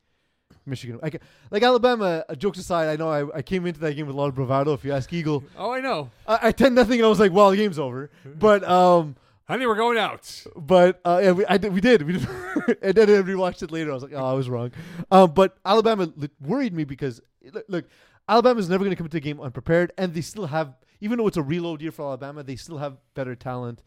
Michigan. 0.65 0.99
I 1.03 1.11
like 1.51 1.63
Alabama. 1.63 2.23
Jokes 2.37 2.59
aside, 2.59 2.87
I 2.89 2.95
know 2.95 3.09
I, 3.09 3.37
I 3.37 3.41
came 3.41 3.65
into 3.65 3.79
that 3.81 3.95
game 3.95 4.05
with 4.07 4.15
a 4.15 4.17
lot 4.17 4.27
of 4.27 4.35
bravado. 4.35 4.73
If 4.73 4.83
you 4.85 4.93
ask 4.93 5.11
Eagle, 5.11 5.43
oh, 5.57 5.71
I 5.71 5.81
know, 5.81 6.09
I, 6.27 6.39
I 6.43 6.51
ten 6.51 6.73
nothing, 6.73 6.99
and 6.99 7.05
I 7.05 7.09
was 7.09 7.19
like, 7.19 7.31
"Well, 7.31 7.51
the 7.51 7.57
game's 7.57 7.79
over." 7.79 8.09
But 8.25 8.63
um, 8.63 9.15
honey, 9.47 9.65
we're 9.65 9.75
going 9.75 9.97
out. 9.97 10.43
but 10.55 10.99
uh, 11.05 11.19
yeah, 11.23 11.31
we, 11.31 11.45
I 11.45 11.57
did, 11.57 11.73
we 11.73 11.81
did, 11.81 12.01
we 12.03 12.13
did. 12.13 12.27
and 12.81 12.95
then 12.95 13.09
I 13.09 13.21
rewatched 13.23 13.63
it 13.63 13.71
later. 13.71 13.91
I 13.91 13.93
was 13.93 14.03
like, 14.03 14.13
"Oh, 14.13 14.25
I 14.25 14.33
was 14.33 14.49
wrong." 14.49 14.71
Um, 15.11 15.31
but 15.31 15.57
Alabama 15.65 16.11
worried 16.39 16.73
me 16.73 16.83
because 16.83 17.21
look, 17.67 17.85
Alabama's 18.27 18.69
never 18.69 18.83
going 18.83 18.91
to 18.91 18.95
come 18.95 19.05
into 19.05 19.15
the 19.17 19.21
game 19.21 19.39
unprepared, 19.41 19.91
and 19.97 20.13
they 20.13 20.21
still 20.21 20.47
have, 20.47 20.75
even 21.01 21.17
though 21.17 21.27
it's 21.27 21.37
a 21.37 21.41
reload 21.43 21.81
year 21.81 21.91
for 21.91 22.03
Alabama, 22.05 22.43
they 22.43 22.55
still 22.55 22.77
have 22.77 22.97
better 23.15 23.35
talent 23.35 23.81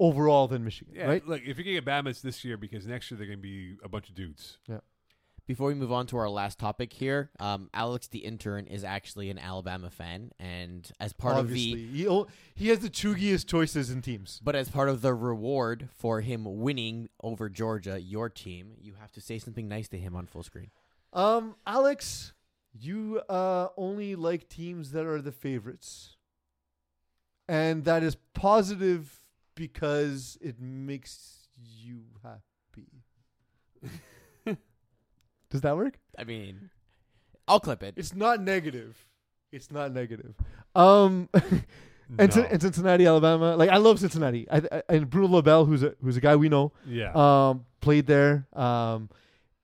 overall 0.00 0.46
than 0.46 0.62
Michigan, 0.62 0.94
Yeah, 0.94 1.06
right? 1.06 1.26
look, 1.26 1.42
if 1.44 1.56
you're 1.58 1.64
getting 1.64 1.82
Bama, 1.82 2.10
it's 2.10 2.20
this 2.22 2.44
year 2.44 2.56
because 2.56 2.86
next 2.86 3.10
year 3.10 3.18
they're 3.18 3.26
going 3.26 3.40
to 3.40 3.42
be 3.42 3.76
a 3.82 3.88
bunch 3.88 4.08
of 4.08 4.14
dudes. 4.14 4.58
Before 5.48 5.68
we 5.68 5.74
move 5.74 5.90
on 5.90 6.06
to 6.08 6.18
our 6.18 6.28
last 6.28 6.58
topic 6.58 6.92
here, 6.92 7.30
um, 7.40 7.70
Alex 7.72 8.06
the 8.06 8.18
intern 8.18 8.66
is 8.66 8.84
actually 8.84 9.30
an 9.30 9.38
Alabama 9.38 9.88
fan, 9.88 10.30
and 10.38 10.86
as 11.00 11.14
part 11.14 11.36
Obviously, 11.36 11.84
of 11.84 12.26
the 12.26 12.26
he, 12.54 12.68
has 12.68 12.80
the 12.80 12.90
chuggiest 12.90 13.46
choices 13.46 13.88
in 13.88 14.02
teams. 14.02 14.42
but 14.44 14.54
as 14.54 14.68
part 14.68 14.90
of 14.90 15.00
the 15.00 15.14
reward 15.14 15.88
for 15.96 16.20
him 16.20 16.44
winning 16.60 17.08
over 17.22 17.48
Georgia, 17.48 17.98
your 17.98 18.28
team, 18.28 18.74
you 18.78 18.92
have 19.00 19.10
to 19.12 19.22
say 19.22 19.38
something 19.38 19.66
nice 19.66 19.88
to 19.88 19.96
him 19.98 20.14
on 20.14 20.26
full 20.26 20.42
screen. 20.42 20.70
Um, 21.14 21.54
Alex, 21.66 22.34
you 22.78 23.20
uh 23.30 23.68
only 23.78 24.16
like 24.16 24.50
teams 24.50 24.92
that 24.92 25.06
are 25.06 25.22
the 25.22 25.32
favorites, 25.32 26.16
and 27.48 27.84
that 27.86 28.02
is 28.02 28.18
positive 28.34 29.22
because 29.54 30.36
it 30.42 30.60
makes 30.60 31.48
you 31.56 32.02
happy. 32.22 33.02
Does 35.50 35.60
that 35.62 35.76
work? 35.76 35.98
I 36.18 36.24
mean, 36.24 36.70
I'll 37.46 37.60
clip 37.60 37.82
it. 37.82 37.94
It's 37.96 38.14
not 38.14 38.40
negative. 38.42 39.06
It's 39.52 39.70
not 39.70 39.92
negative. 39.92 40.34
Um, 40.74 41.28
and, 42.18 42.32
Cin- 42.32 42.42
No. 42.42 42.48
and 42.50 42.60
Cincinnati, 42.62 43.06
Alabama. 43.06 43.56
Like 43.56 43.70
I 43.70 43.78
love 43.78 43.98
Cincinnati. 43.98 44.46
I, 44.50 44.62
I 44.70 44.82
and 44.90 45.08
Bruno 45.08 45.28
Labelle, 45.36 45.64
who's 45.64 45.82
a 45.82 45.94
who's 46.02 46.16
a 46.16 46.20
guy 46.20 46.36
we 46.36 46.48
know, 46.48 46.72
yeah. 46.86 47.12
um, 47.14 47.64
played 47.80 48.06
there. 48.06 48.46
Um, 48.52 49.08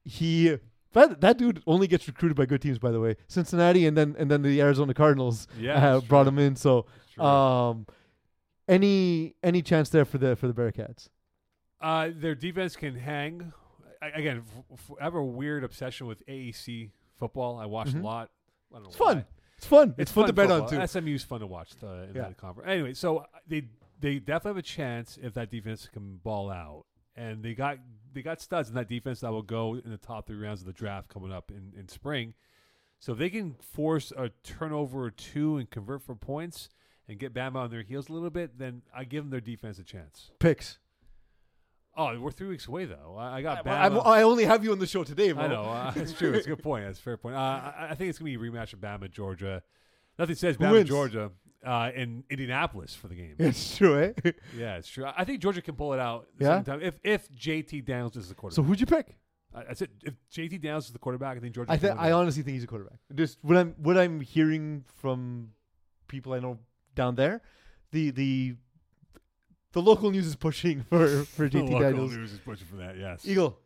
he 0.04 0.56
that 0.92 1.20
that 1.20 1.36
dude 1.38 1.62
only 1.66 1.86
gets 1.86 2.06
recruited 2.06 2.36
by 2.36 2.46
good 2.46 2.62
teams, 2.62 2.78
by 2.78 2.90
the 2.90 3.00
way. 3.00 3.16
Cincinnati, 3.28 3.86
and 3.86 3.96
then 3.96 4.14
and 4.18 4.30
then 4.30 4.40
the 4.42 4.60
Arizona 4.62 4.94
Cardinals 4.94 5.46
Yeah, 5.58 5.96
uh, 5.96 6.00
brought 6.00 6.22
true. 6.24 6.28
him 6.30 6.38
in. 6.38 6.56
So 6.56 6.86
um, 7.18 7.86
any 8.68 9.34
any 9.42 9.60
chance 9.60 9.90
there 9.90 10.04
for 10.06 10.16
the 10.18 10.34
for 10.36 10.46
the 10.46 10.54
Bearcats? 10.54 11.08
Uh, 11.80 12.08
their 12.14 12.34
defense 12.34 12.74
can 12.76 12.94
hang. 12.94 13.52
Again, 14.08 14.42
f- 14.72 14.90
I 15.00 15.04
have 15.04 15.14
a 15.14 15.22
weird 15.24 15.64
obsession 15.64 16.06
with 16.06 16.22
AAC 16.26 16.90
football. 17.18 17.58
I 17.58 17.66
watch 17.66 17.88
Mhm. 17.88 18.00
a 18.00 18.04
lot. 18.04 18.30
I 18.70 18.74
don't 18.76 18.82
know 18.84 18.88
It's 18.88 18.96
fun. 18.96 19.16
why. 19.18 19.24
It's 19.56 19.66
fun. 19.66 19.94
It's, 19.98 20.12
fun, 20.12 20.26
to 20.26 20.32
bet 20.32 20.50
on 20.50 20.68
too. 20.68 20.76
SMU's 20.80 21.22
fun 21.24 21.40
to 21.40 21.46
watch 21.46 21.72
in 21.80 21.88
Yeah. 22.14 22.22
that 22.22 22.36
conference. 22.36 22.68
Anyway, 22.68 22.94
so 22.94 23.18
uh, 23.18 23.26
they 23.46 23.68
they 24.00 24.18
definitely 24.18 24.50
have 24.50 24.56
a 24.58 24.62
chance 24.62 25.16
if 25.22 25.32
that 25.34 25.50
defense 25.50 25.88
can 25.88 26.16
ball 26.18 26.50
out, 26.50 26.84
and 27.16 27.42
they 27.42 27.54
got 27.54 27.78
they 28.12 28.20
got 28.22 28.40
studs 28.40 28.68
in 28.68 28.74
that 28.74 28.88
defense 28.88 29.20
that 29.20 29.30
will 29.32 29.42
go 29.42 29.74
in 29.76 29.90
the 29.90 29.96
top 29.96 30.26
three 30.26 30.36
rounds 30.36 30.60
of 30.60 30.66
the 30.66 30.72
draft 30.72 31.08
coming 31.08 31.32
up 31.32 31.50
in 31.50 31.72
in 31.76 31.88
spring. 31.88 32.34
So 32.98 33.12
if 33.12 33.18
they 33.18 33.30
can 33.30 33.54
force 33.54 34.12
a 34.16 34.30
turnover 34.42 35.04
or 35.04 35.10
two 35.10 35.56
and 35.56 35.70
convert 35.70 36.02
for 36.02 36.14
points 36.14 36.68
and 37.08 37.18
get 37.18 37.32
Bama 37.34 37.56
on 37.56 37.70
their 37.70 37.82
heels 37.82 38.08
a 38.08 38.12
little 38.12 38.30
bit, 38.30 38.58
then 38.58 38.82
I 38.94 39.04
give 39.04 39.24
them 39.24 39.30
their 39.30 39.40
defense 39.40 39.78
a 39.78 39.84
chance. 39.84 40.30
Picks. 40.38 40.78
Oh, 41.96 42.18
we're 42.18 42.30
three 42.32 42.48
weeks 42.48 42.66
away 42.66 42.84
though. 42.86 43.16
I, 43.18 43.36
I 43.36 43.42
got 43.42 43.66
I, 43.66 43.86
I 43.88 44.22
only 44.22 44.44
have 44.44 44.64
you 44.64 44.72
on 44.72 44.78
the 44.78 44.86
show 44.86 45.04
today, 45.04 45.32
bro. 45.32 45.44
I 45.44 45.46
know. 45.48 45.62
Uh, 45.62 45.90
that's 45.92 46.12
true. 46.12 46.32
It's 46.32 46.46
a 46.46 46.50
good 46.50 46.62
point. 46.62 46.84
That's 46.84 46.98
a 46.98 47.02
fair 47.02 47.16
point. 47.16 47.36
Uh, 47.36 47.38
I, 47.38 47.88
I 47.90 47.94
think 47.94 48.10
it's 48.10 48.18
going 48.18 48.32
to 48.32 48.38
be 48.38 48.48
a 48.48 48.50
rematch 48.50 48.72
of 48.72 48.80
Bama, 48.80 49.10
Georgia. 49.10 49.62
Nothing 50.18 50.34
says 50.36 50.56
Who 50.56 50.64
Bama, 50.64 50.72
wins? 50.72 50.88
Georgia 50.88 51.30
uh, 51.64 51.90
in 51.94 52.24
Indianapolis 52.30 52.94
for 52.94 53.08
the 53.08 53.14
game. 53.14 53.34
It's 53.38 53.76
true, 53.76 53.98
eh? 54.02 54.12
yeah, 54.56 54.76
it's 54.76 54.88
true. 54.88 55.06
I 55.16 55.24
think 55.24 55.40
Georgia 55.40 55.62
can 55.62 55.76
pull 55.76 55.92
it 55.92 56.00
out 56.00 56.26
the 56.36 56.44
Yeah? 56.66 56.76
if 56.80 56.94
if 57.04 57.32
JT 57.32 57.84
Downs 57.84 58.16
is 58.16 58.28
the 58.28 58.34
quarterback. 58.34 58.56
so 58.56 58.62
who'd 58.62 58.80
you 58.80 58.86
pick? 58.86 59.16
I, 59.54 59.64
I 59.70 59.72
said 59.74 59.88
if 60.02 60.14
JT 60.32 60.60
Downs 60.60 60.86
is 60.86 60.92
the 60.92 60.98
quarterback, 60.98 61.36
I 61.36 61.40
think 61.40 61.54
Georgia. 61.54 61.70
I 61.72 61.76
th- 61.76 61.94
I 61.96 62.10
honestly 62.12 62.42
think 62.42 62.54
he's 62.54 62.64
a 62.64 62.66
quarterback. 62.66 62.98
Just 63.14 63.38
what 63.42 63.56
I'm 63.56 63.74
what 63.78 63.96
I'm 63.96 64.20
hearing 64.20 64.84
from 64.96 65.50
people 66.08 66.32
I 66.32 66.40
know 66.40 66.58
down 66.94 67.14
there, 67.14 67.40
the 67.92 68.10
the 68.10 68.56
the 69.74 69.82
local 69.82 70.10
news 70.10 70.26
is 70.26 70.36
pushing 70.36 70.82
for 70.88 71.24
for 71.24 71.48
The 71.48 71.58
JT 71.58 71.62
local 71.70 71.80
Daniels. 71.80 72.16
news 72.16 72.32
is 72.32 72.38
pushing 72.38 72.66
for 72.66 72.76
that. 72.76 72.96
Yes. 72.96 73.26
Eagle. 73.26 73.58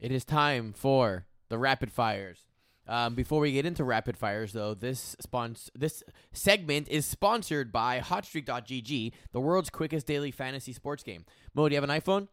It 0.00 0.10
is 0.10 0.24
time 0.24 0.72
for 0.72 1.26
the 1.48 1.56
rapid 1.58 1.92
fires. 1.92 2.40
Um, 2.86 3.14
before 3.14 3.40
we 3.40 3.52
get 3.52 3.64
into 3.64 3.82
rapid 3.84 4.16
fires, 4.16 4.52
though, 4.52 4.74
this 4.74 5.16
spons- 5.22 5.70
this 5.74 6.02
segment 6.32 6.86
is 6.88 7.06
sponsored 7.06 7.72
by 7.72 8.00
HotStreak.gg, 8.00 9.12
the 9.32 9.40
world's 9.40 9.70
quickest 9.70 10.06
daily 10.06 10.30
fantasy 10.30 10.72
sports 10.74 11.02
game. 11.02 11.24
Mo, 11.54 11.66
do 11.68 11.74
you 11.74 11.80
have 11.80 11.88
an 11.88 11.98
iPhone? 11.98 12.28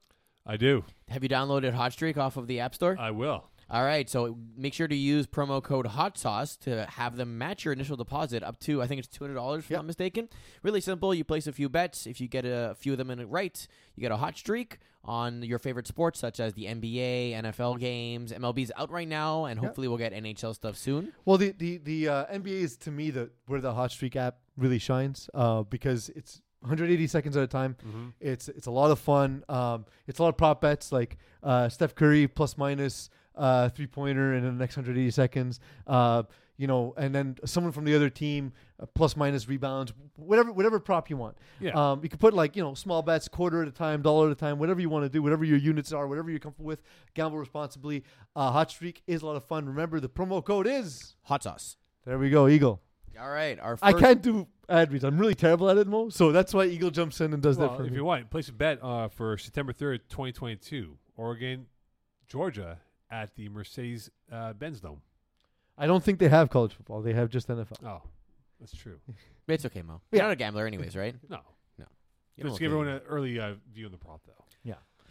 I 0.45 0.57
do. 0.57 0.84
Have 1.07 1.24
you 1.24 1.30
downloaded 1.30 1.74
HotStreak 1.74 2.18
off 2.18 2.36
of 2.36 2.47
the 2.47 2.59
App 2.59 2.76
Store? 2.76 2.97
I 2.99 3.12
will. 3.12 3.45
All 3.72 3.86
right, 3.86 4.09
so 4.09 4.38
make 4.57 4.74
sure 4.74 4.88
to 4.89 4.95
use 4.95 5.28
promo 5.28 5.63
code 5.63 5.88
Hot 5.88 6.17
Sauce 6.17 6.57
to 6.57 6.86
have 6.88 7.15
them 7.15 7.38
match 7.38 7.63
your 7.63 7.72
initial 7.72 7.95
deposit 7.95 8.43
up 8.43 8.59
to 8.61 8.82
I 8.82 8.88
think 8.88 8.99
it's 8.99 9.07
two 9.07 9.24
hundred 9.24 9.36
dollars, 9.36 9.63
if 9.63 9.69
I'm 9.72 9.78
not 9.78 9.86
mistaken. 9.86 10.28
Really 10.61 10.82
simple. 10.82 11.13
You 11.13 11.24
place 11.24 11.47
a 11.47 11.53
few 11.53 11.69
bets. 11.69 12.05
If 12.05 12.19
you 12.19 12.28
get 12.28 12.43
a 12.45 12.76
few 12.78 12.91
of 12.91 12.97
them 12.97 13.09
in 13.09 13.19
it 13.19 13.30
right, 13.30 13.65
you 13.95 14.01
get 14.01 14.11
a 14.11 14.17
hot 14.17 14.36
streak 14.38 14.80
on 15.05 15.41
your 15.41 15.57
favorite 15.57 15.88
sports 15.88 16.19
such 16.19 16.41
as 16.41 16.53
the 16.53 16.65
NBA, 16.65 17.32
NFL 17.32 17.80
games. 17.80 18.34
MLB's 18.34 18.74
out 18.76 18.91
right 18.91 19.07
now, 19.07 19.45
and 19.45 19.55
Yep. 19.57 19.65
hopefully 19.65 19.88
we'll 19.88 19.97
get 19.97 20.11
NHL 20.11 20.53
stuff 20.53 20.76
soon. 20.76 21.13
Well, 21.24 21.38
the 21.38 21.51
the 21.57 21.78
the 21.78 22.09
uh, 22.09 22.26
NBA 22.26 22.47
is 22.61 22.76
to 22.80 22.91
me 22.91 23.09
the 23.09 23.30
where 23.47 23.61
the 23.61 23.74
Hot 23.74 23.91
Streak 23.91 24.17
app 24.17 24.39
really 24.57 24.80
shines 24.80 25.30
uh, 25.34 25.63
because 25.63 26.09
it's 26.09 26.41
180 26.59 27.07
seconds 27.07 27.38
at 27.38 27.43
a 27.43 27.47
time. 27.47 27.78
Mm-hmm. 27.88 28.09
It's 28.19 28.49
it's 28.49 28.67
a 28.67 28.72
lot 28.72 28.91
of 28.91 28.99
fun. 28.99 29.45
Um, 29.47 29.86
it's 30.07 30.19
a 30.19 30.24
lot 30.24 30.30
of 30.30 30.38
prop 30.38 30.59
bets 30.59 30.91
like 30.91 31.17
uh, 31.41 31.69
Steph 31.69 31.95
Curry 31.95 32.28
plus 32.28 32.57
minus 32.57 33.09
uh, 33.36 33.70
three 33.70 33.88
pointer 33.88 34.34
in 34.34 34.44
the 34.44 34.52
next 34.52 34.78
180 34.78 35.12
seconds. 35.12 35.60
Uh, 35.88 36.24
you 36.62 36.68
know, 36.68 36.94
and 36.96 37.16
then 37.16 37.38
someone 37.44 37.74
from 37.74 37.86
the 37.86 37.96
other 37.96 38.08
team 38.08 38.54
uh, 38.80 38.86
plus 38.94 39.18
minus 39.18 39.48
rebounds, 39.48 39.94
whatever 40.16 40.52
whatever 40.52 40.80
prop 40.80 41.10
you 41.10 41.18
want. 41.18 41.36
Yeah. 41.60 41.72
Um, 41.72 42.02
you 42.04 42.10
can 42.10 42.20
put 42.20 42.36
like 42.36 42.56
you 42.56 42.62
know 42.62 42.76
small 42.76 43.02
bets, 43.02 43.28
quarter 43.28 43.64
at 43.64 43.68
a 43.68 43.72
time, 43.72 44.04
dollar 44.04 44.28
at 44.28 44.34
a 44.34 44.36
time, 44.36 44.60
whatever 44.60 44.80
you 44.80 44.88
want 44.88 45.04
to 45.04 45.10
do, 45.10 45.24
whatever 45.24 45.44
your 45.44 45.58
units 45.58 45.92
are, 45.92 46.08
whatever 46.08 46.30
you're 46.30 46.40
comfortable 46.40 46.68
with. 46.68 46.84
Gamble 47.16 47.40
responsibly. 47.40 48.04
Uh, 48.36 48.52
Hot 48.52 48.70
Streak 48.70 49.02
is 49.08 49.24
a 49.24 49.26
lot 49.26 49.38
of 49.38 49.44
fun. 49.44 49.66
Remember 49.66 50.00
the 50.00 50.08
promo 50.08 50.46
code 50.46 50.68
is 50.68 51.16
Hot 51.24 51.42
Sauce. 51.42 51.78
there. 52.06 52.20
We 52.20 52.30
go, 52.30 52.48
Eagle. 52.48 52.80
All 53.20 53.32
right, 53.32 53.60
our 53.60 53.76
first 53.78 53.96
I 53.96 54.00
can't 54.00 54.22
do 54.22 54.48
ad 54.70 54.92
reads. 54.92 55.04
I'm 55.04 55.18
really 55.18 55.36
terrible 55.36 55.68
at 55.68 55.78
it, 55.78 55.88
Mo. 55.88 56.10
So 56.10 56.32
that's 56.32 56.54
why 56.54 56.66
Eagle 56.66 56.92
jumps 56.92 57.22
in 57.22 57.34
and 57.34 57.42
does 57.42 57.58
well, 57.58 57.70
that 57.70 57.78
for 57.78 57.82
you 57.82 57.88
if 57.88 57.92
me. 57.92 57.98
you 57.98 58.06
want, 58.06 58.30
place 58.30 58.50
a 58.50 58.54
bet 58.54 58.78
uh, 58.84 59.08
for 59.08 59.36
September 59.38 59.74
3rd, 59.74 60.02
2022, 60.10 60.98
Oregon, 61.18 61.66
Georgia 62.28 62.78
at 63.12 63.36
the 63.36 63.49
Mercedes 63.49 64.09
uh, 64.32 64.53
Benz 64.53 64.80
Dome. 64.80 65.01
I 65.78 65.86
don't 65.88 66.03
think 66.03 66.20
they 66.20 66.30
have 66.30 66.49
college 66.49 66.74
football. 66.74 67.01
They 67.01 67.14
have 67.14 67.30
just 67.30 67.47
NFL. 67.47 67.84
Oh, 67.86 68.01
that's 68.59 68.74
true. 68.76 68.99
But 69.45 69.53
It's 69.53 69.66
okay, 69.66 69.82
Mo. 69.82 70.01
Yeah. 70.12 70.18
You're 70.20 70.24
not 70.28 70.32
a 70.32 70.36
gambler, 70.38 70.66
anyways, 70.66 70.95
right? 70.95 71.16
No. 71.30 71.39
You 72.38 72.43
don't 72.45 72.51
Let's 72.53 72.53
look 72.53 72.59
give 72.62 72.72
like- 72.72 72.88
everyone 72.88 73.01
an 73.01 73.07
early 73.09 73.39
uh, 73.39 73.53
view 73.74 73.86
on 73.88 73.91
the 73.91 73.97
prop, 73.97 74.22
though. 74.26 74.43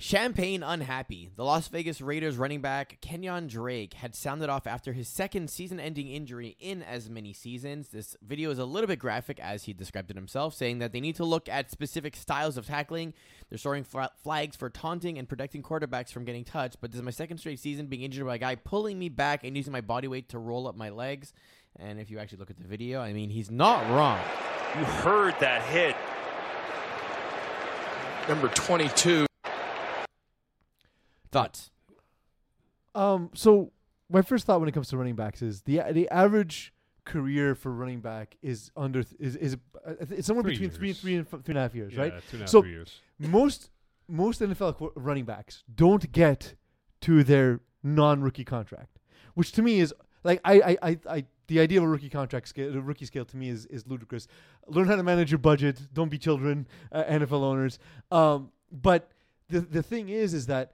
Champagne 0.03 0.62
unhappy. 0.62 1.28
The 1.36 1.44
Las 1.44 1.68
Vegas 1.68 2.01
Raiders 2.01 2.38
running 2.38 2.62
back 2.62 2.96
Kenyon 3.03 3.48
Drake 3.48 3.92
had 3.92 4.14
sounded 4.14 4.48
off 4.48 4.66
after 4.66 4.94
his 4.94 5.09
second 5.09 5.51
season-ending 5.51 6.09
injury 6.09 6.57
in 6.59 6.82
as 6.82 7.11
many 7.11 7.34
seasons. 7.34 7.88
This 7.88 8.16
video 8.26 8.51
is 8.51 8.59
a 8.59 8.64
little 8.64 8.86
bit 8.86 8.98
graphic, 8.98 9.38
as 9.38 9.64
he 9.64 9.74
described 9.74 10.11
it 10.11 10.16
himself, 10.16 10.55
saying 10.55 10.78
that 10.78 10.94
they 10.94 11.03
need 11.03 11.16
to 11.16 11.24
look 11.26 11.51
at 11.51 11.70
specific 11.70 12.16
styles 12.16 12.57
of 12.57 12.66
tackling. 12.66 13.12
They're 13.51 13.59
storing 13.59 13.84
fla- 13.84 14.12
flags 14.22 14.57
for 14.57 14.70
taunting 14.70 15.18
and 15.18 15.28
protecting 15.28 15.62
quarterbacks 15.62 16.11
from 16.11 16.24
getting 16.24 16.44
touched. 16.44 16.80
But 16.80 16.92
this 16.92 16.98
is 16.98 17.05
my 17.05 17.11
second 17.11 17.36
straight 17.36 17.59
season 17.59 17.84
being 17.84 18.01
injured 18.01 18.24
by 18.24 18.36
a 18.36 18.38
guy 18.38 18.55
pulling 18.55 18.98
me 18.98 19.11
back 19.11 19.44
and 19.44 19.55
using 19.55 19.70
my 19.70 19.82
body 19.82 20.09
weight 20.09 20.30
to 20.30 20.38
roll 20.38 20.66
up 20.66 20.76
my 20.76 20.88
legs. 20.88 21.34
And 21.78 22.01
if 22.01 22.11
you 22.11 22.18
actually 22.18 22.38
look 22.38 22.51
at 22.51 22.59
the 22.59 22.66
video, 22.66 23.03
I 23.03 23.12
mean, 23.12 23.28
he's 23.28 23.51
not 23.51 23.86
wrong. 23.90 24.18
You 24.78 24.84
heard 24.86 25.34
that 25.40 25.61
hit. 25.64 25.94
Number 28.26 28.48
22. 28.48 29.26
Thoughts? 31.33 31.70
Um, 32.95 33.31
so 33.35 33.72
my 34.11 34.22
first 34.22 34.47
thought 34.47 34.61
when 34.61 34.68
it 34.68 34.72
comes 34.72 34.89
to 34.89 34.97
running 34.97 35.14
backs 35.14 35.43
is 35.43 35.62
the 35.62 35.81
the 35.93 36.09
average 36.11 36.72
career 37.05 37.55
for 37.55 37.72
running 37.72 38.01
back 38.01 38.37
is 38.43 38.70
under 38.76 39.03
th- 39.03 39.16
is 39.20 39.37
is 39.37 39.57
uh, 39.87 39.95
it's 40.11 40.26
somewhere 40.26 40.43
Three 40.43 40.53
between 40.55 40.70
three 40.70 40.89
and 40.91 40.95
years. 40.97 41.01
three 41.01 41.14
and 41.16 41.26
f- 41.26 41.45
three 41.45 41.53
and 41.53 41.59
a 41.59 41.62
half 41.62 41.74
years, 41.74 41.95
Yeah, 41.95 42.01
right? 42.01 42.12
two 42.28 42.37
and 42.37 42.41
a 42.41 42.45
half 42.45 42.49
So- 42.49 42.62
three 42.62 42.70
years. 42.72 43.01
Most 43.18 43.70
most 44.09 44.41
NFL 44.41 44.76
qu- 44.76 44.93
running 44.97 45.24
backs 45.24 45.62
don't 45.72 46.11
get 46.11 46.55
to 47.03 47.22
their 47.22 47.61
non 47.83 48.22
rookie 48.22 48.45
contract, 48.45 48.99
which 49.35 49.53
to 49.53 49.62
me 49.62 49.78
is 49.81 49.95
like 50.24 50.41
I 50.45 50.61
I, 50.61 50.76
I, 50.83 50.99
I 51.09 51.24
the 51.47 51.61
idea 51.61 51.78
of 51.78 51.85
a 51.85 51.89
rookie 51.89 52.11
contract 52.11 52.49
scale, 52.49 52.76
a 52.76 52.81
rookie 52.81 53.07
scale 53.07 53.24
to 53.26 53.37
me 53.37 53.49
is 53.49 53.66
is 53.66 53.87
ludicrous. 53.87 54.26
Learn 54.66 54.87
how 54.89 54.97
to 54.97 55.03
manage 55.05 55.31
your 55.31 55.39
budget. 55.39 55.81
Don't 55.93 56.09
be 56.11 56.18
children, 56.18 56.66
uh, 56.93 57.05
NFL 57.05 57.43
owners. 57.43 57.78
Um, 58.11 58.51
but 58.72 59.11
the 59.49 59.61
the 59.61 59.83
thing 59.83 60.09
is, 60.09 60.35
is 60.35 60.47
that 60.47 60.72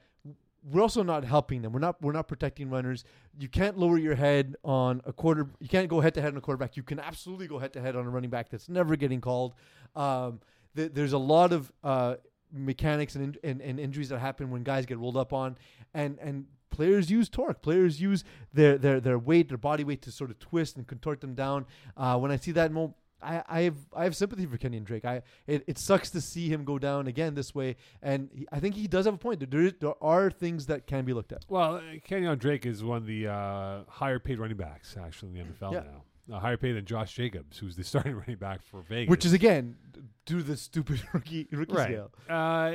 we're 0.69 0.83
also 0.83 1.03
not 1.03 1.25
helping 1.25 1.63
them. 1.63 1.73
We're 1.73 1.81
not 1.81 2.01
we're 2.03 2.13
not 2.13 2.27
protecting 2.27 2.71
runners. 2.71 3.05
You 3.39 3.49
can't 3.49 3.79
lower 3.79 3.99
your 3.99 4.17
head 4.17 4.57
on 4.65 5.01
a 5.05 5.13
quarter. 5.13 5.49
You 5.61 5.69
can't 5.69 5.89
go 5.89 6.01
head 6.01 6.15
to 6.15 6.21
head 6.21 6.33
on 6.33 6.37
a 6.37 6.41
quarterback. 6.41 6.77
You 6.77 6.83
can 6.83 6.99
absolutely 6.99 7.47
go 7.47 7.59
head 7.59 7.73
to 7.75 7.81
head 7.81 7.95
on 7.95 8.07
a 8.07 8.11
running 8.11 8.31
back 8.31 8.49
that's 8.49 8.69
never 8.69 8.97
getting 8.97 9.21
called. 9.21 9.55
Um, 9.95 10.41
th- 10.75 10.93
there's 10.93 11.13
a 11.13 11.19
lot 11.19 11.53
of 11.53 11.73
uh, 11.85 12.17
mechanics 12.53 13.15
and, 13.15 13.39
and 13.45 13.61
and 13.61 13.79
injuries 13.79 14.09
that 14.09 14.19
happen 14.19 14.51
when 14.51 14.63
guys 14.65 14.87
get 14.87 14.99
rolled 14.99 15.17
up 15.17 15.33
on, 15.33 15.57
and 15.95 16.19
and 16.21 16.47
players 16.71 17.11
use 17.11 17.29
torque. 17.29 17.63
Players 17.63 18.01
use 18.01 18.25
their 18.53 18.77
their 18.77 19.01
their 19.01 19.19
weight, 19.19 19.49
their 19.49 19.59
body 19.59 19.85
weight 19.85 20.03
to 20.03 20.11
sort 20.11 20.31
of 20.31 20.39
twist 20.39 20.77
and 20.77 20.87
contort 20.87 21.21
them 21.21 21.35
down. 21.35 21.67
Uh, 21.97 22.19
when 22.19 22.31
I 22.31 22.37
see 22.37 22.53
that, 22.53 22.73
mo- 22.73 22.95
I, 23.23 23.43
I 23.49 23.61
have 23.63 23.77
I 23.95 24.05
have 24.05 24.15
sympathy 24.15 24.47
for 24.47 24.57
Kenyon 24.59 24.85
Drake. 24.85 25.05
I 25.05 25.23
it, 25.47 25.65
it 25.67 25.79
sucks 25.79 26.11
to 26.11 26.21
see 26.21 26.49
him 26.49 26.65
go 26.65 26.79
down 26.79 27.07
again 27.07 27.35
this 27.35 27.55
way, 27.55 27.77
and 28.03 28.29
he, 28.33 28.47
I 28.53 28.61
think 28.61 28.75
he 28.75 28.87
does 28.87 29.07
have 29.07 29.15
a 29.15 29.19
point. 29.19 29.51
There, 29.51 29.71
there 29.71 29.95
are 30.03 30.31
things 30.31 30.67
that 30.67 30.87
can 30.87 31.05
be 31.05 31.13
looked 31.13 31.33
at. 31.33 31.45
Well, 31.49 31.77
uh, 31.77 31.81
Kenyon 32.05 32.39
Drake 32.39 32.67
is 32.67 32.85
one 32.85 32.99
of 32.99 33.07
the 33.07 33.29
uh, 33.29 33.81
higher 33.89 34.19
paid 34.19 34.39
running 34.39 34.57
backs 34.57 34.97
actually 35.03 35.39
in 35.39 35.49
the 35.49 35.55
NFL 35.67 35.73
Yeah. 35.73 35.81
now. 35.81 36.37
Uh, 36.37 36.41
higher 36.41 36.57
paid 36.57 36.73
than 36.73 36.85
Josh 36.85 37.15
Jacobs, 37.15 37.59
who's 37.59 37.77
the 37.77 37.85
starting 37.93 38.15
running 38.17 38.37
back 38.37 38.63
for 38.63 38.83
Vegas. 38.83 39.11
Which 39.11 39.25
is 39.25 39.33
again 39.33 39.77
due 40.25 40.39
to 40.39 40.43
the 40.43 40.57
stupid 40.57 41.01
rookie 41.13 41.47
rookie 41.53 41.73
right. 41.75 41.89
scale. 41.89 42.11
Uh, 42.29 42.73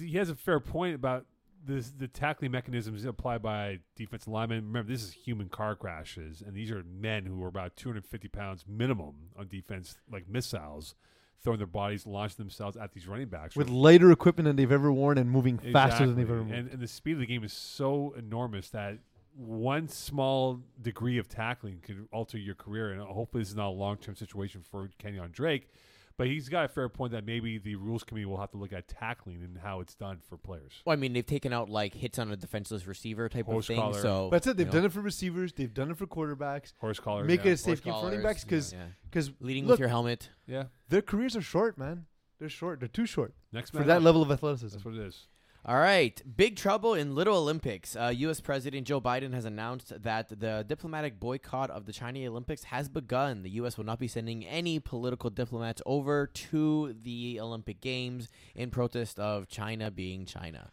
he 0.00 0.16
has 0.16 0.30
a 0.30 0.34
fair 0.34 0.60
point 0.60 0.94
about 0.94 1.26
this, 1.66 1.90
the 1.90 2.08
tackling 2.08 2.50
mechanisms 2.50 3.04
applied 3.04 3.42
by 3.42 3.78
defensive 3.96 4.28
linemen. 4.28 4.66
Remember, 4.66 4.90
this 4.92 5.02
is 5.02 5.12
human 5.12 5.48
car 5.48 5.74
crashes, 5.74 6.42
and 6.44 6.54
these 6.54 6.70
are 6.70 6.82
men 6.84 7.26
who 7.26 7.42
are 7.42 7.48
about 7.48 7.76
250 7.76 8.28
pounds 8.28 8.64
minimum 8.68 9.14
on 9.36 9.48
defense, 9.48 9.96
like 10.10 10.28
missiles, 10.28 10.94
throwing 11.42 11.58
their 11.58 11.66
bodies, 11.66 12.06
launching 12.06 12.36
themselves 12.38 12.76
at 12.76 12.92
these 12.92 13.06
running 13.06 13.28
backs 13.28 13.54
With 13.54 13.68
lighter 13.68 14.10
equipment 14.10 14.46
than 14.46 14.56
they've 14.56 14.72
ever 14.72 14.92
worn 14.92 15.18
and 15.18 15.30
moving 15.30 15.58
faster 15.58 16.06
than 16.06 16.16
they've 16.16 16.30
ever 16.30 16.42
moved. 16.42 16.52
And, 16.54 16.70
and 16.70 16.80
the 16.80 16.88
speed 16.88 17.12
of 17.12 17.18
the 17.18 17.26
game 17.26 17.44
is 17.44 17.52
so 17.52 18.14
enormous 18.16 18.70
that 18.70 18.98
one 19.36 19.88
small 19.88 20.60
degree 20.80 21.18
of 21.18 21.28
tackling 21.28 21.80
could 21.82 22.08
alter 22.12 22.38
your 22.38 22.54
career. 22.54 22.92
And 22.92 23.02
hopefully, 23.02 23.42
this 23.42 23.50
is 23.50 23.56
not 23.56 23.68
a 23.68 23.70
long 23.70 23.96
term 23.96 24.16
situation 24.16 24.62
for 24.62 24.88
Kenyon 24.98 25.30
Drake. 25.32 25.68
But 26.16 26.28
he's 26.28 26.48
got 26.48 26.64
a 26.64 26.68
fair 26.68 26.88
point 26.88 27.12
that 27.12 27.26
maybe 27.26 27.58
the 27.58 27.74
rules 27.74 28.04
committee 28.04 28.24
will 28.24 28.38
have 28.38 28.52
to 28.52 28.56
look 28.56 28.72
at 28.72 28.86
tackling 28.86 29.42
and 29.42 29.58
how 29.58 29.80
it's 29.80 29.94
done 29.96 30.18
for 30.28 30.36
players. 30.36 30.72
Well, 30.84 30.92
I 30.92 30.96
mean, 30.96 31.12
they've 31.12 31.26
taken 31.26 31.52
out 31.52 31.68
like 31.68 31.92
hits 31.94 32.20
on 32.20 32.30
a 32.30 32.36
defenseless 32.36 32.86
receiver 32.86 33.28
type 33.28 33.46
Horse 33.46 33.64
of 33.64 33.66
thing. 33.68 33.76
collar. 33.80 34.00
So 34.00 34.28
But 34.30 34.36
that's 34.36 34.46
it. 34.48 34.56
They've 34.56 34.66
you 34.66 34.72
done 34.72 34.84
it 34.84 34.92
for 34.92 35.00
receivers. 35.00 35.52
They've 35.52 35.72
done 35.74 35.90
it 35.90 35.96
for 35.96 36.06
quarterbacks. 36.06 36.72
Horse 36.78 37.00
collar. 37.00 37.24
Make 37.24 37.44
yeah. 37.44 37.50
it 37.50 37.54
a 37.54 37.56
safe 37.56 37.82
game 37.82 37.94
for 37.94 38.04
running 38.04 38.20
collars, 38.20 38.22
backs 38.22 38.44
because 38.44 38.72
yeah, 38.72 38.78
yeah. 38.78 38.84
because 39.10 39.32
leading 39.40 39.64
look, 39.64 39.72
with 39.72 39.80
your 39.80 39.88
helmet. 39.88 40.30
Yeah. 40.46 40.64
their 40.88 41.02
careers 41.02 41.34
are 41.36 41.42
short, 41.42 41.76
man. 41.76 42.06
They're 42.38 42.48
short. 42.48 42.80
They're 42.80 42.88
too 42.88 43.06
short 43.06 43.34
Next 43.52 43.70
for 43.70 43.78
man 43.78 43.86
that 43.88 43.96
up. 43.98 44.02
level 44.02 44.22
of 44.22 44.30
athleticism. 44.30 44.76
That's 44.76 44.84
what 44.84 44.94
it 44.94 45.00
is. 45.00 45.26
All 45.66 45.78
right, 45.78 46.20
big 46.36 46.56
trouble 46.56 46.92
in 46.92 47.14
Little 47.14 47.38
Olympics. 47.38 47.96
Uh, 47.96 48.12
U.S. 48.14 48.38
President 48.38 48.86
Joe 48.86 49.00
Biden 49.00 49.32
has 49.32 49.46
announced 49.46 49.94
that 50.02 50.28
the 50.28 50.62
diplomatic 50.68 51.18
boycott 51.18 51.70
of 51.70 51.86
the 51.86 51.92
China 51.92 52.18
Olympics 52.28 52.64
has 52.64 52.90
begun. 52.90 53.42
The 53.42 53.48
U.S. 53.52 53.78
will 53.78 53.86
not 53.86 53.98
be 53.98 54.06
sending 54.06 54.44
any 54.44 54.78
political 54.78 55.30
diplomats 55.30 55.80
over 55.86 56.26
to 56.26 56.94
the 57.02 57.40
Olympic 57.40 57.80
Games 57.80 58.28
in 58.54 58.70
protest 58.70 59.18
of 59.18 59.48
China 59.48 59.90
being 59.90 60.26
China. 60.26 60.68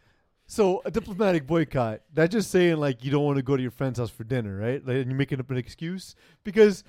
So 0.46 0.82
a 0.84 0.90
diplomatic 0.90 1.46
boycott. 1.46 2.02
That's 2.12 2.32
just 2.34 2.50
saying 2.50 2.76
like 2.76 3.02
you 3.02 3.10
don't 3.10 3.24
want 3.24 3.36
to 3.38 3.42
go 3.42 3.56
to 3.56 3.62
your 3.62 3.70
friend's 3.70 3.98
house 3.98 4.10
for 4.10 4.24
dinner, 4.24 4.58
right? 4.58 4.86
Like, 4.86 4.96
and 4.96 5.06
you're 5.06 5.16
making 5.16 5.40
up 5.40 5.50
an 5.50 5.56
excuse 5.56 6.14
because 6.44 6.84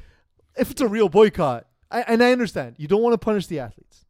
if 0.58 0.70
it's 0.70 0.82
a 0.82 0.90
real 0.90 1.08
boycott, 1.08 1.68
I, 1.90 2.02
and 2.02 2.22
I 2.22 2.34
understand 2.34 2.76
you 2.78 2.90
don't 2.90 3.02
want 3.02 3.14
to 3.14 3.18
punish 3.18 3.48
the 3.48 3.60
athletes, 3.60 4.04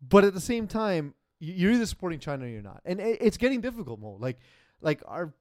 but 0.00 0.24
at 0.24 0.32
the 0.32 0.40
same 0.40 0.66
time, 0.66 1.12
you're 1.40 1.72
either 1.72 1.86
supporting 1.86 2.18
China 2.18 2.44
or 2.44 2.48
you're 2.48 2.62
not, 2.62 2.80
and 2.84 3.00
it's 3.00 3.36
getting 3.36 3.60
difficult, 3.60 4.00
Mo. 4.00 4.16
Like, 4.18 4.38
like 4.80 5.02
our, 5.06 5.32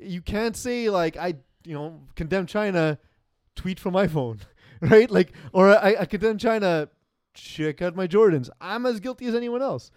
you 0.00 0.22
can't 0.22 0.56
say 0.56 0.90
like 0.90 1.16
I, 1.16 1.34
you 1.64 1.74
know, 1.74 2.00
condemn 2.14 2.46
China, 2.46 2.98
tweet 3.54 3.80
from 3.80 3.92
my 3.92 4.06
phone, 4.06 4.40
right? 4.80 5.10
Like, 5.10 5.32
or 5.52 5.76
I, 5.76 5.96
I 6.00 6.06
condemn 6.06 6.38
China, 6.38 6.88
check 7.34 7.82
out 7.82 7.96
my 7.96 8.06
Jordans. 8.06 8.50
I'm 8.60 8.86
as 8.86 9.00
guilty 9.00 9.26
as 9.26 9.34
anyone 9.34 9.62
else. 9.62 9.90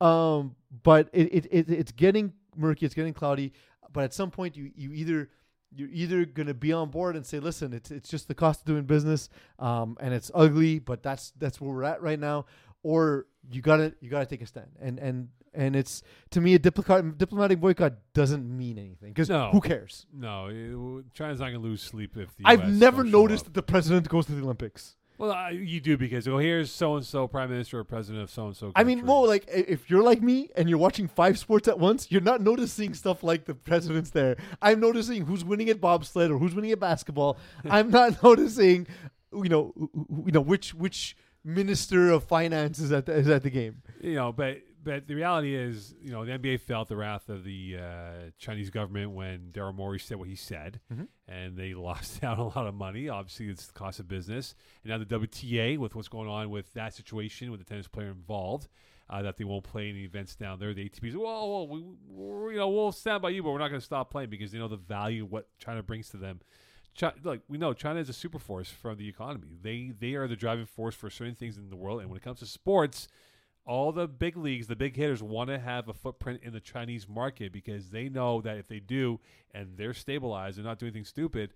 Um, 0.00 0.56
but 0.82 1.08
it, 1.12 1.34
it, 1.34 1.46
it 1.50 1.70
it's 1.70 1.92
getting 1.92 2.32
murky. 2.56 2.86
It's 2.86 2.94
getting 2.94 3.14
cloudy. 3.14 3.52
But 3.92 4.04
at 4.04 4.14
some 4.14 4.30
point, 4.30 4.56
you 4.56 4.70
you 4.74 4.92
either 4.92 5.30
you're 5.74 5.88
either 5.90 6.24
gonna 6.24 6.54
be 6.54 6.72
on 6.72 6.90
board 6.90 7.16
and 7.16 7.24
say, 7.24 7.38
listen, 7.38 7.72
it's 7.72 7.90
it's 7.90 8.08
just 8.08 8.28
the 8.28 8.34
cost 8.34 8.60
of 8.60 8.66
doing 8.66 8.84
business, 8.84 9.28
um, 9.58 9.96
and 10.00 10.12
it's 10.12 10.30
ugly, 10.34 10.78
but 10.78 11.02
that's 11.02 11.32
that's 11.38 11.60
where 11.60 11.70
we're 11.70 11.84
at 11.84 12.02
right 12.02 12.18
now, 12.18 12.46
or 12.90 13.26
you 13.50 13.60
gotta 13.62 13.92
you 14.00 14.08
gotta 14.08 14.26
take 14.26 14.42
a 14.42 14.46
stand. 14.46 14.70
And 14.80 14.98
and 15.00 15.28
and 15.52 15.74
it's 15.74 16.02
to 16.30 16.40
me 16.40 16.54
a 16.54 16.58
diplomatic 16.58 17.18
diplomatic 17.18 17.60
boycott 17.60 17.94
doesn't 18.14 18.44
mean 18.46 18.78
anything 18.78 19.10
because 19.12 19.28
No. 19.28 19.50
who 19.50 19.60
cares? 19.60 20.06
No, 20.12 20.46
it- 20.46 21.12
China's 21.14 21.40
not 21.40 21.50
to 21.50 21.58
lose 21.58 21.82
sleep 21.82 22.16
if 22.16 22.36
the 22.36 22.44
I've 22.44 22.62
US 22.64 22.80
never 22.86 23.02
noticed 23.02 23.44
that 23.46 23.54
the 23.54 23.62
president 23.62 24.08
goes 24.08 24.26
to 24.26 24.32
the 24.32 24.42
Olympics. 24.42 24.96
Well, 25.18 25.32
uh, 25.32 25.48
you 25.48 25.80
do 25.80 25.96
because 25.96 26.28
oh, 26.28 26.36
here's 26.38 26.70
so 26.70 26.94
and 26.96 27.04
so 27.04 27.26
prime 27.26 27.48
minister 27.50 27.78
or 27.78 27.84
president 27.84 28.22
of 28.24 28.30
so 28.30 28.46
and 28.48 28.56
so. 28.56 28.70
I 28.76 28.84
mean, 28.84 29.06
well, 29.06 29.26
like 29.26 29.44
if 29.48 29.88
you're 29.90 30.02
like 30.02 30.20
me 30.22 30.50
and 30.56 30.68
you're 30.68 30.78
watching 30.78 31.08
five 31.08 31.38
sports 31.38 31.66
at 31.68 31.78
once, 31.80 32.12
you're 32.12 32.20
not 32.32 32.40
noticing 32.42 32.92
stuff 32.92 33.22
like 33.24 33.46
the 33.46 33.54
president's 33.54 34.10
there. 34.10 34.36
I'm 34.60 34.78
noticing 34.78 35.24
who's 35.24 35.42
winning 35.42 35.70
at 35.70 35.80
bobsled 35.80 36.30
or 36.30 36.38
who's 36.38 36.54
winning 36.54 36.70
at 36.72 36.80
basketball. 36.80 37.38
I'm 37.64 37.90
not 37.90 38.22
noticing, 38.28 38.86
you 39.32 39.48
know, 39.48 39.72
you 40.26 40.32
know 40.32 40.42
which 40.42 40.74
which 40.74 41.16
minister 41.46 42.10
of 42.10 42.24
finance 42.24 42.78
is 42.78 42.92
at 42.92 43.06
the, 43.06 43.12
is 43.14 43.28
at 43.28 43.42
the 43.42 43.50
game. 43.50 43.82
you 44.00 44.14
know, 44.14 44.32
but 44.32 44.58
but 44.82 45.08
the 45.08 45.14
reality 45.16 45.52
is, 45.54 45.94
you 46.00 46.12
know, 46.12 46.24
the 46.24 46.30
NBA 46.38 46.60
felt 46.60 46.88
the 46.88 46.96
wrath 46.96 47.28
of 47.28 47.42
the 47.42 47.76
uh, 47.76 48.30
Chinese 48.38 48.70
government 48.70 49.10
when 49.12 49.50
Daryl 49.52 49.74
Morey 49.74 49.98
said 49.98 50.16
what 50.16 50.28
he 50.28 50.36
said, 50.36 50.80
Mhm. 50.92 51.08
and 51.26 51.56
they 51.56 51.74
lost 51.88 52.22
out 52.22 52.38
a 52.38 52.44
lot 52.44 52.66
of 52.68 52.74
money. 52.74 53.08
Obviously, 53.08 53.48
it's 53.48 53.66
the 53.66 53.72
cost 53.72 53.98
of 53.98 54.06
business, 54.06 54.54
and 54.84 54.90
now 54.90 54.98
the 54.98 55.04
WTA 55.04 55.76
with 55.78 55.94
what's 55.96 56.08
going 56.08 56.28
on 56.28 56.50
with 56.50 56.72
that 56.74 56.94
situation 56.94 57.50
with 57.50 57.60
the 57.60 57.66
tennis 57.66 57.88
player 57.88 58.08
involved. 58.08 58.68
Uh, 59.08 59.22
that 59.22 59.36
they 59.36 59.44
won't 59.44 59.62
play 59.62 59.88
any 59.88 60.02
events 60.02 60.34
down 60.34 60.58
there. 60.58 60.74
The 60.74 60.84
ATP's, 60.86 61.14
well, 61.16 61.48
well 61.48 61.68
we, 61.68 61.80
we're, 62.08 62.50
you 62.50 62.58
know, 62.58 62.68
we'll 62.68 62.90
stand 62.90 63.22
by 63.22 63.28
you, 63.28 63.40
but 63.40 63.52
we're 63.52 63.60
not 63.60 63.68
going 63.68 63.78
to 63.80 63.84
stop 63.86 64.10
playing 64.10 64.30
because 64.30 64.50
they 64.50 64.58
know 64.58 64.66
the 64.66 64.76
value 64.76 65.22
of 65.22 65.30
what 65.30 65.46
China 65.58 65.80
brings 65.84 66.08
to 66.08 66.16
them. 66.16 66.40
Chi- 66.98 67.12
look, 67.22 67.42
we 67.48 67.58
know 67.58 67.72
China 67.72 68.00
is 68.00 68.08
a 68.08 68.14
super 68.14 68.38
force 68.38 68.70
from 68.70 68.96
the 68.96 69.08
economy. 69.08 69.58
They 69.60 69.92
they 69.98 70.14
are 70.14 70.26
the 70.26 70.36
driving 70.36 70.66
force 70.66 70.94
for 70.94 71.10
certain 71.10 71.34
things 71.34 71.56
in 71.56 71.70
the 71.70 71.76
world, 71.76 72.00
and 72.00 72.10
when 72.10 72.16
it 72.16 72.22
comes 72.22 72.38
to 72.40 72.46
sports, 72.46 73.08
all 73.66 73.92
the 73.92 74.06
big 74.06 74.36
leagues, 74.36 74.68
the 74.68 74.76
big 74.76 74.96
hitters 74.96 75.22
want 75.22 75.50
to 75.50 75.58
have 75.58 75.88
a 75.88 75.94
footprint 75.94 76.40
in 76.42 76.52
the 76.52 76.60
Chinese 76.60 77.08
market 77.08 77.52
because 77.52 77.90
they 77.90 78.08
know 78.08 78.40
that 78.40 78.56
if 78.56 78.68
they 78.68 78.80
do 78.80 79.20
and 79.52 79.76
they're 79.76 79.94
stabilized 79.94 80.56
and 80.56 80.66
not 80.66 80.78
doing 80.78 80.90
anything 80.90 81.04
stupid, 81.04 81.52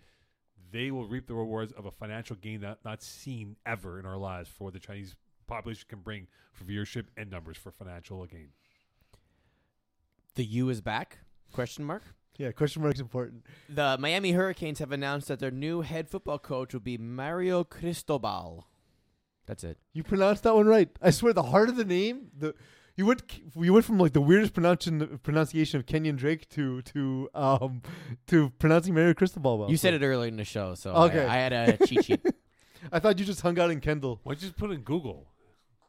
they 0.72 0.90
will 0.90 1.06
reap 1.06 1.26
the 1.26 1.34
rewards 1.34 1.72
of 1.72 1.86
a 1.86 1.90
financial 1.90 2.36
gain 2.36 2.60
that 2.60 2.78
not 2.84 3.02
seen 3.02 3.56
ever 3.64 3.98
in 3.98 4.06
our 4.06 4.18
lives 4.18 4.48
for 4.48 4.64
what 4.64 4.72
the 4.72 4.80
Chinese 4.80 5.14
population 5.46 5.86
can 5.88 6.00
bring 6.00 6.26
for 6.52 6.64
viewership 6.64 7.06
and 7.16 7.30
numbers 7.30 7.56
for 7.56 7.70
financial 7.70 8.24
gain. 8.26 8.50
The 10.34 10.44
U 10.44 10.68
is 10.68 10.80
back? 10.80 11.18
Question 11.52 11.84
mark. 11.84 12.02
Yeah, 12.40 12.52
question 12.52 12.80
mark's 12.80 13.00
important. 13.00 13.44
The 13.68 13.98
Miami 14.00 14.32
Hurricanes 14.32 14.78
have 14.78 14.92
announced 14.92 15.28
that 15.28 15.40
their 15.40 15.50
new 15.50 15.82
head 15.82 16.08
football 16.08 16.38
coach 16.38 16.72
will 16.72 16.80
be 16.80 16.96
Mario 16.96 17.64
Cristobal. 17.64 18.66
That's 19.44 19.62
it. 19.62 19.76
You 19.92 20.02
pronounced 20.02 20.44
that 20.44 20.54
one 20.54 20.66
right. 20.66 20.88
I 21.02 21.10
swear, 21.10 21.34
the 21.34 21.42
heart 21.42 21.68
of 21.68 21.76
the 21.76 21.84
name, 21.84 22.28
the 22.34 22.54
you 22.96 23.04
went 23.04 23.22
you 23.56 23.74
went 23.74 23.84
from 23.84 23.98
like 23.98 24.14
the 24.14 24.22
weirdest 24.22 24.54
pronunciation 24.54 25.18
pronunciation 25.22 25.78
of 25.80 25.84
Kenyon 25.84 26.16
Drake 26.16 26.48
to 26.50 26.80
to 26.82 27.28
um 27.34 27.82
to 28.28 28.48
pronouncing 28.58 28.94
Mario 28.94 29.12
Cristobal. 29.12 29.58
Well, 29.58 29.70
You 29.70 29.76
said 29.76 29.92
it 29.92 30.02
earlier 30.02 30.28
in 30.28 30.36
the 30.38 30.44
show, 30.44 30.74
so 30.74 30.92
Okay. 30.94 31.26
I, 31.26 31.34
I 31.34 31.38
had 31.40 31.52
a 31.52 31.86
cheat 31.86 32.06
sheet. 32.06 32.24
I 32.92 33.00
thought 33.00 33.18
you 33.18 33.26
just 33.26 33.42
hung 33.42 33.58
out 33.58 33.70
in 33.70 33.80
Kendall. 33.80 34.20
Why 34.22 34.32
don't 34.32 34.42
you 34.42 34.48
just 34.48 34.58
put 34.58 34.70
in 34.70 34.80
Google? 34.80 35.28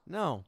No, 0.06 0.44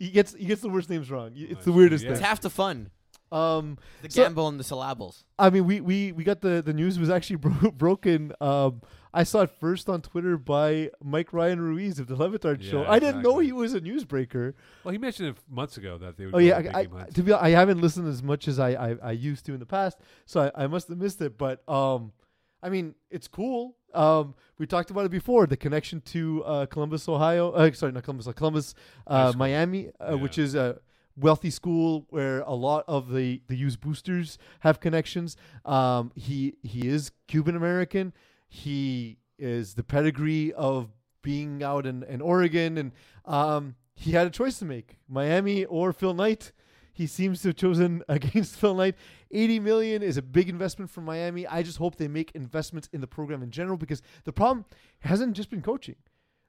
He 0.00 0.10
gets 0.10 0.34
he 0.34 0.46
gets 0.46 0.60
the 0.60 0.70
worst 0.70 0.90
names 0.90 1.08
wrong. 1.08 1.30
It's 1.36 1.52
Nice. 1.54 1.64
the 1.64 1.72
weirdest 1.72 2.04
Yeah. 2.04 2.10
it's 2.12 2.20
half 2.20 2.40
the 2.40 2.50
fun. 2.50 2.90
Um, 3.32 3.78
The 4.02 4.10
So- 4.10 4.22
gamble 4.24 4.48
and 4.48 4.58
the 4.58 4.64
syllables. 4.64 5.24
I 5.38 5.50
mean, 5.50 5.64
we 5.66 5.80
we 5.80 6.12
we 6.12 6.24
got 6.24 6.40
the 6.40 6.62
the 6.62 6.72
news 6.72 6.98
was 6.98 7.10
actually 7.10 7.36
bro- 7.44 7.70
broken. 7.70 8.32
Um, 8.40 8.82
I 9.12 9.24
saw 9.24 9.42
it 9.42 9.50
first 9.50 9.88
on 9.88 10.02
Twitter 10.02 10.36
by 10.36 10.90
Mike 11.02 11.32
Ryan 11.32 11.60
Ruiz 11.60 11.98
of 11.98 12.06
the 12.06 12.14
Le 12.14 12.28
Batard 12.30 12.62
show. 12.62 12.82
Yeah, 12.82 12.90
I 12.90 12.98
didn't 13.00 13.22
know 13.22 13.38
he 13.40 13.50
was 13.50 13.74
a 13.74 13.80
newsbreaker. 13.80 14.54
Well, 14.84 14.92
he 14.92 14.98
mentioned 14.98 15.28
it 15.30 15.36
months 15.48 15.76
ago 15.76 15.98
that 15.98 16.16
they 16.16 16.26
would. 16.26 16.34
Oh 16.34 16.38
do 16.38 16.44
yeah, 16.44 16.58
I, 16.74 16.80
I, 16.80 17.04
to 17.14 17.22
be 17.22 17.32
I 17.32 17.50
haven't 17.50 17.80
listened 17.80 18.06
as 18.08 18.22
much 18.22 18.46
as 18.46 18.58
I, 18.60 18.70
I, 18.70 18.96
I 19.02 19.10
used 19.12 19.46
to 19.46 19.52
in 19.54 19.58
the 19.60 19.66
past, 19.66 19.98
so 20.26 20.50
I, 20.54 20.64
I 20.64 20.66
must 20.68 20.88
have 20.88 20.98
missed 20.98 21.20
it. 21.22 21.36
But 21.38 21.68
um, 21.68 22.12
I 22.62 22.68
mean, 22.68 22.94
it's 23.10 23.26
cool. 23.26 23.76
Um, 23.94 24.34
we 24.58 24.66
talked 24.66 24.90
about 24.90 25.06
it 25.06 25.10
before. 25.10 25.46
The 25.48 25.56
connection 25.56 26.00
to 26.02 26.44
uh, 26.44 26.66
Columbus, 26.66 27.08
Ohio. 27.08 27.50
Uh, 27.50 27.72
sorry, 27.72 27.90
not 27.92 28.04
Columbus, 28.04 28.28
Columbus, 28.34 28.74
uh. 29.08 29.32
Miami, 29.36 29.90
uh, 29.98 30.16
which 30.16 30.38
is 30.38 30.54
a 30.54 30.78
wealthy 31.16 31.50
school 31.50 32.06
where 32.10 32.40
a 32.40 32.54
lot 32.54 32.84
of 32.88 33.12
the 33.12 33.42
the 33.48 33.56
used 33.56 33.80
boosters 33.80 34.38
have 34.60 34.80
connections. 34.80 35.36
Um, 35.64 36.12
he 36.14 36.54
he 36.62 36.88
is 36.88 37.12
Cuban 37.28 37.56
American. 37.56 38.12
He 38.48 39.18
is 39.38 39.74
the 39.74 39.84
pedigree 39.84 40.52
of 40.52 40.88
being 41.22 41.62
out 41.62 41.86
in, 41.86 42.02
in 42.04 42.20
Oregon, 42.20 42.78
and 42.78 42.92
um, 43.24 43.76
he 43.94 44.12
had 44.12 44.26
a 44.26 44.30
choice 44.30 44.58
to 44.58 44.64
make: 44.64 44.98
Miami 45.08 45.64
or 45.64 45.92
Phil 45.92 46.14
Knight. 46.14 46.52
He 46.92 47.06
seems 47.06 47.40
to 47.42 47.48
have 47.48 47.56
chosen 47.56 48.02
against 48.08 48.56
Phil 48.56 48.74
Knight. 48.74 48.94
80 49.30 49.60
million 49.60 50.02
is 50.02 50.16
a 50.16 50.22
big 50.22 50.48
investment 50.48 50.90
for 50.90 51.00
Miami. 51.00 51.46
I 51.46 51.62
just 51.62 51.78
hope 51.78 51.96
they 51.96 52.08
make 52.08 52.32
investments 52.34 52.88
in 52.92 53.00
the 53.00 53.06
program 53.06 53.42
in 53.42 53.50
general 53.50 53.76
because 53.76 54.02
the 54.24 54.32
problem 54.32 54.66
hasn't 54.98 55.34
just 55.34 55.50
been 55.50 55.62
coaching. 55.62 55.96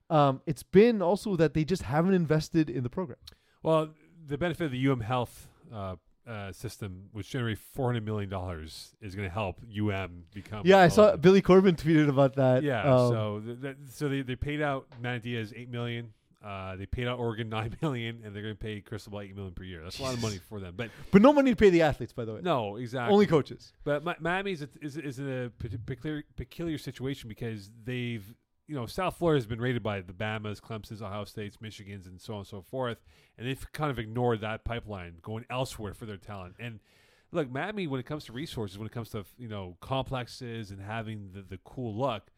Um, 0.09 0.41
it's 0.45 0.63
been 0.63 1.01
also 1.01 1.37
that 1.37 1.53
they 1.53 1.63
just 1.63 1.83
haven't 1.83 2.13
invested 2.13 2.69
in 2.69 2.83
the 2.83 2.89
program. 2.89 3.17
Well, 3.63 3.91
the 4.27 4.37
benefit 4.37 4.65
of 4.65 4.71
the 4.71 4.87
UM 4.87 5.01
Health 5.01 5.47
uh, 5.73 5.95
uh, 6.27 6.51
system, 6.51 7.09
which 7.11 7.29
generates 7.29 7.61
four 7.73 7.87
hundred 7.87 8.05
million 8.05 8.29
dollars, 8.29 8.95
is 9.01 9.15
going 9.15 9.27
to 9.27 9.33
help 9.33 9.59
UM 9.75 10.23
become. 10.33 10.61
Yeah, 10.65 10.79
I 10.79 10.87
saw. 10.87 11.15
Billy 11.15 11.41
Corben 11.41 11.75
tweeted 11.75 12.09
about 12.09 12.35
that. 12.35 12.63
Yeah, 12.63 12.81
Um, 12.83 13.09
so 13.09 13.41
th- 13.61 13.75
so 13.91 14.09
they, 14.09 14.21
they 14.21 14.35
paid 14.35 14.61
out 14.61 14.87
Manny 15.01 15.19
Diaz 15.19 15.53
eight 15.55 15.69
million. 15.69 16.13
Uh, 16.43 16.75
they 16.75 16.87
paid 16.87 17.07
out 17.07 17.19
Oregon 17.19 17.49
nine 17.57 17.75
million, 17.81 18.21
and 18.23 18.35
they're 18.35 18.41
going 18.41 18.55
to 18.55 18.59
pay 18.59 18.81
Crystal 18.81 19.11
Ball 19.11 19.21
eight 19.21 19.35
million 19.35 19.53
per 19.53 19.63
year. 19.63 19.81
That's 19.83 19.99
a 19.99 20.03
lot 20.03 20.13
of 20.13 20.21
money 20.21 20.39
for 20.49 20.59
them. 20.59 20.73
But 20.75 20.89
but 21.11 21.21
no 21.21 21.33
money 21.33 21.51
to 21.51 21.55
pay 21.55 21.69
the 21.69 21.81
athletes, 21.83 22.13
by 22.13 22.25
the 22.25 22.33
way. 22.33 22.41
no, 22.43 22.77
exactly. 22.77 23.13
Only 23.13 23.27
coaches. 23.27 23.73
But 23.83 24.03
Miami 24.03 24.19
Miami's 24.21 24.61
a, 24.63 24.69
is 24.81 24.97
is 24.97 25.19
in 25.19 25.29
a 25.29 25.49
peculiar 25.85 26.23
peculiar 26.35 26.77
situation 26.77 27.29
because 27.29 27.69
they've 27.83 28.25
you 28.71 28.77
know 28.77 28.85
South 28.85 29.17
Florida 29.17 29.37
has 29.37 29.45
been 29.45 29.59
rated 29.59 29.83
by 29.83 29.99
the 29.99 30.13
Bamas, 30.13 30.61
Clemson's, 30.61 31.01
Ohio 31.01 31.25
State's, 31.25 31.59
Michigan's, 31.59 32.07
and 32.07 32.21
so 32.21 32.35
on 32.35 32.39
and 32.39 32.47
so 32.47 32.61
forth, 32.61 33.03
and 33.37 33.45
they've 33.45 33.71
kind 33.73 33.91
of 33.91 33.99
ignored 33.99 34.39
that 34.39 34.63
pipeline, 34.63 35.15
going 35.21 35.43
elsewhere 35.49 35.93
for 35.93 36.05
their 36.05 36.15
talent. 36.15 36.55
And 36.57 36.79
look, 37.33 37.51
Miami, 37.51 37.85
when 37.85 37.99
it 37.99 38.05
comes 38.05 38.23
to 38.25 38.31
resources, 38.31 38.77
when 38.77 38.85
it 38.87 38.93
comes 38.93 39.09
to 39.09 39.25
you 39.37 39.49
know 39.49 39.75
complexes 39.81 40.71
and 40.71 40.81
having 40.81 41.31
the, 41.33 41.41
the 41.41 41.59
cool 41.65 41.93
look, 41.93 42.31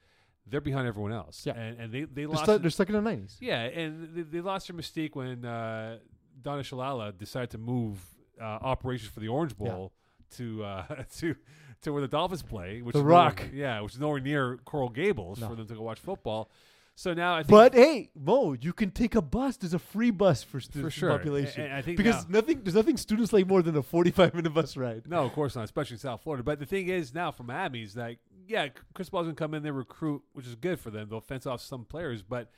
they're 0.47 0.59
behind 0.59 0.87
everyone 0.87 1.11
else. 1.11 1.45
Yeah. 1.45 1.53
and, 1.53 1.79
and 1.79 1.93
they 1.93 2.01
they 2.01 2.07
They're, 2.23 2.29
lost. 2.29 2.45
stuck, 2.45 2.61
they're 2.61 2.71
stuck 2.71 2.89
in 2.89 2.95
the 2.95 3.01
nineties. 3.01 3.37
Yeah, 3.39 3.61
and 3.61 4.15
they, 4.15 4.23
they 4.23 4.41
lost 4.41 4.67
their 4.67 4.75
mystique 4.75 5.13
when 5.15 5.45
uh, 5.45 5.99
Donna 6.41 6.63
Shalala 6.63 7.15
decided 7.15 7.51
to 7.51 7.59
move 7.59 7.99
uh, 8.41 8.45
operations 8.45 9.11
for 9.11 9.19
the 9.19 9.27
Orange 9.27 9.55
Bowl 9.55 9.93
to 10.37 10.63
uh, 10.63 11.03
to 11.19 11.35
to 11.83 11.93
where 11.93 12.01
the 12.01 12.07
Dolphins 12.07 12.41
play, 12.43 12.81
which 12.81 12.93
The 12.93 12.99
is 12.99 13.03
nowhere- 13.03 13.17
Rock. 13.17 13.43
yeah, 13.53 13.81
which 13.81 13.93
is 13.93 13.99
nowhere 13.99 14.19
near 14.19 14.57
Coral 14.65 14.89
Gables 14.89 15.39
No. 15.39 15.49
for 15.49 15.55
them 15.55 15.67
to 15.67 15.75
go 15.75 15.81
watch 15.81 15.99
football. 15.99 16.49
So 16.95 17.13
now 17.13 17.33
I 17.35 17.39
think, 17.39 17.49
But 17.49 17.73
hey, 17.73 18.11
Mo, 18.13 18.53
you 18.53 18.71
can 18.71 18.91
take 18.91 19.15
a 19.15 19.21
bus. 19.21 19.57
There's 19.57 19.73
a 19.73 19.79
free 19.79 20.11
bus 20.11 20.43
for 20.43 20.59
students 20.59 20.93
sure. 20.95 21.09
population. 21.09 21.63
And- 21.63 21.73
I 21.73 21.81
think 21.81 21.97
because 21.97 22.27
now- 22.29 22.39
nothing, 22.39 22.61
there's 22.63 22.75
nothing 22.75 22.97
students 22.97 23.33
like 23.33 23.47
more 23.47 23.63
than 23.63 23.75
a 23.75 23.81
45 23.81 24.33
minute 24.35 24.53
bus 24.53 24.77
ride. 24.77 25.07
no, 25.09 25.25
of 25.25 25.33
course 25.33 25.55
not, 25.55 25.63
especially 25.63 25.95
in 25.95 25.99
South 25.99 26.21
Florida. 26.21 26.43
But 26.43 26.59
the 26.59 26.65
thing 26.67 26.89
is 26.89 27.13
now 27.13 27.31
for 27.31 27.43
Miami 27.43 27.81
is 27.81 27.95
like, 27.95 28.19
yeah, 28.47 28.67
Cristobal's 28.93 29.25
gonna 29.25 29.35
come 29.35 29.53
in 29.55 29.63
there 29.63 29.73
recruit, 29.73 30.21
which 30.33 30.45
is 30.45 30.53
good 30.55 30.79
for 30.79 30.91
them. 30.91 31.09
They'll 31.09 31.19
fence 31.21 31.47
off 31.47 31.61
some 31.61 31.83
players, 31.83 32.21
but 32.21 32.51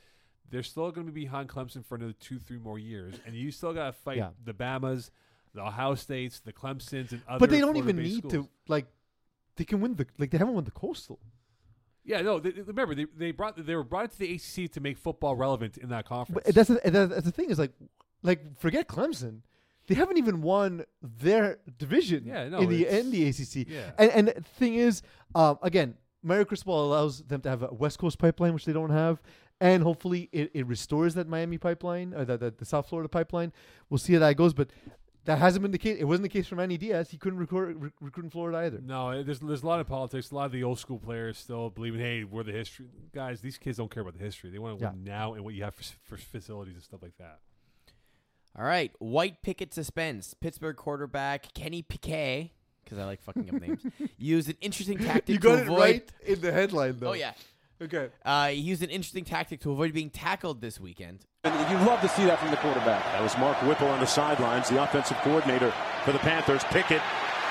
they're 0.50 0.64
still 0.64 0.92
going 0.92 1.08
to 1.08 1.14
be 1.14 1.22
behind 1.22 1.50
Clemson 1.50 1.84
for 1.86 1.96
another 1.96 2.14
two, 2.14 2.38
three 2.38 2.58
more 2.60 2.78
years, 2.78 3.16
and 3.26 3.36
you 3.36 3.52
still 3.52 3.74
got 3.74 3.86
to 3.88 3.92
fight 3.94 4.18
Yeah. 4.18 4.30
the 4.44 4.54
Bamas, 4.54 5.10
the 5.54 5.62
Ohio 5.62 5.96
States, 5.96 6.40
the 6.40 6.54
Clemsons, 6.54 7.12
and 7.14 7.22
other. 7.28 7.40
But 7.40 7.50
they 7.50 7.60
don't 7.62 7.78
even 7.78 7.96
need 7.98 8.18
schools. 8.20 8.34
to 8.34 8.50
like. 8.68 8.86
They 9.58 9.64
can 9.66 9.80
win 9.82 9.96
the 9.96 10.06
like. 10.18 10.32
They 10.32 10.38
haven't 10.38 10.54
won 10.54 10.64
the 10.64 10.72
coastal. 10.72 11.20
Yeah, 12.04 12.22
no. 12.22 12.40
They, 12.40 12.52
remember, 12.52 12.94
they, 12.94 13.06
they 13.18 13.32
brought 13.32 13.64
they 13.66 13.76
were 13.76 13.84
brought 13.84 14.12
to 14.12 14.20
the 14.20 14.34
ACC 14.36 14.72
to 14.74 14.80
make 14.80 14.98
football 14.98 15.36
relevant 15.36 15.78
in 15.78 15.90
that 15.90 16.06
conference. 16.06 16.44
But 16.46 16.54
that's 16.56 16.70
the, 16.70 16.80
that's 16.84 17.26
the 17.26 17.32
thing 17.32 17.50
is 17.50 17.58
like, 17.58 17.72
like 18.22 18.60
forget 18.60 18.88
Clemson. 18.88 19.40
They 19.88 19.96
haven't 19.96 20.18
even 20.18 20.42
won 20.42 20.84
their 21.02 21.60
division 21.78 22.24
Yeah, 22.26 22.50
no, 22.50 22.60
in 22.60 22.70
the 22.70 22.88
in 22.88 23.12
the 23.12 23.28
ACC. 23.28 23.68
yeah. 23.70 23.92
And 23.98 24.12
and 24.12 24.28
the 24.30 24.42
thing 24.42 24.76
is, 24.76 25.02
um, 25.36 25.58
again, 25.62 25.96
Mario 26.24 26.44
Cristobal 26.46 26.86
allows 26.86 27.22
them 27.24 27.42
to 27.42 27.50
have 27.50 27.62
a 27.64 27.74
West 27.74 28.00
Coast 28.00 28.18
pipeline, 28.20 28.54
which 28.54 28.66
they 28.66 28.74
don't 28.74 28.90
have, 28.90 29.22
and 29.62 29.84
hopefully 29.84 30.28
it, 30.32 30.52
it 30.54 30.66
restores 30.68 31.14
that 31.16 31.28
Miami 31.28 31.58
pipeline 31.60 32.14
or 32.16 32.26
the, 32.26 32.36
the 32.38 32.52
the 32.52 32.66
South 32.66 32.88
Florida 32.90 33.08
pipeline. 33.10 33.54
We'll 33.90 34.00
see 34.00 34.14
how 34.14 34.20
that 34.20 34.36
goes, 34.38 34.54
but 34.56 34.70
that 35.26 35.38
hasn't 35.40 35.62
been 35.62 35.72
the 35.72 35.78
case. 35.78 35.98
It 36.00 36.06
wasn't 36.06 36.24
the 36.24 36.30
case 36.30 36.48
for 36.48 36.56
Manny 36.56 36.78
Diaz. 36.78 37.10
He 37.10 37.18
couldn't 37.18 37.40
record, 37.40 37.82
rec- 37.82 37.92
recruit 38.00 38.24
in 38.26 38.30
Florida 38.30 38.60
either. 38.60 38.80
No, 38.82 39.22
there's 39.24 39.40
there's 39.40 39.64
a 39.64 39.68
lot 39.68 39.80
of 39.80 39.88
politics. 39.88 40.32
A 40.32 40.36
lot 40.36 40.46
of 40.46 40.52
the 40.52 40.64
old 40.64 40.80
school 40.80 41.00
players 41.00 41.38
still 41.38 41.70
believing, 41.70 42.00
hey, 42.00 42.24
we're 42.24 42.44
the 42.44 42.52
history 42.52 42.86
guys. 43.14 43.42
These 43.42 43.58
kids 43.58 43.78
don't 43.78 43.92
care 43.92 44.02
about 44.02 44.18
the 44.18 44.24
history. 44.24 44.50
They 44.50 44.60
want 44.60 44.78
to 44.80 44.84
Yeah. 44.86 44.92
win 44.92 45.04
now 45.04 45.34
and 45.34 45.44
what 45.44 45.54
you 45.54 45.64
have 45.64 45.76
for, 45.76 45.84
for 46.04 46.18
facilities 46.18 46.76
and 46.76 46.84
stuff 46.84 47.02
like 47.02 47.18
that. 47.18 47.40
All 48.58 48.64
right, 48.66 48.92
white 49.00 49.42
picket 49.42 49.74
suspense. 49.74 50.34
Pittsburgh 50.34 50.78
quarterback 50.78 51.54
Kenny 51.54 51.82
Piquet, 51.82 52.54
because 52.84 52.98
I 52.98 53.04
like 53.04 53.22
fucking 53.22 53.50
up 53.54 53.60
names, 53.62 53.82
used 54.18 54.48
an 54.50 54.56
interesting 54.62 54.98
tactic 54.98 55.28
You 55.28 55.36
to 55.36 55.42
got 55.42 55.60
it 55.60 55.62
avoid. 55.64 55.80
right 55.80 56.12
in 56.26 56.40
the 56.40 56.52
headline, 56.54 56.98
though. 57.00 57.10
Oh 57.10 57.14
yeah, 57.14 57.34
Okay. 57.82 58.10
uh, 58.24 58.48
he 58.48 58.56
used 58.62 58.82
an 58.84 58.90
interesting 58.90 59.26
tactic 59.26 59.60
to 59.62 59.72
avoid 59.72 59.94
being 59.94 60.10
tackled 60.10 60.62
this 60.62 60.80
weekend. 60.80 61.26
And 61.44 61.54
you 61.70 61.78
love 61.86 62.02
to 62.02 62.08
see 62.10 62.26
that 62.26 62.40
from 62.40 62.50
the 62.52 62.58
quarterback. 62.58 63.04
That 63.12 63.22
was 63.22 63.38
Mark 63.38 63.62
Whipple 63.64 63.88
on 63.88 64.00
the 64.00 64.06
sidelines, 64.08 64.70
the 64.70 64.82
offensive 64.82 65.18
coordinator 65.18 65.72
for 66.04 66.12
the 66.12 66.20
Panthers. 66.20 66.64
Pickett, 66.66 67.02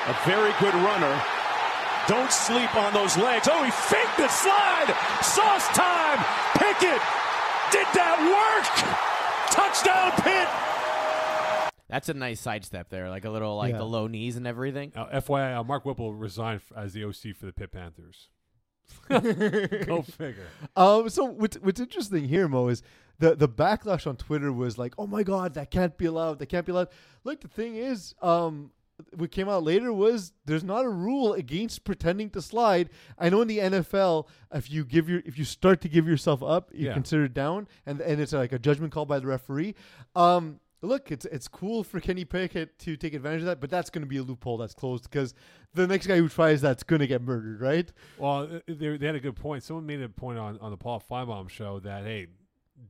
a 0.09 0.17
very 0.27 0.53
good 0.61 0.75
runner. 0.75 1.23
Don't 2.09 2.33
sleep 2.33 2.75
on 2.77 2.93
those 2.93 3.17
legs. 3.17 3.49
Oh, 3.51 3.63
he 3.65 3.71
faked 3.71 4.17
the 4.19 4.29
slide. 4.29 4.91
Sauce 5.23 5.69
time. 5.77 6.19
Pickett 6.59 7.01
did 7.73 7.87
that 7.95 8.19
work. 8.21 8.67
Touchdown, 9.53 10.11
Pitt. 10.25 10.49
That's 11.89 12.09
a 12.09 12.15
nice 12.15 12.41
sidestep 12.41 12.89
there, 12.89 13.09
like 13.09 13.25
a 13.25 13.31
little 13.31 13.57
like 13.57 13.73
Yeah. 13.73 13.79
the 13.79 13.85
low 13.85 14.07
knees 14.07 14.37
and 14.37 14.47
everything. 14.47 14.93
Now, 14.97 15.07
FYI, 15.13 15.55
uh, 15.61 15.65
Mark 15.65 15.85
Whipple 15.85 16.13
resigned 16.13 16.61
f- 16.69 16.77
as 16.77 16.93
the 16.93 17.05
OC 17.05 17.33
for 17.33 17.47
the 17.47 17.53
Pitt 17.53 17.71
Panthers. 17.73 18.29
Go 19.09 20.03
figure. 20.19 20.47
Um, 20.77 21.09
so 21.09 21.25
what's 21.25 21.57
what's 21.59 21.81
interesting 21.81 22.29
here, 22.29 22.49
Mo, 22.49 22.69
is 22.69 22.83
the 23.19 23.35
the 23.35 23.49
backlash 23.49 24.07
on 24.07 24.17
Twitter 24.17 24.53
was 24.53 24.79
like, 24.79 24.95
"Oh 24.99 25.07
my 25.07 25.23
God, 25.23 25.55
that 25.55 25.71
can't 25.71 25.97
be 25.99 26.07
allowed. 26.07 26.39
That 26.39 26.47
can't 26.47 26.65
be 26.67 26.73
allowed." 26.73 26.89
Look, 27.25 27.41
the 27.41 27.49
thing 27.49 27.77
is, 27.77 28.15
um, 28.23 28.71
what 29.17 29.31
came 29.31 29.49
out 29.49 29.63
later 29.63 29.93
was 29.93 30.33
there's 30.47 30.65
not 30.65 30.85
a 30.85 30.89
rule 30.89 31.35
against 31.35 31.85
pretending 31.85 32.31
to 32.31 32.41
slide. 32.43 32.91
I 33.19 33.29
know 33.29 33.43
in 33.43 33.49
the 33.49 33.59
NFL, 33.59 34.29
if 34.53 34.71
you 34.71 34.85
give 34.85 35.09
your 35.09 35.21
if 35.27 35.39
you 35.39 35.45
start 35.45 35.81
to 35.83 35.89
give 35.89 36.07
yourself 36.09 36.43
up, 36.43 36.71
you're 36.73 36.89
Yeah. 36.89 36.95
considered 36.95 37.35
down, 37.35 37.69
and 37.87 38.01
and 38.01 38.21
it's 38.21 38.33
like 38.33 38.53
a 38.53 38.59
judgment 38.59 38.93
call 38.93 39.05
by 39.07 39.19
the 39.19 39.27
referee. 39.27 39.75
Um, 40.17 40.61
look, 40.87 41.11
it's 41.11 41.25
it's 41.27 41.49
cool 41.49 41.85
for 41.85 42.01
Kenny 42.01 42.25
Pickett 42.25 42.79
to 42.81 42.97
take 42.97 43.15
advantage 43.15 43.41
of 43.41 43.47
that, 43.47 43.61
but 43.61 43.71
that's 43.71 43.91
going 43.91 44.03
to 44.03 44.09
be 44.09 44.19
a 44.19 44.23
loophole 44.23 44.57
that's 44.57 44.75
closed 44.75 45.05
because 45.05 45.35
the 45.75 45.87
next 45.87 46.07
guy 46.07 46.17
who 46.17 46.29
tries 46.29 46.61
that's 46.61 46.83
going 46.83 47.01
to 47.01 47.07
get 47.07 47.23
murdered, 47.23 47.61
right? 47.61 47.93
Well, 48.19 48.43
uh, 48.43 48.61
they, 48.67 48.97
they 48.97 49.07
had 49.07 49.15
a 49.15 49.21
good 49.21 49.37
point. 49.37 49.63
Someone 49.63 49.87
made 49.87 50.01
a 50.03 50.09
point 50.09 50.39
on, 50.39 50.59
on 50.59 50.71
the 50.71 50.77
Paul 50.77 51.03
Finebaum 51.11 51.49
show 51.49 51.81
that, 51.81 52.05
hey, 52.05 52.29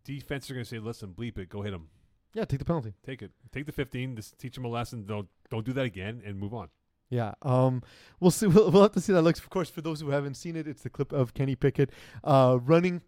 defense 0.05 0.51
are 0.51 0.55
going 0.55 0.64
to 0.64 0.68
say, 0.68 0.78
listen, 0.78 1.14
bleep 1.16 1.38
it, 1.38 1.49
go 1.49 1.62
hit 1.62 1.72
him. 1.72 1.88
Yeah, 2.34 2.45
take 2.45 2.59
the 2.59 2.64
penalty. 2.64 2.95
Take 3.05 3.22
it. 3.22 3.30
Take 3.53 3.66
the 3.66 3.72
15, 3.72 4.16
just 4.16 4.38
teach 4.38 4.55
them 4.55 4.64
a 4.64 4.68
lesson. 4.68 5.07
Don't 5.07 5.28
don't 5.51 5.64
do 5.64 5.72
that 5.72 5.84
again 5.84 6.22
and 6.24 6.38
move 6.38 6.53
on. 6.53 6.68
Yeah, 7.11 7.34
um, 7.42 7.82
we'll 8.18 8.30
see. 8.30 8.47
We'll, 8.55 8.70
we'll 8.70 8.82
have 8.82 8.92
to 8.92 9.01
see 9.01 9.12
how 9.12 9.18
that 9.18 9.22
looks. 9.22 9.38
Of 9.38 9.51
course, 9.51 9.70
for 9.70 9.80
those 9.82 10.01
who 10.01 10.11
haven't 10.11 10.34
seen 10.34 10.57
it, 10.57 10.66
it's 10.66 10.82
the 10.82 10.90
clip 10.90 11.12
of 11.12 11.32
Kenny 11.32 11.55
Pickett 11.55 11.90
uh, 12.24 12.59
running 12.61 13.03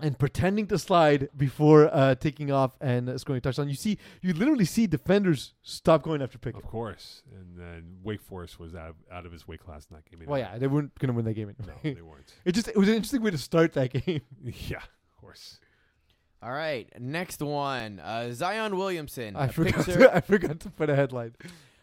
and 0.00 0.16
pretending 0.18 0.66
to 0.68 0.78
slide 0.78 1.28
before 1.36 1.92
uh, 1.92 2.14
taking 2.14 2.52
off 2.52 2.76
and 2.80 3.08
uh, 3.08 3.18
scoring 3.18 3.38
a 3.38 3.40
touchdown. 3.40 3.68
You 3.68 3.74
see, 3.74 3.98
you 4.22 4.32
literally 4.32 4.64
see 4.64 4.86
defenders 4.86 5.54
stop 5.62 6.02
going 6.02 6.22
after 6.22 6.38
Pickett. 6.38 6.62
Of 6.62 6.68
course. 6.70 7.22
And 7.34 7.58
then 7.58 7.96
Wake 8.04 8.22
Forest 8.22 8.60
was 8.60 8.74
out 8.76 8.90
of, 8.90 8.94
out 9.10 9.26
of 9.26 9.32
his 9.32 9.48
weight 9.48 9.60
class 9.60 9.86
in 9.90 9.96
that 9.96 10.08
game. 10.08 10.20
Well, 10.28 10.38
yeah, 10.38 10.56
they 10.56 10.68
weren't 10.68 10.96
going 11.00 11.08
to 11.08 11.14
win 11.14 11.24
that 11.24 11.34
game 11.34 11.52
No, 11.66 11.72
they 11.82 11.92
weren't. 12.02 12.32
it 12.44 12.52
just 12.52 12.68
it 12.68 12.76
was 12.76 12.88
an 12.88 12.94
interesting 12.94 13.22
way 13.22 13.32
to 13.32 13.38
start 13.38 13.72
that 13.72 13.92
game. 13.92 14.20
yeah, 14.44 14.76
of 14.78 15.20
course. 15.20 15.58
All 16.40 16.52
right, 16.52 16.88
next 17.00 17.42
one, 17.42 17.98
uh, 17.98 18.32
Zion 18.32 18.76
Williamson. 18.76 19.34
I 19.34 19.46
a 19.46 19.48
forgot. 19.52 19.84
To, 19.86 20.14
I 20.16 20.20
forgot 20.20 20.60
to 20.60 20.70
put 20.70 20.88
a 20.88 20.94
headline. 20.94 21.34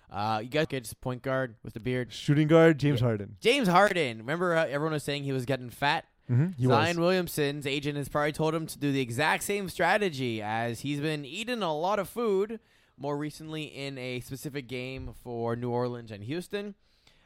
Uh, 0.10 0.40
you 0.42 0.48
guys 0.48 0.68
get 0.68 0.84
just 0.84 1.02
point 1.02 1.22
guard 1.22 1.56
with 1.62 1.74
the 1.74 1.82
beard. 1.82 2.14
Shooting 2.14 2.48
guard 2.48 2.78
James 2.80 3.02
Yeah. 3.02 3.08
Harden. 3.08 3.36
James 3.42 3.68
Harden. 3.68 4.20
Remember, 4.20 4.56
uh, 4.56 4.66
everyone 4.68 4.94
was 4.94 5.04
saying 5.04 5.24
he 5.26 5.34
was 5.34 5.44
getting 5.44 5.70
fat. 5.70 6.06
Mm-hmm. 6.30 6.68
Zion 6.68 6.98
was. 6.98 6.98
Williamson's 6.98 7.68
agent 7.68 7.98
has 7.98 8.10
probably 8.10 8.32
told 8.32 8.56
him 8.56 8.66
to 8.68 8.78
do 8.80 8.92
the 8.92 9.02
exact 9.02 9.44
same 9.44 9.70
strategy 9.70 10.42
as 10.42 10.82
he's 10.82 11.00
been 11.00 11.26
eating 11.26 11.62
a 11.62 11.76
lot 11.76 12.00
of 12.00 12.10
food. 12.10 12.60
More 12.98 13.18
recently, 13.18 13.64
in 13.64 13.98
a 13.98 14.22
specific 14.22 14.68
game 14.68 15.14
for 15.22 15.56
New 15.56 15.70
Orleans 15.70 16.12
and 16.12 16.24
Houston. 16.24 16.76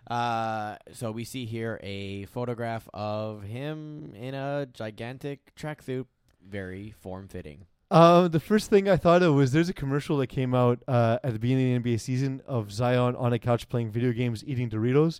Uh, 0.10 0.78
so 0.92 1.12
we 1.12 1.24
see 1.24 1.46
here 1.46 1.80
a 1.84 2.26
photograph 2.26 2.90
of 2.94 3.44
him 3.44 4.14
in 4.16 4.34
a 4.34 4.68
gigantic 4.74 5.54
tracksuit, 5.56 6.08
very 6.44 6.92
form 7.00 7.28
fitting. 7.28 7.68
Uh, 7.92 8.28
the 8.28 8.40
first 8.40 8.70
thing 8.70 8.88
I 8.88 8.98
thought 8.98 9.24
of 9.24 9.34
was 9.34 9.52
there's 9.52 9.70
a 9.70 9.74
commercial 9.74 10.18
that 10.18 10.28
came 10.28 10.54
out 10.54 10.84
uh, 10.88 11.18
at 11.24 11.34
the 11.34 11.40
beginning 11.40 11.76
of 11.76 11.84
the 11.84 11.96
NBA 11.96 12.00
season 12.00 12.42
of 12.48 12.72
Zion 12.72 13.16
on 13.16 13.34
a 13.34 13.40
couch 13.40 13.68
playing 13.68 13.92
video 13.92 14.12
games, 14.12 14.44
eating 14.46 14.70
Doritos. 14.70 15.20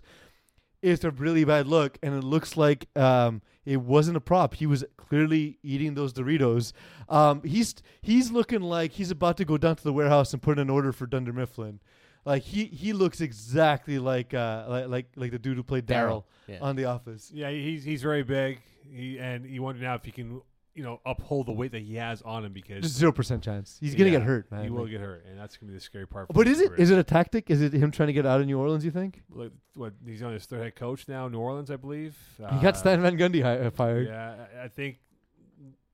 It's 0.82 1.04
a 1.04 1.10
really 1.10 1.44
bad 1.44 1.66
look, 1.66 1.98
and 2.02 2.14
it 2.14 2.24
looks 2.24 2.56
like 2.56 2.86
um, 2.96 3.42
it 3.66 3.78
wasn't 3.82 4.16
a 4.16 4.20
prop. 4.20 4.54
He 4.54 4.66
was 4.66 4.84
clearly 4.96 5.58
eating 5.62 5.94
those 5.94 6.12
Doritos. 6.12 6.72
Um, 7.08 7.42
he's 7.44 7.74
he's 8.00 8.30
looking 8.30 8.60
like 8.62 8.92
he's 8.92 9.10
about 9.10 9.36
to 9.38 9.44
go 9.44 9.58
down 9.58 9.76
to 9.76 9.82
the 9.84 9.92
warehouse 9.92 10.32
and 10.32 10.40
put 10.40 10.52
in 10.58 10.62
an 10.62 10.70
order 10.70 10.92
for 10.92 11.06
Dunder 11.06 11.32
Mifflin. 11.32 11.80
Like 12.24 12.42
he 12.42 12.64
he 12.66 12.92
looks 12.92 13.20
exactly 13.20 13.98
like 13.98 14.32
uh 14.34 14.64
like 14.68 14.88
like, 14.88 15.06
like 15.16 15.30
the 15.32 15.38
dude 15.38 15.56
who 15.56 15.62
played 15.62 15.86
Daryl 15.86 16.24
Yeah. 16.46 16.58
on 16.60 16.76
The 16.76 16.84
Office. 16.86 17.30
Yeah, 17.32 17.50
he's 17.50 17.84
he's 17.84 18.02
very 18.02 18.22
big. 18.22 18.60
He 18.90 19.18
and 19.18 19.46
you 19.46 19.62
wonder 19.62 19.80
now 19.82 19.94
if 19.94 20.04
he 20.04 20.10
can, 20.10 20.40
you 20.80 20.86
know, 20.86 20.98
uphold 21.04 21.44
the 21.46 21.52
weight 21.52 21.72
that 21.72 21.82
he 21.82 21.96
has 21.96 22.22
on 22.22 22.42
him 22.42 22.54
because 22.54 22.86
zero 22.86 23.12
percent 23.12 23.42
chance. 23.42 23.76
He's 23.80 23.94
gonna 23.94 24.06
Yeah, 24.08 24.20
get 24.20 24.22
hurt, 24.26 24.50
man. 24.50 24.64
He 24.64 24.70
will 24.70 24.86
get 24.86 25.02
hurt, 25.02 25.26
and 25.28 25.38
that's 25.38 25.58
gonna 25.58 25.68
be 25.70 25.74
the 25.76 25.80
scary 25.82 26.06
part. 26.06 26.28
For 26.28 26.32
But 26.32 26.48
is 26.48 26.58
it 26.58 26.72
is 26.78 26.90
it 26.90 26.98
a 26.98 27.04
tactic? 27.04 27.50
Is 27.50 27.60
it 27.60 27.74
him 27.74 27.90
trying 27.90 28.06
to 28.06 28.14
get 28.14 28.24
out 28.24 28.40
of 28.40 28.46
New 28.46 28.58
Orleans? 28.58 28.82
You 28.82 28.90
think? 28.90 29.22
Like, 29.30 29.52
what 29.74 29.92
he's 30.06 30.22
on 30.22 30.32
his 30.32 30.46
third 30.46 30.62
head 30.62 30.76
coach 30.76 31.06
now, 31.06 31.28
New 31.28 31.38
Orleans, 31.38 31.70
I 31.70 31.76
believe. 31.76 32.16
He 32.38 32.42
got 32.62 32.64
Uh, 32.68 32.78
Stan 32.78 33.02
Van 33.02 33.18
Gundy 33.18 33.42
hi- 33.42 33.58
uh, 33.58 33.70
fired. 33.70 34.06
Yeah, 34.08 34.46
I- 34.58 34.64
I 34.64 34.68
think. 34.68 35.00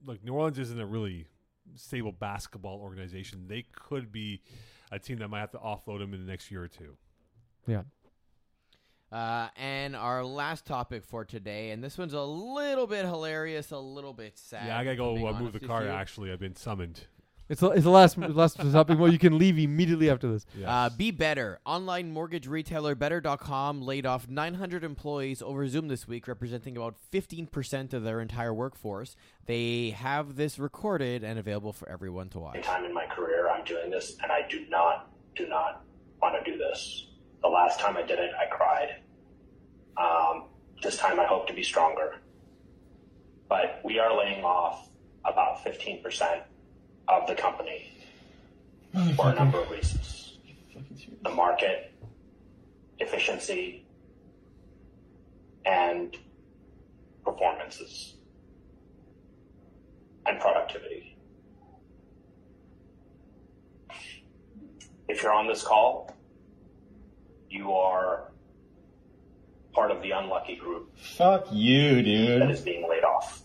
Look, 0.04 0.22
New 0.22 0.34
Orleans 0.34 0.60
isn't 0.60 0.78
a 0.78 0.86
really 0.86 1.26
stable 1.74 2.12
basketball 2.12 2.78
organization. 2.78 3.48
They 3.48 3.62
could 3.72 4.12
be 4.12 4.40
a 4.92 5.00
team 5.00 5.18
that 5.18 5.26
might 5.26 5.40
have 5.40 5.50
to 5.50 5.58
offload 5.58 6.00
him 6.00 6.14
in 6.14 6.24
the 6.24 6.30
next 6.30 6.48
year 6.52 6.62
or 6.62 6.68
two. 6.68 6.96
Yeah. 7.66 7.82
Uh, 9.12 9.48
and 9.56 9.94
our 9.94 10.24
last 10.24 10.66
topic 10.66 11.04
for 11.04 11.24
today, 11.24 11.70
and 11.70 11.82
this 11.82 11.96
one's 11.96 12.12
a 12.12 12.20
little 12.20 12.86
bit 12.86 13.04
hilarious, 13.04 13.70
a 13.70 13.78
little 13.78 14.12
bit 14.12 14.36
sad. 14.36 14.66
yeah, 14.66 14.78
I 14.78 14.84
gotta 14.84 14.96
go 14.96 15.28
uh, 15.28 15.38
move 15.38 15.52
the 15.52 15.60
car. 15.60 15.86
Actually, 15.86 16.32
I've 16.32 16.40
been 16.40 16.56
summoned. 16.56 17.00
It's 17.48 17.60
the, 17.60 17.70
it's 17.70 17.84
the 17.84 17.90
last 17.90 18.18
last 18.18 18.56
topic. 18.56 18.98
Well, 18.98 19.12
you 19.12 19.20
can 19.20 19.38
leave 19.38 19.56
immediately 19.56 20.10
after 20.10 20.32
this. 20.32 20.44
Yes. 20.58 20.68
Uh, 20.68 20.90
Be 20.90 21.12
Better. 21.12 21.60
Online 21.64 22.10
mortgage 22.10 22.48
retailer 22.48 22.96
Better.com 22.96 23.82
laid 23.82 24.04
off 24.04 24.28
900 24.28 24.82
employees 24.82 25.40
over 25.42 25.68
Zoom 25.68 25.86
this 25.86 26.08
week, 26.08 26.26
representing 26.26 26.76
about 26.76 26.96
15% 27.12 27.92
of 27.92 28.02
their 28.02 28.20
entire 28.20 28.52
workforce. 28.52 29.14
They 29.44 29.90
have 29.90 30.34
this 30.34 30.58
recorded 30.58 31.22
and 31.22 31.38
available 31.38 31.72
for 31.72 31.88
everyone 31.88 32.30
to 32.30 32.40
watch. 32.40 32.64
time 32.64 32.84
in 32.84 32.92
my 32.92 33.06
career 33.06 33.48
I'm 33.48 33.64
doing 33.64 33.90
this, 33.90 34.16
and 34.20 34.32
I 34.32 34.40
do 34.48 34.66
not, 34.68 35.12
do 35.36 35.46
not 35.46 35.84
want 36.20 36.44
to 36.44 36.50
do 36.50 36.58
this. 36.58 37.06
The 37.46 37.52
last 37.52 37.78
time 37.78 37.96
I 37.96 38.02
did 38.02 38.18
it, 38.18 38.32
I 38.34 38.46
cried. 38.46 38.96
Um, 39.96 40.48
this 40.82 40.96
time 40.96 41.20
I 41.20 41.26
hope 41.26 41.46
to 41.46 41.52
be 41.52 41.62
stronger. 41.62 42.16
But 43.48 43.80
we 43.84 44.00
are 44.00 44.18
laying 44.18 44.42
off 44.42 44.88
about 45.24 45.64
15% 45.64 46.42
of 47.06 47.28
the 47.28 47.36
company 47.36 47.88
for 49.14 49.30
a 49.30 49.34
number 49.36 49.60
of 49.60 49.70
reasons. 49.70 50.38
The 51.22 51.30
market, 51.30 51.94
efficiency, 52.98 53.86
and 55.64 56.16
performances, 57.24 58.14
and 60.26 60.40
productivity. 60.40 61.16
if 65.08 65.22
you're 65.22 65.32
on 65.32 65.46
this 65.46 65.62
call, 65.62 66.15
you 67.48 67.72
are 67.72 68.32
part 69.72 69.90
of 69.90 70.02
the 70.02 70.10
unlucky 70.10 70.56
group 70.56 70.96
Fuck 70.96 71.46
you, 71.52 72.02
dude. 72.02 72.42
That 72.42 72.50
is 72.50 72.60
being 72.60 72.88
laid 72.88 73.04
off. 73.04 73.42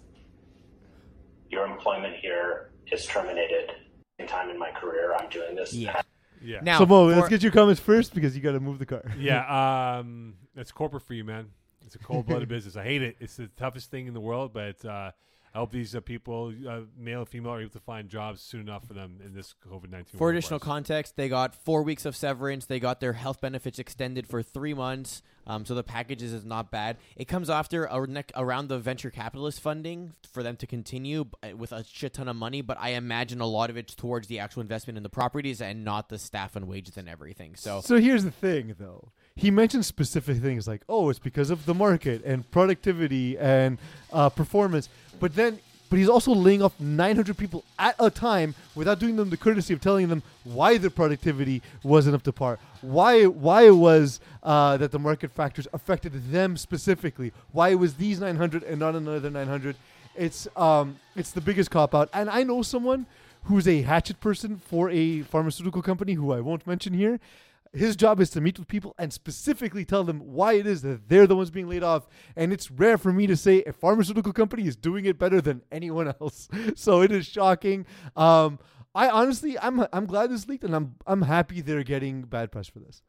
Your 1.49 1.65
employment 1.65 2.15
here 2.15 2.71
is 2.91 3.05
terminated. 3.05 3.71
In 4.19 4.27
time 4.27 4.49
in 4.49 4.57
my 4.57 4.71
career, 4.71 5.15
I'm 5.15 5.29
doing 5.29 5.55
this. 5.55 5.73
Yeah. 5.73 6.01
yeah. 6.41 6.59
Now, 6.61 6.79
so 6.79 6.85
Mo, 6.85 7.09
for- 7.09 7.15
let's 7.15 7.29
get 7.29 7.41
your 7.43 7.51
comments 7.51 7.81
first 7.81 8.13
because 8.13 8.35
you 8.35 8.41
got 8.41 8.51
to 8.53 8.59
move 8.59 8.79
the 8.79 8.85
car. 8.85 9.03
yeah, 9.17 9.97
um, 9.99 10.35
it's 10.55 10.71
corporate 10.71 11.03
for 11.03 11.13
you, 11.13 11.23
man. 11.23 11.49
It's 11.85 11.95
a 11.95 11.99
cold-blooded 11.99 12.47
business. 12.49 12.75
I 12.77 12.83
hate 12.83 13.01
it. 13.01 13.17
It's 13.19 13.35
the 13.35 13.47
toughest 13.57 13.91
thing 13.91 14.07
in 14.07 14.13
the 14.13 14.19
world, 14.21 14.53
but 14.53 14.83
uh, 14.85 15.11
I 15.53 15.57
hope 15.57 15.71
these 15.71 15.93
uh, 15.95 15.99
people, 15.99 16.53
uh, 16.67 16.81
male 16.97 17.19
and 17.19 17.27
female, 17.27 17.51
are 17.53 17.61
able 17.61 17.71
to 17.71 17.79
find 17.79 18.07
jobs 18.07 18.41
soon 18.41 18.61
enough 18.61 18.87
for 18.87 18.93
them 18.93 19.19
in 19.25 19.33
this 19.33 19.53
COVID 19.69 19.89
nineteen. 19.91 20.17
For 20.17 20.29
additional 20.29 20.59
context, 20.59 21.17
they 21.17 21.27
got 21.27 21.53
four 21.55 21.83
weeks 21.83 22.05
of 22.05 22.15
severance. 22.15 22.65
They 22.65 22.79
got 22.79 23.01
their 23.01 23.13
health 23.13 23.41
benefits 23.41 23.77
extended 23.77 24.27
for 24.27 24.41
three 24.41 24.73
months. 24.73 25.21
Um, 25.47 25.65
so 25.65 25.73
the 25.73 25.83
packages 25.83 26.31
is 26.31 26.45
not 26.45 26.71
bad. 26.71 26.97
It 27.17 27.27
comes 27.27 27.49
after 27.49 27.83
a 27.85 28.07
nec- 28.07 28.31
around 28.35 28.67
the 28.69 28.77
venture 28.77 29.09
capitalist 29.09 29.59
funding 29.59 30.13
for 30.31 30.43
them 30.43 30.55
to 30.57 30.67
continue 30.67 31.25
b- 31.25 31.53
with 31.53 31.71
a 31.73 31.83
shit 31.83 32.13
ton 32.13 32.27
of 32.29 32.35
money. 32.35 32.61
But 32.61 32.77
I 32.79 32.89
imagine 32.89 33.41
a 33.41 33.47
lot 33.47 33.69
of 33.71 33.75
it's 33.75 33.95
towards 33.95 34.27
the 34.27 34.39
actual 34.39 34.61
investment 34.61 34.95
in 34.97 35.03
the 35.03 35.09
properties 35.09 35.59
and 35.59 35.83
not 35.83 36.09
the 36.09 36.19
staff 36.19 36.55
and 36.55 36.67
wages 36.67 36.95
and 36.95 37.09
everything. 37.09 37.55
So 37.55 37.81
So 37.81 37.97
here's 37.99 38.23
the 38.23 38.31
thing, 38.31 38.75
though. 38.79 39.11
He 39.35 39.49
mentioned 39.49 39.85
specific 39.85 40.37
things 40.37 40.67
like, 40.67 40.83
"Oh, 40.87 41.09
it's 41.09 41.17
because 41.19 41.49
of 41.49 41.65
the 41.65 41.73
market 41.73 42.23
and 42.23 42.49
productivity 42.51 43.37
and 43.37 43.79
uh, 44.13 44.29
performance," 44.29 44.89
but 45.21 45.35
then, 45.35 45.59
but 45.89 45.99
he's 45.99 46.09
also 46.09 46.33
laying 46.33 46.63
off 46.63 46.77
900 46.79 47.37
people 47.37 47.63
at 47.77 47.95
a 47.99 48.09
time 48.09 48.55
without 48.75 48.97
doing 48.97 49.15
them 49.15 49.29
the 49.29 49.37
courtesy 49.37 49.71
of 49.73 49.79
telling 49.79 50.09
them 50.09 50.23
why 50.43 50.77
their 50.77 50.89
productivity 50.89 51.61
wasn't 51.83 52.15
up 52.15 52.23
to 52.23 52.33
par, 52.33 52.57
why 52.81 53.25
why 53.27 53.67
it 53.67 53.75
was 53.75 54.19
uh, 54.41 54.75
that 54.77 54.91
the 54.91 54.99
market 54.99 55.31
factors 55.31 55.67
affected 55.71 56.31
them 56.31 56.57
specifically, 56.57 57.31
why 57.51 57.69
it 57.69 57.75
was 57.75 57.93
these 57.93 58.19
900 58.19 58.63
and 58.63 58.79
not 58.79 58.95
another 58.95 59.29
900. 59.29 59.75
It's 60.15 60.47
um, 60.57 60.99
it's 61.15 61.31
the 61.31 61.41
biggest 61.41 61.69
cop 61.69 61.93
out, 61.93 62.09
and 62.13 62.29
I 62.29 62.43
know 62.43 62.63
someone 62.63 63.05
who's 63.43 63.67
a 63.67 63.83
hatchet 63.83 64.19
person 64.19 64.57
for 64.57 64.89
a 64.89 65.21
pharmaceutical 65.21 65.81
company 65.81 66.13
who 66.13 66.33
I 66.33 66.41
won't 66.41 66.65
mention 66.65 66.93
here. 66.93 67.19
His 67.73 67.95
job 67.95 68.19
is 68.19 68.29
to 68.31 68.41
meet 68.41 68.59
with 68.59 68.67
people 68.67 68.93
and 68.97 69.13
specifically 69.13 69.85
tell 69.85 70.03
them 70.03 70.19
why 70.19 70.53
it 70.53 70.67
is 70.67 70.81
that 70.81 71.07
they're 71.07 71.25
the 71.25 71.37
ones 71.37 71.51
being 71.51 71.69
laid 71.69 71.83
off. 71.83 72.05
And 72.35 72.51
it's 72.51 72.69
rare 72.69 72.97
for 72.97 73.13
me 73.13 73.27
to 73.27 73.37
say 73.37 73.63
a 73.63 73.71
pharmaceutical 73.71 74.33
company 74.33 74.67
is 74.67 74.75
doing 74.75 75.05
it 75.05 75.17
better 75.17 75.39
than 75.39 75.61
anyone 75.71 76.13
else. 76.19 76.49
So 76.75 77.01
it 77.01 77.11
is 77.11 77.25
shocking. 77.25 77.85
Um, 78.15 78.59
I 78.93 79.09
honestly, 79.09 79.57
I'm 79.57 79.85
I'm 79.93 80.05
glad 80.05 80.31
this 80.31 80.47
leaked, 80.47 80.63
and 80.63 80.75
I'm 80.75 80.95
I'm 81.07 81.21
happy 81.21 81.61
they're 81.61 81.83
getting 81.83 82.23
bad 82.23 82.51
press 82.51 82.67
for 82.67 82.79
this. 82.79 83.01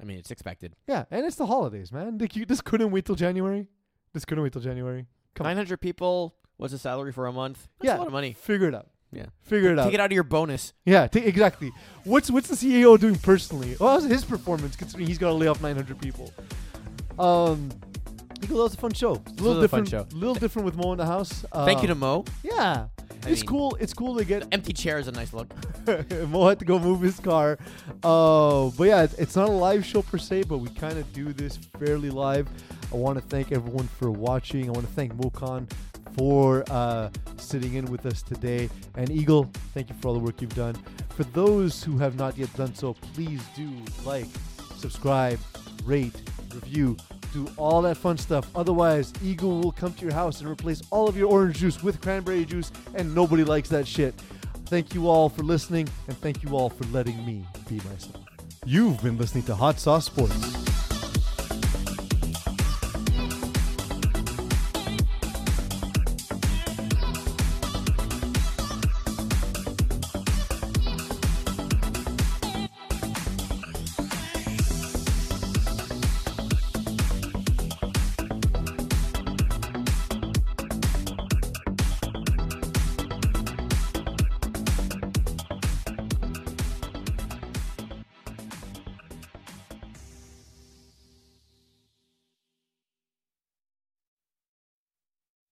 I 0.00 0.04
mean, 0.04 0.18
it's 0.18 0.30
expected. 0.30 0.74
Yeah, 0.86 1.04
and 1.10 1.24
it's 1.26 1.36
the 1.36 1.46
holidays, 1.46 1.90
man. 1.92 2.18
Like, 2.18 2.36
you 2.36 2.44
just 2.44 2.64
couldn't 2.64 2.90
wait 2.90 3.04
till 3.04 3.14
January. 3.14 3.66
Just 4.14 4.26
couldn't 4.26 4.44
wait 4.44 4.52
till 4.52 4.62
January. 4.62 5.06
Come 5.34 5.46
on. 5.46 5.50
900 5.56 5.80
people. 5.80 6.34
What's 6.56 6.72
the 6.72 6.78
salary 6.78 7.12
for 7.12 7.26
a 7.26 7.32
month? 7.32 7.68
That's 7.78 7.88
yeah, 7.88 7.96
a 7.96 7.98
lot 7.98 8.06
of 8.06 8.12
money. 8.12 8.32
Figure 8.32 8.68
it 8.68 8.74
out. 8.74 8.88
Yeah. 9.12 9.26
Figure 9.42 9.72
it 9.72 9.78
out. 9.78 9.84
Take 9.84 9.94
it 9.94 10.00
out 10.00 10.06
of 10.06 10.12
your 10.12 10.24
bonus. 10.24 10.72
Yeah, 10.84 11.06
ta 11.06 11.20
exactly. 11.20 11.72
What's 12.04 12.30
what's 12.30 12.48
the 12.48 12.56
CEO 12.56 12.98
doing 12.98 13.16
personally? 13.16 13.76
Well, 13.80 13.90
how's 13.90 14.04
his 14.04 14.24
performance 14.24 14.76
considering 14.76 15.06
he's 15.06 15.18
got 15.18 15.28
to 15.28 15.34
lay 15.34 15.46
off 15.46 15.62
900 15.62 15.98
people? 16.00 16.32
Um, 17.18 17.70
Eagle, 18.42 18.58
that 18.58 18.62
was 18.64 18.74
a 18.74 18.76
fun 18.76 18.92
show. 18.92 19.14
A 19.14 19.18
was 19.30 19.40
little 19.40 19.64
a 19.64 19.68
fun 19.68 19.84
different. 19.84 20.10
show. 20.12 20.16
little 20.18 20.34
different 20.34 20.66
with 20.66 20.76
Mo 20.76 20.92
in 20.92 20.98
the 20.98 21.06
house. 21.06 21.44
Thank 21.54 21.80
you 21.82 21.86
to 21.88 21.92
Um, 21.92 22.00
Mo. 22.00 22.24
Yeah, 22.42 22.88
I 23.24 23.30
it's 23.30 23.40
mean- 23.40 23.48
cool. 23.48 23.76
It's 23.80 23.94
cool 23.94 24.16
to 24.18 24.24
get. 24.24 24.46
Empty 24.52 24.72
chair 24.74 24.98
is 24.98 25.08
a 25.08 25.12
nice 25.12 25.32
look. 25.32 25.48
Mo 26.28 26.48
had 26.48 26.58
to 26.58 26.64
go 26.66 26.78
move 26.78 27.00
his 27.00 27.18
car. 27.18 27.58
Uh, 28.02 28.70
but 28.76 28.84
yeah, 28.84 29.02
it's, 29.04 29.14
it's 29.14 29.36
not 29.36 29.48
a 29.48 29.52
live 29.52 29.84
show 29.86 30.02
per 30.02 30.18
se, 30.18 30.42
but 30.44 30.58
we 30.58 30.68
kind 30.70 30.98
of 30.98 31.10
do 31.14 31.32
this 31.32 31.56
fairly 31.78 32.10
live. 32.10 32.48
I 32.92 32.96
want 32.96 33.18
to 33.18 33.24
thank 33.24 33.50
everyone 33.52 33.88
for 33.88 34.10
watching. 34.10 34.68
I 34.68 34.72
want 34.72 34.86
to 34.86 34.92
thank 34.92 35.14
Mo 35.14 35.30
Khan 35.30 35.66
for 36.16 36.64
uh, 36.70 37.10
sitting 37.36 37.74
in 37.74 37.84
with 37.86 38.06
us 38.06 38.22
today. 38.22 38.68
And 38.96 39.10
Eagle, 39.10 39.50
thank 39.74 39.90
you 39.90 39.96
for 40.00 40.08
all 40.08 40.14
the 40.14 40.20
work 40.20 40.40
you've 40.40 40.54
done. 40.54 40.74
For 41.10 41.24
those 41.24 41.82
who 41.82 41.98
have 41.98 42.16
not 42.16 42.36
yet 42.36 42.52
done 42.54 42.74
so, 42.74 42.94
please 43.14 43.42
do 43.54 43.70
like, 44.04 44.26
subscribe, 44.76 45.38
rate, 45.84 46.14
review, 46.54 46.96
do 47.32 47.48
all 47.56 47.82
that 47.82 47.96
fun 47.96 48.16
stuff. 48.16 48.48
Otherwise, 48.54 49.12
Eagle 49.22 49.60
will 49.60 49.72
come 49.72 49.92
to 49.94 50.02
your 50.04 50.14
house 50.14 50.40
and 50.40 50.48
replace 50.48 50.82
all 50.90 51.08
of 51.08 51.16
your 51.16 51.28
orange 51.28 51.58
juice 51.58 51.82
with 51.82 52.00
cranberry 52.00 52.44
juice, 52.44 52.72
and 52.94 53.14
nobody 53.14 53.44
likes 53.44 53.68
that 53.68 53.86
shit. 53.86 54.14
Thank 54.66 54.94
you 54.94 55.08
all 55.08 55.28
for 55.28 55.42
listening, 55.42 55.88
and 56.08 56.16
thank 56.18 56.42
you 56.42 56.56
all 56.56 56.70
for 56.70 56.84
letting 56.86 57.24
me 57.26 57.46
be 57.68 57.76
myself. 57.76 58.24
You've 58.64 59.00
been 59.02 59.16
listening 59.16 59.44
to 59.44 59.54
Hot 59.54 59.78
Sauce 59.78 60.06
Sports. 60.06 60.85